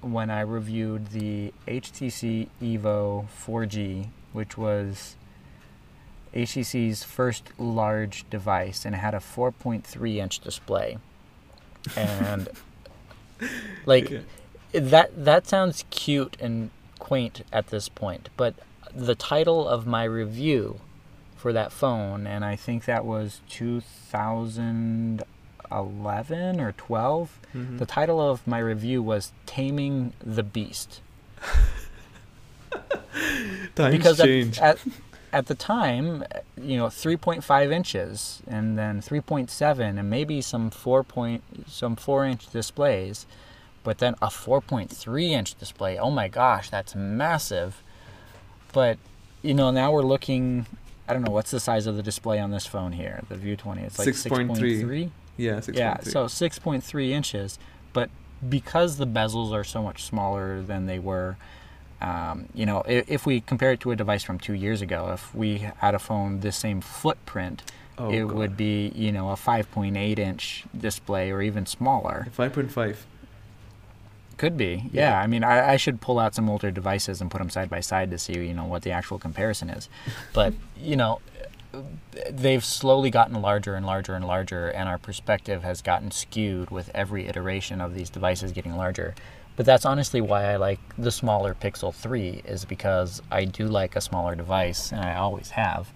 when 0.00 0.30
I 0.30 0.40
reviewed 0.40 1.08
the 1.08 1.52
HTC 1.66 2.48
Evo 2.62 3.26
4G, 3.46 4.08
which 4.32 4.56
was 4.58 5.16
HTC's 6.34 7.02
first 7.04 7.44
large 7.58 8.28
device, 8.28 8.84
and 8.84 8.94
it 8.94 8.98
had 8.98 9.14
a 9.14 9.18
4.3 9.18 10.16
inch 10.16 10.40
display, 10.40 10.98
and 11.96 12.48
like 13.86 14.10
Yeah. 14.10 14.20
that 14.72 15.24
that 15.24 15.46
sounds 15.46 15.84
cute 15.90 16.36
and 16.40 16.70
quaint 16.98 17.42
at 17.52 17.68
this 17.68 17.88
point, 17.88 18.28
but 18.36 18.54
the 18.94 19.14
title 19.14 19.68
of 19.68 19.86
my 19.86 20.04
review 20.04 20.80
for 21.36 21.52
that 21.52 21.72
phone, 21.72 22.26
and 22.26 22.44
I 22.44 22.56
think 22.56 22.84
that 22.84 23.04
was 23.04 23.40
2011 25.68 26.60
or 26.60 26.72
12. 26.72 27.38
Mhm. 27.54 27.78
The 27.78 27.86
title 27.86 28.20
of 28.20 28.46
my 28.46 28.58
review 28.58 29.02
was 29.02 29.32
"Taming 29.46 30.12
the 30.24 30.42
Beast" 30.42 31.00
Times 33.74 33.96
because 33.96 34.20
at, 34.20 34.26
change. 34.26 34.58
at 34.58 34.78
at 35.32 35.46
the 35.46 35.54
time, 35.54 36.22
you 36.56 36.76
know, 36.76 36.86
3.5 36.86 37.72
inches, 37.72 38.40
and 38.46 38.78
then 38.78 39.00
3.7, 39.00 39.98
and 39.98 40.08
maybe 40.08 40.40
some 40.40 40.70
four 40.70 41.02
point 41.02 41.42
some 41.68 41.96
four 41.96 42.24
inch 42.24 42.50
displays. 42.52 43.26
But 43.82 43.98
then 43.98 44.14
a 44.22 44.28
4.3 44.28 45.30
inch 45.30 45.56
display, 45.58 45.98
oh 45.98 46.10
my 46.10 46.28
gosh, 46.28 46.70
that's 46.70 46.94
massive. 46.94 47.82
But, 48.72 48.96
you 49.42 49.52
know, 49.54 49.70
now 49.70 49.92
we're 49.92 50.02
looking, 50.02 50.66
I 51.06 51.12
don't 51.12 51.22
know, 51.22 51.30
what's 51.32 51.50
the 51.50 51.60
size 51.60 51.86
of 51.86 51.96
the 51.96 52.02
display 52.02 52.38
on 52.40 52.50
this 52.50 52.64
phone 52.64 52.92
here, 52.92 53.22
the 53.28 53.36
View 53.36 53.56
20? 53.56 53.82
It's 53.82 53.98
like 53.98 54.08
6.3. 54.08 54.56
6.3. 54.56 55.10
Yeah, 55.36 55.54
6.3. 55.56 55.76
Yeah, 55.76 56.00
so 56.00 56.26
6.3 56.26 57.10
inches. 57.10 57.58
But 57.92 58.10
because 58.48 58.96
the 58.98 59.06
bezels 59.06 59.52
are 59.52 59.64
so 59.64 59.82
much 59.82 60.02
smaller 60.04 60.62
than 60.62 60.86
they 60.86 60.98
were, 60.98 61.36
um, 62.00 62.46
you 62.54 62.66
know, 62.66 62.82
if, 62.86 63.08
if 63.08 63.26
we 63.26 63.40
compare 63.40 63.72
it 63.72 63.80
to 63.80 63.90
a 63.92 63.96
device 63.96 64.22
from 64.22 64.38
two 64.38 64.52
years 64.54 64.82
ago, 64.82 65.10
if 65.12 65.34
we 65.34 65.58
had 65.78 65.94
a 65.94 65.98
phone 65.98 66.40
this 66.40 66.56
same 66.56 66.80
footprint, 66.80 67.62
Oh, 67.96 68.10
it 68.10 68.22
God. 68.26 68.32
would 68.32 68.56
be, 68.56 68.88
you 68.96 69.12
know, 69.12 69.30
a 69.30 69.34
5.8 69.36 70.18
inch 70.18 70.64
display 70.76 71.30
or 71.30 71.40
even 71.40 71.64
smaller. 71.64 72.26
5.5. 72.36 72.96
Could 74.36 74.56
be. 74.56 74.90
Yeah. 74.92 75.10
Yeah, 75.10 75.20
I 75.20 75.28
mean, 75.28 75.44
I, 75.44 75.74
I 75.74 75.76
should 75.76 76.00
pull 76.00 76.18
out 76.18 76.34
some 76.34 76.50
older 76.50 76.72
devices 76.72 77.20
and 77.20 77.30
put 77.30 77.38
them 77.38 77.50
side 77.50 77.70
by 77.70 77.78
side 77.78 78.10
to 78.10 78.18
see, 78.18 78.32
you 78.32 78.52
know, 78.52 78.64
what 78.64 78.82
the 78.82 78.90
actual 78.90 79.20
comparison 79.20 79.70
is. 79.70 79.88
But, 80.32 80.54
you 80.76 80.96
know, 80.96 81.20
they've 82.30 82.64
slowly 82.64 83.10
gotten 83.10 83.40
larger 83.40 83.74
and 83.74 83.86
larger 83.86 84.14
and 84.14 84.26
larger, 84.26 84.68
and 84.68 84.88
our 84.88 84.98
perspective 84.98 85.62
has 85.62 85.82
gotten 85.82 86.10
skewed 86.10 86.70
with 86.70 86.90
every 86.94 87.26
iteration 87.26 87.80
of 87.80 87.94
these 87.94 88.10
devices 88.10 88.52
getting 88.52 88.76
larger. 88.76 89.14
But 89.56 89.66
that's 89.66 89.84
honestly 89.84 90.20
why 90.20 90.52
I 90.52 90.56
like 90.56 90.80
the 90.98 91.12
smaller 91.12 91.54
Pixel 91.54 91.94
3, 91.94 92.42
is 92.44 92.64
because 92.64 93.22
I 93.30 93.44
do 93.44 93.66
like 93.66 93.94
a 93.94 94.00
smaller 94.00 94.34
device, 94.34 94.90
and 94.90 95.00
I 95.00 95.14
always 95.14 95.50
have. 95.50 95.92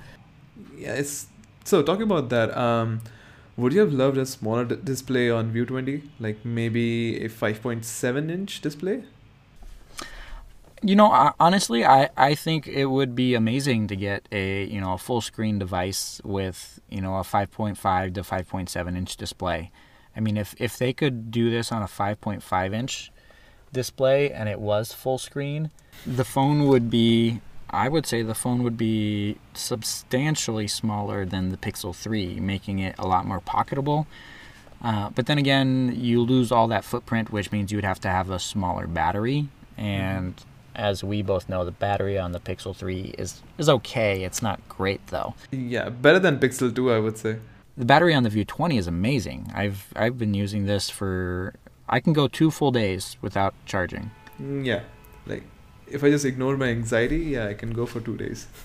Yeah, 0.76 0.94
it's 0.94 1.26
so 1.64 1.82
talking 1.82 2.05
about 2.05 2.28
that. 2.28 2.56
Um, 2.56 3.00
would 3.56 3.72
you 3.72 3.80
have 3.80 3.92
loved 3.92 4.16
a 4.16 4.26
smaller 4.26 4.64
d- 4.64 4.76
display 4.82 5.30
on 5.30 5.50
View 5.50 5.66
20, 5.66 6.02
like 6.20 6.44
maybe 6.44 7.24
a 7.24 7.28
5.7 7.28 8.30
inch 8.30 8.60
display? 8.60 9.02
You 10.82 10.94
know, 10.94 11.32
honestly, 11.40 11.84
I, 11.84 12.09
I 12.16 12.34
think 12.34 12.68
it 12.68 12.86
would 12.86 13.14
be 13.14 13.34
amazing 13.34 13.88
to 13.88 13.96
get 13.96 14.28
a 14.30 14.64
you 14.64 14.80
know 14.80 14.92
a 14.92 14.98
full 14.98 15.20
screen 15.20 15.59
device 15.59 16.20
with 16.24 16.80
you 16.88 17.00
know 17.00 17.16
a 17.16 17.22
5.5 17.22 18.14
to 18.14 18.22
5.7 18.22 18.96
inch 18.96 19.16
display. 19.16 19.70
I 20.16 20.20
mean, 20.20 20.36
if 20.36 20.55
if 20.59 20.78
they 20.78 20.92
could 20.92 21.30
do 21.30 21.50
this 21.50 21.72
on 21.72 21.82
a 21.82 21.86
5.5 21.86 22.74
inch 22.74 23.10
display 23.72 24.30
and 24.30 24.48
it 24.48 24.60
was 24.60 24.92
full 24.92 25.18
screen, 25.18 25.70
the 26.06 26.24
phone 26.24 26.66
would 26.68 26.90
be 26.90 27.40
I 27.70 27.88
would 27.88 28.06
say 28.06 28.22
the 28.22 28.34
phone 28.34 28.62
would 28.62 28.78
be 28.78 29.36
substantially 29.52 30.68
smaller 30.68 31.26
than 31.26 31.50
the 31.50 31.59
Pixel 31.59 31.94
3, 31.94 32.40
making 32.40 32.78
it 32.78 32.94
a 32.98 33.06
lot 33.06 33.26
more 33.26 33.40
pocketable. 33.40 34.06
Uh, 34.82 35.10
but 35.10 35.26
then 35.26 35.38
again, 35.38 35.92
you 35.94 36.22
lose 36.22 36.50
all 36.50 36.68
that 36.68 36.84
footprint, 36.84 37.30
which 37.30 37.52
means 37.52 37.70
you 37.70 37.76
would 37.76 37.84
have 37.84 38.00
to 38.00 38.09
have 38.09 38.30
a 38.30 38.38
smaller 38.38 38.86
battery. 38.86 39.48
And 39.76 40.34
as 40.78 41.02
we 41.05 41.20
both 41.22 41.48
know, 41.48 41.64
the 41.64 41.72
battery 41.72 42.16
on 42.18 42.32
the 42.32 42.40
Pixel 42.40 42.74
3 42.74 43.14
is, 43.18 43.42
is 43.59 43.68
okay. 43.68 44.22
It's 44.24 44.40
not 44.40 44.60
great 44.68 45.06
though. 45.09 45.34
Yeah, 45.50 45.88
better 45.90 46.18
than 46.18 46.38
Pixel 46.38 46.74
2, 46.74 46.92
I 46.92 46.98
would 47.00 47.18
say. 47.18 47.36
The 47.76 47.84
battery 47.84 48.14
on 48.14 48.22
the 48.22 48.30
View 48.30 48.44
20 48.44 48.76
is 48.78 48.86
amazing. 48.86 49.50
I've 49.55 49.86
I've 49.94 50.18
been 50.18 50.34
using 50.34 50.66
this 50.66 50.88
for 50.90 51.55
I 51.88 52.00
can 52.00 52.12
go 52.12 52.26
two 52.28 52.50
full 52.50 52.70
days 52.72 53.16
without 53.22 53.55
charging. 53.66 54.10
Mm, 54.40 54.64
Yeah, 54.64 54.82
like 55.26 55.42
if 55.86 56.02
I 56.05 56.10
just 56.10 56.24
ignore 56.24 56.56
my 56.56 56.68
anxiety, 56.68 57.18
yeah, 57.18 57.46
I 57.48 57.55
can 57.55 57.72
go 57.72 57.86
for 57.86 58.00
two 58.00 58.16
days. 58.16 58.46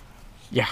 Yeah. 0.52 0.68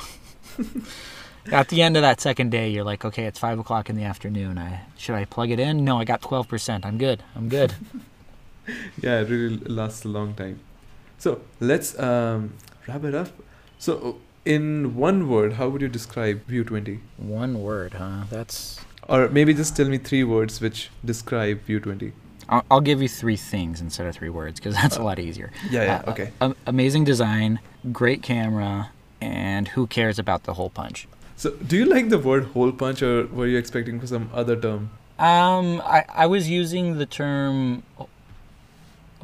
At 1.51 1.69
the 1.69 1.81
end 1.81 1.97
of 1.97 2.03
that 2.03 2.21
second 2.21 2.51
day, 2.51 2.69
you're 2.69 2.83
like, 2.83 3.03
okay, 3.03 3.23
it's 3.25 3.39
five 3.39 3.57
o'clock 3.57 3.89
in 3.89 3.95
the 3.95 4.03
afternoon. 4.03 4.59
I 4.59 4.81
should 4.95 5.15
I 5.15 5.25
plug 5.25 5.49
it 5.49 5.59
in? 5.59 5.83
No, 5.83 5.97
I 5.99 6.03
got 6.05 6.21
twelve 6.21 6.47
percent. 6.47 6.85
I'm 6.85 6.97
good. 6.99 7.23
I'm 7.35 7.49
good. 7.49 7.73
Yeah, 9.01 9.21
it 9.21 9.29
really 9.29 9.57
lasts 9.57 10.05
a 10.05 10.07
long 10.07 10.35
time. 10.35 10.59
So 11.21 11.39
let's 11.59 11.97
um, 11.99 12.53
wrap 12.87 13.03
it 13.03 13.13
up. 13.13 13.27
So, 13.77 14.17
in 14.43 14.95
one 14.95 15.29
word, 15.29 15.53
how 15.53 15.69
would 15.69 15.79
you 15.79 15.87
describe 15.87 16.43
View 16.47 16.63
20? 16.63 16.99
One 17.17 17.61
word, 17.61 17.93
huh? 17.93 18.23
That's. 18.31 18.79
Or 19.07 19.29
maybe 19.29 19.53
just 19.53 19.77
tell 19.77 19.87
me 19.87 19.99
three 19.99 20.23
words 20.23 20.59
which 20.59 20.89
describe 21.05 21.61
View 21.61 21.79
20. 21.79 22.11
I'll, 22.49 22.65
I'll 22.71 22.81
give 22.81 23.03
you 23.03 23.07
three 23.07 23.37
things 23.37 23.81
instead 23.81 24.07
of 24.07 24.15
three 24.15 24.29
words 24.29 24.59
because 24.59 24.73
that's 24.73 24.97
a 24.97 25.03
lot 25.03 25.19
easier. 25.19 25.51
Yeah, 25.69 25.83
yeah, 25.83 26.03
Uh, 26.07 26.11
okay. 26.11 26.31
am- 26.41 26.55
amazing 26.65 27.03
design, 27.03 27.59
great 27.91 28.23
camera, 28.23 28.89
and 29.21 29.67
who 29.67 29.85
cares 29.85 30.17
about 30.17 30.45
the 30.45 30.55
hole 30.55 30.71
punch? 30.71 31.07
So, 31.35 31.51
do 31.51 31.77
you 31.77 31.85
like 31.85 32.09
the 32.09 32.17
word 32.17 32.45
hole 32.45 32.71
punch 32.71 33.03
or 33.03 33.27
were 33.27 33.45
you 33.45 33.59
expecting 33.59 33.99
for 33.99 34.07
some 34.07 34.31
other 34.33 34.55
term? 34.55 34.89
Um, 35.19 35.81
I, 35.85 36.03
I 36.09 36.25
was 36.25 36.49
using 36.49 36.97
the 36.97 37.05
term 37.05 37.83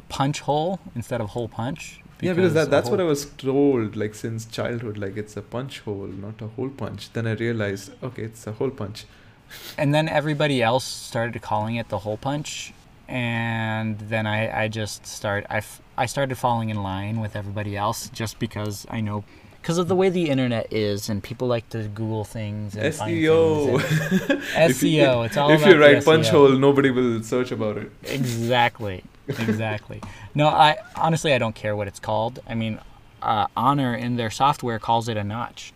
punch 0.08 0.40
hole 0.40 0.80
instead 0.94 1.20
of 1.20 1.30
hole 1.30 1.48
punch. 1.48 2.00
yeah, 2.20 2.32
because 2.32 2.54
that, 2.54 2.70
that's 2.70 2.90
what 2.90 3.00
I 3.00 3.04
was 3.04 3.26
told 3.26 3.94
like 3.96 4.14
since 4.14 4.44
childhood. 4.46 4.96
Like 4.98 5.16
it's 5.16 5.36
a 5.36 5.42
punch 5.42 5.80
hole, 5.80 6.06
not 6.26 6.40
a 6.42 6.48
hole 6.48 6.70
punch. 6.70 7.12
Then 7.12 7.26
I 7.26 7.32
realized, 7.32 7.92
okay, 8.02 8.22
it's 8.24 8.46
a 8.46 8.52
hole 8.52 8.70
punch. 8.70 9.04
And 9.78 9.94
then 9.94 10.08
everybody 10.08 10.62
else 10.62 10.84
started 10.84 11.40
calling 11.40 11.76
it 11.76 11.88
the 11.88 12.00
hole 12.00 12.18
punch, 12.18 12.74
and 13.08 13.98
then 13.98 14.26
I, 14.26 14.64
I 14.64 14.68
just 14.68 15.06
start 15.06 15.46
I, 15.48 15.58
f- 15.58 15.80
I 15.96 16.06
started 16.06 16.36
falling 16.36 16.68
in 16.70 16.82
line 16.82 17.20
with 17.20 17.34
everybody 17.34 17.74
else 17.76 18.10
just 18.10 18.38
because 18.38 18.86
I 18.90 19.00
know 19.00 19.24
because 19.62 19.78
of 19.78 19.88
the 19.88 19.96
way 19.96 20.08
the 20.10 20.28
internet 20.28 20.70
is 20.72 21.08
and 21.08 21.22
people 21.22 21.48
like 21.48 21.68
to 21.70 21.78
Google 21.88 22.24
things 22.24 22.76
and 22.76 22.94
find 22.94 23.16
SEO. 23.16 23.80
things 23.80 24.30
and- 24.54 24.80
you- 24.82 24.98
SEO. 25.00 25.26
It's 25.26 25.36
all 25.36 25.50
if 25.50 25.64
you 25.66 25.80
write 25.80 26.04
punch 26.04 26.28
hole, 26.28 26.50
nobody 26.68 26.90
will 26.90 27.22
search 27.22 27.50
about 27.52 27.76
it. 27.78 27.90
Exactly. 28.04 29.02
Exactly. 29.28 30.00
no, 30.34 30.48
I 30.48 30.76
honestly 30.96 31.32
I 31.34 31.38
don't 31.38 31.54
care 31.54 31.76
what 31.76 31.86
it's 31.88 32.00
called. 32.00 32.40
I 32.48 32.54
mean, 32.54 32.80
uh, 33.22 33.46
Honor 33.56 33.94
in 33.94 34.16
their 34.16 34.30
software 34.30 34.78
calls 34.78 35.08
it 35.08 35.16
a 35.16 35.24
notch. 35.24 35.72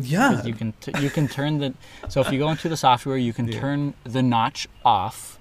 Yeah. 0.00 0.42
you 0.44 0.54
can 0.54 0.72
t- 0.80 0.92
you 1.00 1.10
can 1.10 1.28
turn 1.28 1.58
the 1.58 1.74
so 2.08 2.20
if 2.22 2.32
you 2.32 2.38
go 2.38 2.48
into 2.50 2.68
the 2.70 2.78
software 2.78 3.18
you 3.18 3.34
can 3.34 3.46
Yeah. 3.46 3.60
turn 3.60 3.92
the 4.04 4.22
notch 4.22 4.66
off 4.86 5.38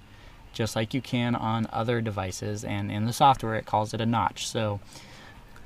just 0.51 0.75
like 0.75 0.93
you 0.93 0.99
can 1.01 1.35
on 1.35 1.67
other 1.71 2.01
devices 2.01 2.65
and 2.65 2.91
in 2.91 3.05
the 3.05 3.13
software 3.13 3.55
it 3.55 3.65
calls 3.65 3.93
it 3.93 4.01
a 4.01 4.05
notch 4.05 4.45
so 4.45 4.81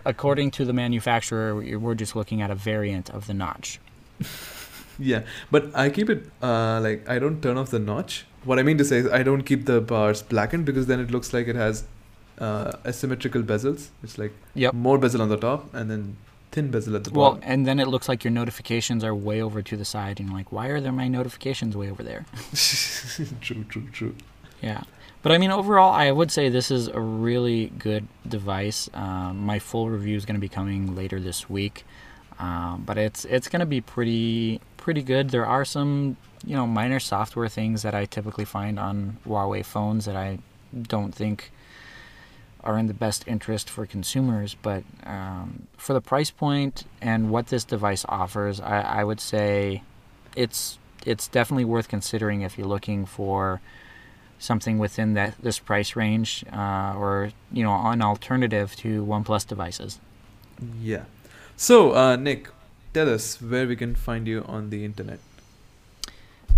according 0.06 0.52
to 0.52 0.66
the 0.66 0.74
manufacturer 0.74 1.56
we- 1.56 1.76
we're 1.76 1.96
just 1.96 2.16
looking 2.16 2.44
at 2.44 2.52
a 2.52 2.56
variant 2.56 3.10
of 3.10 3.26
the 3.26 3.34
notch 3.34 3.80
Yeah, 5.00 5.24
but 5.52 5.76
I 5.76 5.90
keep 5.90 6.10
it 6.10 6.30
uh, 6.42 6.80
like 6.82 7.10
I 7.10 7.20
don't 7.20 7.42
turn 7.42 7.58
off 7.58 7.70
the 7.70 7.80
notch. 7.80 8.26
What 8.46 8.60
I 8.60 8.64
mean 8.64 8.78
to 8.78 8.86
say 8.86 8.98
is 8.98 9.08
I 9.10 9.24
don't 9.24 9.44
keep 9.44 9.66
the 9.66 9.82
bars 9.82 10.22
blackened 10.22 10.66
because 10.66 10.88
then 10.88 11.00
it 11.00 11.12
looks 11.12 11.34
like 11.34 11.48
it 11.48 11.56
has 11.56 11.84
uh, 12.40 12.74
asymmetrical 12.86 13.42
bezels. 13.42 13.90
It's 14.04 14.18
like 14.18 14.34
yep 14.54 14.74
more 14.74 14.98
bezel 14.98 15.22
on 15.22 15.30
the 15.30 15.38
top 15.38 15.74
and 15.74 15.90
then 15.92 16.18
thin 16.52 16.72
bezel 16.72 16.96
at 16.96 17.04
the 17.04 17.12
well 17.12 17.32
bottom. 17.32 17.42
Well, 17.42 17.52
and 17.52 17.68
then 17.68 17.80
it 17.80 17.88
looks 17.88 18.08
like 18.08 18.24
your 18.24 18.32
notifications 18.32 19.04
are 19.04 19.14
way 19.14 19.42
over 19.42 19.62
to 19.62 19.76
the 19.76 19.86
side 19.86 20.20
and 20.20 20.30
you're 20.30 20.38
like 20.38 20.52
why 20.52 20.68
are 20.68 20.80
there 20.80 20.92
my 20.92 21.08
notifications 21.08 21.76
way 21.76 21.90
over 21.90 22.04
there 22.04 22.26
true, 23.42 23.64
true, 23.66 23.88
true. 23.92 24.16
Yeah. 24.62 24.84
But 25.22 25.32
I 25.32 25.40
mean, 25.40 25.50
overall, 25.50 25.92
I 25.92 26.12
would 26.12 26.32
say 26.32 26.50
this 26.50 26.70
is 26.70 26.88
a 26.88 27.00
really 27.00 27.68
good 27.80 28.08
device. 28.28 28.90
Um, 28.94 29.40
my 29.40 29.58
full 29.58 29.90
review 29.90 30.16
is 30.16 30.24
going 30.24 30.36
to 30.36 30.42
be 30.42 30.50
coming 30.50 30.96
later 30.96 31.20
this 31.20 31.50
week, 31.50 31.84
um, 32.38 32.84
but 32.86 33.00
it's 33.00 33.26
it's 33.26 33.48
going 33.48 33.62
to 33.62 33.66
be 33.66 33.82
pretty 33.82 34.62
pretty 34.86 35.02
good. 35.02 35.32
There 35.32 35.48
are 35.48 35.66
some 35.66 36.16
you 36.46 36.56
know 36.56 36.68
minor 36.68 37.00
software 37.00 37.50
things 37.50 37.82
that 37.82 37.96
I 37.96 38.06
typically 38.06 38.46
find 38.46 38.78
on 38.78 39.18
Huawei 39.28 39.66
phones 39.66 40.06
that 40.06 40.16
I 40.16 40.38
don't 40.80 41.12
think 41.12 41.52
are 42.64 42.78
in 42.78 42.86
the 42.86 42.94
best 42.94 43.28
interest 43.28 43.68
for 43.68 43.88
consumers. 43.88 44.56
But 44.62 44.84
um, 45.04 45.68
for 45.76 45.94
the 45.94 46.02
price 46.02 46.30
point 46.30 46.84
and 47.02 47.32
what 47.32 47.48
this 47.48 47.64
device 47.64 48.06
offers, 48.08 48.62
I, 48.62 48.82
I 49.00 49.04
would 49.04 49.20
say 49.20 49.82
it's 50.36 50.78
it's 51.04 51.28
definitely 51.28 51.66
worth 51.66 51.88
considering 51.88 52.42
if 52.42 52.56
you're 52.56 52.68
looking 52.68 53.08
for 53.08 53.62
something 54.38 54.78
within 54.78 55.16
that 55.16 55.34
this 55.42 55.58
price 55.58 55.96
range 55.96 56.46
uh, 56.54 56.94
or 56.96 57.32
you 57.52 57.64
know 57.64 57.74
an 57.88 58.04
alternative 58.04 58.76
to 58.76 59.04
OnePlus 59.04 59.48
devices. 59.48 60.00
Yeah. 60.80 61.06
So, 61.58 61.96
uh, 61.96 62.18
Nick, 62.18 62.50
tell 62.96 63.14
us 63.14 63.42
where 63.42 63.68
we 63.68 63.76
can 63.76 63.94
find 63.94 64.26
you 64.26 64.42
on 64.48 64.70
the 64.70 64.86
internet. 64.86 65.20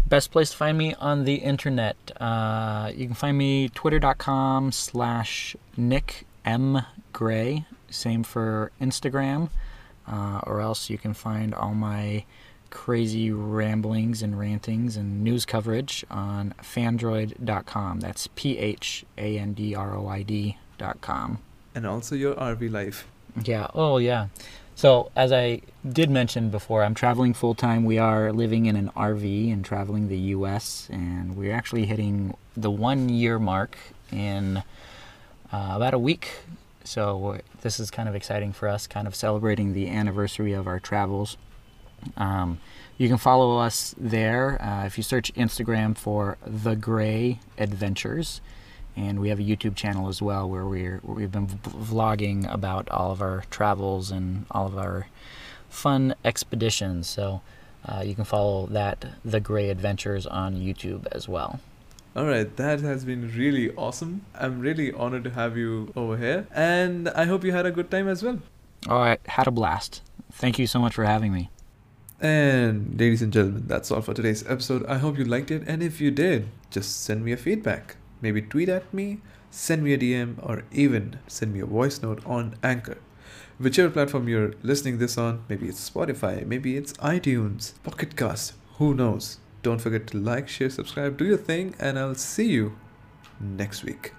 Best 0.08 0.32
place 0.32 0.52
to 0.52 0.58
find 0.58 0.78
me 0.78 0.94
on 0.94 1.26
the 1.26 1.36
internet. 1.36 1.98
Uh, 2.22 2.92
you 2.96 3.08
can 3.08 3.16
find 3.16 3.36
me 3.36 3.70
twitter.com 3.70 4.72
slash 4.72 5.56
Nick 5.76 6.28
M 6.46 6.86
Gray. 7.12 7.66
Same 7.90 8.24
for 8.24 8.72
Instagram. 8.80 9.50
Uh, 10.08 10.40
or 10.44 10.62
else 10.62 10.92
you 10.92 10.98
can 11.00 11.16
find 11.16 11.56
all 11.56 11.74
my 11.74 12.24
crazy 12.70 13.32
ramblings 13.32 14.22
and 14.22 14.38
rantings 14.38 14.96
and 14.96 15.24
news 15.24 15.44
coverage 15.44 16.06
on 16.12 16.54
phandroid.com. 16.62 18.00
That's 18.00 18.28
P 18.36 18.60
H 18.60 19.04
A 19.18 19.40
N 19.40 19.54
D 19.54 19.74
R 19.74 19.98
O 19.98 20.08
I 20.08 20.22
D.com. 20.22 21.40
And 21.74 21.88
also 21.88 22.16
your 22.16 22.36
RV 22.36 22.72
life. 22.72 23.08
Yeah. 23.44 23.68
Oh, 23.74 23.98
yeah. 23.98 24.28
So, 24.78 25.10
as 25.16 25.32
I 25.32 25.64
did 25.92 26.12
mention 26.12 26.52
before, 26.52 26.84
I'm 26.84 26.94
traveling 26.94 27.34
full 27.34 27.56
time. 27.56 27.84
We 27.84 27.98
are 27.98 28.32
living 28.32 28.68
in 28.68 28.76
an 28.76 28.92
RV 28.96 29.52
and 29.52 29.66
traveling 29.66 30.08
the 30.08 30.20
U.S., 30.38 30.88
and 30.92 31.36
we're 31.36 31.52
actually 31.52 31.88
hitting 31.88 32.38
the 32.56 32.70
one 32.70 33.10
year 33.10 33.40
mark 33.40 33.76
in 34.12 34.58
uh, 34.58 34.62
about 35.52 35.96
a 35.96 35.98
week. 35.98 36.42
So 36.84 37.40
this 37.62 37.80
is 37.80 37.90
kind 37.90 38.08
of 38.08 38.14
exciting 38.14 38.54
for 38.54 38.68
us, 38.68 38.86
kind 38.86 39.08
of 39.08 39.16
celebrating 39.16 39.74
the 39.74 39.90
anniversary 39.90 40.54
of 40.54 40.68
our 40.68 40.80
travels. 40.80 41.38
Um, 42.16 42.60
you 43.00 43.08
can 43.08 43.18
follow 43.18 43.58
us 43.58 43.96
there 43.98 44.62
uh, 44.62 44.86
if 44.86 44.96
you 44.96 45.04
search 45.04 45.34
Instagram 45.34 45.98
for 45.98 46.38
The 46.46 46.76
Gray 46.76 47.40
Adventures. 47.58 48.42
And 48.98 49.20
we 49.20 49.30
have 49.30 49.40
a 49.40 49.44
YouTube 49.44 49.76
channel 49.76 50.10
as 50.10 50.24
well 50.24 50.50
where, 50.50 50.66
we're, 50.66 50.98
where 51.04 51.16
we've 51.16 51.32
been 51.32 51.48
vlogging 51.48 52.52
about 52.52 52.90
all 52.90 53.12
of 53.12 53.22
our 53.22 53.44
travels 53.52 54.10
and 54.10 54.48
all 54.50 54.66
of 54.66 54.76
our 54.76 55.08
fun 55.70 56.16
expeditions. 56.26 57.08
So 57.08 57.42
uh, 57.86 58.02
you 58.04 58.16
can 58.16 58.24
follow 58.24 58.66
that, 58.66 59.06
The 59.24 59.40
Gray 59.40 59.70
Adventures, 59.70 60.26
on 60.26 60.56
YouTube 60.56 61.06
as 61.12 61.30
well. 61.30 61.60
All 62.16 62.26
right, 62.26 62.54
that 62.58 62.82
has 62.82 63.06
been 63.06 63.32
really 63.38 63.72
awesome. 63.76 64.26
I'm 64.34 64.60
really 64.60 64.92
honored 64.92 65.24
to 65.26 65.30
have 65.30 65.56
you 65.56 65.94
over 65.96 66.18
here, 66.18 66.48
and 66.52 67.10
I 67.10 67.26
hope 67.26 67.44
you 67.44 67.52
had 67.52 67.68
a 67.68 67.72
good 67.72 67.92
time 67.92 68.08
as 68.08 68.24
well. 68.24 68.40
All 68.90 68.98
right, 68.98 69.20
had 69.28 69.46
a 69.46 69.52
blast. 69.52 70.02
Thank 70.32 70.58
you 70.58 70.66
so 70.66 70.80
much 70.80 70.96
for 70.96 71.06
having 71.06 71.32
me. 71.32 71.52
And 72.20 73.00
ladies 73.00 73.22
and 73.22 73.32
gentlemen, 73.32 73.66
that's 73.68 73.92
all 73.92 74.02
for 74.02 74.16
today's 74.16 74.44
episode. 74.50 74.84
I 74.88 74.98
hope 74.98 75.20
you 75.20 75.26
liked 75.26 75.52
it, 75.52 75.62
and 75.68 75.84
if 75.84 76.02
you 76.02 76.10
did, 76.10 76.48
just 76.72 77.04
send 77.04 77.24
me 77.24 77.32
a 77.32 77.38
feedback. 77.38 77.98
Maybe 78.22 78.42
tweet 78.42 78.70
at 78.70 78.94
me, 78.94 79.22
send 79.52 79.84
me 79.84 79.94
a 79.94 79.98
DM, 79.98 80.36
or 80.42 80.64
even 80.72 81.20
send 81.28 81.54
me 81.54 81.60
a 81.60 81.66
voice 81.66 82.02
note 82.02 82.26
on 82.26 82.56
Anchor. 82.64 82.98
Whichever 83.60 83.90
platform 83.90 84.28
you're 84.28 84.54
listening 84.62 84.98
this 84.98 85.18
on, 85.18 85.44
maybe 85.50 85.68
it's 85.68 85.90
Spotify, 85.90 86.46
maybe 86.46 86.78
it's 86.78 86.94
iTunes, 86.94 87.74
Pocket 87.84 88.16
Cast, 88.16 88.54
who 88.78 88.94
knows? 88.94 89.40
Don't 89.64 89.82
forget 89.82 90.08
to 90.08 90.18
like, 90.18 90.48
share, 90.48 90.70
subscribe, 90.70 91.18
do 91.18 91.26
your 91.26 91.38
thing, 91.38 91.76
and 91.80 91.98
I'll 91.98 92.16
see 92.16 92.48
you 92.48 92.78
next 93.40 93.84
week. 93.84 94.14